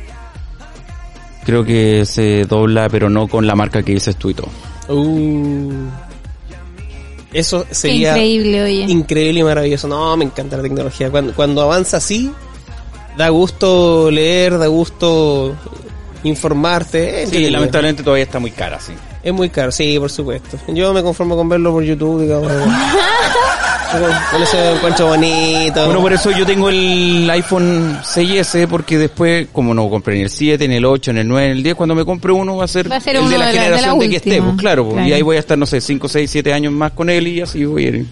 Creo 1.45 1.65
que 1.65 2.05
se 2.05 2.45
dobla, 2.45 2.89
pero 2.89 3.09
no 3.09 3.29
con 3.29 3.47
la 3.47 3.55
marca 3.55 3.83
que 3.83 3.95
dices 3.95 4.17
tú 4.17 4.31
y 4.31 4.35
todo. 4.35 4.51
Uh. 4.89 5.89
Eso 7.33 7.65
Qué 7.69 7.75
sería 7.75 8.11
increíble, 8.13 8.63
oye. 8.63 8.85
increíble 8.89 9.41
y 9.41 9.43
maravilloso. 9.45 9.87
No, 9.89 10.17
me 10.17 10.25
encanta 10.25 10.57
la 10.57 10.63
tecnología. 10.63 11.11
Cuando, 11.11 11.35
cuando 11.35 11.63
avanza 11.63 11.99
así, 11.99 12.33
da 13.17 13.29
gusto 13.29 14.11
leer, 14.11 14.57
da 14.59 14.67
gusto 14.67 15.55
informarte. 16.25 17.27
Sí, 17.27 17.51
lamentablemente 17.51 18.03
todavía 18.03 18.25
está 18.25 18.39
muy 18.39 18.51
cara, 18.51 18.81
sí. 18.81 18.93
Es 19.23 19.33
muy 19.33 19.51
caro, 19.51 19.71
sí, 19.73 19.99
por 19.99 20.11
supuesto. 20.11 20.57
Yo 20.69 20.93
me 20.95 21.03
conformo 21.03 21.37
con 21.37 21.49
verlo 21.49 21.73
por 21.73 21.83
YouTube, 21.83 22.23
digamos. 22.23 22.51
con, 23.93 24.01
con 24.33 24.43
ese 24.43 24.71
encuentro 24.73 25.07
bonito. 25.07 25.85
Bueno, 25.87 26.01
por 26.01 26.13
eso 26.13 26.31
yo 26.31 26.45
tengo 26.47 26.69
el 26.69 27.29
iPhone 27.31 27.99
6S, 28.03 28.67
porque 28.69 28.99
después, 28.99 29.49
como 29.53 29.75
no 29.75 29.89
compré 29.89 30.17
ni 30.17 30.23
el 30.23 30.31
7, 30.31 30.67
ni 30.69 30.77
el 30.77 30.85
8, 30.85 31.13
ni 31.13 31.21
el 31.21 31.29
9, 31.29 31.47
ni 31.49 31.53
el 31.59 31.63
10, 31.63 31.75
cuando 31.75 31.95
me 31.95 32.05
compre 32.05 32.33
uno 32.33 32.57
va 32.57 32.65
a 32.65 32.69
ser, 32.69 32.91
Va 32.91 32.97
a 32.97 33.01
ser 33.01 33.17
el 33.17 33.23
uno 33.23 33.31
de 33.31 33.39
la 33.39 33.47
de 33.49 33.55
la- 33.55 33.63
de 33.63 33.71
la 33.71 33.77
generación 33.77 33.99
de, 34.01 34.09
que 34.11 34.17
esté, 34.17 34.43
pues 34.43 34.57
claro, 34.57 34.85
pues, 34.85 34.95
Claro. 34.95 35.09
y 35.09 35.13
ahí 35.13 35.23
voy 35.23 35.37
a 35.37 35.41
estar, 35.41 35.57
no 35.59 35.67
sé, 35.67 35.81
5, 35.81 36.09
6, 36.09 36.31
7 36.31 36.53
años 36.53 36.73
más 36.73 36.93
con 36.93 37.09
él 37.11 37.27
y 37.29 37.41
así 37.41 37.65
voy 37.65 37.85
a 37.85 37.89
ir. 37.89 38.07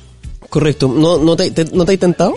Correcto. 0.48 0.88
¿No, 0.88 1.18
no, 1.18 1.36
te, 1.36 1.50
te- 1.50 1.64
¿No 1.76 1.84
te 1.84 1.94
has 1.94 1.98
tentado? 1.98 2.34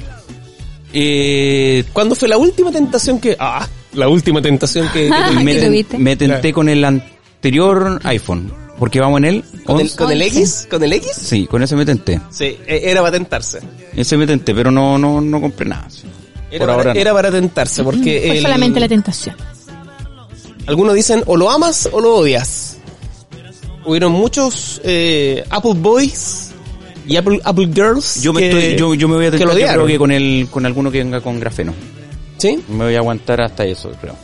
Eh, 0.93 1.83
¿Cuándo 1.93 2.15
fue 2.15 2.27
la 2.27 2.37
última 2.37 2.71
tentación 2.71 3.19
que... 3.19 3.35
Ah, 3.39 3.67
la 3.93 4.07
última 4.07 4.41
tentación 4.41 4.87
que... 4.91 5.09
que 5.09 5.35
me, 5.43 5.85
me 5.97 6.15
tenté 6.15 6.39
Claro. 6.39 6.53
con 6.55 6.69
el 6.69 6.83
anterior 6.83 7.99
iPhone, 8.03 8.51
porque 8.80 8.99
vamos 8.99 9.17
en 9.19 9.25
el 9.25 9.43
¿Con 9.65 9.75
el, 9.77 9.84
11. 9.84 9.97
con 9.97 10.11
el. 10.11 10.21
X? 10.23 10.67
¿Con 10.69 10.84
el 10.84 10.93
X? 10.93 11.11
Sí, 11.13 11.45
con 11.47 11.61
ese 11.61 11.75
me 11.75 11.86
tenté. 11.86 12.19
Sí, 12.32 12.57
e- 12.65 12.82
era 12.86 13.01
para 13.01 13.11
tentarse. 13.11 13.59
Ese 13.95 14.17
me 14.17 14.25
tenté, 14.25 14.55
pero 14.55 14.71
no, 14.71 14.97
no, 14.97 15.19
no 15.21 15.41
compré 15.41 15.67
nada. 15.67 15.89
sí. 15.89 16.03
Era, 16.51 16.59
Por 16.59 16.67
para, 16.67 16.73
ahora 16.80 16.93
no. 16.95 16.99
era 16.99 17.13
para 17.13 17.32
tentarse, 17.32 17.84
porque 17.84 18.23
Fue 18.25 18.38
el- 18.38 18.41
solamente 18.41 18.80
la 18.80 18.88
tentación. 18.88 19.36
algunos 20.65 20.95
dicen 20.95 21.21
o 21.27 21.38
lo 21.38 21.51
amas 21.51 21.88
o 21.91 21.99
lo 22.01 22.15
odias. 22.15 22.77
Hubieron 23.86 24.11
muchos 24.11 24.82
eh, 24.84 25.43
Apple 25.49 25.73
Boys 25.75 26.51
y 27.07 27.15
Apple, 27.15 27.39
Apple 27.43 27.67
Girls 27.73 28.21
Yo 28.21 28.34
me, 28.34 28.41
que, 28.41 28.47
estoy, 28.49 28.75
yo, 28.77 28.93
yo 28.93 29.07
me 29.07 29.15
voy 29.15 29.25
a 29.27 29.32
tentar, 29.32 29.47
yo 29.57 29.67
creo 29.67 29.86
que 29.88 29.97
con 29.97 30.11
el, 30.11 30.47
con 30.51 30.65
alguno 30.65 30.91
que 30.91 30.99
venga 30.99 31.21
con 31.21 31.39
grafeno. 31.39 31.73
¿Sí? 32.38 32.63
Me 32.69 32.86
voy 32.86 32.95
a 32.95 32.99
aguantar 32.99 33.41
hasta 33.41 33.65
eso, 33.65 33.91
creo. 33.99 34.15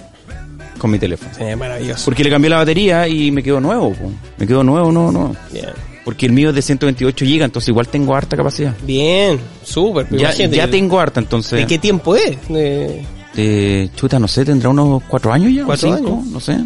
Con 0.86 0.92
mi 0.92 1.00
teléfono. 1.00 1.32
Sí, 1.36 1.44
maravilloso. 1.58 2.06
Porque 2.06 2.24
le 2.24 2.30
cambié 2.30 2.48
la 2.48 2.58
batería 2.58 3.08
y 3.08 3.32
me 3.32 3.42
quedó 3.42 3.60
nuevo, 3.60 3.92
po. 3.92 4.12
Me 4.38 4.46
quedó 4.46 4.64
nuevo, 4.64 4.92
no, 4.92 5.12
no. 5.12 5.36
Bien, 5.52 5.66
Porque 6.04 6.28
el 6.28 6.32
mío 6.32 6.50
es 6.50 6.56
de 6.56 6.62
128 6.62 7.26
GB, 7.26 7.42
entonces 7.44 7.70
igual 7.70 7.88
tengo 7.88 8.16
harta 8.16 8.38
capacidad. 8.38 8.76
bien, 8.84 9.40
súper. 9.64 10.06
pero 10.08 10.22
Ya, 10.22 10.32
ya 10.32 10.70
tengo 10.70 11.00
harta, 11.00 11.20
entonces. 11.20 11.58
¿De 11.60 11.66
qué 11.66 11.80
tiempo 11.80 12.16
es? 12.16 12.38
De- 12.50 13.04
de- 13.34 13.90
chuta, 13.96 14.20
no 14.20 14.28
sé, 14.28 14.46
tendrá 14.46 14.70
unos 14.70 15.02
cuatro 15.08 15.34
años 15.34 15.52
ya. 15.56 15.64
o 15.64 15.66
¿Cuatro 15.66 15.96
cinco, 15.98 16.12
años? 16.20 16.28
No 16.28 16.40
sé. 16.40 16.58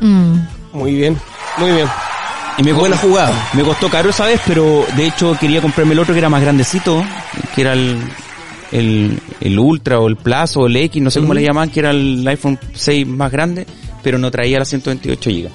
Mm. 0.00 0.34
Muy 0.72 0.94
bien, 0.96 1.16
muy 1.58 1.70
bien. 1.70 1.86
Y 2.58 2.64
me 2.64 2.72
Buena 2.72 2.96
jugada. 2.96 3.48
Me 3.52 3.62
costó 3.62 3.88
caro 3.88 4.10
esa 4.10 4.26
vez, 4.26 4.40
pero 4.44 4.84
de 4.96 5.06
hecho 5.06 5.36
quería 5.38 5.62
comprarme 5.62 5.92
el 5.92 6.00
otro 6.00 6.12
que 6.14 6.18
era 6.18 6.28
más 6.28 6.42
grandecito, 6.42 7.00
que 7.54 7.60
era 7.60 7.74
el, 7.74 7.96
el, 8.72 9.18
el 9.40 9.58
Ultra 9.58 10.00
o 10.00 10.08
el 10.08 10.16
Plus 10.16 10.56
o 10.56 10.66
el 10.66 10.76
X, 10.76 11.02
no 11.02 11.10
sé 11.10 11.20
cómo 11.20 11.34
le 11.34 11.42
llaman, 11.42 11.70
que 11.70 11.80
era 11.80 11.90
el 11.90 12.26
iPhone 12.26 12.58
6 12.74 13.06
más 13.06 13.30
grande, 13.30 13.66
pero 14.02 14.18
no 14.18 14.30
traía 14.30 14.58
las 14.58 14.68
128 14.68 15.30
GB. 15.30 15.48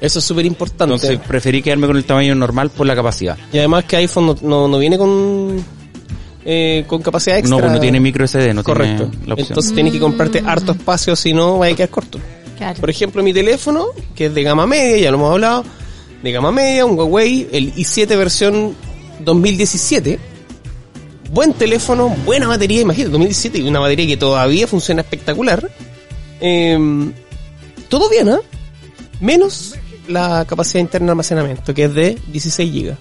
Eso 0.00 0.18
es 0.18 0.24
súper 0.24 0.44
importante. 0.44 0.94
Entonces 0.94 1.18
preferí 1.26 1.62
quedarme 1.62 1.86
con 1.86 1.96
el 1.96 2.04
tamaño 2.04 2.34
normal 2.34 2.70
por 2.70 2.86
la 2.86 2.94
capacidad. 2.94 3.38
y 3.52 3.58
además 3.58 3.84
que 3.84 3.96
iPhone 3.96 4.26
no, 4.26 4.36
no, 4.42 4.68
no 4.68 4.78
viene 4.78 4.98
con 4.98 5.64
eh, 6.44 6.84
con 6.86 7.00
capacidad 7.00 7.38
extra. 7.38 7.56
No, 7.56 7.60
pues 7.62 7.72
no 7.72 7.80
tiene 7.80 8.00
micro 8.00 8.26
SD, 8.26 8.52
no 8.52 8.62
Correcto. 8.62 9.06
tiene 9.08 9.26
la 9.26 9.34
opción. 9.34 9.48
Entonces 9.48 9.74
tienes 9.74 9.92
que 9.92 10.00
comprarte 10.00 10.42
harto 10.44 10.72
espacio, 10.72 11.16
si 11.16 11.32
no, 11.32 11.58
vaya 11.58 11.72
a 11.72 11.76
quedar 11.76 11.88
corto. 11.88 12.18
Claro. 12.58 12.80
Por 12.80 12.90
ejemplo, 12.90 13.22
mi 13.22 13.32
teléfono, 13.32 13.86
que 14.14 14.26
es 14.26 14.34
de 14.34 14.42
gama 14.42 14.66
media, 14.66 14.98
ya 14.98 15.10
lo 15.10 15.16
hemos 15.16 15.32
hablado, 15.32 15.64
de 16.22 16.32
gama 16.32 16.52
media, 16.52 16.84
un 16.84 16.98
Huawei, 16.98 17.48
el 17.50 17.74
i7 17.74 18.06
versión 18.16 18.74
2017. 19.20 20.18
Buen 21.30 21.52
teléfono, 21.54 22.08
buena 22.24 22.46
batería, 22.48 22.82
imagínate, 22.82 23.10
2017 23.10 23.58
y 23.58 23.68
una 23.68 23.80
batería 23.80 24.06
que 24.06 24.16
todavía 24.16 24.66
funciona 24.66 25.02
espectacular. 25.02 25.70
Eh, 26.40 27.12
todo 27.88 28.08
bien, 28.08 28.28
¿ah? 28.28 28.40
Menos 29.20 29.74
la 30.08 30.44
capacidad 30.46 30.80
interna 30.80 31.06
de 31.06 31.10
almacenamiento, 31.12 31.74
que 31.74 31.84
es 31.84 31.94
de 31.94 32.18
16 32.28 32.72
GB. 32.72 32.96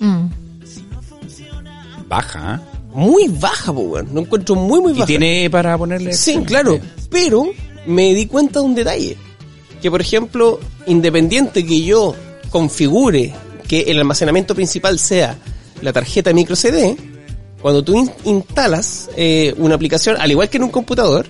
Mm. 0.00 0.26
Baja, 2.08 2.56
¿eh? 2.62 2.76
Muy 2.94 3.28
baja, 3.28 3.72
pues. 3.72 4.10
Lo 4.10 4.20
encuentro 4.20 4.54
muy, 4.54 4.80
muy 4.80 4.92
Y 4.92 4.94
baja. 4.94 5.06
tiene 5.06 5.50
para 5.50 5.76
ponerle... 5.76 6.14
Sí, 6.14 6.38
claro. 6.46 6.78
Pero 7.10 7.46
me 7.86 8.14
di 8.14 8.26
cuenta 8.26 8.60
de 8.60 8.64
un 8.64 8.74
detalle. 8.74 9.16
Que, 9.82 9.90
por 9.90 10.00
ejemplo, 10.00 10.58
independiente 10.86 11.66
que 11.66 11.82
yo 11.82 12.14
configure 12.50 13.34
que 13.68 13.82
el 13.82 13.98
almacenamiento 13.98 14.54
principal 14.54 14.98
sea 14.98 15.36
la 15.82 15.92
tarjeta 15.92 16.32
micro 16.32 16.56
CD, 16.56 16.96
cuando 17.60 17.82
tú 17.82 17.96
in- 17.96 18.10
instalas 18.24 19.08
eh, 19.16 19.54
una 19.58 19.74
aplicación, 19.74 20.16
al 20.18 20.30
igual 20.30 20.48
que 20.48 20.56
en 20.58 20.64
un 20.64 20.70
computador, 20.70 21.26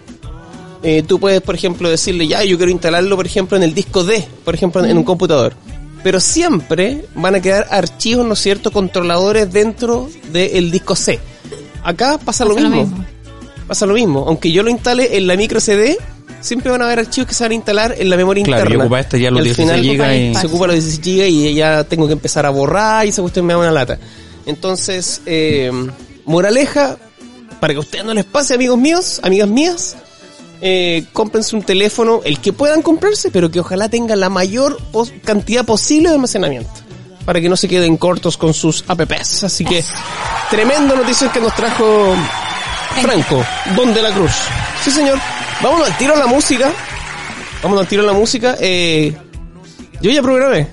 eh, 0.83 1.03
tú 1.07 1.19
puedes, 1.19 1.41
por 1.41 1.55
ejemplo, 1.55 1.89
decirle, 1.89 2.27
ya, 2.29 2.45
yo 2.45 2.57
quiero 2.57 2.71
instalarlo, 2.71 3.17
por 3.17 3.27
ejemplo, 3.27 3.57
en 3.57 3.63
el 3.63 3.75
disco 3.75 4.05
D, 4.05 4.25
por 4.45 4.55
ejemplo, 4.55 4.85
en 4.85 4.97
un 4.97 5.05
computador. 5.05 5.55
Pero 6.03 6.21
siempre 6.21 7.07
van 7.17 7.35
a 7.35 7.41
quedar 7.41 7.67
archivos, 7.71 8.25
¿no 8.27 8.35
es 8.35 8.39
cierto?, 8.41 8.71
controladores 8.71 9.53
dentro 9.53 10.09
del 10.33 10.71
disco 10.71 10.95
C. 10.95 11.19
Acá 11.83 12.19
pasa, 12.19 12.45
lo, 12.45 12.55
Pasa 12.55 12.69
lo 12.69 12.71
mismo. 12.77 12.87
mismo. 12.97 13.05
Pasa 13.67 13.87
lo 13.87 13.95
mismo. 13.95 14.25
Aunque 14.29 14.53
yo 14.53 14.63
lo 14.63 14.71
instale 14.71 15.17
en 15.17 15.27
la 15.27 15.37
micro 15.37 15.59
CD, 15.61 15.97
siempre 16.41 16.71
van 16.71 16.83
a 16.83 16.85
haber 16.85 17.01
archivos 17.01 17.27
que 17.27 17.35
se 17.35 17.43
van 17.43 17.51
a 17.53 17.55
instalar 17.57 17.95
en 17.99 18.09
la 18.11 18.17
memoria 18.17 18.45
Claro, 18.45 18.63
interna. 18.65 18.85
y 18.85 18.87
ocupa 18.87 19.01
este 19.01 19.19
ya 19.21 19.31
los 19.31 19.39
al 19.39 19.45
16 19.45 19.69
final 19.69 19.83
gigas 19.83 20.15
y- 20.17 20.35
se 20.41 20.47
ocupa 20.47 20.67
los 20.69 20.75
16 20.77 21.01
GB 21.17 21.29
y 21.29 21.55
ya 21.55 21.83
tengo 21.85 22.07
que 22.07 22.13
empezar 22.13 22.47
a 22.47 22.51
borrar 22.51 23.05
y 23.07 23.09
esa 23.09 23.23
cuestión 23.23 23.47
me 23.47 23.55
da 23.55 23.59
una 23.59 23.73
lata. 23.73 23.99
Entonces, 24.47 25.21
eh, 25.27 25.71
moraleja, 26.25 26.97
para 27.61 27.75
que 27.75 27.79
a 27.79 27.81
ustedes 27.81 28.05
no 28.05 28.15
les 28.15 28.25
pase, 28.25 28.55
amigos 28.55 28.79
míos, 28.79 29.21
amigas 29.23 29.49
mías, 29.49 29.97
eh, 30.61 31.05
cómprense 31.13 31.57
un 31.57 31.63
teléfono, 31.63 32.21
el 32.25 32.41
que 32.41 32.53
puedan 32.53 32.81
comprarse, 32.83 33.31
pero 33.31 33.51
que 33.51 33.61
ojalá 33.61 33.89
tenga 33.89 34.17
la 34.17 34.31
mayor 34.31 34.79
cantidad 35.25 35.65
posible 35.65 36.09
de 36.09 36.15
almacenamiento, 36.15 36.71
para 37.25 37.41
que 37.41 37.49
no 37.49 37.57
se 37.57 37.69
queden 37.69 37.97
cortos 37.97 38.37
con 38.37 38.55
sus 38.55 38.85
apps. 38.89 39.45
Así 39.45 39.65
que, 39.65 39.85
tremendo 40.51 40.97
noticias 40.97 41.31
que 41.33 41.41
nos 41.41 41.55
trajo 41.55 42.15
Franco, 43.03 43.45
Don 43.75 43.93
de 43.93 44.03
la 44.03 44.13
Cruz. 44.13 44.33
Sí, 44.83 44.91
señor. 44.91 45.19
Vámonos 45.63 45.89
al 45.89 45.99
tiro 45.99 46.15
a 46.15 46.19
la 46.19 46.27
música. 46.27 46.71
Vámonos 47.63 47.83
al 47.83 47.89
tiro 47.89 48.03
a 48.03 48.07
la 48.07 48.13
música. 48.13 48.57
Eh, 48.61 49.17
yo 50.01 50.11
ya 50.11 50.23
programé. 50.23 50.69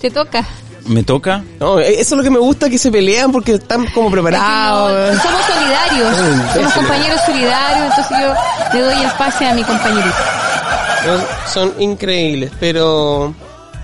Te 0.00 0.10
toca 0.10 0.46
me 0.86 1.02
toca. 1.02 1.42
No, 1.58 1.78
eh, 1.78 2.00
eso 2.00 2.14
es 2.14 2.18
lo 2.18 2.22
que 2.22 2.30
me 2.30 2.38
gusta, 2.38 2.68
que 2.68 2.78
se 2.78 2.90
pelean 2.90 3.32
porque 3.32 3.54
están 3.54 3.86
como 3.86 4.10
preparados. 4.10 5.18
Somos 5.20 5.40
solidarios, 5.42 6.16
somos 6.54 6.72
compañeros 6.72 7.20
solidarios, 7.26 7.86
entonces 7.86 8.16
yo 8.72 8.78
le 8.78 8.84
doy 8.84 9.04
el 9.04 9.10
pase 9.12 9.46
a 9.46 9.54
mi 9.54 9.62
compañerito. 9.62 10.16
Son 11.46 11.72
increíbles, 11.78 12.50
pero... 12.58 13.34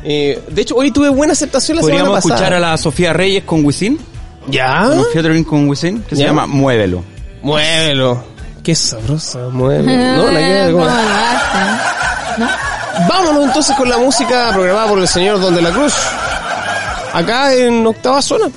Eh, 0.08 0.40
de 0.48 0.62
hecho, 0.62 0.76
hoy 0.76 0.92
tuve 0.92 1.08
buena 1.08 1.32
aceptación 1.32 1.78
la 1.78 1.82
semana 1.82 2.04
pasada. 2.04 2.20
¿Podríamos 2.20 2.40
escuchar 2.40 2.54
a 2.54 2.60
la 2.60 2.76
Sofía 2.76 3.12
Reyes 3.12 3.42
con 3.42 3.64
Wisin? 3.64 3.98
¿Ya? 4.46 4.86
Un 4.88 5.04
featuring 5.12 5.42
con 5.42 5.68
Wisin 5.68 6.02
que 6.02 6.14
se 6.14 6.22
llama 6.22 6.46
Muévelo. 6.46 7.02
Muévelo. 7.42 8.22
Qué 8.62 8.74
sabroso 8.74 9.50
muévelo. 9.50 10.16
no, 10.22 10.30
la 10.30 10.40
queda 10.40 10.70
¿No? 12.38 12.48
Vámonos 13.08 13.44
entonces 13.44 13.76
con 13.76 13.88
la 13.88 13.98
música 13.98 14.50
programada 14.52 14.88
por 14.88 14.98
el 14.98 15.08
señor 15.08 15.40
Don 15.40 15.54
de 15.54 15.62
la 15.62 15.70
Cruz. 15.70 15.94
Acá 17.16 17.54
en 17.54 17.86
octava 17.86 18.20
zona. 18.20 18.50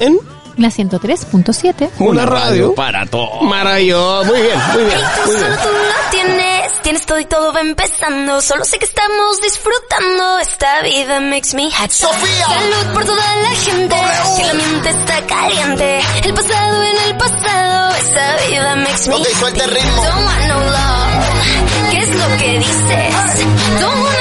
En 0.00 0.18
la 0.56 0.68
103.7. 0.70 1.90
Una, 2.00 2.10
Una 2.10 2.26
radio, 2.26 2.44
radio, 2.44 2.74
para 2.74 3.06
todo. 3.06 3.42
Maravilloso. 3.42 4.24
Muy 4.24 4.42
bien, 4.42 4.58
muy 4.72 4.82
bien. 4.82 4.98
Hey, 4.98 5.22
tú 5.24 5.32
solo 5.32 5.56
tú 5.62 5.68
lo 5.68 6.10
tienes. 6.10 6.82
Tienes 6.82 7.06
todo 7.06 7.20
y 7.20 7.24
todo 7.26 7.52
va 7.52 7.60
empezando. 7.60 8.40
Solo 8.40 8.64
sé 8.64 8.80
que 8.80 8.86
estamos 8.86 9.40
disfrutando. 9.40 10.38
Esta 10.40 10.82
vida 10.82 11.20
makes 11.20 11.54
me 11.54 11.68
happy. 11.68 11.92
Sofía. 11.92 12.46
Salud 12.46 12.92
por 12.92 13.04
toda 13.04 13.36
la 13.36 13.50
gente. 13.50 13.96
Que 14.36 14.44
la 14.46 14.54
mente 14.54 14.88
está 14.90 15.26
caliente. 15.26 16.00
El 16.24 16.34
pasado 16.34 16.82
en 16.82 16.96
el 17.06 17.16
pasado. 17.16 17.94
Esta 17.98 18.36
vida 18.48 18.76
makes 18.76 19.08
me 19.08 19.14
okay, 19.14 19.32
happy. 19.32 19.60
Ritmo. 19.60 20.02
Don't 20.02 20.26
want 20.26 20.46
no 20.48 20.58
love. 20.58 21.90
¿Qué 21.92 21.98
es 21.98 22.16
lo 22.16 22.36
que 22.36 22.58
dices? 22.58 23.80
Don't 23.80 24.02
want 24.02 24.15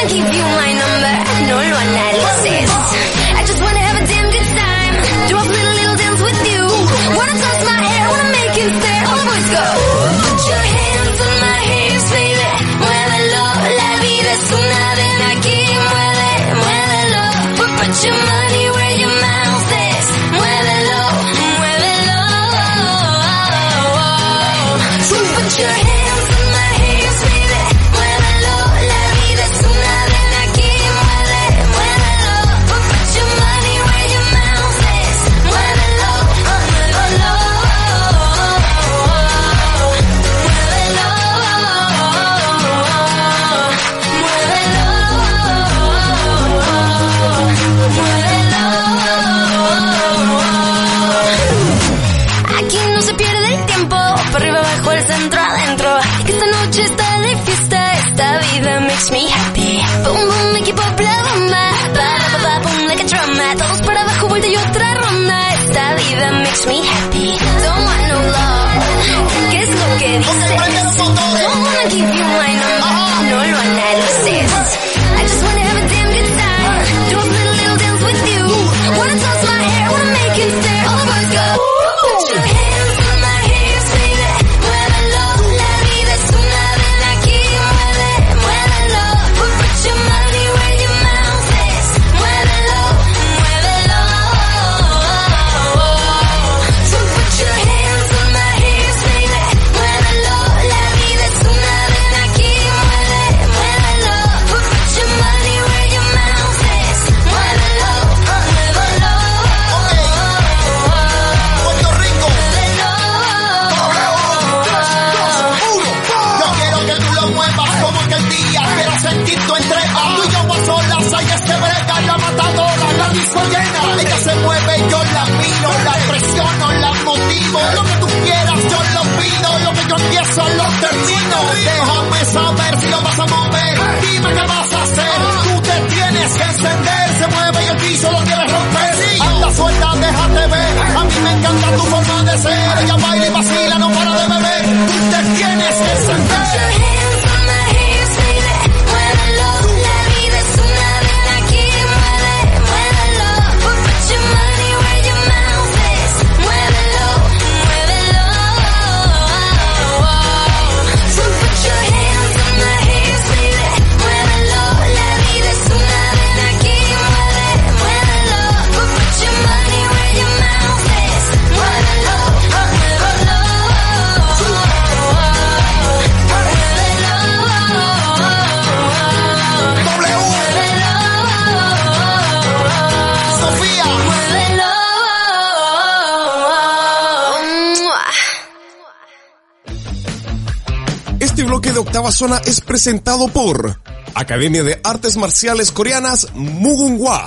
Babasona 192.05 192.37
es 192.45 192.61
presentado 192.61 193.29
por 193.29 193.79
Academia 194.13 194.61
de 194.61 194.79
Artes 194.83 195.17
Marciales 195.17 195.71
Coreanas 195.71 196.27
Mugunghwa. 196.35 197.25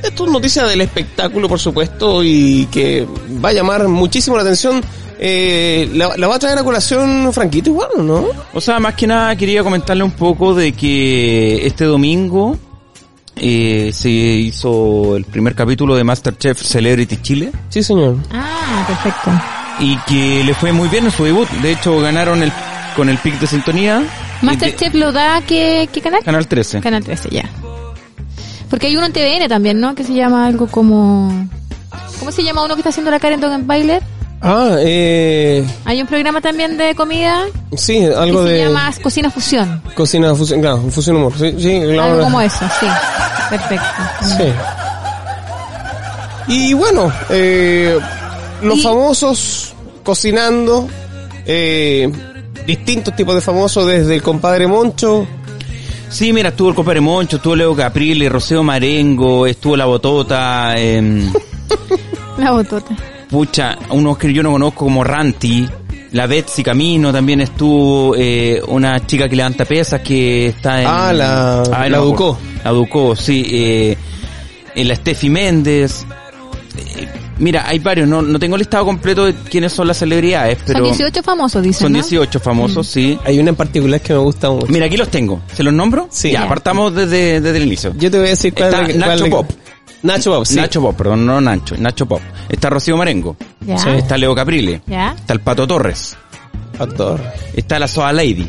Esto 0.03 0.26
es 0.26 0.31
noticia 0.31 0.65
del 0.65 0.81
espectáculo, 0.81 1.47
por 1.49 1.59
supuesto, 1.59 2.23
y 2.23 2.67
que 2.67 3.07
va 3.43 3.49
a 3.49 3.53
llamar 3.53 3.88
muchísimo 3.88 4.35
la 4.35 4.43
atención. 4.43 4.84
Eh, 5.20 5.90
la, 5.94 6.16
la 6.18 6.28
va 6.28 6.36
a 6.36 6.40
traer 6.40 6.58
a 6.58 6.64
colación 6.64 7.32
Franquito 7.34 7.70
igual, 7.70 7.90
¿no? 8.00 8.26
O 8.54 8.60
sea, 8.62 8.80
más 8.80 8.96
que 8.96 9.08
nada 9.08 9.36
quería 9.36 9.64
comentarle 9.64 10.04
un 10.04 10.12
poco 10.12 10.54
de 10.54 10.74
que 10.74 11.66
este 11.66 11.86
domingo 11.86 12.58
eh, 13.38 13.92
se 13.94 14.10
hizo 14.10 15.16
el 15.16 15.26
primer 15.26 15.56
capítulo 15.56 15.96
de 15.96 16.04
Masterchef 16.04 16.62
Celebrity 16.62 17.18
Chile 17.22 17.52
Sí, 17.70 17.82
señor. 17.84 18.18
Ah, 18.32 18.84
perfecto. 18.88 19.32
y 19.80 19.98
que 20.08 20.44
le 20.44 20.54
fue 20.54 20.72
muy 20.72 20.88
bien 20.90 21.06
en 21.06 21.12
su 21.12 21.24
debut. 21.24 21.50
De 21.62 21.72
hecho, 21.72 22.00
ganaron 22.02 22.44
el 22.44 22.52
con 22.96 23.10
el 23.10 23.18
pic 23.18 23.40
de 23.40 23.48
sintonía. 23.48 24.00
Y 24.02 24.46
de- 24.46 24.46
Masterchef 24.46 24.94
lo 24.96 25.12
da, 25.12 25.42
¿qué, 25.48 25.90
qué 25.92 26.02
canal? 26.02 26.22
Canal 26.24 26.48
13. 26.48 26.80
Canal 26.82 27.04
13, 27.04 27.30
ya. 27.30 27.50
Porque 28.70 28.88
hay 28.88 28.96
uno 28.98 29.06
en 29.06 29.14
TVN 29.14 29.48
también, 29.48 29.80
¿no? 29.80 29.96
Que 29.96 30.04
se 30.04 30.14
llama 30.14 30.46
algo 30.48 30.68
como... 30.68 31.48
¿Cómo 32.20 32.32
se 32.32 32.44
llama 32.44 32.64
uno 32.66 32.76
que 32.76 32.80
está 32.82 32.90
haciendo 32.90 33.12
la 33.12 33.20
Karen 33.20 33.40
Dogan 33.40 33.68
Bailer? 33.68 34.02
Ah, 34.47 34.76
eh, 34.80 35.65
Hay 35.85 35.99
un 36.01 36.07
programa 36.07 36.39
también 36.39 36.77
de 36.77 36.93
comida 36.93 37.45
sí, 37.76 37.99
que 38.01 38.13
algo 38.13 38.43
se 38.43 38.49
de 38.49 38.59
llama 38.65 38.93
Cocina 39.01 39.31
Fusión. 39.31 39.81
cocina 39.95 40.35
fusión, 40.35 40.61
claro, 40.61 40.84
fusión 40.91 41.15
humor. 41.15 41.34
Sí, 41.35 41.55
sí, 41.57 41.80
claro. 41.81 42.03
Algo 42.11 42.23
como 42.26 42.41
eso, 42.41 42.63
sí. 42.80 42.85
Perfecto. 43.49 43.85
Sí. 44.38 44.43
Y 46.47 46.73
bueno, 46.73 47.11
eh, 47.30 47.97
los 48.61 48.77
Y- 48.77 48.81
famosos 48.81 49.73
cocinando, 50.03 50.88
eh, 51.47 52.11
distintos 52.67 53.15
tipos 53.15 53.34
de 53.34 53.41
famosos, 53.41 53.88
desde 53.88 54.13
el 54.15 54.22
compadre 54.22 54.67
Moncho, 54.67 55.27
Sí, 56.07 56.31
mira, 56.31 56.49
estuvo 56.49 56.69
el 56.69 56.76
compadre 56.76 57.01
Moncho, 57.01 57.38
estuvo 57.38 57.55
Leo 57.55 57.76
Caprile, 57.76 58.30
Rocío 58.30 58.61
Marengo, 58.63 59.47
estuvo 59.47 59.76
La 59.76 59.85
Botota, 59.85 60.76
em, 60.77 61.34
La 62.38 62.51
botota. 62.51 62.95
Pucha, 63.36 63.78
unos 63.90 64.18
que 64.18 64.32
yo 64.34 64.41
no 64.41 64.52
conozco 64.53 64.86
como 64.86 65.03
Ranti, 65.03 65.68
la 66.14 66.26
Betsy 66.26 66.64
Camino 66.64 67.12
también 67.12 67.41
estuvo, 67.41 68.16
eh, 68.18 68.62
una 68.70 69.06
chica 69.06 69.28
que 69.28 69.36
levanta 69.36 69.66
pesas 69.66 69.99
que 69.99 70.45
está 70.48 70.80
en... 70.82 70.88
Ah, 70.90 71.12
la- 71.12 71.64
Ay, 71.74 71.90
la 71.90 71.98
Ducó. 71.98 72.30
acuerdo. 72.38 72.38
La 72.64 72.72
Ducó, 72.72 73.16
sí, 73.18 73.45
eh, 73.52 73.98
eh, 74.74 74.86
la 74.86 74.95
Steffi 74.95 75.30
Méndez. 75.30 76.06
Eh, 76.78 77.07
mira, 77.40 77.68
hay 77.68 77.80
varios, 77.80 78.07
no, 78.07 78.22
no 78.22 78.40
tengo 78.40 78.56
el 78.56 78.60
listado 78.60 78.86
completo 78.86 79.26
de 79.26 79.34
quiénes 79.34 79.74
son 79.74 79.88
las 79.88 79.98
celebridades, 79.98 80.57
pero 80.66 80.80
Son 80.80 80.88
18 80.98 81.22
famosos, 81.22 81.62
dicen, 81.62 81.82
son 81.88 81.91
¿no? 81.91 81.98
18 81.99 82.40
famosos, 82.40 82.88
sí. 82.88 83.20
hay 83.26 83.38
una 83.40 83.49
en 83.49 83.56
particular 83.57 83.99
que 83.99 84.14
me 84.14 84.20
gusta 84.20 84.49
mucho. 84.49 84.68
Mira, 84.68 84.86
aquí 84.86 84.95
los 84.95 85.10
tengo. 85.10 85.41
¿Se 85.53 85.62
los 85.62 85.74
nombro? 85.74 86.07
Sí. 86.10 86.32
Ya, 86.32 86.48
partamos 86.48 86.95
desde, 86.95 87.41
desde 87.41 87.57
el 87.57 87.64
inicio. 87.66 87.94
Yo 87.98 88.10
te 88.10 88.18
voy 88.18 88.28
a 88.28 88.30
decir 88.30 88.53
cuál 88.53 88.70
Está 88.74 88.82
es 88.86 88.95
la- 88.95 89.06
cuál 89.07 89.20
Nacho 89.20 89.30
Pop. 89.30 89.52
Nacho 90.03 90.31
Pop, 90.34 90.45
sí. 90.45 90.55
Nacho 90.55 90.81
Pop, 90.81 90.95
perdón, 90.95 91.26
no 91.26 91.41
Nacho, 91.41 91.76
Nacho 91.77 92.05
Pop. 92.05 92.22
Está 92.49 92.69
Rocío 92.69 92.95
Marengo. 92.97 93.35
Ya. 93.61 93.77
Sí. 93.77 93.89
Está 93.89 94.17
Leo 94.17 94.35
Caprile. 94.35 94.81
Ya. 94.85 95.13
Está 95.17 95.34
el 95.34 95.39
Pato 95.41 95.65
Torres. 95.67 96.15
Actor. 96.80 97.22
Está 97.55 97.80
la 97.80 97.88
Soa 97.88 98.11
Lady. 98.13 98.47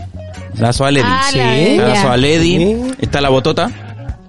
La 0.59 0.73
Soa 0.73 0.91
Lady. 0.91 1.07
Ah, 1.09 1.23
Sí. 1.31 1.39
Está 1.41 1.89
la. 1.89 2.03
Soa 2.03 2.17
Lady. 2.17 2.57
Sí. 2.59 2.77
Está 3.01 3.21
la 3.21 3.29
Botota. 3.31 3.71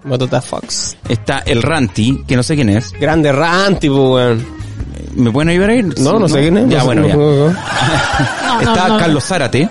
Batota 0.03 0.41
Fox. 0.41 0.95
Está 1.09 1.39
el 1.39 1.61
Ranti, 1.61 2.23
que 2.25 2.37
no 2.37 2.43
sé 2.43 2.55
quién 2.55 2.69
es. 2.69 2.93
Grande 2.93 3.31
Ranti, 3.33 3.89
pues, 3.89 3.99
weón. 3.99 4.45
¿Me 5.15 5.31
pueden 5.31 5.49
ayudar 5.49 5.71
ahí? 5.71 5.83
No, 5.99 6.19
no 6.19 6.29
sé 6.29 6.39
quién 6.41 6.57
es. 6.57 6.69
Ya, 6.69 6.79
no 6.79 6.85
bueno, 6.85 7.07
ya. 7.07 7.15
no- 7.15 7.19
no- 7.19 7.35
no. 7.35 7.53
No, 7.53 8.53
no, 8.53 8.61
Está 8.61 8.87
no. 8.87 8.97
Carlos 8.99 9.23
Zárate. 9.25 9.69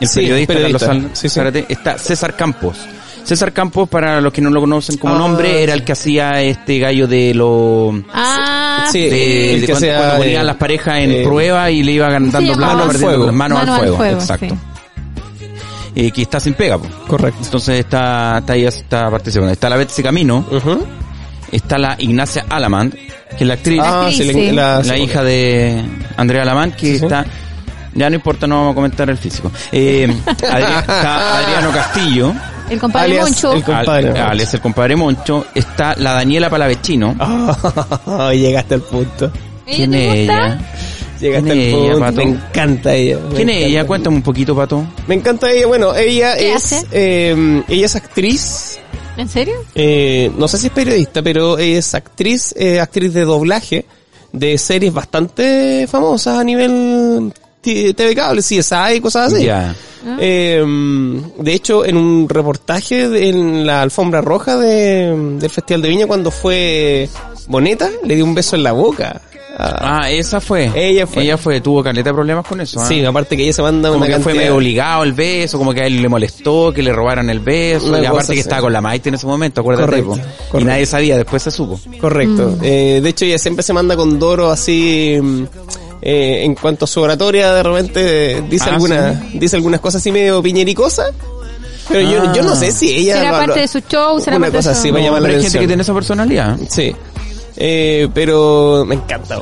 El 0.00 0.08
Sí, 0.08 0.20
periodista, 0.20 0.54
periodista. 0.54 0.86
Carlos 0.86 1.04
Zá- 1.04 1.14
Sí, 1.14 1.28
sí. 1.28 1.34
Zárate. 1.34 1.66
Está 1.68 1.98
César 1.98 2.34
Campos. 2.36 2.78
César 3.24 3.52
Campos, 3.52 3.88
para 3.88 4.20
los 4.20 4.32
que 4.32 4.40
no 4.40 4.50
lo 4.50 4.60
conocen 4.60 4.96
como 4.98 5.14
Ah, 5.14 5.18
nombre, 5.18 5.62
era 5.62 5.74
el 5.74 5.84
que 5.84 5.92
hacía 5.92 6.40
este 6.42 6.78
gallo 6.78 7.06
de 7.06 7.34
los... 7.34 7.94
Ah, 8.12 8.86
Sí, 8.90 8.98
de, 9.08 9.54
el 9.54 9.60
de 9.60 9.66
que 9.66 9.72
cuando, 9.72 9.86
sea, 9.86 9.96
cuando 9.98 10.14
eh, 10.16 10.18
ponían 10.18 10.46
las 10.46 10.56
parejas 10.56 10.98
en 10.98 11.10
eh, 11.12 11.22
prueba 11.24 11.70
y 11.70 11.82
le 11.82 11.92
iban 11.92 12.30
dando 12.30 12.52
llamaba? 12.52 12.56
plata 12.56 12.66
Mano 12.74 12.82
al 12.82 12.88
perdiendo 12.88 13.08
fuego. 13.08 13.26
las 13.26 13.34
manos 13.34 13.58
Mano 13.58 13.72
al 13.74 13.78
fuego, 13.80 13.96
fuego, 13.96 14.20
exacto 14.20 14.46
sí. 14.48 15.50
Eh, 15.94 16.10
que 16.12 16.22
está 16.22 16.40
sin 16.40 16.54
pega 16.54 16.78
po. 16.78 16.86
Correcto. 17.06 17.40
entonces 17.44 17.80
está 17.80 18.38
está 18.38 18.52
ahí 18.52 18.64
está 18.64 19.10
participando 19.10 19.52
está 19.52 19.68
la 19.68 19.76
Betsy 19.76 20.02
Camino 20.02 20.44
está 21.52 21.78
la 21.78 21.96
Ignacia 21.98 22.46
Alamand 22.48 22.94
que 22.94 23.44
es 23.44 23.46
la 23.46 23.54
actriz 23.54 23.80
Ah, 23.82 24.08
sí, 24.10 24.24
la- 24.24 24.32
sí. 24.32 24.50
la, 24.52 24.82
la 24.82 24.98
hija 24.98 25.22
de 25.24 25.84
Andrea 26.16 26.42
Alamand 26.42 26.74
que 26.74 26.86
Sí, 26.86 26.98
sí. 26.98 27.04
está 27.04 27.24
ya 27.94 28.08
no 28.08 28.14
importa 28.16 28.46
no 28.46 28.56
vamos 28.56 28.72
a 28.72 28.74
comentar 28.76 29.10
el 29.10 29.18
físico 29.18 29.50
eh, 29.72 30.06
Adri- 30.26 30.80
está 30.80 31.38
Adriano 31.38 31.70
Castillo 31.72 32.34
el 32.70 32.78
compadre 32.80 33.06
alias 33.12 33.24
Moncho. 33.24 33.52
el 33.52 33.62
compadre 33.64 33.98
al- 34.08 34.14
Moncho. 34.14 34.24
alias 34.28 34.54
el 34.54 34.60
compadre 34.60 34.96
Moncho 34.96 35.46
está 35.54 35.94
la 35.96 36.12
Daniela 36.14 36.48
Palavecino 36.50 37.14
Ah, 37.18 38.30
llegaste 38.34 38.74
al 38.74 38.82
punto. 38.82 39.30
¿Ella 39.66 39.76
¿quién 39.76 39.94
es 39.94 40.14
ella? 40.16 40.58
Llegaste 41.20 41.50
¿Quién 41.50 41.60
es 41.60 41.74
al 41.74 41.80
ella, 41.80 41.92
punto. 41.92 42.00
Pato? 42.00 42.16
Me 42.16 42.22
encanta 42.24 42.94
ella. 42.94 43.18
me 43.28 43.34
¿quién 43.36 43.48
es 43.50 43.66
ella? 43.66 43.86
cuéntame 43.86 44.16
un 44.16 44.22
poquito 44.22 44.56
Pato 44.56 44.86
Me 45.06 45.14
encanta 45.14 45.50
ella. 45.50 45.66
Bueno, 45.66 45.94
ella 45.94 46.34
¿Qué 46.36 46.52
es, 46.54 46.64
hace? 46.72 46.86
eh, 46.92 47.62
ella 47.68 47.86
es 47.86 47.96
actriz. 47.96 48.78
¿En 49.16 49.28
serio? 49.28 49.54
eh, 49.74 50.30
no 50.38 50.48
sé 50.48 50.56
si 50.56 50.68
es 50.68 50.72
periodista, 50.72 51.20
pero 51.22 51.58
es 51.58 51.94
actriz, 51.94 52.54
eh, 52.56 52.80
actriz 52.80 53.12
de 53.12 53.24
doblaje 53.24 53.84
de 54.32 54.56
series 54.56 54.92
bastante 54.94 55.86
famosas 55.90 56.38
a 56.38 56.44
nivel 56.44 57.32
TV 57.62 58.14
cable, 58.14 58.40
CSI 58.42 58.96
y 58.96 59.00
cosas 59.00 59.32
así. 59.32 59.44
ya 59.44 59.74
Eh, 60.18 60.64
de 61.38 61.52
hecho, 61.52 61.84
en 61.84 61.96
un 61.98 62.26
reportaje 62.28 63.06
de- 63.08 63.28
en 63.28 63.66
la 63.66 63.82
alfombra 63.82 64.22
roja 64.22 64.56
de, 64.56 65.14
del 65.38 65.50
Festival 65.50 65.82
de 65.82 65.88
Viña, 65.90 66.06
cuando 66.06 66.30
fue 66.30 67.06
Boneta, 67.48 67.90
le 68.04 68.14
dio 68.16 68.24
un 68.24 68.34
beso 68.34 68.56
en 68.56 68.62
la 68.62 68.72
boca. 68.72 69.20
Ah, 69.62 70.10
esa 70.10 70.40
fue. 70.40 70.70
Ella 70.74 71.06
fue. 71.06 71.22
Ella 71.24 71.36
fue, 71.36 71.60
tuvo 71.60 71.82
caleta 71.82 72.08
de 72.10 72.14
problemas 72.14 72.46
con 72.46 72.62
eso. 72.62 72.80
¿ah? 72.80 72.86
Sí, 72.86 73.04
aparte 73.04 73.36
que 73.36 73.42
ella 73.42 73.52
se 73.52 73.60
manda 73.60 73.90
como 73.90 73.98
una 73.98 74.06
que 74.06 74.14
fue 74.22 74.32
cantidad- 74.32 74.42
medio 74.44 74.56
obligado 74.56 75.02
el 75.02 75.12
beso, 75.12 75.58
como 75.58 75.74
que 75.74 75.82
a 75.82 75.86
él 75.86 76.00
le 76.00 76.08
molestó 76.08 76.72
que 76.72 76.82
le 76.82 76.94
robaran 76.94 77.28
el 77.28 77.40
beso, 77.40 77.88
Una 77.88 78.00
y 78.00 78.06
aparte 78.06 78.28
que 78.28 78.32
así. 78.32 78.40
estaba 78.40 78.62
con 78.62 78.72
la 78.72 78.80
Maite 78.80 79.10
en 79.10 79.16
ese 79.16 79.26
momento, 79.26 79.60
acuérdate. 79.60 80.02
Correcto, 80.02 80.10
po. 80.12 80.16
Y 80.16 80.50
correcto. 80.50 80.60
nadie 80.70 80.86
sabía, 80.86 81.16
después 81.18 81.42
se 81.42 81.50
supo. 81.50 81.78
Correcto. 82.00 82.56
Eh, 82.62 83.00
de 83.02 83.08
hecho, 83.10 83.26
ella 83.26 83.36
siempre 83.36 83.62
se 83.62 83.74
manda 83.74 83.96
con 83.96 84.18
Doro 84.18 84.50
así, 84.50 85.18
mm, 85.20 85.44
eh, 86.02 86.42
en 86.44 86.54
cuanto 86.54 86.84
a 86.84 86.88
su 86.88 87.00
oratoria, 87.00 87.52
de 87.52 87.62
repente 87.62 88.42
dice 88.48 88.64
Ah, 88.68 88.74
alguna, 88.74 89.22
dice 89.34 89.56
algunas 89.56 89.80
cosas 89.80 90.00
así 90.00 90.10
medio 90.12 90.42
piñericosas. 90.42 91.10
Pero 91.88 92.08
yo, 92.08 92.32
yo 92.32 92.42
no 92.44 92.54
sé 92.54 92.70
si 92.70 92.88
ella... 92.94 93.16
Será 93.16 93.30
parte 93.32 93.46
lo- 93.48 93.54
de 93.56 93.68
su 93.68 93.80
show, 93.80 94.20
será 94.20 94.36
una 94.36 94.46
parte 94.46 94.58
de 94.58 94.62
cosa 94.62 94.74
su- 94.74 94.80
así, 94.80 94.88
No, 94.88 94.94
va 94.94 95.00
a 95.00 95.02
llamar 95.02 95.22
la 95.22 95.28
hay 95.28 95.42
gente 95.42 95.58
que 95.58 95.66
tiene 95.66 95.82
esa 95.82 95.92
personalidad. 95.94 96.56
Sí. 96.68 96.94
Eh, 97.56 98.08
pero 98.14 98.84
me 98.86 98.94
encanta. 98.94 99.38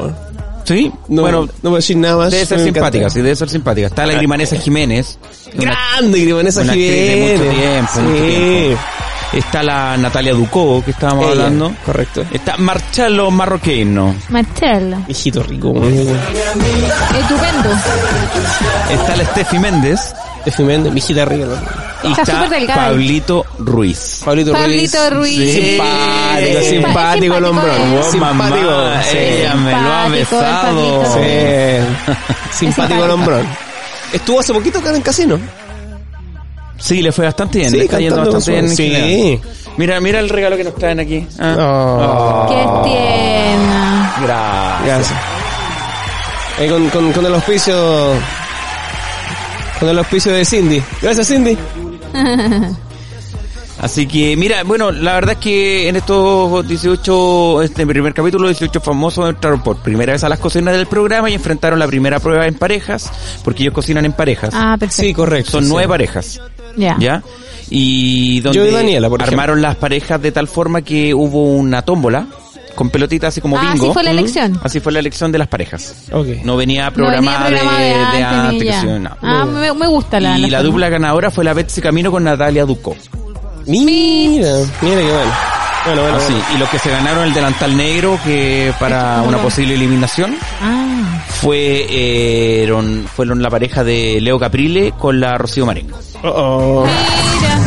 Sí, 0.64 0.90
No, 1.09 1.22
bueno, 1.22 1.48
no 1.62 1.70
voy 1.70 1.76
a 1.76 1.80
decir 1.80 1.97
nada 1.98 2.16
más. 2.16 2.30
debe 2.30 2.44
ser 2.47 2.60
simpática, 2.60 2.98
encanta. 2.98 3.10
sí, 3.14 3.20
debe 3.22 3.36
ser 3.36 3.48
simpática. 3.51 3.86
Está 3.89 4.06
la 4.06 4.14
Grimanesa 4.14 4.56
Jiménez. 4.56 5.18
Grande, 5.55 6.20
Grimanesa 6.20 6.62
Jiménez. 6.64 7.39
mucho 7.40 7.51
tiempo, 7.55 7.90
Sí. 7.94 8.01
mucho 8.01 8.24
tiempo. 8.24 8.80
Está 9.32 9.62
la 9.62 9.96
Natalia 9.96 10.32
Ducó, 10.32 10.82
que 10.82 10.92
estábamos 10.92 11.24
Ella, 11.26 11.32
hablando. 11.32 11.72
Correcto. 11.84 12.24
Está 12.32 12.56
Marcelo 12.56 13.30
Marroquino. 13.30 14.14
Marcella. 14.30 15.00
Hijito 15.06 15.42
rico. 15.42 15.68
Estupendo. 17.18 17.70
Está 18.90 19.16
la 19.16 19.24
Steffi 19.26 19.59
Méndez. 19.59 20.14
Steffi 20.42 20.62
Méndez, 20.62 20.92
mi 20.92 20.98
hijita 20.98 21.24
rica. 21.24 21.46
Y 22.05 22.09
Está 22.10 22.22
está 22.22 22.48
delgada. 22.48 22.86
Pablito 22.88 23.44
Ruiz. 23.59 24.22
Pablito, 24.24 24.52
Pablito 24.52 25.10
Ruiz. 25.10 25.36
Sí. 25.52 25.52
Simpático, 25.62 26.60
Sí. 26.60 26.68
simpático 26.70 27.34
el 27.36 27.44
hombrón. 27.44 27.70
Simpático, 27.74 27.98
Oh, 27.98 28.10
Simpático. 28.12 28.66
mamá, 28.70 29.02
sí. 29.02 29.18
ella 29.18 29.55
me 29.56 29.70
lo 29.72 29.76
ha 29.92 30.05
Simpático, 30.05 30.38
besado. 30.40 31.14
Sí. 31.14 32.16
Simpático 32.59 33.05
el 33.05 33.10
hombrón. 33.10 33.46
Estuvo 34.12 34.40
hace 34.40 34.55
poquito 34.55 34.78
acá 34.78 34.90
en 34.90 34.96
el 34.96 35.02
casino. 35.02 35.38
Sí, 36.78 37.02
le 37.02 37.12
fue 37.12 37.24
bastante 37.24 37.59
bien. 37.59 37.70
Sí, 37.70 37.76
le 37.76 37.84
está 37.84 37.98
yendo 37.98 38.16
bastante 38.16 38.50
bien. 38.52 38.68
sí. 38.68 39.40
Mira, 39.76 40.00
mira 40.00 40.18
el 40.18 40.28
regalo 40.28 40.56
que 40.56 40.64
nos 40.64 40.74
traen 40.74 41.00
aquí. 41.00 41.26
Ah. 41.38 41.56
Oh. 41.59 42.48
Qué 42.48 42.90
tierna. 42.90 44.14
Gracias. 44.84 45.18
Con, 46.68 46.90
con, 46.90 47.12
con 47.12 47.26
el 47.26 47.34
auspicio. 47.34 48.12
Con 49.78 49.88
el 49.88 49.98
auspicio 49.98 50.32
de 50.32 50.44
Cindy. 50.44 50.82
Gracias, 51.00 51.28
Cindy. 51.28 51.56
Así 53.80 54.09
que, 54.09 54.36
mira, 54.36 54.64
bueno, 54.64 54.90
la 54.90 55.14
verdad 55.14 55.32
es 55.32 55.38
que 55.38 55.88
en 55.88 55.94
estos 55.94 56.66
18, 56.66 57.62
este 57.62 57.86
primer 57.86 58.12
capítulo, 58.12 58.48
18 58.48 58.80
famosos 58.80 59.28
entraron 59.28 59.62
por 59.62 59.76
primera 59.76 60.12
vez 60.14 60.24
a 60.24 60.28
las 60.28 60.40
cocinas 60.40 60.74
del 60.74 60.88
programa 60.88 61.30
y 61.30 61.34
enfrentaron 61.34 61.78
la 61.78 61.86
primera 61.86 62.18
prueba 62.18 62.48
en 62.48 62.55
parejas, 62.55 63.09
porque 63.44 63.62
ellos 63.62 63.74
cocinan 63.74 64.05
en 64.05 64.12
parejas. 64.14 64.50
Ah, 64.52 64.76
perfecto. 64.78 65.02
Sí, 65.02 65.14
correcto. 65.14 65.52
Son 65.52 65.62
sí. 65.62 65.70
nueve 65.70 65.88
parejas, 65.88 66.40
Ya. 66.78 66.96
¿ya? 66.98 67.22
Y 67.70 68.40
donde 68.40 68.59
Yo 68.59 68.66
y 68.66 68.70
Daniela, 68.72 69.09
por 69.10 69.22
armaron 69.22 69.60
las 69.60 69.76
parejas 69.76 70.22
de 70.22 70.32
tal 70.32 70.48
forma 70.48 70.80
que 70.82 71.12
hubo 71.12 71.52
una 71.52 71.82
tómbola 71.82 72.26
con 72.74 72.88
pelotitas 72.90 73.28
así 73.34 73.40
como 73.40 73.59
Ah, 73.59 73.72
bingo. 73.72 73.86
así 73.86 73.92
fue 73.92 74.05
la 74.05 74.10
elección. 74.12 74.60
Así 74.62 74.80
fue 74.80 74.92
la 74.92 75.00
elección 75.00 75.32
de 75.32 75.38
las 75.38 75.48
parejas. 75.48 76.05
Ok. 76.12 76.28
No 76.44 76.56
venía 76.56 76.86
No 76.86 76.92
programada 76.94 77.44
venía 77.50 77.59
programa 77.60 77.80
de, 77.82 78.16
de 78.18 78.24
antes, 78.24 78.64
ya. 78.68 78.80
se- 78.80 78.98
no. 79.00 79.10
Ah, 79.20 79.44
me, 79.44 79.72
me 79.74 79.86
gusta 79.88 80.20
la 80.20 80.38
y 80.38 80.42
la, 80.42 80.59
forma. 80.59 80.62
dupla 80.70 80.88
ganadora 80.88 81.30
fue 81.30 81.44
la 81.44 81.52
Betsy 81.55 81.80
Camino 81.82 82.10
con 82.12 82.22
Natalia 82.24 82.64
Ducó. 82.64 82.96
Mira, 83.66 84.52
mira 84.80 84.96
qué 84.96 85.12
bueno. 85.12 85.32
Bueno, 85.89 86.02
bueno. 86.02 86.16
Así, 86.19 86.32
bueno. 86.32 86.47
y 86.55 86.59
los 86.59 86.69
que 86.69 86.78
se 86.78 86.90
ganaron 86.90 87.24
el 87.24 87.35
delantal 87.35 87.77
negro 87.77 88.19
que 88.24 88.73
para 88.78 89.23
una 89.23 89.39
posible 89.39 89.74
eliminación 89.74 90.36
Ah, 90.62 91.23
fue 91.40 91.86
eh, 91.89 92.62
eron- 92.65 93.05
fueron 93.06 93.43
la 93.43 93.51
pareja 93.51 93.82
de 93.85 94.19
Leo 94.20 94.39
Caprile 94.39 94.93
con 94.98 95.19
la 95.20 95.36
Rocío 95.39 95.65
Marengo. 95.66 95.98
Oh, 96.23 96.28
oh. 96.28 96.85
mira. 97.40 97.59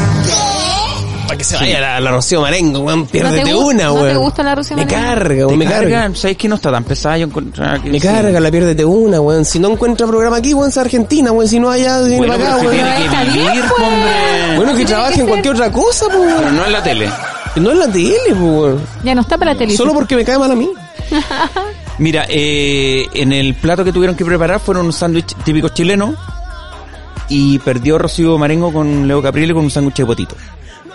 Para 1.27 1.37
que 1.37 1.43
se 1.45 1.55
vaya 1.55 1.79
la, 1.79 1.99
la 2.01 2.11
Rocío 2.11 2.41
Marengo, 2.41 2.79
weón. 2.79 3.05
Piérdete 3.07 3.51
¿No 3.51 3.59
una, 3.59 3.85
no 3.85 3.93
weón. 3.93 4.07
te 4.09 4.17
gusta 4.17 4.43
la 4.43 4.53
Rocío 4.55 4.75
Me 4.75 4.83
Marengo? 4.85 5.05
carga, 5.07 5.47
weón. 5.47 5.57
Me 5.59 5.65
carga. 5.65 6.11
¿Sabes 6.13 6.35
que 6.35 6.47
no 6.49 6.55
está 6.55 6.71
tan 6.71 6.83
pesada? 6.83 7.17
Yo 7.19 7.27
encontraba 7.27 7.79
que 7.81 7.89
Me 7.89 7.99
sí. 8.01 8.05
carga, 8.07 8.37
la 8.39 8.51
piérdete 8.51 8.83
una, 8.83 9.21
weón. 9.21 9.45
Si 9.45 9.57
no 9.57 9.69
encuentra 9.71 10.05
programa 10.07 10.37
aquí, 10.37 10.53
weón, 10.53 10.69
es 10.69 10.77
Argentina, 10.77 11.31
weón. 11.31 11.47
Si 11.47 11.57
no 11.59 11.69
allá, 11.69 11.99
viene 12.01 12.17
Bueno, 12.17 12.33
para 12.33 12.45
acá, 12.49 12.57
pero 12.59 12.71
si 12.71 12.77
weón. 12.77 12.85
tiene 12.85 12.97
que 12.99 13.05
Está 13.05 13.23
bien, 13.23 13.45
vivir, 13.47 13.63
pues. 13.69 13.87
hombre. 13.87 14.55
Bueno, 14.57 14.71
que 14.71 14.75
Tiene 14.77 14.89
trabaje 14.91 15.13
que 15.13 15.19
en 15.21 15.25
ser. 15.25 15.29
cualquier 15.29 15.53
otra 15.55 15.71
cosa, 15.71 16.05
pues, 16.07 16.19
Pero 16.19 16.39
weón. 16.41 16.55
no 16.57 16.65
en 16.65 16.71
la 16.73 16.83
tele. 16.83 17.09
No 17.55 17.71
en 17.71 17.79
la 17.79 17.87
tele, 17.87 18.17
pues, 18.27 18.39
weón. 18.39 18.81
Ya 19.03 19.15
no 19.15 19.21
está 19.21 19.37
para 19.37 19.53
la 19.53 19.57
tele. 19.57 19.75
Solo 19.75 19.93
porque 19.93 20.15
me 20.15 20.23
cae 20.23 20.37
mal 20.37 20.51
a 20.51 20.55
mí. 20.55 20.69
Mira, 21.97 22.25
eh, 22.29 23.07
en 23.13 23.33
el 23.33 23.53
plato 23.55 23.83
que 23.83 23.91
tuvieron 23.91 24.15
que 24.15 24.25
preparar 24.25 24.59
fueron 24.59 24.85
un 24.85 24.93
sándwich 24.93 25.35
típico 25.43 25.69
chileno 25.69 26.15
y 27.27 27.59
perdió 27.59 27.97
Rocío 27.97 28.37
Marengo 28.37 28.73
con 28.73 29.07
Leo 29.07 29.21
Caprile 29.21 29.53
con 29.53 29.63
un 29.65 29.71
sándwich 29.71 29.97
de 29.97 30.05
potito. 30.05 30.35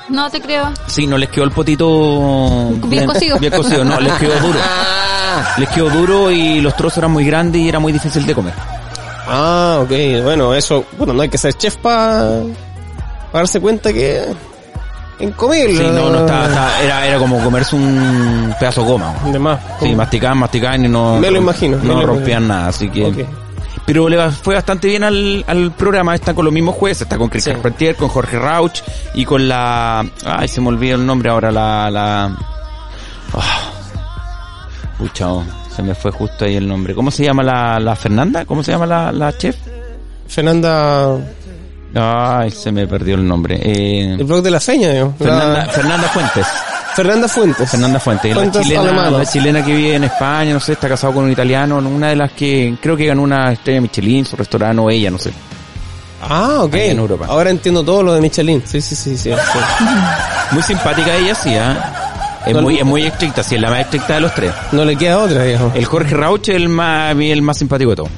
No 0.09 0.31
te 0.31 0.41
creo. 0.41 0.73
Sí, 0.87 1.07
no 1.07 1.19
les 1.19 1.28
quedó 1.28 1.45
el 1.45 1.51
potito 1.51 2.70
Bien 2.87 3.07
cocido. 3.07 3.39
Bien 3.39 3.53
cocido, 3.53 3.85
no, 3.85 4.01
les 4.01 4.12
quedó 4.15 4.39
duro. 4.41 4.59
Les 5.59 5.69
quedó 5.69 5.91
duro 5.91 6.31
y 6.31 6.62
los 6.62 6.74
trozos 6.77 6.97
eran 6.97 7.11
muy 7.11 7.23
grandes 7.27 7.61
y 7.61 7.69
era 7.69 7.78
muy 7.78 7.93
difícil 7.93 8.24
de 8.24 8.35
comer. 8.35 8.55
Ah, 9.27 9.81
ok. 9.83 10.23
Bueno, 10.23 10.55
eso, 10.55 10.87
bueno, 10.97 11.12
no 11.12 11.20
hay 11.20 11.28
que 11.28 11.37
ser 11.37 11.53
chef 11.53 11.77
para 11.77 12.41
darse 13.35 13.61
cuenta 13.61 13.93
que 13.93 14.23
en 15.18 15.30
comer. 15.32 15.70
Sí, 15.70 15.78
no, 15.82 16.10
no 16.10 16.20
estaba, 16.20 16.47
estaba- 16.47 16.80
era, 16.82 17.06
era 17.06 17.18
como 17.18 17.43
comerse 17.43 17.74
un 17.76 18.55
pedazo 18.60 18.82
de 18.82 18.88
goma. 18.88 19.14
De 19.32 19.38
más. 19.38 19.59
Sí, 19.80 19.94
masticaban, 19.94 20.38
masticaban 20.38 20.84
y 20.84 20.88
no, 20.88 21.18
Me 21.18 21.30
lo 21.30 21.38
imagino, 21.38 21.78
no 21.82 22.01
lo 22.01 22.06
rompían 22.06 22.43
imagino. 22.44 22.55
nada, 22.55 22.68
así 22.68 22.88
que... 22.88 23.26
Pero 23.86 24.09
le 24.09 24.30
fue 24.32 24.56
bastante 24.56 24.88
bien 24.88 25.05
al, 25.05 25.44
al 25.47 25.70
programa, 25.70 26.12
está 26.16 26.34
con 26.34 26.44
los 26.44 26.52
mismos 26.52 26.74
jueces, 26.74 27.02
está 27.02 27.16
con 27.18 27.28
Cristian 27.28 27.55
Sí. 27.56 27.62
Carpentier, 27.62 27.94
con 27.94 28.09
Jorge 28.09 28.36
Rauch 28.38 28.80
y 29.14 29.24
con 29.24 29.47
la... 29.48 30.05
Ay, 30.24 30.48
se 30.48 30.60
me 30.60 30.68
olvidó 30.68 30.97
el 30.97 31.06
nombre 31.06 31.30
ahora, 31.30 31.52
la... 31.52 31.88
la 31.90 32.36
Ah. 33.32 33.70
Pucha, 34.98 35.28
oh, 35.30 35.44
se 35.74 35.82
me 35.82 35.94
fue 35.94 36.10
justo 36.10 36.44
ahí 36.47 36.56
el 36.56 36.66
nombre. 36.66 36.94
¿Cómo 36.94 37.10
se 37.10 37.22
llama 37.24 37.43
la, 37.43 37.78
la 37.78 37.94
Fernanda? 37.94 38.44
¿Cómo 38.44 38.62
se 38.64 38.72
llama 38.72 38.86
la, 38.86 39.12
la 39.12 39.36
chef? 39.36 39.55
Fernanda, 40.26 41.18
Ay, 41.98 42.51
se 42.51 42.70
me 42.73 42.86
perdió 42.86 43.14
el 43.14 43.27
nombre. 43.27 43.59
Eh, 43.62 44.16
el 44.18 44.24
blog 44.24 44.43
de 44.43 44.51
la 44.51 44.60
feña, 44.60 44.90
digo. 44.93 45.14
Fernanda, 45.18 45.47
La- 45.64 45.66
Fernanda 45.66 46.09
Fuentes. 46.09 46.47
Fernanda 46.94 47.28
Fuentes. 47.28 47.70
Fernanda 47.70 48.01
Fuentes, 48.01 48.35
la 48.36 48.51
chilena, 48.62 49.10
la 49.10 49.27
chilena 49.27 49.64
que 49.64 49.74
vive 49.74 49.94
en 49.97 50.05
España, 50.05 50.55
no 50.55 50.60
sé, 50.60 50.73
está 50.73 50.89
casado 50.89 51.12
con 51.14 51.24
un 51.24 51.31
italiano, 51.31 51.77
una 51.78 52.09
de 52.09 52.16
las 52.16 52.32
que 52.32 52.77
creo 52.81 52.97
que 52.97 53.06
ganó 53.06 53.23
una 53.23 53.52
estrella 53.52 53.81
Michelin, 53.82 54.24
su 54.24 54.35
restaurante 54.36 54.81
o 54.81 54.89
ella, 54.90 55.10
no 55.10 55.18
sé. 55.18 55.31
Ah, 56.23 56.60
ok. 56.62 56.74
En 56.74 56.98
Europa. 56.98 57.27
Ahora 57.28 57.51
entiendo 57.51 57.82
todo 57.85 58.02
lo 58.02 58.14
de 58.14 58.20
Michelin. 58.23 58.62
Sí, 58.66 58.81
sí, 58.81 58.94
sí, 58.97 59.16
sí. 59.16 59.31
sí. 59.31 59.89
Muy 60.52 60.62
simpática 60.62 61.14
ella, 61.14 61.35
sí, 61.35 61.55
¿ah? 61.56 61.93
Es 62.47 62.55
No, 62.55 62.62
muy, 62.62 62.78
es 62.78 62.85
muy 62.85 63.02
estricta, 63.02 63.43
sí, 63.43 63.56
es 63.56 63.60
la 63.60 63.70
más 63.70 63.81
estricta 63.81 64.14
de 64.14 64.20
los 64.20 64.35
tres. 64.35 64.52
No 64.73 64.85
le 64.85 64.97
queda 64.97 65.18
otra, 65.18 65.43
viejo. 65.44 65.73
El 65.74 65.85
Jorge 65.85 66.14
Rauch 66.14 66.48
es 66.48 66.56
el 66.56 66.68
más, 66.68 67.14
el 67.18 67.43
más 67.43 67.59
simpático 67.59 67.90
de 67.90 67.97
todos. 67.97 68.10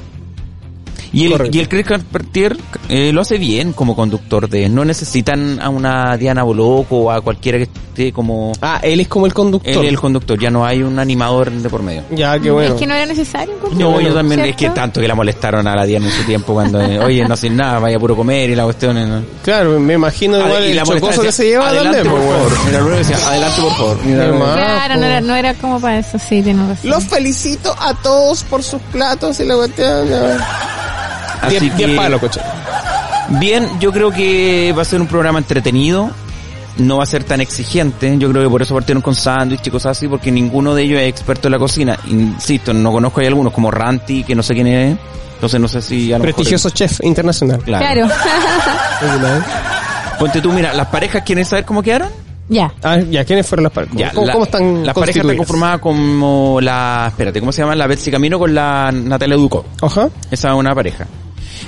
Y 1.11 1.25
el, 1.25 1.31
Correcto. 1.31 1.57
y 1.57 1.59
el 1.59 1.69
Chris 1.69 1.85
Carpentier 1.85 2.57
eh, 2.87 3.11
lo 3.11 3.21
hace 3.21 3.37
bien 3.37 3.73
como 3.73 3.95
conductor 3.95 4.47
de... 4.49 4.69
No 4.69 4.85
necesitan 4.85 5.59
a 5.61 5.69
una 5.69 6.17
Diana 6.17 6.43
Boloco 6.43 6.97
o 6.97 7.11
a 7.11 7.21
cualquiera 7.21 7.57
que 7.57 7.63
esté 7.63 8.13
como... 8.13 8.51
Ah, 8.61 8.79
él 8.83 8.99
es 8.99 9.07
como 9.07 9.25
el 9.25 9.33
conductor. 9.33 9.71
Él 9.73 9.83
es 9.85 9.89
el 9.89 9.99
conductor, 9.99 10.39
ya 10.39 10.49
no 10.49 10.65
hay 10.65 10.83
un 10.83 10.99
animador 10.99 11.51
de 11.51 11.69
por 11.69 11.81
medio. 11.81 12.03
Ya, 12.11 12.37
qué 12.39 12.51
bueno. 12.51 12.73
Es 12.75 12.79
que 12.79 12.85
no 12.87 12.93
era 12.93 13.05
necesario. 13.05 13.55
pues. 13.59 13.73
No, 13.73 13.91
bueno, 13.91 14.09
yo 14.09 14.15
también, 14.15 14.41
es 14.41 14.55
que 14.55 14.69
tanto 14.69 15.01
que 15.01 15.07
la 15.07 15.15
molestaron 15.15 15.65
a 15.67 15.75
la 15.75 15.85
Diana 15.85 16.05
en 16.05 16.11
su 16.11 16.23
tiempo 16.23 16.53
cuando, 16.53 16.79
eh, 16.81 16.99
oye, 17.03 17.27
no 17.27 17.33
hacen 17.33 17.55
nada, 17.55 17.79
vaya 17.79 17.99
puro 17.99 18.15
comer 18.15 18.49
y 18.51 18.55
la 18.55 18.63
cuestión. 18.65 18.97
eh, 18.97 19.05
¿no? 19.05 19.23
Claro, 19.43 19.79
me 19.79 19.95
imagino 19.95 20.37
igual 20.37 20.65
y 20.65 20.69
el 20.71 20.75
la 20.75 20.83
chocoso 20.83 21.21
que 21.21 21.31
se 21.31 21.45
lleva 21.45 21.69
adelante, 21.69 22.03
por 22.03 22.11
pues, 22.11 22.23
favor. 22.23 22.51
weón. 22.51 22.65
Mira, 22.65 22.79
luego 22.81 22.97
decía, 22.97 23.17
adelante, 23.27 23.61
por 23.61 23.71
favor. 23.73 23.97
Mira. 24.05 24.31
Claro, 24.31 24.95
no 24.97 25.05
era, 25.05 25.21
no 25.21 25.35
era 25.35 25.53
como 25.55 25.79
para 25.81 25.99
eso, 25.99 26.17
sí, 26.19 26.41
tienes 26.41 26.67
razón. 26.67 26.89
Los 26.89 27.03
felicito 27.05 27.75
a 27.79 27.93
todos 27.95 28.43
por 28.43 28.63
sus 28.63 28.81
platos 28.91 29.39
y 29.39 29.45
la 29.45 29.55
cuestión. 29.55 30.07
Así 31.41 31.59
Diez, 31.59 31.73
que- 31.73 31.85
diez 31.85 31.97
palos, 31.97 32.19
coche. 32.19 32.39
Bien, 33.39 33.67
yo 33.79 33.91
creo 33.91 34.11
que 34.11 34.73
va 34.77 34.81
a 34.81 34.85
ser 34.85 34.99
un 35.01 35.07
programa 35.07 35.39
entretenido. 35.39 36.09
No 36.77 36.97
va 36.97 37.03
a 37.03 37.07
ser 37.07 37.23
tan 37.25 37.41
exigente. 37.41 38.15
Yo 38.17 38.29
creo 38.29 38.41
que 38.43 38.49
por 38.49 38.61
eso 38.61 38.73
partieron 38.73 39.01
con 39.01 39.13
sándwich 39.13 39.67
y 39.67 39.69
cosas 39.69 39.97
así, 39.97 40.07
porque 40.07 40.31
ninguno 40.31 40.73
de 40.73 40.83
ellos 40.83 41.01
es 41.01 41.09
experto 41.09 41.47
en 41.49 41.51
la 41.51 41.59
cocina. 41.59 41.97
Insisto, 42.07 42.73
no 42.73 42.91
conozco, 42.91 43.19
hay 43.19 43.27
algunos 43.27 43.51
como 43.53 43.69
Ranti, 43.69 44.23
que 44.23 44.33
no 44.33 44.41
sé 44.43 44.53
quién 44.53 44.67
es. 44.67 44.97
Entonces 45.35 45.59
no 45.59 45.67
sé 45.67 45.81
si 45.81 46.11
a 46.13 46.17
lo 46.17 46.23
mejor- 46.23 46.35
Prestigioso 46.35 46.69
chef 46.69 46.99
internacional. 47.03 47.59
Claro. 47.59 48.07
Claro. 48.99 49.43
Ponte 50.19 50.41
tú, 50.41 50.51
mira, 50.51 50.73
las 50.73 50.87
parejas 50.87 51.23
quieren 51.23 51.45
saber 51.45 51.65
cómo 51.65 51.81
quedaron. 51.81 52.09
ya. 52.49 52.73
Ah, 52.83 52.97
ya, 52.97 53.23
¿quiénes 53.25 53.45
fueron 53.47 53.63
las 53.65 53.71
parejas? 53.73 53.95
Ya, 53.97 54.11
¿Cómo, 54.11 54.25
la- 54.27 54.33
cómo 54.33 54.45
están 54.45 54.85
Las 54.85 54.95
parejas 54.95 55.21
están 55.21 55.37
conformadas 55.37 55.79
como 55.79 56.59
la... 56.61 57.05
Espérate, 57.09 57.39
¿cómo 57.39 57.51
se 57.51 57.61
llama? 57.61 57.75
La 57.75 57.87
Betsy 57.87 58.09
Camino 58.11 58.39
con 58.39 58.53
la 58.55 58.91
Natalia 58.91 59.35
Duco. 59.35 59.65
Ajá. 59.81 60.09
Esa 60.31 60.49
es 60.49 60.55
una 60.55 60.73
pareja. 60.73 61.05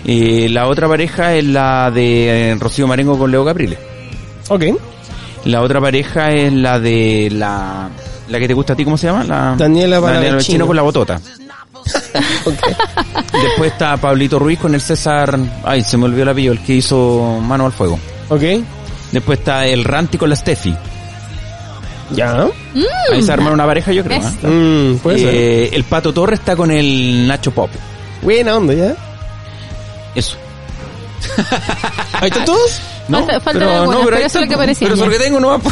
Eh, 0.05 0.47
la 0.49 0.67
otra 0.67 0.87
pareja 0.87 1.35
es 1.35 1.45
la 1.45 1.91
de 1.91 2.51
eh, 2.51 2.55
Rocío 2.59 2.87
Marengo 2.87 3.17
con 3.17 3.31
Leo 3.31 3.45
Caprile. 3.45 3.77
Ok. 4.49 4.63
La 5.45 5.61
otra 5.61 5.79
pareja 5.79 6.31
es 6.31 6.51
la 6.53 6.79
de 6.79 7.29
la... 7.31 7.89
La 8.29 8.39
que 8.39 8.47
te 8.47 8.53
gusta 8.53 8.73
a 8.73 8.75
ti, 8.75 8.85
¿cómo 8.85 8.97
se 8.97 9.07
llama? 9.07 9.23
La, 9.23 9.55
Daniela. 9.57 10.37
Chino 10.39 10.65
con 10.65 10.75
la 10.75 10.81
botota. 10.81 11.19
Después 13.43 13.71
está 13.71 13.97
Pablito 13.97 14.39
Ruiz 14.39 14.59
con 14.59 14.73
el 14.73 14.81
César... 14.81 15.37
Ay, 15.63 15.83
se 15.83 15.97
me 15.97 16.05
olvidó 16.05 16.23
el 16.23 16.29
apellido, 16.29 16.53
el 16.53 16.59
que 16.59 16.75
hizo 16.75 17.39
Mano 17.41 17.65
al 17.65 17.71
Fuego. 17.71 17.99
Ok. 18.29 18.41
Después 19.11 19.39
está 19.39 19.65
el 19.65 19.83
Ranti 19.83 20.17
con 20.17 20.29
la 20.29 20.35
Steffi. 20.35 20.73
Ya. 22.15 22.47
Ahí 23.11 23.21
se 23.21 23.31
armaron 23.31 23.55
una 23.55 23.65
pareja, 23.65 23.91
yo 23.91 24.03
creo. 24.03 24.21
¿eh? 24.21 24.47
Mm, 24.47 24.97
puede 24.97 25.19
ser. 25.19 25.33
Eh, 25.33 25.69
el 25.73 25.83
Pato 25.83 26.13
Torres 26.13 26.39
está 26.39 26.55
con 26.55 26.71
el 26.71 27.27
Nacho 27.27 27.51
Pop. 27.51 27.69
Buena 28.21 28.57
onda, 28.57 28.73
¿ya? 28.73 28.95
Eso. 30.15 30.35
¿Ahí 32.13 32.29
están 32.29 32.45
todos? 32.45 32.79
Falta- 33.09 33.39
faltan 33.41 33.63
algunas, 33.69 34.01
pero 34.05 34.17
ahí 34.17 34.23
eso 34.23 34.39
es 34.39 34.45
lo 34.45 34.49
que 34.51 34.57
parecía, 34.57 34.85
Pero 34.87 34.95
eso 34.95 35.03
es 35.05 35.11
lo 35.11 35.17
que 35.17 35.23
tengo 35.23 35.39
nomás. 35.39 35.61
po. 35.61 35.69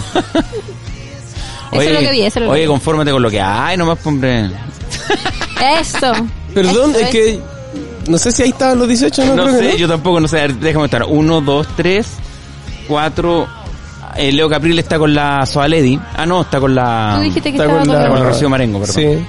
Eso 1.71 1.81
es 1.81 1.93
lo 1.93 1.99
que 1.99 2.11
vi, 2.11 2.21
eso 2.21 2.39
es 2.39 2.45
lo 2.45 2.47
que 2.47 2.53
oye, 2.53 2.61
vi. 2.61 2.67
confórmate 2.67 3.11
con 3.11 3.21
lo 3.21 3.29
que 3.29 3.39
hay 3.41 3.77
nomás, 3.77 3.99
hombre. 4.05 4.49
Eso. 5.79 6.11
Perdón, 6.53 6.91
Eso 6.91 6.99
es 6.99 7.09
que... 7.09 7.39
No 8.07 8.17
sé 8.17 8.31
si 8.31 8.41
ahí 8.43 8.49
estaban 8.49 8.79
los 8.79 8.87
18, 8.87 9.23
no, 9.25 9.35
No, 9.35 9.43
creo 9.43 9.55
que 9.59 9.65
sé, 9.67 9.71
no. 9.73 9.77
yo 9.77 9.87
tampoco, 9.87 10.19
no 10.19 10.27
sé. 10.27 10.39
A 10.39 10.41
ver, 10.43 10.55
Déjame 10.55 10.85
estar. 10.85 11.03
Uno, 11.03 11.41
dos, 11.41 11.67
tres, 11.77 12.07
cuatro. 12.87 13.47
Eh, 14.15 14.31
Leo 14.31 14.49
Caprile 14.49 14.81
está 14.81 14.97
con 14.97 15.13
la 15.13 15.45
Soaledi. 15.45 15.99
Ah, 16.17 16.25
no, 16.25 16.41
está 16.41 16.59
con 16.59 16.73
la. 16.73 17.13
Tú 17.17 17.21
dijiste 17.23 17.51
que 17.51 17.57
Está 17.57 17.65
estaba 17.65 17.79
con 17.85 17.87
con 17.93 18.01
la- 18.03 18.09
con 18.09 18.19
la... 18.19 18.25
Rocío 18.29 18.49
Marengo, 18.49 18.79
perdón. 18.79 18.95
Sí. 18.95 19.25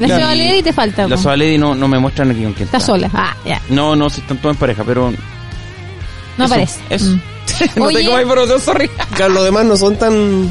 La 0.00 0.08
Ya. 0.08 0.16
lleva 0.18 0.34
Lady 0.34 0.58
y 0.58 0.62
te 0.62 0.72
falta. 0.72 1.06
La 1.08 1.16
po. 1.16 1.22
Soaledi 1.22 1.56
no, 1.58 1.74
no 1.74 1.86
me 1.88 1.98
muestran 1.98 2.30
aquí 2.30 2.42
con 2.42 2.52
quién 2.52 2.64
Está 2.66 2.80
sola. 2.80 3.10
Ah, 3.14 3.34
ya. 3.46 3.60
No, 3.68 3.94
no, 3.94 4.10
si 4.10 4.20
están 4.20 4.38
todos 4.38 4.54
en 4.56 4.60
pareja, 4.60 4.82
pero. 4.84 5.12
No 6.36 6.44
eso, 6.44 6.54
aparece. 6.54 6.80
Eso. 6.90 7.06
Mm. 7.10 7.20
no 7.76 7.84
Oye. 7.86 7.96
tengo 7.98 8.12
más 8.12 8.22
información, 8.22 8.60
sorry. 8.60 8.88
Claro, 9.14 9.34
los 9.34 9.44
demás 9.44 9.64
no 9.66 9.76
son 9.76 9.96
tan... 9.96 10.48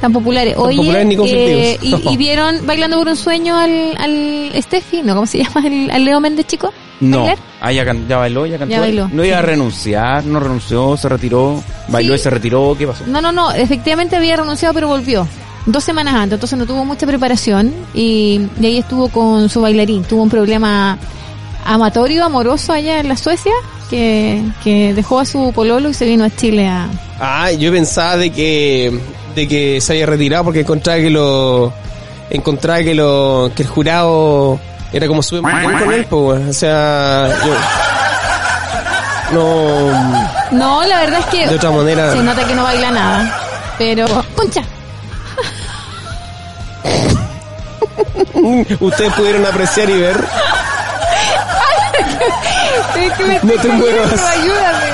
Tan 0.00 0.12
populares. 0.12 0.54
Tan 0.54 0.64
Oye, 0.64 0.76
populares 0.76 1.06
ni 1.06 1.14
eh, 1.14 1.18
conflictivos. 1.18 2.04
y, 2.10 2.14
y 2.14 2.16
vieron 2.18 2.66
Bailando 2.66 2.96
por 2.98 3.08
un 3.08 3.16
Sueño 3.16 3.56
al, 3.58 3.96
al 3.98 4.52
Steffi, 4.62 5.02
¿no? 5.02 5.14
¿Cómo 5.14 5.26
se 5.26 5.38
llama? 5.44 5.66
El, 5.66 5.90
al 5.90 6.04
Leo 6.04 6.20
Méndez, 6.20 6.46
chico. 6.46 6.72
No. 7.00 7.18
¿Bailar? 7.20 7.38
Ah, 7.60 7.72
ya, 7.72 7.84
can- 7.84 8.08
ya 8.08 8.16
bailó, 8.16 8.46
ya 8.46 8.58
cantó. 8.58 8.72
Ya 8.74 8.80
bailó, 8.80 9.08
No 9.12 9.24
iba 9.24 9.36
a 9.36 9.40
sí. 9.40 9.46
renunciar, 9.46 10.24
no 10.24 10.40
renunció, 10.40 10.96
se 10.96 11.08
retiró. 11.08 11.62
Bailó 11.88 12.14
y 12.14 12.18
Sí. 12.18 12.24
se 12.24 12.30
retiró, 12.30 12.74
¿qué 12.78 12.86
pasó? 12.86 13.04
No, 13.06 13.20
no, 13.20 13.32
no. 13.32 13.50
Efectivamente 13.52 14.16
había 14.16 14.36
renunciado, 14.36 14.72
pero 14.74 14.88
volvió. 14.88 15.26
Dos 15.68 15.84
semanas 15.84 16.14
antes, 16.14 16.36
entonces 16.36 16.58
no 16.58 16.64
tuvo 16.64 16.86
mucha 16.86 17.06
preparación 17.06 17.74
y, 17.92 18.40
y 18.58 18.66
ahí 18.66 18.78
estuvo 18.78 19.10
con 19.10 19.50
su 19.50 19.60
bailarín. 19.60 20.02
Tuvo 20.02 20.22
un 20.22 20.30
problema 20.30 20.96
amatorio, 21.62 22.24
amoroso 22.24 22.72
allá 22.72 23.00
en 23.00 23.08
la 23.08 23.18
Suecia, 23.18 23.52
que, 23.90 24.42
que 24.64 24.94
dejó 24.94 25.20
a 25.20 25.26
su 25.26 25.52
pololo 25.52 25.90
y 25.90 25.94
se 25.94 26.06
vino 26.06 26.24
a 26.24 26.30
Chile 26.30 26.66
a... 26.66 26.88
Ah, 27.20 27.52
yo 27.52 27.70
pensaba 27.70 28.16
de 28.16 28.30
que 28.30 28.98
de 29.34 29.46
que 29.46 29.82
se 29.82 29.92
había 29.92 30.06
retirado 30.06 30.44
porque 30.44 30.60
encontraba 30.60 31.00
que 31.00 31.10
lo 31.10 31.70
encontraba 32.30 32.82
que 32.82 32.94
lo 32.94 33.50
que 33.54 33.62
el 33.62 33.68
jurado 33.68 34.58
era 34.90 35.06
como 35.06 35.22
súper 35.22 35.42
mal 35.42 35.80
con 35.82 35.92
él, 35.92 36.06
pues, 36.08 36.48
o 36.48 36.52
sea, 36.54 37.28
yo 37.44 37.54
no 39.34 40.50
No, 40.50 40.82
la 40.86 41.00
verdad 41.00 41.20
es 41.20 41.26
que 41.26 41.46
de 41.46 41.56
otra 41.56 41.70
manera 41.70 42.10
se 42.10 42.22
nota 42.22 42.46
que 42.46 42.54
no 42.54 42.62
baila 42.62 42.90
nada, 42.90 43.38
pero... 43.76 44.06
¡Puncha! 44.34 44.62
ustedes 48.80 49.12
pudieron 49.14 49.44
apreciar 49.46 49.88
y 49.90 50.00
ver. 50.00 50.24
Es 52.96 53.12
que 53.12 53.24
me 53.24 53.40
No 53.42 53.60
te 53.62 53.68
muevas. 53.68 54.12
ayúdame. 54.12 54.86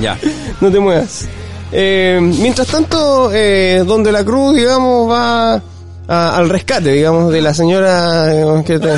Ya. 0.00 0.18
No 0.60 0.70
te 0.70 0.78
muevas. 0.80 1.26
Eh, 1.72 2.18
mientras 2.20 2.66
tanto, 2.68 3.30
eh, 3.32 3.82
donde 3.86 4.10
la 4.12 4.24
cruz, 4.24 4.56
digamos, 4.56 5.10
va 5.10 5.54
a- 6.08 6.36
al 6.36 6.48
rescate, 6.48 6.90
digamos, 6.90 7.32
de 7.32 7.40
la 7.40 7.54
señora 7.54 8.26
digamos, 8.28 8.64
que 8.64 8.78
te... 8.78 8.92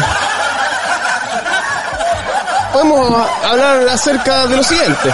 Podemos 2.72 3.26
hablar 3.44 3.86
acerca 3.90 4.46
de 4.46 4.56
lo 4.56 4.62
siguiente. 4.62 5.10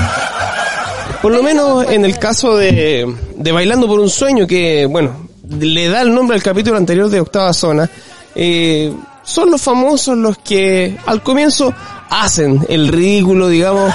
Por 1.20 1.32
lo 1.32 1.42
menos 1.42 1.84
en 1.90 2.05
el 2.05 2.16
caso 2.18 2.56
de, 2.56 3.12
de 3.36 3.52
Bailando 3.52 3.88
por 3.88 3.98
un 3.98 4.09
Sueño, 4.09 4.46
que, 4.46 4.86
bueno, 4.86 5.26
le 5.59 5.88
da 5.88 6.02
el 6.02 6.14
nombre 6.14 6.36
al 6.36 6.42
capítulo 6.42 6.76
anterior 6.76 7.09
de 7.09 7.18
Octava 7.20 7.52
Zona, 7.52 7.90
eh, 8.34 8.92
son 9.22 9.50
los 9.50 9.60
famosos 9.60 10.16
los 10.16 10.38
que 10.38 10.98
al 11.06 11.22
comienzo 11.22 11.72
hacen 12.10 12.64
el 12.68 12.88
ridículo, 12.88 13.48
digamos, 13.48 13.92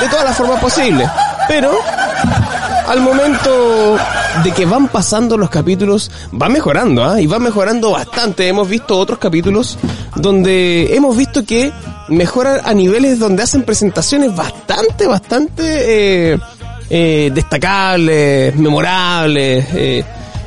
de 0.00 0.08
todas 0.08 0.24
las 0.24 0.36
formas 0.36 0.60
posibles. 0.60 1.08
Pero 1.48 1.78
al 2.88 3.00
momento 3.00 3.96
de 4.42 4.52
que 4.52 4.66
van 4.66 4.88
pasando 4.88 5.36
los 5.36 5.50
capítulos, 5.50 6.10
va 6.40 6.48
mejorando, 6.48 7.04
¿ah? 7.04 7.20
Y 7.20 7.26
va 7.26 7.38
mejorando 7.38 7.92
bastante. 7.92 8.48
Hemos 8.48 8.68
visto 8.68 8.98
otros 8.98 9.18
capítulos 9.18 9.78
donde 10.16 10.94
hemos 10.94 11.16
visto 11.16 11.44
que 11.44 11.72
mejoran 12.08 12.60
a 12.64 12.74
niveles 12.74 13.18
donde 13.18 13.42
hacen 13.42 13.62
presentaciones 13.62 14.34
bastante, 14.34 15.06
bastante 15.06 16.32
eh, 16.32 16.38
eh, 16.90 17.30
destacables, 17.32 18.54
memorables. 18.56 19.66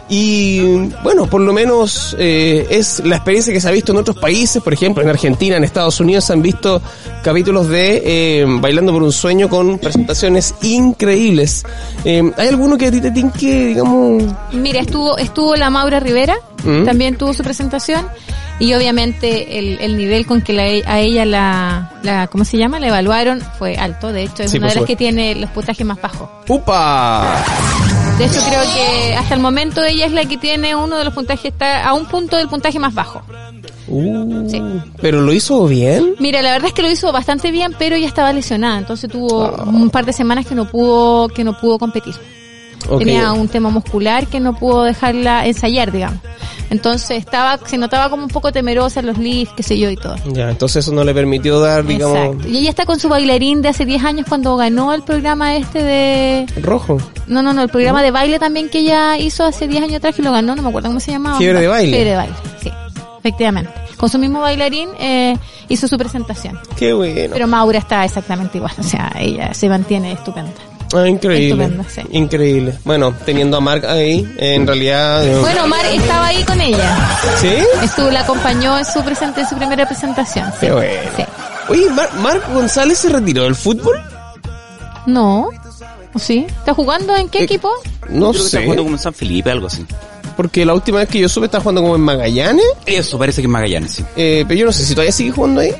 Y 0.09 0.59
bueno, 1.03 1.27
por 1.27 1.41
lo 1.41 1.53
menos 1.53 2.15
eh, 2.19 2.65
es 2.69 3.01
la 3.05 3.17
experiencia 3.17 3.53
que 3.53 3.61
se 3.61 3.67
ha 3.67 3.71
visto 3.71 3.91
en 3.91 3.99
otros 3.99 4.17
países, 4.17 4.61
por 4.63 4.73
ejemplo 4.73 5.03
en 5.03 5.09
Argentina, 5.09 5.55
en 5.57 5.63
Estados 5.63 5.99
Unidos 5.99 6.25
se 6.25 6.33
han 6.33 6.41
visto 6.41 6.81
capítulos 7.23 7.67
de 7.69 8.01
eh, 8.05 8.45
Bailando 8.59 8.91
por 8.91 9.03
un 9.03 9.11
Sueño 9.11 9.49
con 9.49 9.77
presentaciones 9.79 10.55
increíbles. 10.63 11.63
Eh, 12.05 12.31
¿Hay 12.37 12.47
alguno 12.47 12.77
que 12.77 12.87
a 12.87 12.91
ti 12.91 12.99
te 13.01 13.11
tinque, 13.11 13.65
digamos... 13.67 14.23
Mira, 14.51 14.79
estuvo, 14.81 15.17
estuvo 15.17 15.55
la 15.55 15.69
Maura 15.69 15.99
Rivera, 15.99 16.35
Mm. 16.63 16.83
también 16.83 17.17
tuvo 17.17 17.33
su 17.33 17.41
presentación, 17.41 18.05
y 18.59 18.73
obviamente 18.73 19.57
el, 19.59 19.79
el 19.79 19.95
nivel 19.95 20.25
con 20.25 20.41
que 20.41 20.51
la- 20.51 20.91
a 20.91 20.99
ella 20.99 21.23
la, 21.23 21.91
la, 22.03 22.27
¿cómo 22.27 22.43
se 22.43 22.57
llama? 22.57 22.81
La 22.81 22.87
evaluaron 22.87 23.41
fue 23.57 23.77
alto, 23.77 24.11
de 24.11 24.23
hecho 24.23 24.43
es 24.43 24.51
Sí, 24.51 24.57
una 24.57 24.67
de 24.67 24.75
las 24.75 24.83
que 24.83 24.97
tiene 24.97 25.35
los 25.35 25.49
puntajes 25.51 25.85
más 25.85 26.01
bajos. 26.01 26.27
¡Upa! 26.49 27.45
De 28.19 28.25
hecho 28.25 28.41
creo 28.47 28.61
que 28.73 29.15
hasta 29.15 29.33
el 29.33 29.39
momento 29.39 29.81
ella 29.83 30.05
es 30.05 30.11
la 30.11 30.25
que 30.25 30.37
tiene 30.37 30.75
uno 30.75 30.97
de 30.97 31.05
los 31.05 31.13
puntajes, 31.13 31.45
está 31.53 31.87
a 31.87 31.93
un 31.93 32.05
punto 32.05 32.35
del 32.35 32.49
puntaje 32.49 32.77
más 32.77 32.93
bajo. 32.93 33.21
Uh, 33.87 34.47
Sí. 34.49 34.61
¿Pero 35.01 35.21
lo 35.21 35.31
hizo 35.33 35.65
bien? 35.67 36.15
Mira, 36.19 36.41
la 36.41 36.51
verdad 36.51 36.67
es 36.67 36.73
que 36.73 36.81
lo 36.81 36.91
hizo 36.91 37.11
bastante 37.11 37.49
bien, 37.49 37.73
pero 37.79 37.95
ella 37.95 38.07
estaba 38.07 38.31
lesionada, 38.33 38.77
entonces 38.77 39.09
tuvo 39.09 39.45
Ah. 39.45 39.63
un 39.65 39.89
par 39.89 40.05
de 40.05 40.11
semanas 40.13 40.45
que 40.45 40.53
no 40.53 40.67
pudo, 40.69 41.29
que 41.29 41.43
no 41.43 41.57
pudo 41.57 41.79
competir. 41.79 42.13
Tenía 42.97 43.31
un 43.33 43.47
tema 43.47 43.69
muscular 43.69 44.27
que 44.27 44.39
no 44.39 44.55
pudo 44.55 44.83
dejarla 44.83 45.45
ensayar, 45.45 45.91
digamos. 45.91 46.19
Entonces 46.69 47.17
estaba, 47.17 47.57
se 47.65 47.77
notaba 47.77 48.09
como 48.09 48.23
un 48.23 48.29
poco 48.29 48.51
temerosa 48.51 48.99
en 48.99 49.07
los 49.07 49.17
lifts, 49.17 49.53
qué 49.55 49.63
sé 49.63 49.77
yo 49.79 49.89
y 49.89 49.95
todo. 49.95 50.15
Ya, 50.27 50.49
entonces 50.49 50.85
eso 50.85 50.93
no 50.93 51.03
le 51.03 51.13
permitió 51.13 51.59
dar, 51.59 51.85
digamos, 51.85 52.17
Exacto. 52.17 52.47
Y 52.47 52.57
ella 52.59 52.69
está 52.69 52.85
con 52.85 52.99
su 52.99 53.09
bailarín 53.09 53.61
de 53.61 53.69
hace 53.69 53.85
10 53.85 54.03
años 54.03 54.25
cuando 54.29 54.55
ganó 54.55 54.93
el 54.93 55.01
programa 55.01 55.55
este 55.55 55.83
de... 55.83 56.45
rojo. 56.61 56.97
No, 57.27 57.41
no, 57.41 57.53
no, 57.53 57.63
el 57.63 57.69
programa 57.69 58.03
de 58.03 58.11
baile 58.11 58.37
también 58.37 58.69
que 58.69 58.79
ella 58.79 59.17
hizo 59.17 59.43
hace 59.43 59.67
10 59.67 59.83
años 59.83 59.95
atrás 59.95 60.15
que 60.15 60.21
lo 60.21 60.31
ganó, 60.31 60.55
no 60.55 60.61
me 60.61 60.69
acuerdo 60.69 60.89
cómo 60.89 60.99
se 60.99 61.11
llamaba. 61.11 61.37
Fiebre 61.37 61.61
de 61.61 61.67
baile. 61.67 61.91
Fiebre 61.91 62.11
de 62.11 62.15
baile, 62.15 62.35
sí, 62.61 62.71
efectivamente. 63.19 63.71
Con 63.97 64.09
su 64.09 64.19
mismo 64.19 64.39
bailarín 64.39 64.89
eh, 64.99 65.37
hizo 65.67 65.87
su 65.87 65.97
presentación. 65.97 66.59
Qué 66.77 66.93
bueno. 66.93 67.31
Pero 67.33 67.47
Maura 67.47 67.79
está 67.79 68.05
exactamente 68.05 68.59
igual, 68.59 68.73
o 68.77 68.83
sea, 68.83 69.11
ella 69.19 69.53
se 69.53 69.67
mantiene 69.67 70.13
estupenda. 70.13 70.68
Ah, 70.93 71.07
increíble. 71.07 71.63
Estupendo, 71.65 71.89
sí. 71.93 72.01
Increíble. 72.11 72.73
Bueno, 72.83 73.13
teniendo 73.25 73.57
a 73.57 73.59
Mark 73.61 73.85
ahí, 73.85 74.27
en 74.37 74.65
realidad... 74.65 75.23
eh, 75.25 75.37
Bueno, 75.39 75.67
Mar 75.67 75.85
estaba 75.85 76.27
ahí 76.27 76.43
con 76.43 76.59
ella. 76.59 77.19
¿Sí? 77.39 77.53
Estuvo, 77.83 78.09
la 78.09 78.21
acompañó 78.21 78.77
en 78.77 78.85
su, 78.85 79.01
presente, 79.03 79.41
en 79.41 79.47
su 79.49 79.55
primera 79.55 79.85
presentación. 79.87 80.47
sí. 80.53 80.57
Qué 80.61 80.71
bueno. 80.71 81.09
Sí. 81.15 81.23
Oye, 81.69 81.89
Mar- 81.91 82.09
Marc 82.21 82.53
González 82.53 82.97
se 82.97 83.09
retiró 83.09 83.43
del 83.43 83.55
fútbol? 83.55 84.01
No. 85.05 85.49
¿O 86.13 86.19
sí? 86.19 86.45
¿Está 86.49 86.73
jugando 86.73 87.15
en 87.15 87.29
qué 87.29 87.39
Eh, 87.39 87.43
equipo? 87.43 87.71
No 88.09 88.31
Creo 88.31 88.31
que 88.31 88.37
está 88.39 88.57
sé. 88.57 88.63
jugando 88.63 88.83
como 88.83 88.95
en 88.95 88.99
San 89.01 89.13
Felipe, 89.13 89.51
algo 89.51 89.67
así. 89.67 89.85
Porque 90.35 90.65
la 90.65 90.73
última 90.73 90.99
vez 90.99 91.09
que 91.09 91.19
yo 91.19 91.29
supe 91.29 91.45
está 91.45 91.59
jugando 91.59 91.81
como 91.81 91.95
en 91.95 92.01
Magallanes. 92.01 92.65
Eso, 92.85 93.19
parece 93.19 93.41
que 93.41 93.47
es 93.47 93.51
Magallanes, 93.51 93.91
sí. 93.91 94.05
Eh, 94.15 94.45
pero 94.47 94.59
yo 94.61 94.65
no 94.65 94.71
sé 94.71 94.83
si 94.85 94.93
todavía 94.93 95.11
sigue 95.11 95.31
jugando 95.31 95.61
ahí. 95.61 95.75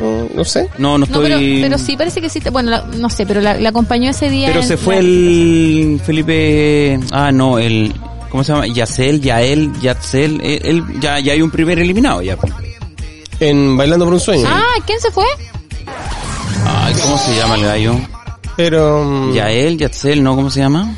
No, 0.00 0.28
no 0.34 0.44
sé. 0.44 0.68
No, 0.78 0.98
no 0.98 0.98
No, 0.98 1.04
estoy... 1.04 1.22
pero, 1.28 1.38
pero 1.68 1.78
sí, 1.78 1.96
parece 1.96 2.20
que 2.20 2.28
sí. 2.28 2.40
Bueno, 2.50 2.70
la- 2.70 2.84
no 2.96 3.08
sé, 3.08 3.26
pero 3.26 3.40
la, 3.40 3.54
la 3.54 3.68
acompañó 3.68 4.10
ese 4.10 4.28
día. 4.28 4.48
Pero 4.48 4.60
en 4.60 4.66
se 4.66 4.76
fue 4.76 4.98
el 4.98 6.00
Felipe... 6.04 6.98
Ah, 7.12 7.30
no, 7.32 7.58
el... 7.58 7.94
¿Cómo 8.30 8.42
se 8.42 8.52
llama? 8.52 8.66
Yacel, 8.66 9.20
Yael, 9.20 9.72
Yatzel. 9.80 10.40
Él, 10.42 10.60
él- 10.64 11.00
ya, 11.00 11.20
ya 11.20 11.32
hay 11.34 11.42
un 11.42 11.50
primer 11.50 11.78
eliminado 11.78 12.20
ya. 12.22 12.36
En 13.38 13.76
Bailando 13.76 14.04
por 14.06 14.14
un 14.14 14.20
Sueño. 14.20 14.44
Ah, 14.48 14.64
¿quién 14.86 14.98
se 15.00 15.10
fue? 15.12 15.24
Ay, 16.66 16.94
¿cómo 17.02 17.16
se 17.18 17.36
llama 17.36 17.54
el 17.56 17.62
gallo? 17.64 17.94
Pero... 18.56 19.04
mm, 19.04 19.34
Yael, 19.34 19.78
Yatzel, 19.78 20.22
¿no? 20.22 20.34
¿Cómo 20.34 20.50
se 20.50 20.60
llama? 20.60 20.92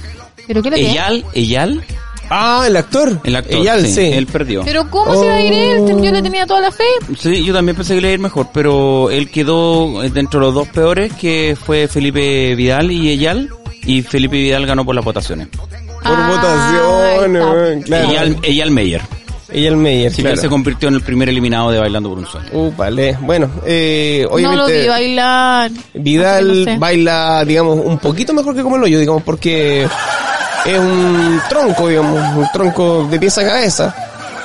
¿Pero 0.46 0.62
qué 0.62 0.70
le 0.70 0.76
tiene? 0.76 0.92
Eyal, 0.92 1.24
Eyal. 1.34 1.84
Ah, 2.30 2.64
el 2.66 2.76
actor. 2.76 3.20
El 3.24 3.36
actor, 3.36 3.60
Eyal, 3.60 3.86
sí, 3.86 3.92
sí. 3.92 4.00
Él 4.12 4.26
perdió. 4.26 4.62
¿Pero 4.64 4.90
cómo 4.90 5.14
se 5.20 5.26
va 5.26 5.34
a 5.34 5.40
ir 5.40 5.52
él? 5.52 6.02
Yo 6.02 6.10
le 6.10 6.22
tenía 6.22 6.46
toda 6.46 6.60
la 6.60 6.70
fe. 6.72 6.84
Sí, 7.18 7.44
yo 7.44 7.54
también 7.54 7.76
pensé 7.76 7.94
que 7.94 8.00
le 8.00 8.08
iba 8.08 8.12
a 8.12 8.14
ir 8.14 8.20
mejor, 8.20 8.48
pero 8.52 9.10
él 9.10 9.30
quedó 9.30 10.00
dentro 10.02 10.40
de 10.40 10.46
los 10.46 10.54
dos 10.54 10.68
peores, 10.68 11.12
que 11.14 11.56
fue 11.60 11.88
Felipe 11.88 12.54
Vidal 12.54 12.90
y 12.90 13.10
Eyal, 13.10 13.50
y 13.84 14.02
Felipe 14.02 14.36
Vidal 14.36 14.66
ganó 14.66 14.84
por 14.84 14.94
las 14.94 15.04
votaciones. 15.04 15.48
Por 15.48 15.68
Ah, 16.04 16.28
votaciones, 16.30 17.84
claro. 17.84 18.08
Eyal, 18.10 18.36
Eyal 18.42 18.70
Meyer. 18.70 19.00
Eyal 19.48 19.76
Meyer, 19.76 20.10
Sí, 20.10 20.16
que 20.16 20.22
claro. 20.22 20.34
él 20.34 20.40
se 20.40 20.48
convirtió 20.48 20.88
en 20.88 20.94
el 20.96 21.02
primer 21.02 21.28
eliminado 21.28 21.70
de 21.70 21.78
Bailando 21.78 22.08
por 22.10 22.18
un 22.18 22.26
Sueño. 22.26 22.48
Uh, 22.52 22.72
vale. 22.76 23.16
Bueno, 23.20 23.48
eh, 23.64 24.22
No 24.24 24.28
lo 24.30 24.34
obviamente... 24.34 24.80
vi 24.82 24.88
bailar. 24.88 25.70
Vidal 25.94 26.48
no 26.64 26.64
sé. 26.72 26.78
baila, 26.78 27.44
digamos, 27.44 27.78
un 27.84 27.98
poquito 27.98 28.34
mejor 28.34 28.54
que 28.56 28.62
como 28.62 28.76
el 28.76 28.82
hoyo, 28.82 28.98
digamos, 28.98 29.22
porque 29.22 29.86
es 30.66 30.78
un 30.78 31.40
tronco, 31.48 31.88
digamos, 31.88 32.36
un 32.36 32.46
tronco 32.52 33.06
de 33.06 33.18
pieza 33.18 33.42
a 33.42 33.44
cabeza. 33.44 33.94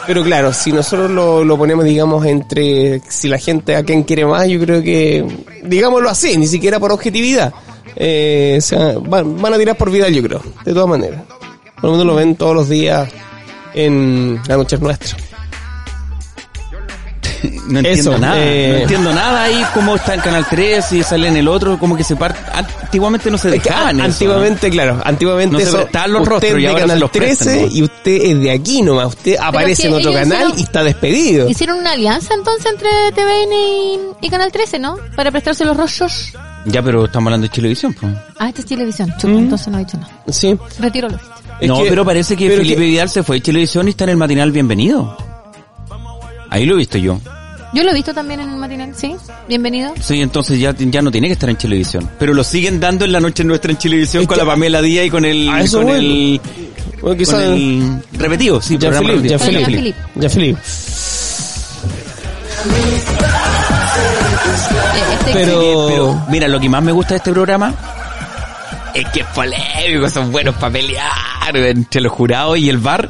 Pero 0.07 0.23
claro, 0.23 0.52
si 0.52 0.72
nosotros 0.72 1.10
lo, 1.11 1.43
lo 1.43 1.57
ponemos, 1.57 1.85
digamos, 1.85 2.26
entre 2.26 3.02
si 3.07 3.27
la 3.27 3.38
gente 3.38 3.76
a 3.76 3.84
quien 3.84 4.03
quiere 4.03 4.26
más, 4.26 4.48
yo 4.48 4.60
creo 4.60 4.81
que, 4.81 5.26
digámoslo 5.64 6.10
así, 6.10 6.38
ni 6.38 6.48
siquiera 6.48 6.80
por 6.80 6.91
objetividad. 6.91 7.53
Eh, 7.95 8.56
o 8.57 8.61
sea, 8.61 8.95
van, 8.99 9.39
van 9.41 9.53
a 9.53 9.57
tirar 9.57 9.76
por 9.77 9.91
vida, 9.91 10.10
yo 10.10 10.23
creo, 10.23 10.41
de 10.65 10.73
todas 10.73 10.89
maneras. 10.89 11.22
Todo 11.80 11.91
el 11.91 11.98
mundo 11.98 12.06
lo 12.06 12.15
ven 12.15 12.35
todos 12.35 12.56
los 12.56 12.69
días 12.69 13.10
en 13.73 14.39
La 14.48 14.57
Noche 14.57 14.76
es 14.76 14.81
Nuestra. 14.81 15.18
No 17.72 17.80
entiendo 17.80 18.11
Eso, 18.11 18.19
nada. 18.19 18.35
eh, 18.38 18.69
No 18.73 18.77
entiendo 18.81 19.14
nada 19.14 19.43
ahí 19.43 19.65
cómo 19.73 19.95
está 19.95 20.14
en 20.14 20.22
Canal 20.22 20.45
3 20.49 20.91
y 20.93 21.03
sale 21.03 21.27
en 21.30 21.38
el 21.38 21.48
otro, 21.48 21.80
como 21.80 21.95
que 21.95 22.03
se 22.03 22.15
parte. 22.15 22.39
Antiguamente 22.53 23.31
no 23.31 23.38
se 23.38 23.48
Es 23.56 23.61
que 23.64 23.69
dejaban 23.69 23.95
eso, 23.98 24.06
antiguamente, 24.06 24.69
claro, 24.69 25.02
antiguamente 25.03 25.53
No 25.53 25.60
se 25.60 25.65
eso, 25.68 25.77
prestaban 25.77 26.11
los 26.14 26.22
usted 26.23 26.31
rostros 26.34 26.52
y 26.52 26.56
es 26.56 26.61
de 26.61 26.68
ahora 26.68 26.80
se 26.80 26.88
Canal 26.88 26.99
los 26.99 27.11
13 27.11 27.27
prestan, 27.45 27.61
¿no? 27.69 27.76
y 27.76 27.84
usted 27.84 28.11
es 28.23 28.39
de 28.41 28.52
aquí 28.52 28.81
nomás, 28.81 29.07
usted 29.07 29.35
aparece 29.41 29.88
en 29.88 29.93
otro 29.93 30.14
canal 30.14 30.38
hicieron- 30.48 30.60
y 30.60 30.64
está 30.64 30.84
despedido. 30.84 31.49
Hicieron 31.49 31.77
una 31.80 31.91
alianza 31.93 32.34
entonces 32.34 32.65
entre 32.72 32.89
TVN 33.15 33.53
y, 34.22 34.26
y 34.26 34.30
Canal 34.30 34.52
13, 34.52 34.80
¿no? 34.80 34.98
Para 35.15 35.31
prestarse 35.31 35.64
los 35.65 35.77
rostros. 35.77 36.34
Ya, 36.65 36.84
pero 36.84 37.06
estamos 37.06 37.27
hablando 37.27 37.48
de 37.48 37.53
televisión, 37.53 37.95
pues. 37.99 38.14
Ah, 38.38 38.49
esta 38.49 38.61
es 38.61 38.68
televisión. 38.68 39.10
Chuta, 39.18 39.27
Mm. 39.34 39.38
entonces 39.38 39.68
no 39.69 39.77
he 39.80 39.85
dicho 39.85 39.98
nada. 39.98 40.11
Sí. 40.30 40.56
Retiro 40.80 41.07
lo 41.10 41.18
visto. 41.18 41.34
Es 41.60 41.68
no, 41.68 41.81
que- 41.84 41.89
pero 41.89 42.06
parece 42.06 42.35
que 42.35 42.48
pero 42.48 42.61
Felipe 42.61 42.81
que- 42.81 42.88
Vidal 42.88 43.10
se 43.10 43.23
fue 43.23 43.38
de 43.38 43.41
televisión 43.41 43.88
y 43.88 43.91
está 43.91 44.03
en 44.03 44.10
el 44.11 44.18
matinal 44.18 44.52
Bienvenido. 44.52 45.15
Ahí 46.49 46.65
lo 46.65 46.73
he 46.76 46.77
visto 46.77 46.98
yo. 46.98 47.19
Yo 47.73 47.84
lo 47.84 47.91
he 47.91 47.93
visto 47.93 48.14
también 48.14 48.41
en 48.41 48.49
el 48.49 48.57
matinal, 48.57 48.93
¿sí? 48.95 49.15
Bienvenido. 49.48 49.93
Sí, 50.02 50.22
entonces 50.22 50.60
ya, 50.60 50.76
ya 50.77 51.02
no 51.02 51.10
tiene 51.10 51.27
que 51.27 51.34
estar 51.34 51.49
en 51.49 51.56
televisión. 51.56 52.10
Pero 52.19 52.34
lo 52.34 52.43
siguen 52.43 52.80
dando 52.81 53.06
en 53.06 53.14
la 53.14 53.19
noche 53.22 53.43
nuestra 53.45 53.72
en 53.72 53.77
televisión 53.77 54.26
con 54.26 54.38
la 54.38 54.45
Pamela 54.45 54.81
Díaz 54.81 55.06
y 55.06 55.10
con 55.10 55.23
el, 55.23 55.48
Ah, 55.49 55.61
eso 55.61 55.77
con 55.77 55.85
bueno. 55.88 55.99
el, 56.02 56.41
Bueno, 56.43 56.99
con 57.02 57.18
quizás 57.18 57.41
el 57.43 58.02
repetido, 58.14 58.61
sí, 58.61 58.77
Ya 58.77 58.89
programa 58.89 59.10
Felipe, 59.10 59.30
ya. 59.30 59.38
Con 59.38 59.49
Jean 59.52 59.93
ya 60.15 60.30
Felipe. 60.30 60.60
Pero, 65.34 65.88
Pero, 65.88 66.26
mira, 66.30 66.48
lo 66.48 66.60
que 66.60 66.69
más 66.69 66.84
me 66.84 66.91
gusta 66.91 67.11
de 67.14 67.18
este 67.18 67.31
programa 67.31 67.73
es 68.93 69.07
que 69.10 69.22
es 69.22 69.26
polémico, 69.27 70.10
son 70.10 70.31
buenos 70.31 70.56
para 70.56 70.73
pelear 70.73 71.56
entre 71.56 72.02
los 72.02 72.11
jurados 72.11 72.57
y 72.57 72.69
el 72.69 72.77
bar. 72.77 73.10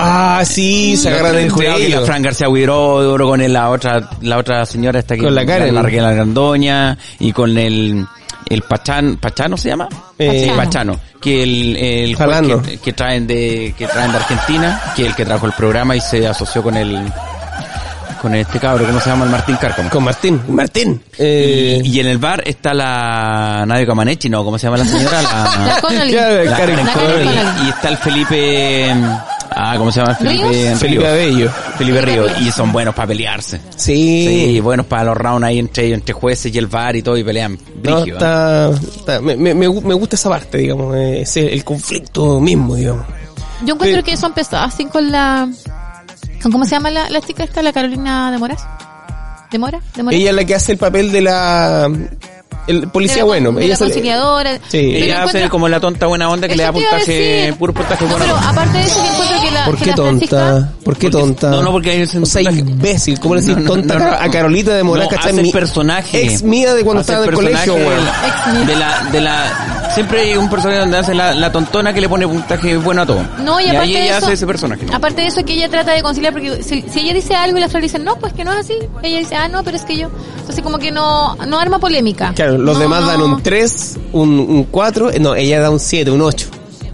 Ah, 0.00 0.44
sí, 0.44 0.96
se 0.96 1.08
agarran 1.10 1.36
el 1.36 1.50
jurado 1.50 1.76
que 1.78 1.88
la. 1.88 2.00
Fran 2.02 2.22
García 2.22 2.48
Huidobro 2.48 3.26
con 3.28 3.40
el- 3.40 3.52
la 3.52 3.70
otra, 3.70 4.08
la 4.22 4.38
otra 4.38 4.64
señora 4.66 4.98
esta 5.00 5.14
que 5.16 5.22
Con 5.22 5.34
la 5.34 5.44
Karen. 5.44 5.74
la 5.74 5.82
Raquel 5.82 6.04
Argandoña 6.04 6.96
y 7.18 7.32
con 7.32 7.56
el, 7.58 8.06
el 8.48 8.62
Pachán, 8.62 9.16
¿Pachano 9.16 9.56
se 9.56 9.68
llama? 9.70 9.88
Eh, 10.18 10.46
Sí, 10.48 10.52
Pachano, 10.56 10.98
que 11.20 11.42
el, 11.42 11.76
el 11.76 12.14
juez 12.14 12.62
que, 12.66 12.78
que 12.78 12.92
traen 12.92 13.26
de, 13.26 13.74
que 13.76 13.86
traen 13.86 14.12
de 14.12 14.18
Argentina, 14.18 14.80
que 14.96 15.06
el 15.06 15.14
que 15.14 15.24
trajo 15.24 15.46
el 15.46 15.52
programa 15.52 15.94
y 15.96 16.00
se 16.00 16.26
asoció 16.26 16.62
con 16.62 16.76
el, 16.76 17.00
con 18.22 18.34
este 18.34 18.58
cabro, 18.58 18.84
¿cómo 18.86 19.00
se 19.00 19.08
llama? 19.10 19.24
El 19.24 19.30
Martín 19.30 19.56
Cárcamo. 19.56 19.88
Con 19.90 20.04
Martín, 20.04 20.40
Martín. 20.48 21.02
Eh, 21.18 21.80
Y 21.84 22.00
en 22.00 22.06
el 22.06 22.18
bar 22.18 22.42
está 22.44 22.74
la 22.74 23.64
Nadia 23.66 23.86
Comaneci, 23.86 24.28
¿no? 24.28 24.44
¿Cómo 24.44 24.58
se 24.58 24.66
llama 24.66 24.76
la 24.78 24.84
señora? 24.84 25.22
La 25.22 25.28
La, 25.74 25.80
Connolly. 25.80 26.12
La 26.12 26.20
Karen 26.20 26.46
La 26.50 26.56
Connolly. 26.56 26.84
Karen 26.84 26.86
Connolly. 26.86 27.66
Y 27.66 27.68
está 27.70 27.88
el 27.88 27.96
Felipe... 27.98 28.94
Ah, 29.52 29.74
¿cómo 29.76 29.90
se 29.90 30.00
llama? 30.00 30.12
el 30.12 30.16
Felipe 30.18 30.48
¿Ríos? 30.48 30.78
Felipe 30.78 31.00
Ríos. 31.02 31.12
Abello. 31.12 31.50
Felipe 31.78 32.00
Ríos. 32.02 32.32
Y 32.40 32.50
son 32.52 32.72
buenos 32.72 32.94
para 32.94 33.08
pelearse. 33.08 33.60
Sí. 33.76 34.26
Sí, 34.54 34.60
buenos 34.60 34.86
para 34.86 35.04
los 35.04 35.16
rounds 35.16 35.44
ahí 35.46 35.58
entre 35.58 35.86
ellos, 35.86 35.98
entre 35.98 36.12
jueces 36.14 36.54
y 36.54 36.58
el 36.58 36.66
bar 36.68 36.94
y 36.96 37.02
todo, 37.02 37.16
y 37.16 37.24
pelean. 37.24 37.54
No, 37.82 37.96
brígido, 37.96 38.16
¿eh? 38.16 38.18
está, 38.18 38.70
está- 38.70 39.20
me, 39.20 39.36
me, 39.36 39.54
me 39.54 39.68
gu- 39.68 39.82
me 39.82 39.94
gusta 39.94 40.16
esa 40.16 40.28
parte, 40.28 40.58
digamos, 40.58 40.94
eh, 40.96 41.22
ese, 41.22 41.52
el 41.52 41.64
conflicto 41.64 42.40
mismo, 42.40 42.74
digamos. 42.76 43.04
Yo 43.64 43.74
encuentro 43.74 43.96
Pero- 43.96 44.04
que 44.04 44.12
eso 44.12 44.26
empezó 44.26 44.56
así 44.56 44.84
con 44.86 45.10
la... 45.10 45.48
Con, 46.42 46.52
¿Cómo 46.52 46.64
se 46.64 46.70
llama 46.70 46.90
la, 46.90 47.10
la 47.10 47.20
chica 47.20 47.44
esta? 47.44 47.60
La 47.62 47.72
Carolina 47.72 48.30
de 48.30 48.38
Moras. 48.38 48.64
¿De 49.50 49.58
Mora? 49.58 49.80
¿De 49.96 50.02
Mora? 50.02 50.16
Ella 50.16 50.30
es 50.30 50.36
la 50.36 50.44
que 50.44 50.54
hace 50.54 50.72
el 50.72 50.78
papel 50.78 51.10
de 51.12 51.20
la 51.22 51.90
el 52.70 52.88
policía 52.88 53.24
bueno. 53.24 53.50
ella 53.58 53.68
la 53.70 53.76
se- 53.76 53.84
conciliadora. 53.84 54.58
Sí. 54.68 54.78
Ella 54.78 55.22
hace 55.24 55.38
encuentro- 55.38 55.50
como 55.50 55.68
la 55.68 55.80
tonta 55.80 56.06
buena 56.06 56.28
onda 56.28 56.48
que 56.48 56.56
le 56.56 56.62
da 56.62 56.72
puntaje, 56.72 57.54
puro 57.58 57.72
puntaje 57.74 58.04
No, 58.04 58.10
bueno. 58.10 58.24
pero 58.26 58.48
aparte 58.48 58.78
de 58.78 58.84
eso, 58.84 59.04
yo 59.04 59.12
encuentro 59.12 59.40
que 59.42 59.50
la, 59.50 59.64
¿Por 59.66 59.76
qué 59.76 59.92
tonta? 59.92 60.02
Francisca- 60.26 60.72
¿Por 60.84 60.96
qué 60.96 61.10
Porque- 61.10 61.10
tonta? 61.10 61.50
no, 61.50 61.62
no, 61.62 61.72
porque 61.72 61.90
hay 61.90 62.02
un 62.14 62.22
O 62.22 62.26
sea, 62.26 62.42
imbécil. 62.42 63.20
¿Cómo 63.20 63.34
le 63.34 63.40
decís 63.42 63.56
No, 63.56 63.62
no, 63.62 63.68
tonta 63.70 63.94
no, 63.98 64.04
no. 64.06 64.12
a 64.12 64.30
Carolita 64.30 64.74
de 64.74 64.82
Morán, 64.82 65.04
No, 65.04 65.10
¿cachai? 65.10 65.38
hace 65.38 65.50
personaje. 65.52 66.22
Ex 66.24 66.42
mía 66.42 66.74
de 66.74 66.84
cuando 66.84 67.00
estaba 67.02 67.24
en 67.24 67.28
el 67.30 67.34
colegio, 67.34 67.74
personaje 67.74 68.00
weón. 68.00 68.08
Ex 68.26 68.46
mía. 68.54 68.66
De 68.66 68.76
la, 68.76 69.04
de 69.12 69.20
la, 69.20 69.79
siempre 69.94 70.20
hay 70.20 70.36
un 70.36 70.48
personaje 70.50 70.80
donde 70.80 70.98
hace 70.98 71.14
la, 71.14 71.34
la 71.34 71.50
tontona 71.52 71.92
que 71.92 72.00
le 72.00 72.08
pone 72.08 72.26
puntaje 72.26 72.76
bueno 72.76 73.02
a 73.02 73.06
todo. 73.06 73.22
No, 73.44 73.60
y 73.60 73.64
y 73.64 73.68
aparte 73.68 73.84
ahí 73.84 73.92
de 73.94 74.02
ella 74.04 74.16
eso, 74.18 74.26
hace 74.26 74.34
ese 74.34 74.46
personaje. 74.46 74.86
aparte 74.92 75.22
de 75.22 75.28
eso 75.28 75.44
que 75.44 75.52
ella 75.54 75.68
trata 75.68 75.92
de 75.92 76.02
conciliar, 76.02 76.32
porque 76.32 76.62
si, 76.62 76.82
si 76.82 77.00
ella 77.00 77.14
dice 77.14 77.34
algo 77.34 77.58
y 77.58 77.60
la 77.60 77.68
Flor 77.68 77.82
dice, 77.82 77.98
no, 77.98 78.16
pues 78.16 78.32
que 78.32 78.44
no 78.44 78.52
es 78.52 78.58
así, 78.58 78.74
ella 79.02 79.18
dice, 79.18 79.34
ah, 79.36 79.48
no, 79.48 79.62
pero 79.64 79.76
es 79.76 79.84
que 79.84 79.96
yo, 79.96 80.08
entonces 80.38 80.62
como 80.62 80.78
que 80.78 80.90
no, 80.90 81.34
no 81.46 81.58
arma 81.58 81.78
polémica. 81.78 82.32
Claro, 82.34 82.58
los 82.58 82.74
No, 82.76 82.80
demás 82.80 83.02
no. 83.02 83.06
dan 83.08 83.22
un 83.22 83.42
3, 83.42 83.98
un, 84.12 84.38
un 84.38 84.64
4, 84.64 85.10
no, 85.20 85.34
ella 85.34 85.60
da 85.60 85.70
un 85.70 85.80
7, 85.80 86.10
un 86.10 86.22
8. 86.22 86.48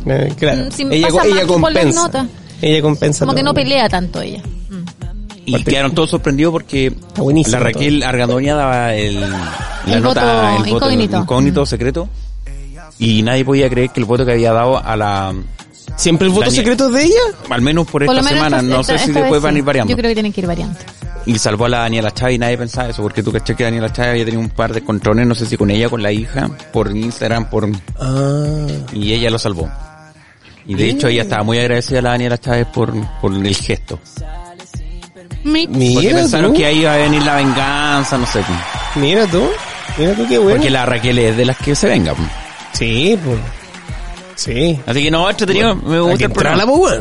Eh, 0.06 0.32
claro. 0.39 0.64
Mm, 0.78 0.93
ella 0.93 1.09
pasa 1.09 1.27
ella 1.27 1.35
las 1.36 1.47
compensa. 1.47 2.01
notas. 2.02 2.27
Ella 2.62 2.81
compensa. 2.82 3.24
Como 3.27 3.35
que 3.36 3.43
no 3.43 3.52
pelea 3.52 3.89
tanto 3.89 4.20
ella. 4.23 4.43
Y 5.48 5.62
quedaron 5.62 5.94
todos 5.94 6.10
sorprendidos 6.10 6.51
porque 6.52 6.93
la 7.48 7.59
Raquel 7.60 8.02
Argandoña 8.02 8.56
daba 8.56 8.94
el, 8.94 9.20
la 9.20 9.28
El 9.86 10.02
nota, 10.02 10.23
voto 10.24 10.48
el 10.64 10.73
voto 10.73 10.86
incógnito. 10.90 11.16
incógnito, 11.18 11.62
Mm. 11.62 11.66
secreto. 11.66 12.09
Y 12.98 13.23
nadie 13.23 13.44
podía 13.44 13.68
creer 13.68 13.90
que 13.90 14.01
el 14.01 14.06
voto 14.06 14.24
que 14.24 14.32
había 14.32 14.52
dado 14.52 14.78
a 14.82 14.97
la, 14.97 15.35
¿Siempre 15.97 16.27
el 16.27 16.32
voto 16.32 16.47
Daniel- 16.47 16.56
secreto 16.56 16.89
es 16.89 16.94
de 16.94 17.05
ella? 17.05 17.20
al 17.51 17.60
menos 17.62 17.86
por 17.86 18.02
esta 18.02 18.14
Por 18.14 18.16
lo 18.16 18.23
menos 18.23 18.39
semana, 18.39 18.56
esta- 18.59 18.68
no 18.74 18.81
esta- 18.81 18.98
sé 18.98 19.05
si 19.06 19.12
después 19.12 19.40
van 19.43 19.55
a 19.55 19.59
ir 19.59 19.64
variando. 19.64 19.90
Yo 19.90 19.97
creo 19.97 20.09
que 20.10 20.14
tienen 20.14 20.32
que 20.32 20.40
ir 20.40 20.47
variando. 20.47 20.78
Y 21.27 21.39
salvó 21.39 21.64
a 21.64 21.68
la 21.68 21.78
Daniela 21.81 22.12
Chávez 22.12 22.36
y 22.36 22.39
nadie 22.39 22.56
pensaba 22.56 22.89
eso, 22.89 23.02
porque 23.02 23.23
tú 23.23 23.32
caché 23.32 23.55
que 23.56 23.64
Daniela 23.64 23.93
Chávez 23.93 24.12
había 24.12 24.24
tenido 24.24 24.40
un 24.40 24.48
par 24.51 24.73
de 24.73 24.82
controles, 24.82 25.27
no 25.27 25.35
sé 25.35 25.44
si 25.47 25.56
con 25.56 25.70
ella, 25.70 25.89
con 25.89 26.01
la 26.02 26.12
hija, 26.12 26.48
por 26.73 26.94
Instagram, 26.97 27.51
por 27.51 27.68
Ah. 27.98 28.66
y 28.93 29.12
ella 29.12 29.28
lo 29.31 29.39
salvó. 29.39 29.68
Y 30.68 30.74
de 30.74 30.90
hecho 30.90 31.09
ella 31.09 31.23
estaba 31.23 31.43
muy 31.43 31.59
agradecida 31.59 31.98
a 31.98 32.02
la 32.02 32.10
Daniela 32.10 32.39
Chávez 32.39 32.66
por, 32.73 32.93
por 33.20 33.32
el 33.32 33.55
gesto. 33.56 33.98
Porque 35.44 35.68
Mira 35.68 36.16
pensaron 36.16 36.52
tú. 36.52 36.59
que 36.59 36.66
ahí 36.66 36.81
iba 36.81 36.93
a 36.94 36.97
venir 36.97 37.23
la 37.23 37.36
venganza, 37.36 38.18
no 38.18 38.27
sé. 38.27 38.40
Mira 38.97 39.27
tú. 39.27 39.43
Mira 39.98 40.14
tú 40.14 40.27
qué 40.28 40.39
bueno. 40.39 40.56
Porque 40.56 40.70
la 40.70 40.86
Raquel 40.86 41.18
es 41.18 41.36
de 41.36 41.44
las 41.44 41.56
que 41.59 41.74
se 41.74 41.89
venga. 41.89 42.14
Sí, 42.77 43.19
pues. 43.24 43.39
Sí. 44.36 44.78
Así 44.86 45.03
que 45.03 45.11
no, 45.11 45.28
entretenido, 45.31 45.74
me 45.77 45.94
Hay 45.94 46.01
gusta 46.03 46.24
el 46.27 46.31
programa. 46.32 46.66
pues, 46.66 47.01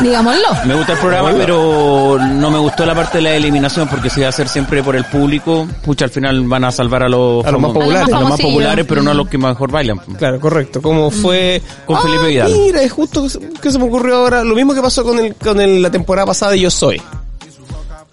Digámoslo. 0.00 0.48
Me 0.66 0.74
gusta 0.74 0.92
el 0.92 0.98
programa, 0.98 1.32
pero 1.36 2.18
no 2.20 2.50
me 2.50 2.58
gustó 2.58 2.84
la 2.84 2.94
parte 2.94 3.18
de 3.18 3.22
la 3.22 3.30
eliminación 3.34 3.88
porque 3.88 4.10
si 4.10 4.20
va 4.20 4.28
a 4.28 4.32
ser 4.32 4.48
siempre 4.48 4.82
por 4.82 4.94
el 4.96 5.04
público, 5.04 5.66
pucha, 5.82 6.04
al 6.04 6.10
final 6.10 6.42
van 6.42 6.64
a 6.64 6.70
salvar 6.72 7.04
a 7.04 7.08
los, 7.08 7.44
A 7.44 7.50
los 7.50 7.60
más 7.60 7.72
populares. 7.72 8.14
a 8.14 8.20
los 8.20 8.28
más 8.28 8.40
populares, 8.40 8.84
pero 8.88 9.02
no 9.02 9.10
a 9.10 9.14
Mm. 9.14 9.16
los 9.16 9.28
que 9.28 9.38
mejor 9.38 9.70
bailan. 9.72 9.98
Claro, 10.18 10.38
correcto. 10.40 10.82
Como 10.82 11.10
fue 11.10 11.62
Con 11.86 11.96
Ah, 11.96 12.00
Felipe 12.02 12.26
Vidal. 12.28 12.52
Mira, 12.52 12.82
es 12.82 12.92
justo 12.92 13.22
que 13.24 13.30
se- 13.30 13.72
se 13.72 13.78
me 13.78 13.84
ocurrió 13.86 14.16
ahora. 14.16 14.44
Lo 14.44 14.54
mismo 14.54 14.74
que 14.74 14.82
pasó 14.82 15.02
con 15.04 15.18
el 15.18 15.34
con 15.36 15.58
el, 15.60 15.80
la 15.82 15.90
temporada 15.90 16.26
pasada 16.26 16.52
de 16.52 16.60
Yo 16.60 16.70
Soy. 16.70 17.00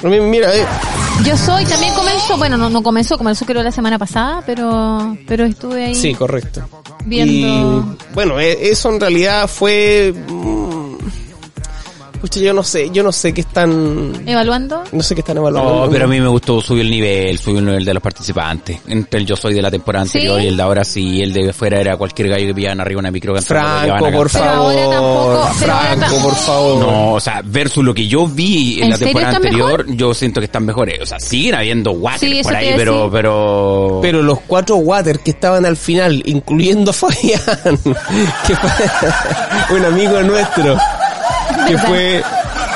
Mira, 0.03 0.55
eh, 0.55 0.65
Yo 1.23 1.35
soy, 1.37 1.65
también 1.65 1.93
comenzó, 1.95 2.37
bueno, 2.37 2.57
no, 2.57 2.69
no 2.69 2.83
comenzó, 2.83 3.17
comenzó 3.17 3.45
creo 3.45 3.63
la 3.63 3.71
semana 3.71 3.97
pasada, 3.97 4.43
pero, 4.45 5.17
pero 5.27 5.45
estuve 5.45 5.85
ahí. 5.85 5.95
sí, 5.95 6.13
correcto. 6.13 6.61
Viendo- 7.05 7.97
Y, 7.99 8.13
bueno, 8.13 8.39
eh, 8.39 8.69
eso 8.69 8.89
en 8.93 8.99
realidad 8.99 9.47
fue... 9.47 10.13
pucha, 12.25 12.39
yo 12.39 12.53
no 12.53 12.63
sé, 12.63 12.89
yo 12.91 13.03
no 13.03 13.11
sé 13.11 13.33
qué 13.33 13.41
están... 13.41 14.13
Evaluando. 14.25 14.83
No 14.91 15.03
sé 15.03 15.13
qué 15.13 15.21
están 15.21 15.37
evaluando. 15.37 15.85
No, 15.85 15.91
pero 15.91 16.05
a 16.05 16.07
mí 16.07 16.19
me 16.19 16.27
gustó 16.27 16.59
subir 16.59 16.81
el 16.81 16.89
nivel, 16.89 17.37
subir 17.37 17.59
el 17.59 17.65
nivel 17.65 17.85
de 17.85 17.93
los 17.93 18.01
participantes. 18.01 18.79
Entre 18.87 19.19
el 19.19 19.25
yo 19.27 19.35
soy 19.35 19.53
de 19.53 19.61
la 19.61 19.69
temporada 19.69 20.05
¿Sí? 20.05 20.17
anterior 20.17 20.41
y 20.41 20.47
el 20.47 20.57
de 20.57 20.63
ahora 20.63 20.83
sí, 20.83 21.21
el 21.21 21.31
de 21.33 21.53
fuera 21.53 21.79
era 21.79 21.97
cualquier 21.97 22.29
gallo 22.29 22.47
que 22.47 22.55
pillaban 22.55 22.79
arriba 22.81 22.99
una 22.99 23.11
micro 23.11 23.35
Franco, 23.41 24.09
por 24.11 24.31
cantar. 24.31 24.41
Pero 24.41 24.51
ahora 24.53 24.85
favor. 24.87 24.91
tampoco- 24.91 25.53
Franco, 25.53 26.23
por 26.23 26.35
favor. 26.35 26.79
No, 26.79 27.13
o 27.13 27.19
sea, 27.19 27.41
versus 27.45 27.83
lo 27.83 27.93
que 27.93 28.07
yo 28.07 28.27
vi 28.27 28.77
en, 28.79 28.85
¿En 28.85 28.89
la 28.89 28.97
temporada 28.97 29.35
anterior, 29.35 29.85
yo 29.89 30.13
siento 30.15 30.39
que 30.41 30.45
están 30.45 30.65
mejores. 30.65 30.99
O 31.01 31.05
sea, 31.05 31.19
siguen 31.19 31.53
habiendo 31.55 31.91
water 31.91 32.19
Sí, 32.19 32.41
por 32.41 32.55
ahí, 32.55 32.73
pero, 32.75 32.93
decir. 32.95 33.09
pero, 33.11 33.99
Pero 34.01 34.21
los 34.23 34.39
cuatro 34.47 34.77
water 34.77 35.19
que 35.19 35.31
estaban 35.31 35.65
al 35.65 35.77
final, 35.77 36.23
incluyendo 36.25 36.89
a 36.89 36.93
Fabián, 36.93 37.39
que 38.47 38.55
fue 38.55 39.77
un 39.79 39.85
amigo 39.85 40.21
nuestro, 40.23 40.77
que 41.67 41.77
fue 41.77 42.23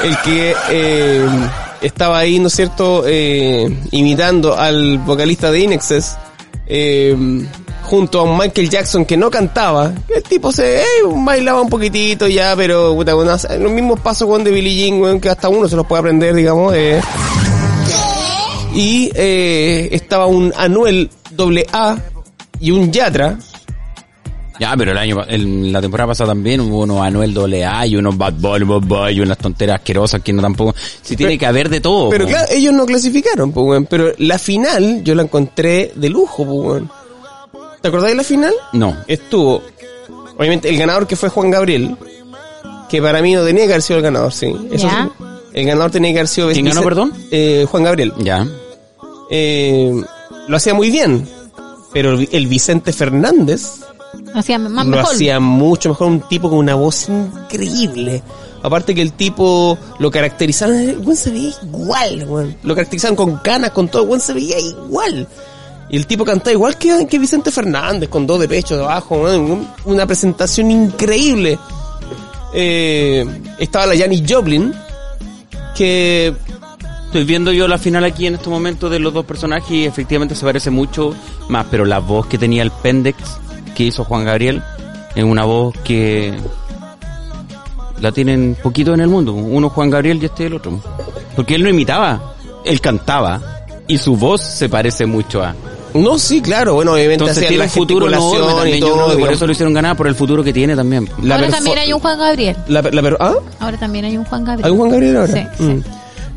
el 0.04 0.18
que 0.24 0.56
eh, 0.70 1.28
estaba 1.82 2.20
ahí, 2.20 2.40
¿no 2.40 2.48
es 2.48 2.54
cierto?, 2.56 3.04
eh, 3.06 3.68
imitando 3.92 4.58
al 4.58 5.00
vocalista 5.00 5.52
de 5.52 5.60
Inexes, 5.60 6.18
eh, 6.68 7.16
junto 7.90 8.20
a 8.20 8.24
un 8.24 8.38
Michael 8.38 8.70
Jackson 8.70 9.04
que 9.04 9.18
no 9.18 9.32
cantaba. 9.32 9.92
El 10.16 10.24
tipo 10.24 10.52
se 10.52 10.82
eh, 10.82 10.86
bailaba 11.06 11.62
un 11.62 11.70
poquitito 11.70 12.28
ya, 12.28 12.56
pero 12.56 12.94
puta, 12.96 13.16
bueno, 13.16 13.36
los 13.60 13.72
mismos 13.72 14.00
pasos 14.00 14.28
con 14.28 14.44
de 14.44 14.52
Billie 14.52 14.86
Jean, 14.86 15.02
weón, 15.02 15.20
que 15.20 15.30
hasta 15.30 15.50
uno 15.50 15.68
se 15.68 15.76
los 15.76 15.88
puede 15.88 16.02
aprender, 16.02 16.36
digamos. 16.36 16.74
Eh. 16.76 17.02
Y 18.76 19.12
eh, 19.16 19.90
estaba 19.92 20.28
un 20.28 20.54
Anuel 20.56 21.10
AA 21.74 21.98
y 22.60 22.72
un 22.72 22.92
Yatra 22.92 23.40
Ya, 24.60 24.76
pero 24.78 24.92
el 24.92 24.98
año, 24.98 25.24
el- 25.28 25.72
la 25.72 25.80
temporada 25.82 26.08
pasada 26.10 26.32
también 26.32 26.60
hubo 26.62 26.82
unos 26.82 27.02
Anuel 27.02 27.36
AA 27.64 27.88
y 27.88 27.96
unos 27.96 28.18
Bad 28.18 28.34
Boy, 28.34 28.64
Bad 28.64 28.82
Boy 28.82 29.14
y 29.18 29.22
unas 29.22 29.38
tonteras 29.38 29.76
asquerosas 29.78 30.22
que 30.22 30.34
no 30.34 30.42
tampoco. 30.42 30.76
Si 31.02 31.16
tiene 31.16 31.38
que 31.38 31.46
haber 31.46 31.70
de 31.70 31.80
todo. 31.80 32.10
Pero 32.10 32.26
po. 32.26 32.32
claro, 32.32 32.48
ellos 32.52 32.74
no 32.74 32.86
clasificaron, 32.86 33.52
pues, 33.54 33.66
weón. 33.66 33.86
Pero 33.86 34.12
la 34.18 34.38
final 34.38 35.04
yo 35.04 35.16
la 35.16 35.24
encontré 35.24 35.94
de 35.96 36.10
lujo, 36.10 36.46
pues, 36.46 36.58
weón. 36.60 36.92
¿Te 37.82 37.88
acordás 37.88 38.10
de 38.10 38.16
la 38.16 38.24
final? 38.26 38.54
No. 38.74 38.98
Estuvo, 39.08 39.64
obviamente, 40.38 40.68
el 40.68 40.78
ganador 40.78 41.08
que 41.08 41.16
fue 41.16 41.30
Juan 41.30 41.50
Gabriel, 41.50 41.96
que 42.90 43.02
para 43.02 43.22
mí 43.22 43.34
no 43.36 43.46
tenía 43.46 43.64
que 43.66 43.72
haber 43.72 43.82
sido 43.82 43.98
el 43.98 44.04
ganador, 44.04 44.34
sí. 44.34 44.54
Eso 44.72 44.90
sí. 44.90 45.26
El 45.54 45.66
ganador 45.66 45.90
tenía 45.92 46.12
que 46.12 46.20
haber 46.20 46.28
sido... 46.28 46.50
¿Quién 46.52 46.66
ganó, 46.66 46.84
perdón? 46.84 47.14
Eh, 47.32 47.66
Juan 47.72 47.84
Gabriel. 47.84 48.14
Ya. 48.20 48.46
Eh, 49.32 49.94
lo 50.48 50.58
hacía 50.58 50.74
muy 50.74 50.90
bien, 50.92 51.28
pero 51.94 52.18
el 52.20 52.48
Vicente 52.48 52.92
Fernández 52.92 53.80
Más 54.34 54.50
lo 54.50 54.98
mejor. 54.98 55.14
hacía 55.14 55.40
mucho 55.40 55.90
mejor, 55.90 56.08
un 56.08 56.22
tipo 56.22 56.50
con 56.50 56.60
una 56.60 56.76
voz 56.76 57.10
increíble. 57.10 58.24
Aparte 58.62 58.94
que 58.94 59.02
el 59.02 59.14
tipo 59.14 59.78
lo 60.00 60.12
caracterizaban, 60.12 60.76
el 60.76 61.18
se 61.18 61.32
veía 61.32 61.54
igual, 61.64 62.26
weón. 62.28 62.58
Lo 62.64 62.76
caracterizaban 62.76 63.16
con 63.16 63.38
canas, 63.38 63.72
con 63.72 63.88
todo, 63.88 64.14
el 64.14 64.22
se 64.22 64.34
veía 64.34 64.60
igual. 64.60 65.28
Y 65.90 65.98
el 65.98 66.06
tipo 66.06 66.26
cantaba 66.26 66.52
igual 66.52 66.78
que, 66.78 67.08
que 67.08 67.18
Vicente 67.18 67.52
Fernández, 67.52 68.10
con 68.10 68.28
dos 68.28 68.40
de 68.40 68.48
pecho 68.48 68.78
debajo, 68.78 69.26
una 69.86 70.06
presentación 70.06 70.72
increíble. 70.72 71.58
Eh, 72.54 73.26
estaba 73.60 73.88
la 73.88 73.98
Janis 73.98 74.24
Joplin, 74.28 74.74
que 75.76 76.34
Estoy 77.10 77.24
viendo 77.24 77.52
yo 77.52 77.68
la 77.68 77.80
final 77.80 78.04
aquí 78.04 78.28
en 78.28 78.36
este 78.36 78.52
momento 78.52 78.88
de 78.88 79.00
los 79.00 79.12
dos 79.12 79.26
personajes 79.26 79.72
y 79.72 79.86
efectivamente 79.86 80.36
se 80.36 80.46
parece 80.46 80.70
mucho 80.70 81.16
más, 81.48 81.66
pero 81.72 81.84
la 81.84 81.98
voz 81.98 82.28
que 82.28 82.38
tenía 82.38 82.62
el 82.62 82.70
Pendex 82.70 83.18
que 83.80 83.86
hizo 83.86 84.04
Juan 84.04 84.26
Gabriel 84.26 84.62
es 85.16 85.24
una 85.24 85.46
voz 85.46 85.74
que 85.86 86.34
la 88.02 88.12
tienen 88.12 88.58
poquito 88.62 88.94
en 88.94 89.00
el 89.00 89.08
mundo. 89.08 89.32
Uno 89.34 89.70
Juan 89.70 89.90
Gabriel 89.90 90.20
y 90.22 90.26
este 90.26 90.48
el 90.48 90.56
otro. 90.56 90.82
Porque 91.34 91.56
él 91.56 91.64
no 91.64 91.70
imitaba, 91.70 92.34
él 92.66 92.82
cantaba 92.82 93.42
y 93.88 93.98
su 93.98 94.18
voz 94.18 94.42
se 94.42 94.68
parece 94.68 95.06
mucho 95.06 95.42
a. 95.42 95.56
no, 95.94 96.20
sí, 96.20 96.42
claro, 96.42 96.74
bueno, 96.76 96.92
obviamente 96.92 97.24
Entonces 97.24 97.48
tiene 97.48 97.64
la 97.64 97.70
futuro 97.70 98.08
gesticulación 98.08 98.56
también. 98.58 98.78
y 98.78 98.80
todo. 98.82 99.18
por 99.18 99.32
eso 99.32 99.46
lo 99.46 99.52
hicieron 99.54 99.74
ganar 99.74 99.96
por 99.96 100.08
el 100.08 100.16
futuro 100.16 100.44
que 100.44 100.52
tiene 100.52 100.76
también. 100.76 101.10
La 101.24 101.36
Ahora 101.36 101.48
también 101.50 101.78
hay 101.78 101.94
un 101.94 102.02
Juan 102.02 102.20
Gabriel. 102.20 102.58
la, 102.68 102.82
la 102.82 103.02
per- 103.02 103.18
¿ah? 103.22 103.34
Ahora 103.62 103.78
también 103.78 104.04
hay 104.04 104.18
un 104.18 104.26
Juan 104.26 104.44
Gabriel. 104.44 104.66
¿Hay 104.66 104.72
un 104.74 104.78
Juan 104.78 104.92
Gabriel 104.92 105.16
ahora? 105.18 105.34
Sí, 105.34 105.42
sí. 105.58 105.64
Mm. 105.64 105.84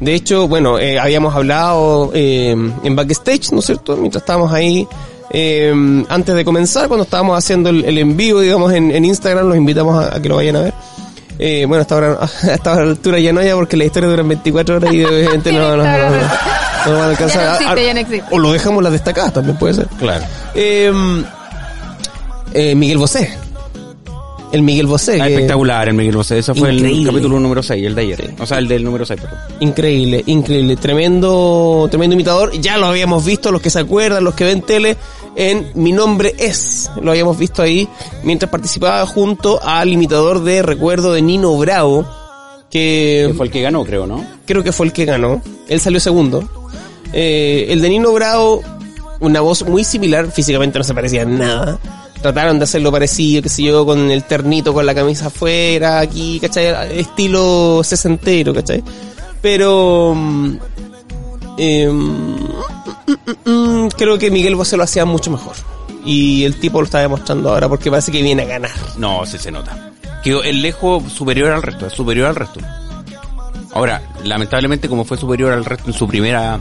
De 0.05 0.15
hecho, 0.15 0.47
bueno, 0.47 0.79
eh, 0.79 0.97
habíamos 0.99 1.35
hablado 1.35 2.13
eh, 2.15 2.51
en 2.85 2.97
backstage, 2.97 3.51
¿no 3.53 3.59
es 3.59 3.67
cierto? 3.67 3.97
Mientras 3.97 4.23
estábamos 4.23 4.53
ahí, 4.53 4.87
eh, 5.33 6.05
antes 6.09 6.35
de 6.35 6.45
comenzar, 6.45 6.89
cuando 6.89 7.05
estábamos 7.05 7.37
haciendo 7.39 7.71
el, 7.71 7.85
el 7.85 7.99
en 7.99 8.17
vivo, 8.17 8.41
digamos, 8.41 8.73
en, 8.73 8.91
en 8.91 9.05
Instagram, 9.05 9.49
los 9.49 9.57
invitamos 9.57 10.05
a, 10.05 10.17
a 10.17 10.23
que 10.23 10.29
lo 10.29 10.37
vayan 10.37 10.57
a 10.57 10.61
ver. 10.63 10.75
Eh, 11.39 11.65
bueno, 11.67 11.83
hasta 11.83 11.95
ahora, 11.95 12.19
a 12.21 12.47
esta 12.55 12.75
altura 12.75 13.19
ya 13.19 13.33
no 13.33 13.43
ya 13.43 13.55
porque 13.55 13.77
la 13.77 13.85
historia 13.85 14.09
dura 14.09 14.23
24 14.23 14.77
horas 14.77 14.93
y 14.93 15.05
obviamente 15.05 15.53
no, 15.53 15.77
no, 15.77 15.77
no, 15.79 15.85
no, 15.85 16.11
no 16.87 16.93
van 16.93 17.01
a 17.01 17.07
alcanzar. 17.07 17.43
Ya 17.43 17.55
existe, 17.55 17.87
ya 17.87 17.95
no 17.95 18.01
existe. 18.01 18.27
O 18.31 18.39
lo 18.39 18.53
dejamos 18.53 18.83
las 18.83 18.93
destacadas 18.93 19.33
también 19.33 19.59
puede 19.59 19.75
ser. 19.75 19.87
Claro. 19.99 20.25
Eh, 20.55 20.93
eh, 22.55 22.75
Miguel 22.75 22.99
Bosé. 22.99 23.37
El 24.53 24.63
Miguel 24.63 24.87
Bosé. 24.87 25.21
Ah, 25.21 25.27
que- 25.27 25.33
espectacular 25.35 25.89
el 25.89 25.95
Miguel 25.95 26.17
Bosé. 26.17 26.39
Ese 26.39 26.55
fue 26.55 26.71
el 26.71 27.05
capítulo 27.07 27.41
número 27.41 27.63
6, 27.63 27.85
el 27.87 27.95
de 27.95 28.03
ayer. 28.03 28.35
O 28.39 28.47
sea, 28.47 28.59
el 28.59 28.69
del 28.69 28.85
número 28.85 29.07
6, 29.07 29.21
perdón. 29.21 29.39
Increíble, 29.61 30.23
increíble, 30.27 30.77
tremendo, 30.77 31.89
tremendo 31.91 32.15
imitador. 32.15 32.53
Ya 32.61 32.77
lo 32.77 32.87
habíamos 32.87 33.25
visto, 33.25 33.51
los 33.51 33.63
que 33.63 33.71
se 33.71 33.79
acuerdan, 33.81 34.23
los 34.25 34.35
que 34.35 34.45
ven 34.45 34.61
tele, 34.63 34.97
en 35.37 35.69
Mi 35.75 35.93
Nombre 35.93 36.35
Es. 36.39 36.91
Lo 37.01 37.11
habíamos 37.13 37.39
visto 37.39 37.63
ahí 37.63 37.89
mientras 38.23 38.51
participaba 38.51 39.05
junto 39.07 39.59
al 39.63 39.91
imitador 39.91 40.43
de 40.45 40.61
recuerdo 40.63 41.13
de 41.15 41.23
Nino 41.23 41.57
Bravo, 41.57 42.07
que 42.71 43.27
Que 43.29 43.35
fue 43.35 43.47
el 43.47 43.53
que 43.53 43.63
ganó, 43.63 43.85
creo, 43.85 44.07
¿no? 44.07 44.25
creo 44.45 44.63
que 44.63 44.73
fue 44.73 44.87
el 44.87 44.93
que 44.93 45.05
ganó. 45.07 45.41
Él 45.69 45.81
salió 45.81 45.99
segundo. 46.01 46.47
Eh, 47.15 47.67
el 47.71 47.81
de 47.81 47.89
Nino 47.89 48.13
Bravo, 48.13 48.63
una 49.21 49.41
voz 49.41 49.65
muy 49.67 49.85
similar, 49.85 50.31
físicamente 50.31 50.79
no 50.79 50.85
se 50.85 50.93
parecía 50.95 51.23
en 51.23 51.39
nada. 51.39 51.79
Trataron 52.23 52.59
de 52.59 52.65
hacerlo 52.65 52.93
parecido, 52.93 53.43
qué 53.43 53.49
sé 53.49 53.65
yo, 53.65 53.85
con 53.85 54.11
el 54.11 54.23
ternito, 54.25 54.73
con 54.73 54.87
la 54.87 54.95
camisa 54.95 55.27
afuera, 55.27 55.99
aquí, 55.99 56.39
¿cachai? 56.41 56.99
Estilo 57.01 57.83
sesentero, 57.85 58.55
¿cachai? 58.55 58.83
Pero... 59.41 60.15
mm, 60.15 60.57
em, 61.59 62.37
mm, 62.37 63.51
mm, 63.51 63.89
creo 63.99 64.19
que 64.19 64.31
Miguel 64.31 64.55
Bosé 64.55 64.77
lo 64.77 64.85
hacía 64.85 65.05
mucho 65.05 65.31
mejor. 65.31 65.55
Y 66.05 66.45
el 66.45 66.57
tipo 66.59 66.81
lo 66.81 66.85
está 66.85 67.01
demostrando 67.01 67.51
ahora 67.53 67.69
porque 67.69 67.91
parece 67.91 68.11
que 68.13 68.23
viene 68.23 68.43
a 68.43 68.47
ganar. 68.47 68.71
No, 68.97 69.27
sí 69.27 69.39
se 69.39 69.51
nota. 69.51 69.91
Quedó 70.23 70.43
el 70.45 70.63
lejos 70.63 71.13
superior 71.13 71.51
al 71.51 71.63
resto, 71.63 71.87
es 71.87 71.93
superior 71.93 72.29
al 72.29 72.37
resto. 72.37 72.61
Ahora, 73.75 74.01
lamentablemente 74.25 74.89
como 74.89 75.05
fue 75.05 75.17
superior 75.17 75.53
al 75.53 75.65
resto 75.65 75.89
en 75.89 75.95
su 75.95 76.07
primera 76.07 76.61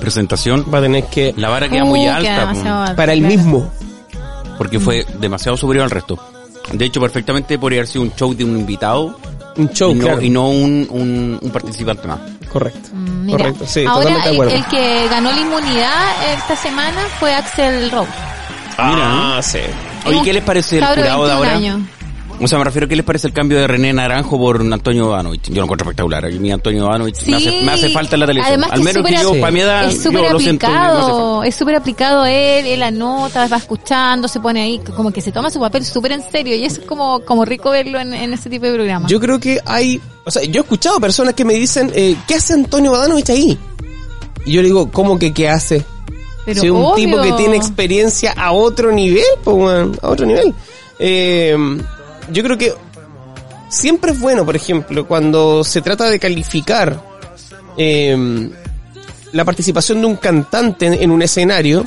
presentación, 0.00 0.64
Va 0.72 0.78
a 0.78 0.82
tener 0.82 1.04
que... 1.04 1.34
la 1.36 1.48
vara 1.48 1.68
queda 1.68 1.84
Uh, 1.84 1.86
muy 1.86 2.00
queda 2.00 2.16
alta, 2.50 2.94
Para 2.96 3.12
el 3.12 3.20
claro. 3.20 3.34
mismo. 3.36 3.72
Porque 4.58 4.78
fue 4.80 5.04
demasiado 5.18 5.56
superior 5.56 5.84
al 5.84 5.90
resto. 5.90 6.18
De 6.72 6.84
hecho, 6.84 7.00
perfectamente 7.00 7.58
podría 7.58 7.80
haber 7.80 7.88
sido 7.88 8.02
un 8.02 8.14
show 8.14 8.34
de 8.34 8.44
un 8.44 8.56
invitado 8.56 9.18
Un 9.56 9.68
show, 9.70 9.90
y 9.90 9.94
no, 9.96 10.04
claro. 10.04 10.22
y 10.22 10.30
no 10.30 10.48
un, 10.48 10.86
un, 10.90 11.38
un 11.42 11.50
participante 11.50 12.06
más. 12.06 12.20
Correcto. 12.50 12.90
Mm, 12.92 13.26
Mira, 13.26 13.38
Correcto, 13.38 13.64
sí, 13.66 13.84
ahora 13.84 14.14
totalmente 14.14 14.28
de 14.28 14.34
el, 14.34 14.34
acuerdo. 14.42 14.54
el 14.54 14.66
que 14.66 15.08
ganó 15.08 15.32
la 15.32 15.40
inmunidad 15.40 16.32
esta 16.34 16.56
semana 16.56 17.00
fue 17.18 17.34
Axel 17.34 17.90
Rose. 17.90 18.10
Ah, 18.78 19.40
sí. 19.42 19.58
Oye, 20.06 20.20
¿qué 20.24 20.32
les 20.32 20.42
parece 20.44 20.78
el 20.78 20.84
jurado 20.84 21.26
de 21.26 21.34
21 21.34 21.34
ahora? 21.34 21.52
años. 21.52 21.80
O 22.42 22.48
sea, 22.48 22.58
me 22.58 22.64
refiero, 22.64 22.88
¿qué 22.88 22.96
les 22.96 23.04
parece 23.04 23.28
el 23.28 23.32
cambio 23.32 23.60
de 23.60 23.68
René 23.68 23.92
Naranjo 23.92 24.36
por 24.36 24.60
Antonio 24.60 25.06
Ivanovich? 25.06 25.48
Yo 25.48 25.56
lo 25.56 25.62
encuentro 25.62 25.84
espectacular. 25.84 26.24
A 26.24 26.28
mí 26.28 26.50
Antonio 26.50 26.86
Ivanovich 26.86 27.24
me, 27.26 27.36
hace, 27.36 27.62
me 27.62 27.70
hace 27.70 27.88
falta 27.90 28.16
en 28.16 28.20
la 28.20 28.26
televisión. 28.26 28.54
Además 28.54 28.72
Al 28.72 28.78
que 28.78 28.84
menos 28.84 29.10
es 29.10 29.16
que 29.16 29.22
yo, 29.22 29.40
para 29.40 29.52
mi 29.52 29.60
edad, 29.60 29.84
es 29.84 30.02
súper 30.02 30.26
aplicado, 30.26 31.44
es 31.44 31.54
súper 31.54 31.76
aplicado 31.76 32.26
él, 32.26 32.66
él 32.66 32.82
anota, 32.82 33.46
va 33.46 33.58
escuchando, 33.58 34.26
se 34.26 34.40
pone 34.40 34.60
ahí, 34.60 34.80
como 34.96 35.12
que 35.12 35.20
se 35.20 35.30
toma 35.30 35.50
su 35.50 35.60
papel 35.60 35.84
súper 35.84 36.12
en 36.12 36.22
serio 36.32 36.56
y 36.56 36.64
eso 36.64 36.80
es 36.80 36.86
como, 36.86 37.20
como 37.20 37.44
rico 37.44 37.70
verlo 37.70 38.00
en, 38.00 38.12
en 38.12 38.32
ese 38.32 38.50
tipo 38.50 38.66
de 38.66 38.74
programa. 38.74 39.06
Yo 39.06 39.20
creo 39.20 39.38
que 39.38 39.60
hay, 39.64 40.00
o 40.24 40.30
sea, 40.32 40.42
yo 40.42 40.62
he 40.62 40.64
escuchado 40.64 40.98
personas 40.98 41.34
que 41.34 41.44
me 41.44 41.54
dicen, 41.54 41.92
eh, 41.94 42.16
¿qué 42.26 42.34
hace 42.34 42.54
Antonio 42.54 42.90
Badanovich 42.90 43.30
ahí? 43.30 43.56
Y 44.44 44.52
yo 44.52 44.62
le 44.62 44.66
digo, 44.66 44.90
¿cómo 44.90 45.16
que 45.16 45.32
qué 45.32 45.48
hace? 45.48 45.84
Pero 46.44 46.60
si 46.60 46.66
es 46.66 46.72
un 46.72 46.82
obvio. 46.82 46.94
tipo 46.96 47.22
que 47.22 47.32
tiene 47.34 47.56
experiencia 47.56 48.32
a 48.32 48.50
otro 48.50 48.90
nivel, 48.90 49.22
pues, 49.44 49.88
a 50.02 50.08
otro 50.08 50.26
nivel. 50.26 50.52
Eh, 50.98 51.56
yo 52.30 52.42
creo 52.42 52.58
que 52.58 52.72
siempre 53.68 54.12
es 54.12 54.20
bueno, 54.20 54.44
por 54.44 54.56
ejemplo, 54.56 55.06
cuando 55.06 55.64
se 55.64 55.80
trata 55.82 56.08
de 56.10 56.18
calificar 56.18 57.02
eh, 57.76 58.50
la 59.32 59.44
participación 59.44 60.00
de 60.00 60.06
un 60.06 60.16
cantante 60.16 60.86
en, 60.86 60.94
en 60.94 61.10
un 61.10 61.22
escenario, 61.22 61.84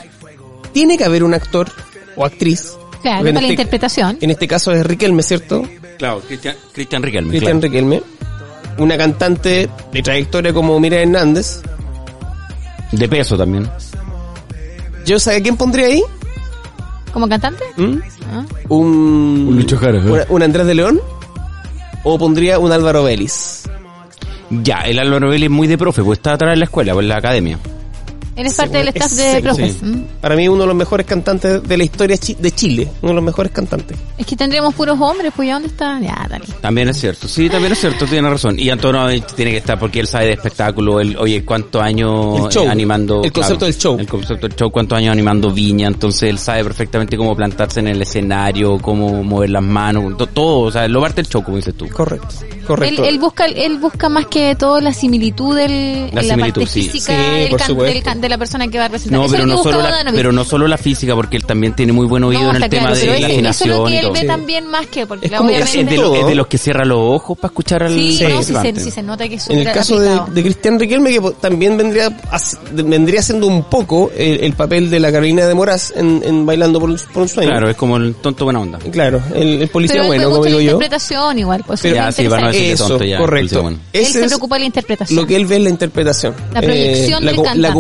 tiene 0.73 0.97
que 0.97 1.05
haber 1.05 1.23
un 1.23 1.33
actor 1.33 1.69
o 2.15 2.25
actriz. 2.25 2.73
Claro, 3.01 3.19
para 3.19 3.33
la 3.33 3.39
este- 3.39 3.53
interpretación. 3.53 4.17
En 4.19 4.31
este 4.31 4.47
caso 4.47 4.71
es 4.71 4.85
Riquelme, 4.85 5.21
¿cierto? 5.21 5.63
Claro, 5.97 6.21
Cristian, 6.21 6.55
Cristian 6.73 7.03
Riquelme. 7.03 7.29
Cristian 7.29 7.59
claro. 7.59 7.71
Riquelme. 7.71 8.03
Una 8.79 8.97
cantante 8.97 9.69
de 9.93 10.01
trayectoria 10.01 10.51
como 10.51 10.77
Mira 10.79 10.97
Hernández. 11.01 11.61
De 12.91 13.07
peso 13.07 13.37
también. 13.37 13.69
¿Yo 15.05 15.19
sabía 15.19 15.41
quién 15.41 15.55
pondría 15.55 15.87
ahí? 15.87 16.01
¿Como 17.15 17.29
cantante? 17.29 17.63
¿Mm? 17.77 17.95
Ah. 18.29 18.43
Un... 18.67 19.45
Un 19.47 19.55
Lucho 19.55 19.77
Jara, 19.77 19.99
¿eh? 19.99 20.11
una- 20.11 20.25
¿Un 20.27 20.43
Andrés 20.43 20.67
de 20.67 20.75
León? 20.75 20.99
¿O 22.03 22.17
pondría 22.19 22.59
un 22.59 22.73
Álvaro 22.73 23.05
Vélez? 23.05 23.63
Ya, 24.49 24.79
el 24.81 24.99
Álvaro 24.99 25.29
Vélez 25.29 25.45
es 25.45 25.49
muy 25.49 25.65
de 25.69 25.77
profe, 25.77 26.03
pues 26.03 26.19
está 26.19 26.33
atrás 26.33 26.51
de 26.51 26.57
la 26.57 26.65
escuela, 26.65 26.91
pues 26.91 27.05
en 27.05 27.07
la 27.09 27.15
academia. 27.15 27.57
Él 28.35 28.45
es 28.47 28.51
Sí, 28.53 28.57
parte 28.57 28.77
del 28.79 28.87
staff 28.89 29.11
de 29.13 29.41
profes. 29.41 29.77
sí. 29.79 29.85
¿Mm? 29.85 30.03
Para 30.21 30.35
mí 30.35 30.47
uno 30.47 30.61
de 30.61 30.67
los 30.67 30.75
mejores 30.75 31.05
cantantes 31.05 31.63
de 31.63 31.77
la 31.77 31.83
historia 31.85 32.17
chi- 32.17 32.35
de 32.37 32.51
Chile. 32.51 32.89
Uno 33.01 33.09
de 33.11 33.15
los 33.15 33.23
mejores 33.23 33.51
cantantes. 33.51 33.97
Es 34.17 34.25
que 34.25 34.35
tendríamos 34.35 34.73
puros 34.75 34.99
hombres, 34.99 35.31
pues 35.35 35.47
¿ya 35.47 35.53
dónde 35.53 35.69
está? 35.69 35.99
Ya, 36.01 36.27
dale. 36.29 36.45
También 36.61 36.89
es 36.89 36.97
cierto, 36.99 37.27
sí, 37.27 37.49
también 37.49 37.71
es 37.73 37.79
cierto, 37.79 38.05
tiene 38.05 38.29
razón. 38.29 38.59
Y 38.59 38.69
Antonio 38.69 39.07
tiene 39.35 39.51
que 39.51 39.57
estar 39.57 39.79
porque 39.79 39.99
él 40.01 40.07
sabe 40.07 40.25
de 40.27 40.31
espectáculo, 40.33 40.99
él, 40.99 41.15
oye, 41.17 41.45
cuántos 41.45 41.81
años 41.81 42.45
El 42.45 42.51
show, 42.51 42.65
eh, 42.65 42.69
animando... 42.69 43.23
el 43.23 43.31
concepto 43.31 43.65
del 43.65 43.77
show. 43.77 43.97
El 43.99 44.07
concepto 44.07 44.47
del 44.47 44.55
show, 44.57 44.69
cuántos 44.71 44.97
años 44.97 45.11
animando 45.13 45.51
viña, 45.51 45.87
entonces 45.87 46.29
él 46.29 46.37
sabe 46.37 46.63
perfectamente 46.63 47.15
cómo 47.17 47.35
plantarse 47.35 47.79
en 47.79 47.87
el 47.87 48.01
escenario, 48.01 48.77
cómo 48.79 49.23
mover 49.23 49.49
las 49.51 49.63
manos, 49.63 50.17
to- 50.17 50.27
todo, 50.27 50.59
o 50.61 50.71
sea, 50.71 50.87
lo 50.87 50.99
parte 51.01 51.21
el 51.21 51.27
show, 51.27 51.43
como 51.43 51.57
dices 51.57 51.73
tú. 51.75 51.87
Correcto. 51.89 52.27
Correcto. 52.67 53.03
él 53.05 53.19
busca 53.19 53.45
él 53.45 53.77
busca 53.77 54.09
más 54.09 54.25
que 54.25 54.55
todo 54.55 54.81
la 54.81 54.91
similitud 54.91 55.55
del 55.55 56.07
La 56.07 56.23
la 56.23 56.33
similitud, 56.33 56.61
parte 56.63 56.65
sí. 56.81 56.89
física 56.89 57.13
Sí, 57.15 57.31
del, 57.39 57.49
por 57.49 57.59
can- 57.59 57.67
supuesto. 57.67 57.93
del 57.93 58.03
can- 58.03 58.21
de 58.25 58.29
la 58.29 58.37
persona 58.37 58.67
que 58.67 58.77
va 58.77 58.85
a 58.85 58.87
representar. 58.87 59.19
No, 59.19 59.25
Eso 59.25 59.31
pero 59.33 59.43
es 59.43 59.49
no, 59.49 59.63
solo 59.63 59.81
la, 59.81 60.11
pero 60.11 60.31
no 60.31 60.43
solo 60.43 60.67
la 60.67 60.77
física, 60.77 61.15
porque 61.15 61.37
él 61.37 61.45
también 61.45 61.73
tiene 61.73 61.93
muy 61.93 62.05
buen 62.07 62.23
oído 62.23 62.41
No, 62.43 62.55
en 62.55 62.63
el 62.63 62.69
tema 62.69 62.91
de 62.93 63.05
la 63.05 63.17
eso, 63.27 63.39
eso 63.49 63.63
es 63.65 63.69
lo 63.69 63.85
que 63.85 63.99
él 63.99 64.09
ve 64.11 64.19
Sí. 64.21 64.27
también 64.27 64.67
más 64.67 64.87
que, 64.87 65.05
porque 65.07 65.25
Es 65.27 65.31
la 65.31 65.37
como- 65.39 65.49
Es, 65.51 65.55
obviamente... 65.69 65.81
es 65.81 65.89
de, 65.89 65.95
lo- 65.97 66.03
todo. 66.11 66.21
es 66.21 66.27
de 66.27 66.35
los 66.35 66.47
que 66.47 66.57
cierra 66.57 66.85
los 66.85 66.97
ojos 66.99 67.37
para 67.37 67.51
escuchar 67.51 67.83
al 67.83 67.93
Sí, 67.93 68.19
no, 68.29 68.43
sí, 68.43 68.53
se, 68.53 68.79
sí 68.79 68.91
se 68.91 69.03
nota 69.03 69.27
que 69.29 69.35
es 69.35 69.49
En 69.49 69.59
el 69.59 69.71
caso 69.71 69.99
de, 69.99 70.19
de 70.33 70.41
Cristian 70.43 70.79
Riquelme, 70.79 71.11
que 71.11 71.21
también 71.39 71.77
vendría 71.77 72.09
vendría 72.73 73.21
siendo 73.21 73.47
un 73.47 73.63
poco 73.65 74.11
el, 74.15 74.43
el 74.43 74.53
papel 74.53 74.89
de 74.89 74.99
la 74.99 75.11
Carolina 75.11 75.45
de 75.47 75.53
Moraz 75.53 75.93
en, 75.95 76.21
en 76.25 76.45
Bailando 76.45 76.79
por 76.79 76.89
un, 76.89 76.99
por 77.13 77.23
un 77.23 77.29
sueño. 77.29 77.49
Claro, 77.49 77.69
es 77.69 77.75
como 77.77 77.97
el 77.97 78.15
tonto 78.15 78.45
buena 78.45 78.59
onda. 78.59 78.79
Claro, 78.91 79.21
el, 79.33 79.61
el 79.61 79.67
policía 79.69 79.95
Pero 79.95 80.07
bueno, 80.07 80.29
como 80.29 80.45
digo 80.45 80.57
la 80.59 80.63
yo. 80.65 80.71
interpretación 80.73 81.39
igual, 81.39 81.63
pues 81.65 81.81
Pero- 81.81 81.95
eso 81.95 82.07
es 82.09 82.15
Ya, 82.15 82.21
sí, 82.23 82.27
van 82.27 82.43
a 82.43 82.47
decir 82.47 82.61
que 82.61 82.71
Eso, 82.73 82.87
tonto 82.87 83.03
ya. 83.05 83.17
correcto. 83.17 83.69
Él 83.93 84.05
se 84.05 84.21
es 84.21 84.27
preocupa 84.27 84.55
de 84.55 84.59
la 84.61 84.65
interpretación. 84.65 85.19
lo 85.19 85.27
que 85.27 85.35
él 85.35 85.45
ve 85.45 85.55
en 85.57 85.63
la 85.65 85.69
interpretación. 85.69 86.33
Eh, 86.33 86.43
La 86.53 86.61
proyección 86.61 87.25
la, 87.25 87.31
del 87.31 87.35
co- 87.37 87.43
la 87.43 87.49
cantante. 87.51 87.73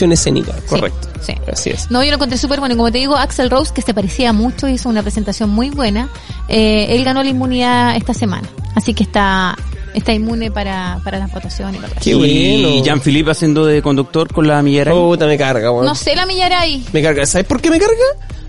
Escénica, 0.00 0.52
correcto. 0.68 1.08
sí. 1.20 1.34
Así 1.50 1.70
es. 1.70 1.90
No, 1.90 2.02
yo 2.02 2.10
lo 2.10 2.16
encontré 2.16 2.38
súper 2.38 2.58
bueno. 2.60 2.74
Y 2.74 2.76
como 2.76 2.90
te 2.90 2.98
digo, 2.98 3.16
Axel 3.16 3.50
Rose, 3.50 3.72
que 3.74 3.82
se 3.82 3.94
parecía 3.94 4.32
mucho, 4.32 4.68
hizo 4.68 4.88
una 4.88 5.02
presentación 5.02 5.50
muy 5.50 5.70
buena. 5.70 6.08
Eh, 6.48 6.86
él 6.90 7.04
ganó 7.04 7.22
la 7.22 7.28
inmunidad 7.30 7.96
esta 7.96 8.14
semana. 8.14 8.48
Así 8.74 8.94
que 8.94 9.02
está 9.04 9.56
está 9.94 10.12
inmune 10.12 10.50
para, 10.50 11.00
para 11.04 11.18
las 11.18 11.30
votaciones. 11.32 11.78
y 11.78 11.82
la 11.82 11.88
Qué 12.00 12.10
y 12.10 12.62
bueno. 12.62 12.84
Jean-Philippe 12.84 13.30
haciendo 13.30 13.64
de 13.66 13.82
conductor 13.82 14.32
con 14.32 14.46
la 14.46 14.62
millera. 14.62 14.92
Puta, 14.92 15.26
me 15.26 15.36
carga, 15.36 15.70
weón. 15.70 15.84
No 15.84 15.94
sé 15.94 16.16
la 16.16 16.26
Millaray. 16.26 16.84
Me 16.92 17.02
carga. 17.02 17.26
¿Sabes 17.26 17.46
por 17.46 17.60
qué 17.60 17.70
me 17.70 17.78
carga? 17.78 17.94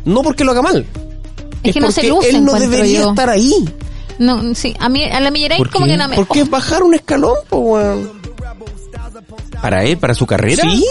No 0.05 0.21
porque 0.21 0.43
lo 0.43 0.51
haga 0.51 0.61
mal. 0.61 0.85
Es 1.63 1.73
que 1.73 1.79
no 1.79 1.91
se 1.91 2.07
luce, 2.07 2.29
él 2.29 2.43
no 2.43 2.53
debería 2.53 3.01
yo. 3.01 3.09
estar 3.09 3.29
ahí. 3.29 3.53
No, 4.19 4.53
sí, 4.53 4.75
a 4.79 4.89
mí, 4.89 5.03
a 5.03 5.19
la 5.19 5.31
Millaray 5.31 5.57
¿Por 5.57 5.69
como 5.69 5.85
qué? 5.85 5.91
que 5.91 5.97
no 5.97 6.07
me... 6.07 6.15
Porque 6.15 6.41
es 6.41 6.49
bajar 6.49 6.83
un 6.83 6.93
escalón, 6.93 7.35
po, 7.49 7.57
weón. 7.57 8.22
Para 9.61 9.83
él, 9.85 9.97
para 9.97 10.13
su 10.13 10.25
carrera. 10.25 10.63
Sí. 10.63 10.85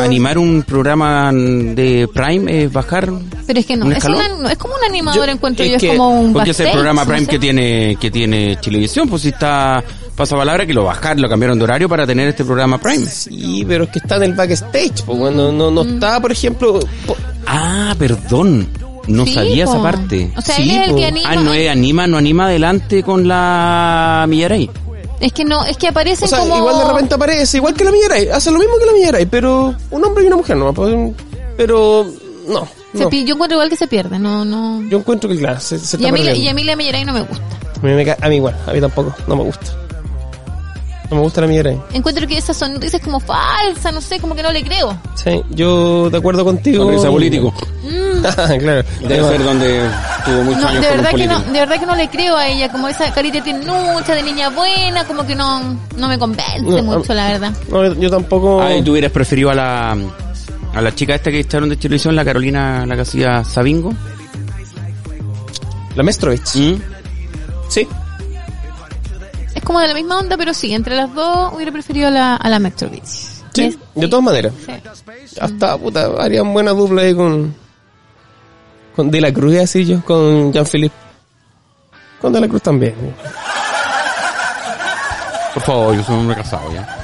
Animar 0.00 0.36
un 0.38 0.62
programa 0.62 1.30
de 1.32 2.08
Prime 2.12 2.64
es 2.64 2.72
bajar. 2.72 3.10
Pero 3.46 3.58
es 3.60 3.64
que 3.66 3.76
no, 3.76 3.86
¿Un 3.86 3.92
es, 3.92 3.98
escalón? 3.98 4.20
una- 4.20 4.42
no, 4.42 4.48
es 4.50 4.58
como 4.58 4.74
un 4.74 4.84
animador, 4.84 5.26
Yo- 5.26 5.32
encuentro 5.32 5.64
es 5.64 5.70
yo, 5.70 5.76
es 5.76 5.82
que- 5.82 5.88
como 5.96 6.20
un 6.20 6.32
Porque 6.34 6.50
es 6.50 6.60
el 6.60 6.70
programa 6.70 7.02
no 7.04 7.08
Prime 7.08 7.24
sé. 7.24 7.30
que 7.30 7.38
tiene 7.38 7.96
que 7.98 8.10
tiene 8.10 8.58
Chilevisión, 8.60 9.08
pues 9.08 9.22
si 9.22 9.28
está 9.28 9.82
pasa 10.14 10.36
palabra 10.36 10.66
que 10.66 10.74
lo 10.74 10.84
bajaron, 10.84 11.22
lo 11.22 11.28
cambiaron 11.28 11.56
de 11.58 11.64
horario 11.64 11.88
para 11.88 12.06
tener 12.06 12.28
este 12.28 12.44
programa 12.44 12.78
Prime. 12.78 13.06
Sí, 13.06 13.64
pero 13.66 13.84
es 13.84 13.90
que 13.90 14.00
está 14.00 14.16
en 14.16 14.24
el 14.24 14.32
backstage, 14.34 15.02
po, 15.04 15.14
weón. 15.14 15.36
No, 15.36 15.50
no, 15.52 15.70
no 15.70 15.84
Mm. 15.84 15.94
está, 15.94 16.20
por 16.20 16.32
ejemplo... 16.32 16.80
po- 17.06 17.16
Ah, 17.46 17.94
perdón. 17.98 18.68
No 19.06 19.24
Sí, 19.24 19.32
sabía 19.34 19.64
po. 19.64 19.72
esa 19.72 19.82
parte. 19.82 20.30
O 20.36 20.40
sea, 20.42 20.56
Sí, 20.56 20.62
él 20.70 20.70
es 20.70 20.82
el 20.88 20.90
po. 20.90 20.96
que 20.98 21.06
anima. 21.06 21.28
Ah, 21.30 21.36
no 21.36 21.50
anima, 21.52 22.06
no 22.06 22.18
anima 22.18 22.44
adelante 22.46 23.02
con 23.02 23.26
la 23.26 24.26
Millaray. 24.28 24.68
Es 25.20 25.32
que 25.32 25.44
no, 25.44 25.64
es 25.64 25.76
que 25.76 25.88
aparecen 25.88 26.26
O 26.26 26.28
sea, 26.28 26.38
como... 26.40 26.56
igual 26.56 26.78
de 26.78 26.84
repente 26.84 27.14
aparece, 27.14 27.56
igual 27.56 27.74
que 27.74 27.84
la 27.84 27.90
Millaray, 27.90 28.28
hace 28.28 28.50
lo 28.50 28.58
mismo 28.58 28.78
que 28.78 28.86
la 28.86 28.92
Millaray, 28.92 29.26
pero 29.26 29.74
un 29.90 30.04
hombre 30.04 30.24
y 30.24 30.26
una 30.28 30.36
mujer, 30.36 30.56
¿no? 30.56 30.72
Pues, 30.72 30.94
Pero, 31.56 32.06
no, 32.46 32.68
se 32.92 33.04
no. 33.04 33.10
yo 33.10 33.34
encuentro 33.34 33.56
igual 33.56 33.68
que 33.68 33.76
se 33.76 33.88
pierde, 33.88 34.18
no, 34.18 34.44
no... 34.44 34.82
Yo 34.88 34.98
encuentro 34.98 35.28
que, 35.28 35.36
claro, 35.36 35.60
se, 35.60 35.78
se 35.78 35.96
Y 35.96 36.06
está 36.06 36.08
a, 36.08 36.12
mí, 36.12 36.20
y 36.22 36.48
a 36.48 36.54
mí 36.54 36.62
la 36.62 36.76
Millaray 36.76 37.04
no 37.04 37.12
me 37.12 37.22
gusta. 37.22 37.44
A 37.82 37.86
mí, 37.86 37.92
me 37.92 38.10
a 38.10 38.28
mí 38.28 38.36
igual, 38.36 38.56
a 38.66 38.72
mí 38.72 38.80
tampoco, 38.80 39.14
no 39.26 39.36
me 39.36 39.42
gusta. 39.44 39.66
No 41.10 41.16
me 41.16 41.22
gusta 41.22 41.40
la 41.40 41.46
Millaray. 41.46 41.80
Encuentro 41.94 42.26
que 42.26 42.36
esa 42.36 42.52
sonrisa 42.52 42.98
es 42.98 43.02
como 43.02 43.18
falsa, 43.18 43.90
no 43.90 44.00
sé, 44.02 44.20
como 44.20 44.34
que 44.34 44.42
no 44.42 44.52
le 44.52 44.62
creo. 44.62 44.98
Sí, 45.14 45.40
yo 45.50 46.10
de 46.10 46.18
acuerdo 46.18 46.44
contigo. 46.44 46.84
Sonrisa 46.84 47.08
político. 47.08 47.52
claro. 48.22 48.84
Debe 49.00 49.28
ser 49.28 49.42
donde 49.42 49.80
tuvo 50.26 50.42
muchos 50.44 50.62
No, 50.62 50.68
años 50.68 50.82
de 50.82 50.90
verdad 50.90 51.10
que 51.14 51.26
no, 51.26 51.40
de 51.40 51.58
verdad 51.60 51.80
que 51.80 51.86
no 51.86 51.94
le 51.96 52.10
creo 52.10 52.36
a 52.36 52.46
ella, 52.46 52.70
como 52.70 52.88
esa 52.88 53.10
carita 53.14 53.42
tiernucha 53.42 54.14
de 54.14 54.22
niña 54.22 54.50
buena, 54.50 55.04
como 55.06 55.26
que 55.26 55.34
no, 55.34 55.78
no 55.96 56.08
me 56.08 56.18
convence 56.18 56.60
No, 56.60 56.82
mucho, 56.82 57.12
a- 57.12 57.16
la 57.16 57.28
verdad. 57.28 57.52
No, 57.70 57.94
yo 57.94 58.10
tampoco. 58.10 58.60
Ah, 58.60 58.74
¿y 58.74 58.82
tú 58.82 58.92
hubieras 58.92 59.10
preferido 59.12 59.48
a 59.50 59.54
la 59.54 59.96
a 60.74 60.82
la 60.82 60.94
chica 60.94 61.14
esta 61.14 61.30
que 61.30 61.40
echaron 61.40 61.70
de 61.70 61.76
televisión, 61.76 62.14
la 62.14 62.24
Carolina, 62.24 62.84
la 62.84 62.94
que 62.96 63.00
hacía 63.02 63.42
Sabingo? 63.44 63.94
La 65.96 66.02
Mestrovich. 66.02 66.54
¿Mm? 66.56 66.74
Sí. 67.68 67.88
Como 69.68 69.80
de 69.80 69.88
la 69.88 69.92
misma 69.92 70.18
onda, 70.18 70.38
pero 70.38 70.54
sí, 70.54 70.72
entre 70.72 70.96
las 70.96 71.12
dos 71.14 71.52
hubiera 71.52 71.70
preferido 71.70 72.08
a 72.08 72.10
la, 72.10 72.36
a 72.36 72.48
la 72.48 72.58
Metrovich. 72.58 73.04
Sí, 73.04 73.66
¿Ves? 73.66 73.76
de 73.94 74.08
todas 74.08 74.24
maneras. 74.24 74.54
Sí. 74.64 74.72
Hasta, 75.38 75.76
puta, 75.76 76.06
harían 76.18 76.54
buena 76.54 76.70
dupla 76.70 77.02
ahí 77.02 77.14
con. 77.14 77.54
Con 78.96 79.10
De 79.10 79.20
la 79.20 79.30
Cruz, 79.30 79.52
y 79.52 79.58
así 79.58 79.84
yo, 79.84 80.02
con 80.06 80.54
Jean-Philippe. 80.54 80.94
Con 82.18 82.32
De 82.32 82.40
la 82.40 82.48
Cruz 82.48 82.62
también. 82.62 82.94
Por 85.52 85.62
favor, 85.62 85.94
yo 85.94 86.02
soy 86.02 86.14
un 86.14 86.20
hombre 86.22 86.36
casado 86.36 86.72
ya. 86.72 86.96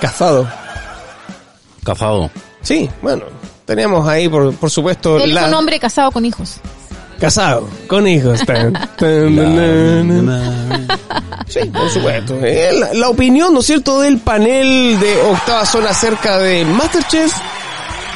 Casado. 0.00 0.48
Casado. 1.84 2.28
Sí, 2.62 2.90
bueno. 3.02 3.26
Teníamos 3.66 4.08
ahí, 4.08 4.28
por, 4.28 4.52
por 4.56 4.68
supuesto, 4.68 5.16
Él 5.18 5.32
la. 5.32 5.42
es 5.42 5.48
un 5.48 5.54
hombre 5.54 5.78
casado 5.78 6.10
con 6.10 6.24
hijos. 6.24 6.56
Casado, 7.20 7.68
con 7.86 8.06
hijos. 8.08 8.40
Tan, 8.46 8.72
tan, 8.96 9.36
na, 9.36 10.02
na, 10.02 10.22
na. 10.22 10.98
Sí, 11.46 11.60
por 11.72 11.88
supuesto. 11.90 12.38
Eh, 12.42 12.70
La, 12.72 12.94
la 12.94 13.08
opinión, 13.08 13.52
¿no 13.52 13.60
es 13.60 13.66
cierto?, 13.66 14.00
del 14.00 14.18
panel 14.18 14.98
de 14.98 15.20
octava 15.30 15.66
zona 15.66 15.90
acerca 15.90 16.38
de 16.38 16.64
Masterchef, 16.64 17.32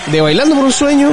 de 0.06 0.20
Bailando 0.20 0.54
por 0.54 0.64
un 0.64 0.72
Sueño 0.72 1.10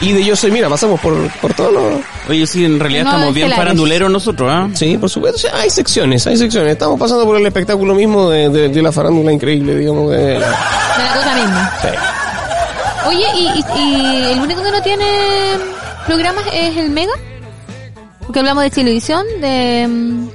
y 0.00 0.12
de 0.12 0.24
Yo 0.24 0.36
Soy 0.36 0.50
Mira. 0.50 0.68
Pasamos 0.68 1.00
por, 1.00 1.14
por 1.40 1.54
todos 1.54 1.72
los... 1.72 1.84
Oye, 2.28 2.46
sí, 2.46 2.64
en 2.64 2.78
realidad 2.78 3.04
No, 3.04 3.10
estamos 3.12 3.34
bien 3.34 3.50
faranduleros 3.52 4.10
nosotros, 4.10 4.50
¿ah? 4.52 4.68
Sí, 4.74 4.98
por 4.98 5.08
supuesto. 5.08 5.48
Hay 5.54 5.70
secciones, 5.70 6.26
hay 6.26 6.36
secciones. 6.36 6.72
Estamos 6.72 6.98
pasando 7.00 7.24
por 7.24 7.36
el 7.38 7.46
espectáculo 7.46 7.94
mismo 7.94 8.28
de, 8.28 8.48
de- 8.50 8.68
de 8.68 8.82
la 8.82 8.92
farándula 8.92 9.32
increíble, 9.32 9.74
digamos. 9.76 10.10
De, 10.10 10.18
De 10.18 10.38
la 10.40 10.46
cosa 11.14 11.34
misma. 11.34 11.72
sí. 11.80 11.88
Oye, 13.08 13.26
y, 13.36 13.46
y, 13.78 13.80
y 13.80 14.32
el 14.32 14.40
único 14.40 14.62
que 14.64 14.70
no 14.72 14.82
tiene 14.82 15.04
programas 16.06 16.44
es 16.52 16.76
el 16.76 16.90
Mega. 16.90 17.12
Porque 18.20 18.40
hablamos 18.40 18.64
de 18.64 18.70
televisión, 18.70 19.24
de... 19.40 19.86
mm, 19.88 20.28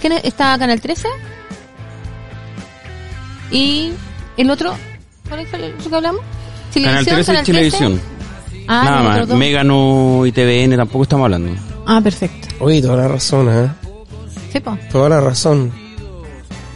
¿Quién 0.00 0.12
es? 0.14 0.24
está 0.24 0.58
Canal 0.58 0.80
13? 0.80 1.06
Y 3.50 3.92
el 4.36 4.50
otro, 4.50 4.74
¿cuál 5.28 5.46
fue 5.46 5.58
el 5.66 5.74
otro 5.74 5.90
que 5.90 5.96
hablamos? 5.96 6.22
Canal 6.74 7.04
13 7.04 7.34
y 7.34 7.42
Televisión. 7.44 8.00
Ah, 8.68 8.82
Nada 8.84 9.02
más. 9.02 9.28
dos. 9.28 9.36
Mega 9.38 9.62
no 9.64 10.24
y 10.24 10.32
TVN 10.32 10.76
tampoco 10.76 11.02
estamos 11.02 11.24
hablando. 11.24 11.52
Ah, 11.86 12.00
perfecto. 12.02 12.48
Oye, 12.60 12.80
toda 12.80 12.96
la 12.96 13.08
razón, 13.08 13.48
¿eh? 13.50 13.70
Sí, 14.52 14.60
po. 14.60 14.78
Toda 14.90 15.08
la 15.10 15.20
razón. 15.20 15.70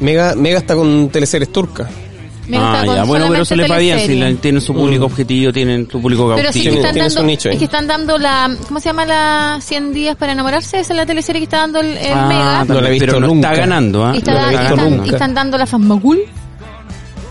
Mega, 0.00 0.34
Mega 0.34 0.58
está 0.58 0.74
con 0.74 1.08
teleseries 1.08 1.50
turcas. 1.52 1.88
Me 2.48 2.56
ah, 2.58 2.60
gusta 2.60 2.86
con 2.86 2.94
ya. 2.96 3.04
Bueno, 3.04 3.26
pero 3.30 3.44
se 3.44 3.56
le 3.56 3.66
va 3.68 3.78
bien. 3.78 3.98
Si 4.00 4.34
tienen 4.40 4.60
su 4.60 4.72
público 4.74 5.04
Mm. 5.08 5.12
objetivo, 5.12 5.52
tienen 5.52 5.88
su 5.90 6.00
público 6.00 6.32
Pero 6.36 6.52
sí 6.52 6.62
cautivo. 6.64 6.82
que 6.82 6.88
están 6.88 6.98
dando, 7.08 7.22
nicho 7.24 7.48
ahí. 7.48 7.54
es 7.54 7.58
que 7.58 7.64
están 7.64 7.86
dando 7.86 8.18
la, 8.18 8.56
¿cómo 8.68 8.80
se 8.80 8.88
llama 8.88 9.04
la 9.06 9.58
100 9.60 9.92
días 9.92 10.16
para 10.16 10.32
enamorarse? 10.32 10.80
Esa 10.80 10.92
es 10.92 10.96
la 10.96 11.06
teleserie 11.06 11.40
que 11.40 11.44
está 11.44 11.58
dando 11.58 11.80
el, 11.80 11.96
el 11.96 12.12
Ah, 12.12 12.26
Mega. 12.28 12.64
No 12.64 12.80
la 12.80 12.88
he 12.88 12.92
visto 12.92 13.06
pero 13.06 13.20
no 13.20 13.26
nunca. 13.28 13.48
está 13.52 13.60
ganando, 13.62 14.04
¿ah? 14.06 14.12
Y, 14.14 14.18
está- 14.18 14.32
No 14.32 14.38
la 14.38 14.44
he 14.44 14.46
y 14.46 14.58
visto 14.58 14.74
están, 14.74 14.90
nunca. 14.90 15.06
y 15.06 15.10
están 15.10 15.34
dando 15.34 15.58
la 15.58 15.66
Fasmagul 15.66 16.20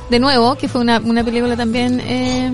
de 0.09 0.19
nuevo, 0.19 0.55
que 0.55 0.67
fue 0.67 0.81
una, 0.81 0.99
una 0.99 1.23
película 1.23 1.55
también. 1.55 2.01
Eh, 2.05 2.51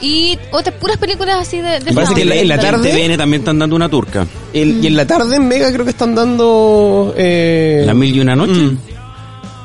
y 0.00 0.38
otras 0.52 0.74
puras 0.76 0.96
películas 0.98 1.36
así 1.40 1.58
de, 1.58 1.80
de 1.80 1.92
parece 1.92 2.14
que 2.14 2.22
en 2.22 2.28
la- 2.28 2.34
en 2.36 2.48
la 2.48 2.54
En 2.56 2.60
tarde- 2.60 2.90
TVN 2.90 3.16
también 3.16 3.40
están 3.42 3.58
dando 3.58 3.76
una 3.76 3.88
turca. 3.88 4.26
El- 4.52 4.82
Y 4.84 4.88
en 4.88 4.96
la 4.96 5.06
tarde 5.06 5.36
en 5.36 5.46
Mega 5.48 5.72
creo 5.72 5.84
que 5.84 5.90
están 5.92 6.14
dando... 6.14 7.14
Eh, 7.16 7.82
La 7.86 7.94
mil 7.94 8.14
y 8.14 8.20
una 8.20 8.36
noche. 8.36 8.52
Mm. 8.52 8.78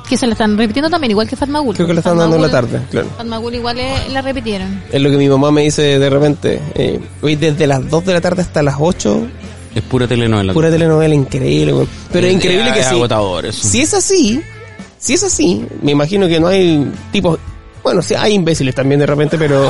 Que 0.09 0.17
se 0.17 0.25
la 0.25 0.33
están 0.33 0.57
repitiendo 0.57 0.89
también, 0.89 1.11
igual 1.11 1.29
que 1.29 1.35
Fatmagul. 1.35 1.75
Creo 1.75 1.85
que 1.87 1.93
la 1.93 1.99
están 1.99 2.17
dando 2.17 2.35
en 2.35 2.41
la 2.41 2.49
tarde, 2.49 2.81
claro. 2.89 3.07
Fatmagul 3.15 3.53
igual 3.53 3.79
eh, 3.79 3.93
la 4.11 4.21
repitieron. 4.23 4.81
Es 4.91 4.99
lo 5.01 5.09
que 5.11 5.17
mi 5.17 5.29
mamá 5.29 5.51
me 5.51 5.61
dice 5.61 5.99
de 5.99 6.09
repente. 6.09 6.59
Eh, 6.73 6.99
hoy 7.21 7.35
desde 7.35 7.67
las 7.67 7.87
2 7.87 8.05
de 8.05 8.13
la 8.13 8.21
tarde 8.21 8.41
hasta 8.41 8.63
las 8.63 8.75
8, 8.79 9.27
Es 9.75 9.83
pura 9.83 10.07
telenovela. 10.07 10.51
pura 10.51 10.71
telenovela 10.71 11.13
increíble. 11.13 11.71
güey. 11.73 11.87
Pero 12.11 12.25
es 12.25 12.33
increíble 12.33 12.73
que 12.73 12.79
es 12.79 12.87
sí. 12.87 12.95
agotador 12.95 13.45
eso. 13.45 13.67
Si 13.67 13.81
es 13.81 13.93
así, 13.93 14.41
si 14.97 15.13
es 15.13 15.23
así, 15.23 15.63
me 15.83 15.91
imagino 15.91 16.27
que 16.27 16.39
no 16.39 16.47
hay 16.47 16.91
tipos... 17.11 17.37
Bueno, 17.83 18.01
sí, 18.01 18.15
hay 18.15 18.33
imbéciles 18.33 18.73
también 18.73 18.99
de 18.99 19.05
repente, 19.05 19.37
pero... 19.37 19.69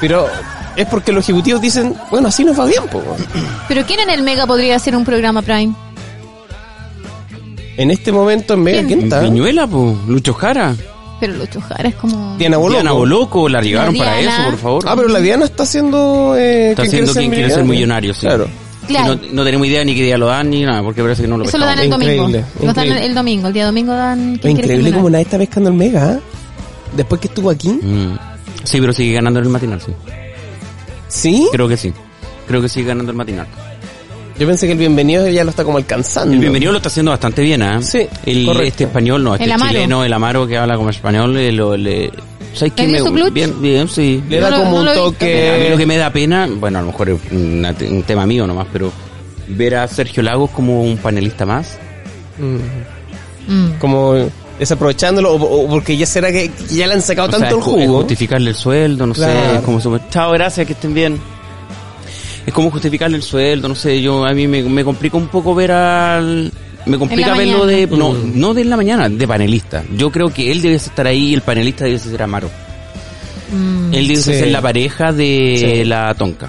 Pero 0.00 0.28
es 0.76 0.86
porque 0.86 1.10
los 1.10 1.24
ejecutivos 1.24 1.60
dicen, 1.60 1.94
bueno, 2.10 2.28
así 2.28 2.44
nos 2.44 2.58
va 2.60 2.66
bien, 2.66 2.84
po. 2.92 3.02
Pero 3.66 3.84
¿quién 3.86 4.00
en 4.00 4.10
el 4.10 4.22
Mega 4.22 4.46
podría 4.46 4.76
hacer 4.76 4.94
un 4.94 5.04
programa 5.04 5.42
Prime? 5.42 5.74
En 7.78 7.90
este 7.90 8.12
momento 8.12 8.54
en 8.54 8.62
Mega, 8.62 8.78
¿Quién? 8.78 8.86
¿quién 8.88 9.02
está? 9.04 9.20
Viñuela, 9.20 9.66
pues. 9.66 9.96
Lucho 10.06 10.34
Jara. 10.34 10.74
Pero 11.20 11.32
Lucho 11.34 11.60
Jara 11.60 11.88
es 11.88 11.94
como... 11.94 12.36
Diana 12.36 12.56
Boloco. 12.58 12.74
Diana 12.74 12.92
Boloco, 12.92 13.48
la 13.48 13.60
llegaron 13.62 13.96
La 13.96 14.04
para 14.04 14.20
eso, 14.20 14.50
por 14.50 14.58
favor. 14.58 14.84
Ah, 14.86 14.94
pero 14.96 15.08
la 15.08 15.20
Diana 15.20 15.44
está 15.46 15.62
haciendo... 15.62 16.34
Eh, 16.36 16.70
Está 16.70 16.82
¿Quién 16.82 16.92
haciendo 16.94 17.14
quien 17.14 17.30
quiere 17.30 17.50
ser 17.50 17.64
millonario, 17.64 18.12
sí. 18.12 18.20
Claro. 18.20 18.48
No, 19.14 19.20
no 19.32 19.44
tenemos 19.44 19.66
idea 19.66 19.84
ni 19.84 19.94
qué 19.94 20.02
día 20.02 20.16
lo 20.18 20.26
dan 20.26 20.50
ni 20.50 20.62
nada, 20.64 20.82
porque 20.82 21.02
parece 21.02 21.22
que 21.22 21.28
no 21.28 21.36
lo 21.38 21.44
Eso 21.44 21.58
lo 21.58 21.66
dan 21.66 21.78
el 21.78 21.90
domingo. 21.90 22.12
Increíble, 22.12 22.44
Lo 22.60 22.72
dan 22.72 22.84
increíble. 22.86 23.06
el 23.06 23.14
domingo. 23.14 23.46
El 23.48 23.52
día 23.54 23.66
domingo 23.66 23.92
dan... 23.92 24.18
¿quién 24.18 24.34
Es 24.34 24.40
quiere 24.40 24.56
ser 24.56 24.64
increíble 24.78 24.92
como 24.92 25.10
nadie 25.10 25.24
está 25.24 25.38
pescando 25.38 25.70
el 25.70 25.76
Mega, 25.76 26.12
¿ah? 26.12 26.20
Después 26.96 27.20
que 27.20 27.26
estuvo 27.28 27.50
aquí. 27.50 27.68
Mm. 27.70 28.18
Sí, 28.64 28.80
pero 28.80 28.92
sigue 28.92 29.12
ganando 29.14 29.40
el 29.40 29.48
matinal, 29.48 29.80
sí. 29.80 29.92
¿Sí? 31.08 31.48
Creo 31.52 31.68
que 31.68 31.76
sí. 31.76 31.92
Creo 32.46 32.60
que 32.62 32.68
sigue 32.68 32.88
ganando 32.88 33.10
el 33.12 33.16
matinal. 33.16 33.46
Yo 34.38 34.46
pensé 34.46 34.66
que 34.66 34.72
el 34.72 34.78
bienvenido 34.78 35.28
ya 35.28 35.42
lo 35.42 35.50
está 35.50 35.64
como 35.64 35.78
alcanzando. 35.78 36.32
El 36.34 36.40
bienvenido 36.40 36.70
lo 36.70 36.78
está 36.78 36.88
haciendo 36.88 37.10
bastante 37.10 37.42
bien, 37.42 37.60
¿ah? 37.62 37.82
Sí, 37.82 38.06
el, 38.24 38.46
correcto. 38.46 38.68
este 38.68 38.84
español, 38.84 39.24
no, 39.24 39.34
este 39.34 39.50
El 39.50 39.56
chileno, 39.60 40.04
el 40.04 40.12
Amaro 40.12 40.46
que 40.46 40.56
habla 40.56 40.76
como 40.76 40.90
español, 40.90 41.36
eh, 41.36 41.50
lo- 41.50 41.76
le, 41.76 42.10
¿Sabes 42.54 42.72
qué? 42.74 42.86
¿Le 42.86 42.94
dio 43.02 43.10
Me- 43.12 43.20
clutch? 43.20 43.32
Bien, 43.32 43.60
bien, 43.60 43.88
sí. 43.88 44.22
Le 44.28 44.40
da 44.40 44.50
como 44.50 44.82
no 44.82 44.90
un 44.90 44.96
toque. 44.96 45.50
A 45.50 45.58
mí 45.64 45.68
lo 45.70 45.76
que 45.76 45.86
me 45.86 45.96
da 45.96 46.10
pena, 46.12 46.48
bueno, 46.48 46.78
a 46.78 46.82
lo 46.82 46.88
mejor 46.88 47.10
es 47.10 47.18
una- 47.32 47.74
un 47.90 48.02
tema 48.04 48.26
mío 48.26 48.46
nomás, 48.46 48.66
pero 48.72 48.92
ver 49.48 49.74
a 49.76 49.88
Sergio 49.88 50.22
Lagos 50.22 50.50
como 50.50 50.82
un 50.82 50.96
panelista 50.98 51.44
más. 51.44 51.76
Mm. 52.38 53.78
como 53.80 54.14
desaprovechándolo 54.58 55.32
o, 55.32 55.64
o 55.64 55.68
porque 55.68 55.96
ya 55.96 56.04
será 56.06 56.30
que 56.30 56.50
ya 56.70 56.86
le 56.86 56.94
han 56.94 57.02
sacado 57.02 57.28
O 57.28 57.30
sea, 57.30 57.40
tanto 57.40 57.56
el 57.56 57.62
jugo. 57.62 57.98
justificarle 57.98 58.50
el 58.50 58.56
sueldo, 58.56 59.06
no 59.06 59.14
sé, 59.14 59.22
Claro. 59.22 59.62
como 59.62 59.80
super, 59.80 60.00
chao, 60.10 60.30
gracias, 60.32 60.66
que 60.66 60.74
estén 60.74 60.92
bien. 60.94 61.18
Es 62.48 62.54
como 62.54 62.70
justificarle 62.70 63.18
el 63.18 63.22
sueldo, 63.22 63.68
no 63.68 63.74
sé, 63.74 64.00
yo 64.00 64.24
a 64.24 64.32
mí 64.32 64.48
me, 64.48 64.62
me 64.62 64.82
complica 64.82 65.18
un 65.18 65.28
poco 65.28 65.54
ver 65.54 65.70
al... 65.70 66.50
Me 66.86 66.96
complica 66.96 67.34
verlo 67.34 67.58
mañana. 67.66 67.72
de... 67.72 67.86
No, 67.88 68.12
Mm. 68.12 68.32
no 68.40 68.54
de 68.54 68.62
en 68.62 68.70
la 68.70 68.76
mañana, 68.78 69.08
de 69.10 69.28
panelista. 69.28 69.84
Yo 69.94 70.10
creo 70.10 70.30
que 70.32 70.50
él 70.50 70.62
debe 70.62 70.76
estar 70.76 71.06
ahí 71.06 71.26
y 71.30 71.34
el 71.34 71.42
panelista 71.42 71.84
debe 71.84 71.98
ser 71.98 72.22
Amaro. 72.22 72.48
Mm. 73.52 73.92
Él 73.92 74.08
debe 74.08 74.16
Sí. 74.22 74.32
ser 74.32 74.48
la 74.48 74.62
pareja 74.62 75.12
de 75.12 75.74
Sí. 75.80 75.84
la 75.84 76.14
Tonka. 76.14 76.48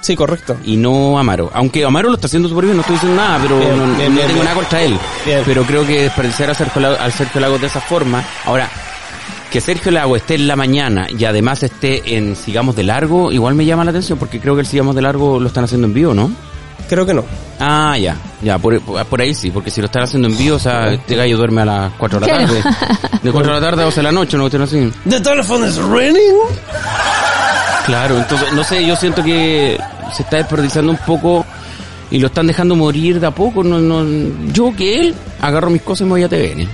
Sí, 0.00 0.14
correcto. 0.14 0.56
y 0.64 0.76
no 0.76 1.18
Amaro. 1.18 1.50
Aunque 1.54 1.84
Amaro 1.84 2.08
lo 2.08 2.14
está 2.14 2.26
haciendo 2.28 2.48
súper 2.48 2.64
bien, 2.66 2.76
no 2.76 2.82
estoy 2.82 2.94
diciendo 2.96 3.20
nada, 3.20 3.38
pero 3.42 3.58
Bien, 3.58 3.70
no, 3.76 3.84
bien, 3.84 3.88
no 3.90 3.96
bien, 3.96 4.14
tengo 4.14 4.26
bien. 4.34 4.44
nada 4.44 4.54
contra 4.54 4.82
él. 4.82 4.96
Bien. 5.26 5.42
Pero 5.44 5.62
creo 5.64 5.84
que 5.86 6.02
desperdiciar 6.02 6.50
a 6.50 6.54
Sergio, 6.54 6.80
Lago- 6.82 6.98
al 7.00 7.12
Sergio 7.12 7.40
Lagos 7.40 7.60
de 7.60 7.66
esa 7.68 7.80
forma. 7.80 8.24
Ahora, 8.44 8.68
que 9.52 9.60
Sergio 9.60 9.92
Lago 9.92 10.16
esté 10.16 10.36
en 10.36 10.48
la 10.48 10.56
mañana 10.56 11.06
y 11.10 11.22
además 11.26 11.62
esté 11.62 12.16
en 12.16 12.36
Sigamos 12.36 12.74
de 12.74 12.84
Largo, 12.84 13.30
igual 13.30 13.54
me 13.54 13.66
llama 13.66 13.84
la 13.84 13.90
atención 13.90 14.18
porque 14.18 14.40
creo 14.40 14.54
que 14.54 14.62
el 14.62 14.66
Sigamos 14.66 14.94
de 14.96 15.02
Largo 15.02 15.38
lo 15.38 15.46
están 15.46 15.64
haciendo 15.64 15.86
en 15.86 15.92
vivo, 15.92 16.14
¿no? 16.14 16.32
Creo 16.88 17.04
que 17.04 17.12
no. 17.12 17.22
Ah, 17.60 17.98
ya, 17.98 18.16
ya, 18.42 18.58
por, 18.58 18.80
por 18.80 19.20
ahí 19.20 19.34
sí, 19.34 19.50
porque 19.50 19.70
si 19.70 19.82
lo 19.82 19.86
están 19.86 20.04
haciendo 20.04 20.28
en 20.28 20.38
vivo, 20.38 20.56
o 20.56 20.58
sea, 20.58 20.90
este 20.94 21.16
gallo 21.16 21.36
duerme 21.36 21.62
a 21.62 21.64
las 21.66 21.92
4 21.98 22.20
de 22.20 22.26
la 22.26 22.38
tarde. 22.38 22.62
De 23.22 23.30
4 23.30 23.54
de 23.54 23.60
la 23.60 23.66
tarde 23.66 23.82
a 23.82 23.84
12 23.84 23.96
de 23.96 24.02
la 24.02 24.12
noche, 24.12 24.38
¿no? 24.38 24.46
Así. 24.46 24.90
The 25.06 25.20
telephone 25.20 25.68
is 25.68 25.76
ringing. 25.76 26.34
Claro, 27.84 28.16
entonces, 28.16 28.52
no 28.54 28.64
sé, 28.64 28.86
yo 28.86 28.96
siento 28.96 29.22
que 29.22 29.78
se 30.14 30.22
está 30.22 30.38
desperdiciando 30.38 30.92
un 30.92 30.98
poco 30.98 31.44
y 32.10 32.18
lo 32.18 32.28
están 32.28 32.46
dejando 32.46 32.74
morir 32.74 33.20
de 33.20 33.26
a 33.26 33.30
poco. 33.30 33.62
No, 33.62 33.78
no, 33.80 34.02
yo 34.50 34.74
que 34.74 34.98
él 34.98 35.14
agarro 35.42 35.68
mis 35.68 35.82
cosas 35.82 36.02
y 36.02 36.04
me 36.04 36.10
voy 36.10 36.22
a 36.22 36.28
TVN. 36.28 36.68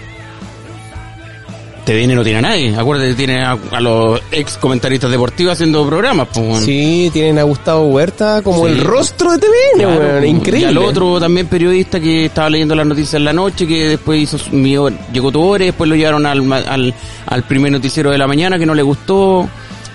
TVN 1.92 2.14
no 2.14 2.22
tiene 2.22 2.38
a 2.38 2.42
nadie, 2.42 2.76
acuérdate, 2.76 3.14
tiene 3.14 3.42
a, 3.42 3.56
a 3.72 3.80
los 3.80 4.20
ex 4.30 4.58
comentaristas 4.58 5.10
deportivos 5.10 5.54
haciendo 5.54 5.86
programas. 5.86 6.28
Pues, 6.32 6.46
bueno. 6.46 6.64
Sí, 6.66 7.08
tienen 7.12 7.38
a 7.38 7.44
Gustavo 7.44 7.86
Huerta 7.86 8.42
como 8.42 8.66
Sí. 8.66 8.72
el 8.72 8.80
rostro 8.84 9.32
de 9.32 9.38
TVN, 9.38 9.82
Claro, 9.84 10.00
pues, 10.18 10.24
Increíble. 10.26 10.66
Y 10.66 10.70
al 10.70 10.78
otro 10.78 11.18
también 11.18 11.46
periodista 11.46 11.98
que 11.98 12.26
estaba 12.26 12.50
leyendo 12.50 12.74
las 12.74 12.86
noticias 12.86 13.14
en 13.14 13.24
la 13.24 13.32
noche, 13.32 13.66
que 13.66 13.88
después 13.88 14.20
hizo 14.20 14.36
su- 14.38 14.50
mi 14.50 14.70
llegó 15.12 15.32
tu 15.32 15.40
hora, 15.42 15.64
y 15.64 15.68
después 15.68 15.88
lo 15.88 15.96
llevaron 15.96 16.26
al, 16.26 16.42
ma- 16.42 16.58
al, 16.58 16.92
al 17.26 17.42
primer 17.44 17.72
noticiero 17.72 18.10
de 18.10 18.18
la 18.18 18.26
mañana 18.26 18.58
que 18.58 18.66
no 18.66 18.74
le 18.74 18.82
gustó, 18.82 19.48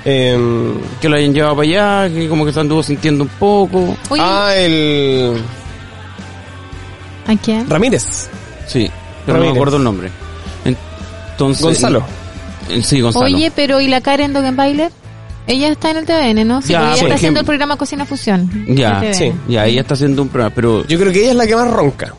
Em, 0.05 0.73
que 0.99 1.07
lo 1.07 1.15
hayan 1.15 1.33
llevado 1.33 1.55
para 1.55 1.67
allá, 2.05 2.13
que 2.13 2.27
como 2.27 2.45
que 2.45 2.51
se 2.51 2.59
anduvo 2.59 2.83
sintiendo 2.83 3.23
un 3.23 3.29
poco. 3.29 3.95
Oye, 4.09 4.21
ah, 4.21 4.51
el 4.53 5.37
¿a 7.27 7.35
quién? 7.37 7.69
Ramírez. 7.69 8.29
Sí, 8.67 8.89
pero 9.25 9.37
no 9.37 9.45
me 9.45 9.51
acuerdo 9.51 9.77
el 9.77 9.83
nombre. 9.83 10.09
Entonces, 11.47 11.63
Gonzalo. 11.81 12.03
Eh, 12.69 12.81
Sí, 12.83 13.01
Gonzalo. 13.01 13.25
Oye, 13.25 13.51
pero 13.55 13.79
¿y 13.81 13.87
la 13.87 14.01
Karen 14.01 14.33
Dogenbailer? 14.33 14.91
Ella 15.45 15.67
está 15.69 15.91
en 15.91 15.97
el 15.97 16.05
TVN, 16.05 16.45
¿no? 16.47 16.61
Sí, 16.61 16.69
Ya, 16.69 16.93
ella 16.93 17.01
está 17.03 17.15
haciendo 17.15 17.41
el 17.41 17.45
programa 17.45 17.75
Cocina 17.75 18.05
Fusión. 18.05 18.49
Ya, 18.69 19.13
sí. 19.13 19.33
ya, 19.49 19.65
ella 19.65 19.81
está 19.81 19.93
haciendo 19.95 20.21
un 20.21 20.29
programa, 20.29 20.55
pero 20.55 20.85
Yo 20.87 20.97
creo 20.97 21.11
que 21.11 21.19
ella 21.21 21.31
es 21.31 21.35
la 21.35 21.45
que 21.47 21.55
más 21.55 21.69
ronca. 21.69 22.13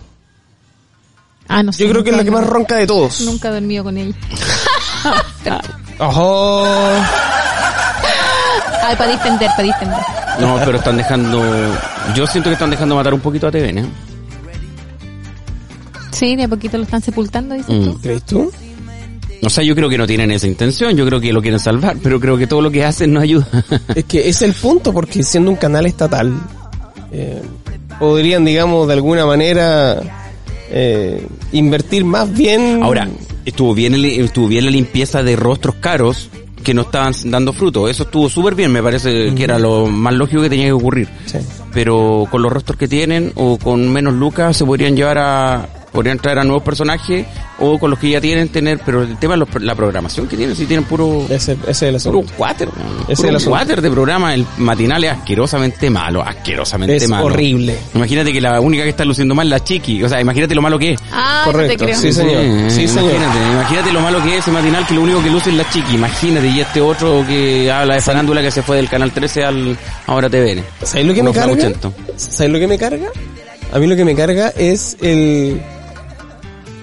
Ah, 1.48 1.62
no 1.62 1.72
sé. 1.72 1.84
Yo 1.84 1.90
creo 1.90 2.04
que 2.04 2.10
es 2.10 2.16
la 2.16 2.24
que 2.24 2.30
más 2.30 2.46
ronca 2.46 2.76
de 2.76 2.86
todos. 2.86 3.20
Nunca 3.22 3.48
he 3.48 3.52
dormido 3.52 3.84
con 3.84 3.96
ella. 3.96 4.14
Ojo. 5.98 6.64
Ay, 8.82 8.96
para 8.96 9.10
dispender, 9.12 9.48
para 9.56 9.62
dispender. 9.62 9.98
no, 10.40 10.58
pero 10.64 10.76
están 10.78 10.96
dejando, 10.98 11.42
yo 12.14 12.26
siento 12.26 12.50
que 12.50 12.54
están 12.54 12.68
dejando 12.70 12.94
matar 12.96 13.14
un 13.14 13.20
poquito 13.20 13.46
a 13.46 13.50
TVN. 13.50 13.78
¿eh? 13.78 13.86
Sí, 16.12 16.36
de 16.36 16.44
a 16.44 16.48
poquito 16.48 16.76
lo 16.76 16.84
están 16.84 17.00
sepultando, 17.02 17.54
dices 17.54 17.74
Mm. 17.74 17.84
tú. 17.84 17.98
¿Crees 18.02 18.22
tú? 18.24 18.52
O 19.44 19.50
sea, 19.50 19.62
yo 19.64 19.74
creo 19.74 19.88
que 19.88 19.98
no 19.98 20.06
tienen 20.06 20.30
esa 20.30 20.46
intención, 20.46 20.96
yo 20.96 21.04
creo 21.06 21.20
que 21.20 21.32
lo 21.32 21.42
quieren 21.42 21.60
salvar, 21.60 21.96
pero 22.02 22.18
creo 22.20 22.36
que 22.38 22.46
todo 22.46 22.60
lo 22.62 22.70
que 22.70 22.84
hacen 22.84 23.12
no 23.12 23.20
ayuda. 23.20 23.46
Es 23.94 24.04
que 24.04 24.28
es 24.28 24.42
el 24.42 24.52
punto, 24.54 24.92
porque 24.92 25.22
siendo 25.22 25.50
un 25.50 25.56
canal 25.56 25.86
estatal, 25.86 26.32
eh, 27.12 27.40
podrían, 27.98 28.44
digamos, 28.44 28.86
de 28.88 28.94
alguna 28.94 29.26
manera 29.26 30.00
eh, 30.70 31.26
invertir 31.52 32.04
más 32.04 32.32
bien. 32.32 32.80
Ahora, 32.82 33.08
estuvo 33.44 33.74
bien, 33.74 33.94
el- 33.94 34.04
estuvo 34.06 34.48
bien 34.48 34.64
la 34.64 34.70
limpieza 34.70 35.22
de 35.22 35.36
rostros 35.36 35.76
caros 35.76 36.28
que 36.62 36.72
no 36.74 36.82
estaban 36.82 37.12
dando 37.26 37.52
fruto. 37.52 37.88
Eso 37.88 38.04
estuvo 38.04 38.28
súper 38.30 38.54
bien, 38.54 38.72
me 38.72 38.82
parece 38.82 39.34
que 39.34 39.44
era 39.44 39.58
lo 39.58 39.86
más 39.86 40.14
lógico 40.14 40.40
que 40.42 40.48
tenía 40.48 40.66
que 40.66 40.72
ocurrir. 40.72 41.08
Sí. 41.26 41.38
pero 41.74 42.26
con 42.30 42.40
los 42.40 42.50
rostros 42.52 42.78
que 42.78 42.86
tienen 42.88 43.32
o 43.34 43.58
con 43.58 43.92
menos 43.92 44.14
lucas 44.14 44.56
se 44.56 44.64
podrían 44.64 44.96
llevar 44.96 45.18
a 45.18 45.68
podrían 45.94 46.18
traer 46.18 46.40
a 46.40 46.44
nuevos 46.44 46.62
personajes 46.64 47.24
o 47.60 47.78
con 47.78 47.88
los 47.88 47.98
que 48.00 48.10
ya 48.10 48.20
tienen 48.20 48.48
tener 48.48 48.80
pero 48.84 49.02
el 49.04 49.16
tema 49.16 49.34
es 49.34 49.40
los- 49.40 49.62
la 49.62 49.76
programación 49.76 50.26
que 50.26 50.36
tienen 50.36 50.56
si 50.56 50.66
tienen 50.66 50.84
puro 50.84 51.24
Ese, 51.30 51.52
ese 51.68 51.70
es 51.70 51.82
el 51.82 52.10
puro 52.12 52.18
asunto. 52.20 52.34
water 52.36 52.68
Ese 52.68 53.12
es 53.12 53.16
puro 53.18 53.28
el 53.30 53.36
asunto. 53.36 53.52
water 53.56 53.80
de 53.80 53.90
programa 53.92 54.34
el 54.34 54.44
matinal 54.58 55.04
es 55.04 55.12
asquerosamente 55.12 55.88
malo 55.90 56.20
asquerosamente 56.22 56.96
Es 56.96 57.08
malo 57.08 57.26
horrible. 57.26 57.78
imagínate 57.94 58.32
que 58.32 58.40
la 58.40 58.60
única 58.60 58.82
que 58.82 58.88
está 58.90 59.04
luciendo 59.04 59.36
mal 59.36 59.46
es 59.46 59.50
la 59.50 59.60
chiqui 59.62 60.02
o 60.02 60.08
sea 60.08 60.20
imagínate 60.20 60.54
lo 60.54 60.62
malo 60.62 60.78
que 60.78 60.92
es 60.94 61.00
Ah, 61.12 61.42
te 61.46 61.52
Correcto, 61.52 61.84
creo. 61.84 61.96
sí, 61.98 62.12
señor. 62.12 62.70
Sí, 62.70 62.88
señor. 62.88 63.12
Imagínate, 63.14 63.52
imagínate 63.52 63.92
lo 63.92 64.00
malo 64.00 64.22
que 64.22 64.32
es 64.36 64.38
ese 64.40 64.50
matinal 64.50 64.84
que 64.86 64.94
lo 64.94 65.02
único 65.02 65.22
que 65.22 65.30
luce 65.30 65.50
es 65.50 65.56
la 65.56 65.68
chiqui. 65.70 65.94
Imagínate, 65.94 66.48
y 66.48 66.60
este 66.60 66.80
otro 66.80 67.24
que 67.26 67.70
habla 67.70 67.94
de 67.94 68.00
farándula 68.00 68.40
que 68.42 68.50
se 68.50 68.62
fue 68.62 68.76
del 68.76 68.88
canal 68.88 69.12
13 69.12 69.44
al 69.44 69.78
ahora 70.06 70.28
TVN. 70.28 70.64
¿Sabes 70.82 71.06
lo 71.06 71.14
que 71.14 71.20
Uno 71.20 71.32
me 71.32 71.38
carga? 71.38 71.72
¿Sabes 72.16 72.50
lo 72.52 72.58
que 72.58 72.66
me 72.66 72.78
carga? 72.78 73.06
A 73.72 73.78
mí 73.78 73.86
lo 73.86 73.94
que 73.96 74.04
me 74.04 74.14
carga 74.14 74.48
es 74.56 74.96
el... 75.02 75.60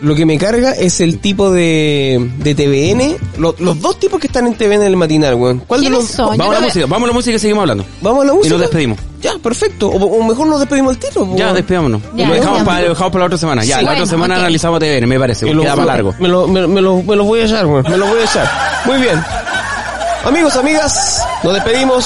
Lo 0.02 0.15
que 0.15 0.26
me 0.26 0.38
carga 0.38 0.72
es 0.72 0.99
el 0.99 1.19
tipo 1.19 1.52
de, 1.52 2.30
de 2.40 2.56
TVN, 2.56 3.18
lo- 3.38 3.56
los 3.60 3.80
dos 3.80 3.99
tipos 3.99 4.19
que 4.19 4.26
están 4.28 4.48
en 4.48 4.56
TVN 4.56 4.73
en 4.73 4.82
el 4.84 4.98
matinal, 4.98 5.36
weón. 5.36 5.60
¿Cuál 5.68 5.82
de 5.82 5.88
¿Quiénes 5.90 6.06
los 6.06 6.11
son? 6.15 6.38
Vamos 6.38 6.48
a 6.48 6.53
la 6.56 6.60
no- 6.61 6.65
música, 6.68 6.86
vamos 6.88 7.03
a 7.03 7.07
la 7.07 7.14
música 7.14 7.36
y 7.36 7.40
seguimos 7.40 7.61
hablando. 7.61 7.86
Vamos 8.02 8.23
a 8.23 8.26
la 8.28 8.34
música. 8.34 8.49
nos 8.53 8.61
despedimos. 8.61 8.98
Ya, 9.22 9.34
perfecto. 9.38 9.90
O, 9.90 9.98
o 10.03 10.23
mejor 10.23 10.48
nos 10.48 10.60
despedimos 10.60 10.95
al 10.95 10.98
tiro. 10.99 11.26
po, 11.28 11.36
Ya, 11.38 11.45
weón. 11.45 11.56
despidámonos. 11.56 12.02
Ya, 12.15 12.28
lo, 12.28 12.34
dejamos 12.34 12.60
ya. 12.60 12.65
para, 12.65 12.82
lo 12.82 12.90
dejamos 12.90 13.11
para 13.11 13.19
la 13.22 13.26
otra 13.28 13.38
semana. 13.38 13.64
Ya, 13.64 13.78
Sí, 13.80 13.86
la 13.86 13.91
otra 13.91 14.06
semana 14.07 14.34
ok. 14.36 14.40
analizamos 14.40 14.80
TVN, 14.80 15.07
me 15.07 15.19
parece, 15.19 15.45
Me 15.45 15.52
porque 15.52 15.56
lo, 15.57 15.64
queda 15.64 15.76
más 15.76 15.86
largo. 15.86 16.15
Me 16.19 16.28
lo, 16.28 16.48
me, 16.48 16.68
me 16.68 16.82
lo, 16.82 17.03
me 17.03 17.15
lo 17.15 17.23
voy 17.23 17.40
a 17.41 17.45
echar, 17.45 17.65
weón. 17.68 17.84
Me 17.88 17.98
lo 17.98 18.07
voy 18.07 18.19
a 18.22 18.23
echar. 18.23 18.49
Muy 18.86 18.98
bien. 19.02 19.23
Amigos, 20.26 20.56
amigas, 20.56 21.23
nos 21.44 21.53
despedimos. 21.53 22.06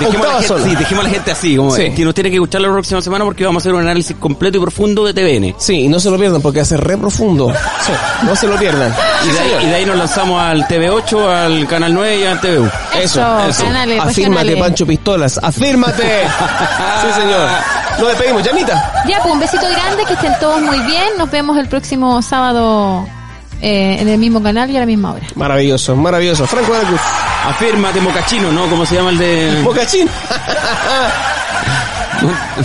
Dejemos 0.00 0.26
a, 0.26 0.28
la 0.28 0.32
gente, 0.34 0.48
zona. 0.48 0.64
sí, 0.64 0.76
dejemos 0.76 1.04
a 1.04 1.08
la 1.08 1.14
gente 1.14 1.30
así, 1.32 1.56
como 1.56 1.70
Sí. 1.74 1.90
que 1.94 2.04
nos 2.04 2.14
tiene 2.14 2.30
que 2.30 2.36
escuchar 2.36 2.60
la 2.60 2.68
próxima 2.72 3.00
semana 3.00 3.24
porque 3.24 3.44
vamos 3.44 3.60
a 3.60 3.62
hacer 3.62 3.74
un 3.74 3.80
análisis 3.80 4.16
completo 4.18 4.58
y 4.58 4.60
profundo 4.60 5.04
de 5.04 5.14
TVN. 5.14 5.54
Sí, 5.58 5.80
y 5.82 5.88
no 5.88 6.00
se 6.00 6.10
lo 6.10 6.18
pierdan 6.18 6.40
porque 6.42 6.60
hace 6.60 6.76
re 6.76 6.96
profundo. 6.96 7.52
Sí, 7.84 7.92
no 8.24 8.34
se 8.36 8.46
lo 8.46 8.56
pierdan. 8.56 8.94
Y 9.24 9.28
de, 9.32 9.38
ahí, 9.40 9.64
y 9.64 9.66
de 9.68 9.74
ahí 9.76 9.86
nos 9.86 9.96
lanzamos 9.96 10.40
al 10.42 10.66
TV8, 10.66 11.28
al 11.28 11.66
Canal 11.68 11.94
9 11.94 12.16
y 12.18 12.24
al 12.24 12.40
TVU. 12.40 12.68
Eso, 13.00 13.38
Eso, 13.48 13.64
canales 13.64 14.00
Afírmate. 14.00 14.56
Pancho 14.56 14.86
Pistolas. 14.86 15.38
Afírmate. 15.42 16.02
sí, 17.02 17.20
señor. 17.20 17.48
Nos 17.98 18.08
despedimos. 18.08 18.42
Llamita. 18.42 19.04
Ya, 19.08 19.20
pues 19.22 19.32
un 19.34 19.40
besito 19.40 19.66
grande, 19.68 20.04
que 20.06 20.14
estén 20.14 20.32
todos 20.40 20.60
muy 20.60 20.78
bien. 20.80 21.04
Nos 21.18 21.30
vemos 21.30 21.56
el 21.58 21.68
próximo 21.68 22.20
sábado 22.22 23.06
eh, 23.64 23.96
en 24.00 24.08
el 24.08 24.18
mismo 24.18 24.42
canal 24.42 24.68
y 24.70 24.76
a 24.76 24.80
la 24.80 24.86
misma 24.86 25.12
hora. 25.14 25.26
Maravilloso, 25.34 25.96
maravilloso. 25.96 26.46
Franco 26.46 26.72
de 26.74 26.82
la 26.82 26.88
Cruz. 26.88 27.00
Afírmate, 27.48 28.00
Mocachino, 28.00 28.52
¿no? 28.52 28.66
¿Cómo 28.68 28.84
se 28.84 28.94
llama 28.96 29.10
el 29.10 29.18
de 29.18 29.62
Bocachín. 29.64 30.08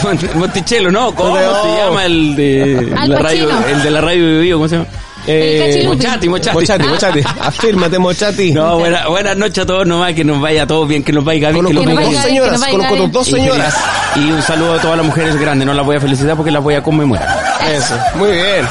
Mont- 0.04 0.34
Monticello, 0.36 0.92
¿no? 0.92 1.14
¿Cómo 1.16 1.36
No. 1.36 1.62
se 1.64 1.78
llama 1.78 2.06
el 2.06 2.36
de 2.36 2.94
Al 2.98 3.10
la 3.10 3.20
radio? 3.20 3.50
El 3.68 3.84
de 3.84 3.92
la 3.92 4.02
radio 4.02 4.26
de 4.28 4.40
Vivo, 4.42 4.58
¿cómo 4.60 4.68
se 4.70 4.76
llama? 4.76 4.88
Eh. 5.28 5.84
Mochati, 5.86 6.28
Mochati. 6.30 6.56
Mochati, 6.58 6.84
Mochati. 6.88 7.20
Afírmate, 7.42 8.00
Mochati. 8.00 8.52
No, 8.54 8.80
buena- 8.80 9.08
buenas 9.08 9.38
noches 9.38 9.60
a 9.60 9.66
todos 9.66 9.86
nomás, 9.86 10.14
que 10.14 10.24
nos 10.24 10.40
vaya 10.42 10.66
todo 10.66 10.86
bien, 10.86 11.04
que 11.04 11.12
nos 11.12 11.24
vaya 11.26 11.52
bien, 11.52 11.66
que 11.66 11.74
Conozco 11.76 12.02
dos 12.02 12.22
señoras. 12.24 12.62
Conozco 12.72 13.08
dos 13.10 13.28
Y 13.28 13.32
señoras. 13.32 13.76
Y 14.16 14.32
un 14.32 14.42
saludo 14.42 14.74
a 14.76 14.80
todas 14.82 14.98
las 14.98 15.06
mujeres 15.06 15.36
grandes, 15.40 15.66
no 15.66 15.74
las 15.74 15.86
voy 15.86 15.98
a 15.98 16.00
felicitar 16.00 16.36
porque 16.36 16.52
las 16.52 16.64
voy 16.64 16.76
a 16.76 16.82
conmemorar. 16.84 17.28
Eso, 17.70 17.96
muy 18.16 18.32
bien. 18.32 18.66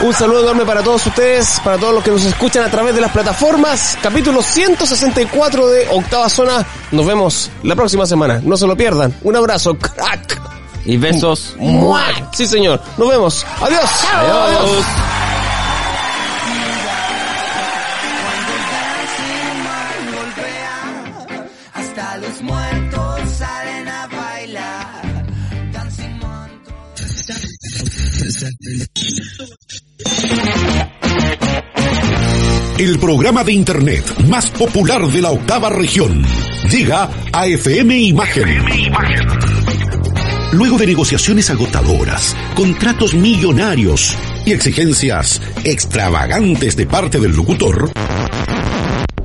Un 0.00 0.14
saludo 0.14 0.42
enorme 0.42 0.64
para 0.64 0.82
todos 0.82 1.04
ustedes, 1.06 1.60
para 1.64 1.76
todos 1.76 1.92
los 1.92 2.04
que 2.04 2.10
nos 2.12 2.24
escuchan 2.24 2.64
a 2.64 2.70
través 2.70 2.94
de 2.94 3.00
las 3.00 3.10
plataformas. 3.10 3.98
Capítulo 4.00 4.42
164 4.42 5.68
de 5.68 5.88
Octava 5.90 6.28
Zona. 6.28 6.64
Nos 6.92 7.04
vemos 7.04 7.50
la 7.64 7.74
próxima 7.74 8.06
semana. 8.06 8.40
No 8.42 8.56
se 8.56 8.66
lo 8.66 8.76
pierdan. 8.76 9.12
Un 9.22 9.34
abrazo, 9.34 9.76
crack. 9.76 10.40
Y 10.84 10.96
besos. 10.96 11.56
¡Mua! 11.58 12.04
Sí, 12.32 12.46
señor. 12.46 12.80
Nos 12.96 13.08
vemos. 13.08 13.46
Adiós. 13.60 13.90
Adiós. 14.14 14.84
Muertos 22.40 23.08
el 32.78 32.98
programa 33.00 33.42
de 33.42 33.52
Internet 33.52 34.04
más 34.28 34.50
popular 34.50 35.04
de 35.06 35.20
la 35.20 35.30
octava 35.30 35.68
región. 35.68 36.24
Llega 36.70 37.10
a 37.32 37.46
FM 37.46 37.98
Imagen. 37.98 38.64
Luego 40.52 40.78
de 40.78 40.86
negociaciones 40.86 41.50
agotadoras, 41.50 42.36
contratos 42.54 43.14
millonarios 43.14 44.16
y 44.46 44.52
exigencias 44.52 45.42
extravagantes 45.64 46.76
de 46.76 46.86
parte 46.86 47.18
del 47.18 47.32
locutor, 47.32 47.90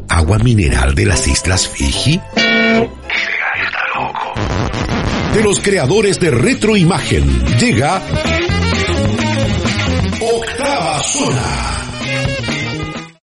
agua 0.09 0.39
mineral 0.39 0.95
de 0.95 1.05
las 1.05 1.27
Islas 1.27 1.67
Fiji. 1.69 2.19
De 5.33 5.43
los 5.43 5.59
creadores 5.59 6.19
de 6.19 6.31
Retroimagen, 6.31 7.45
llega 7.57 8.01
Zona. 11.11 11.82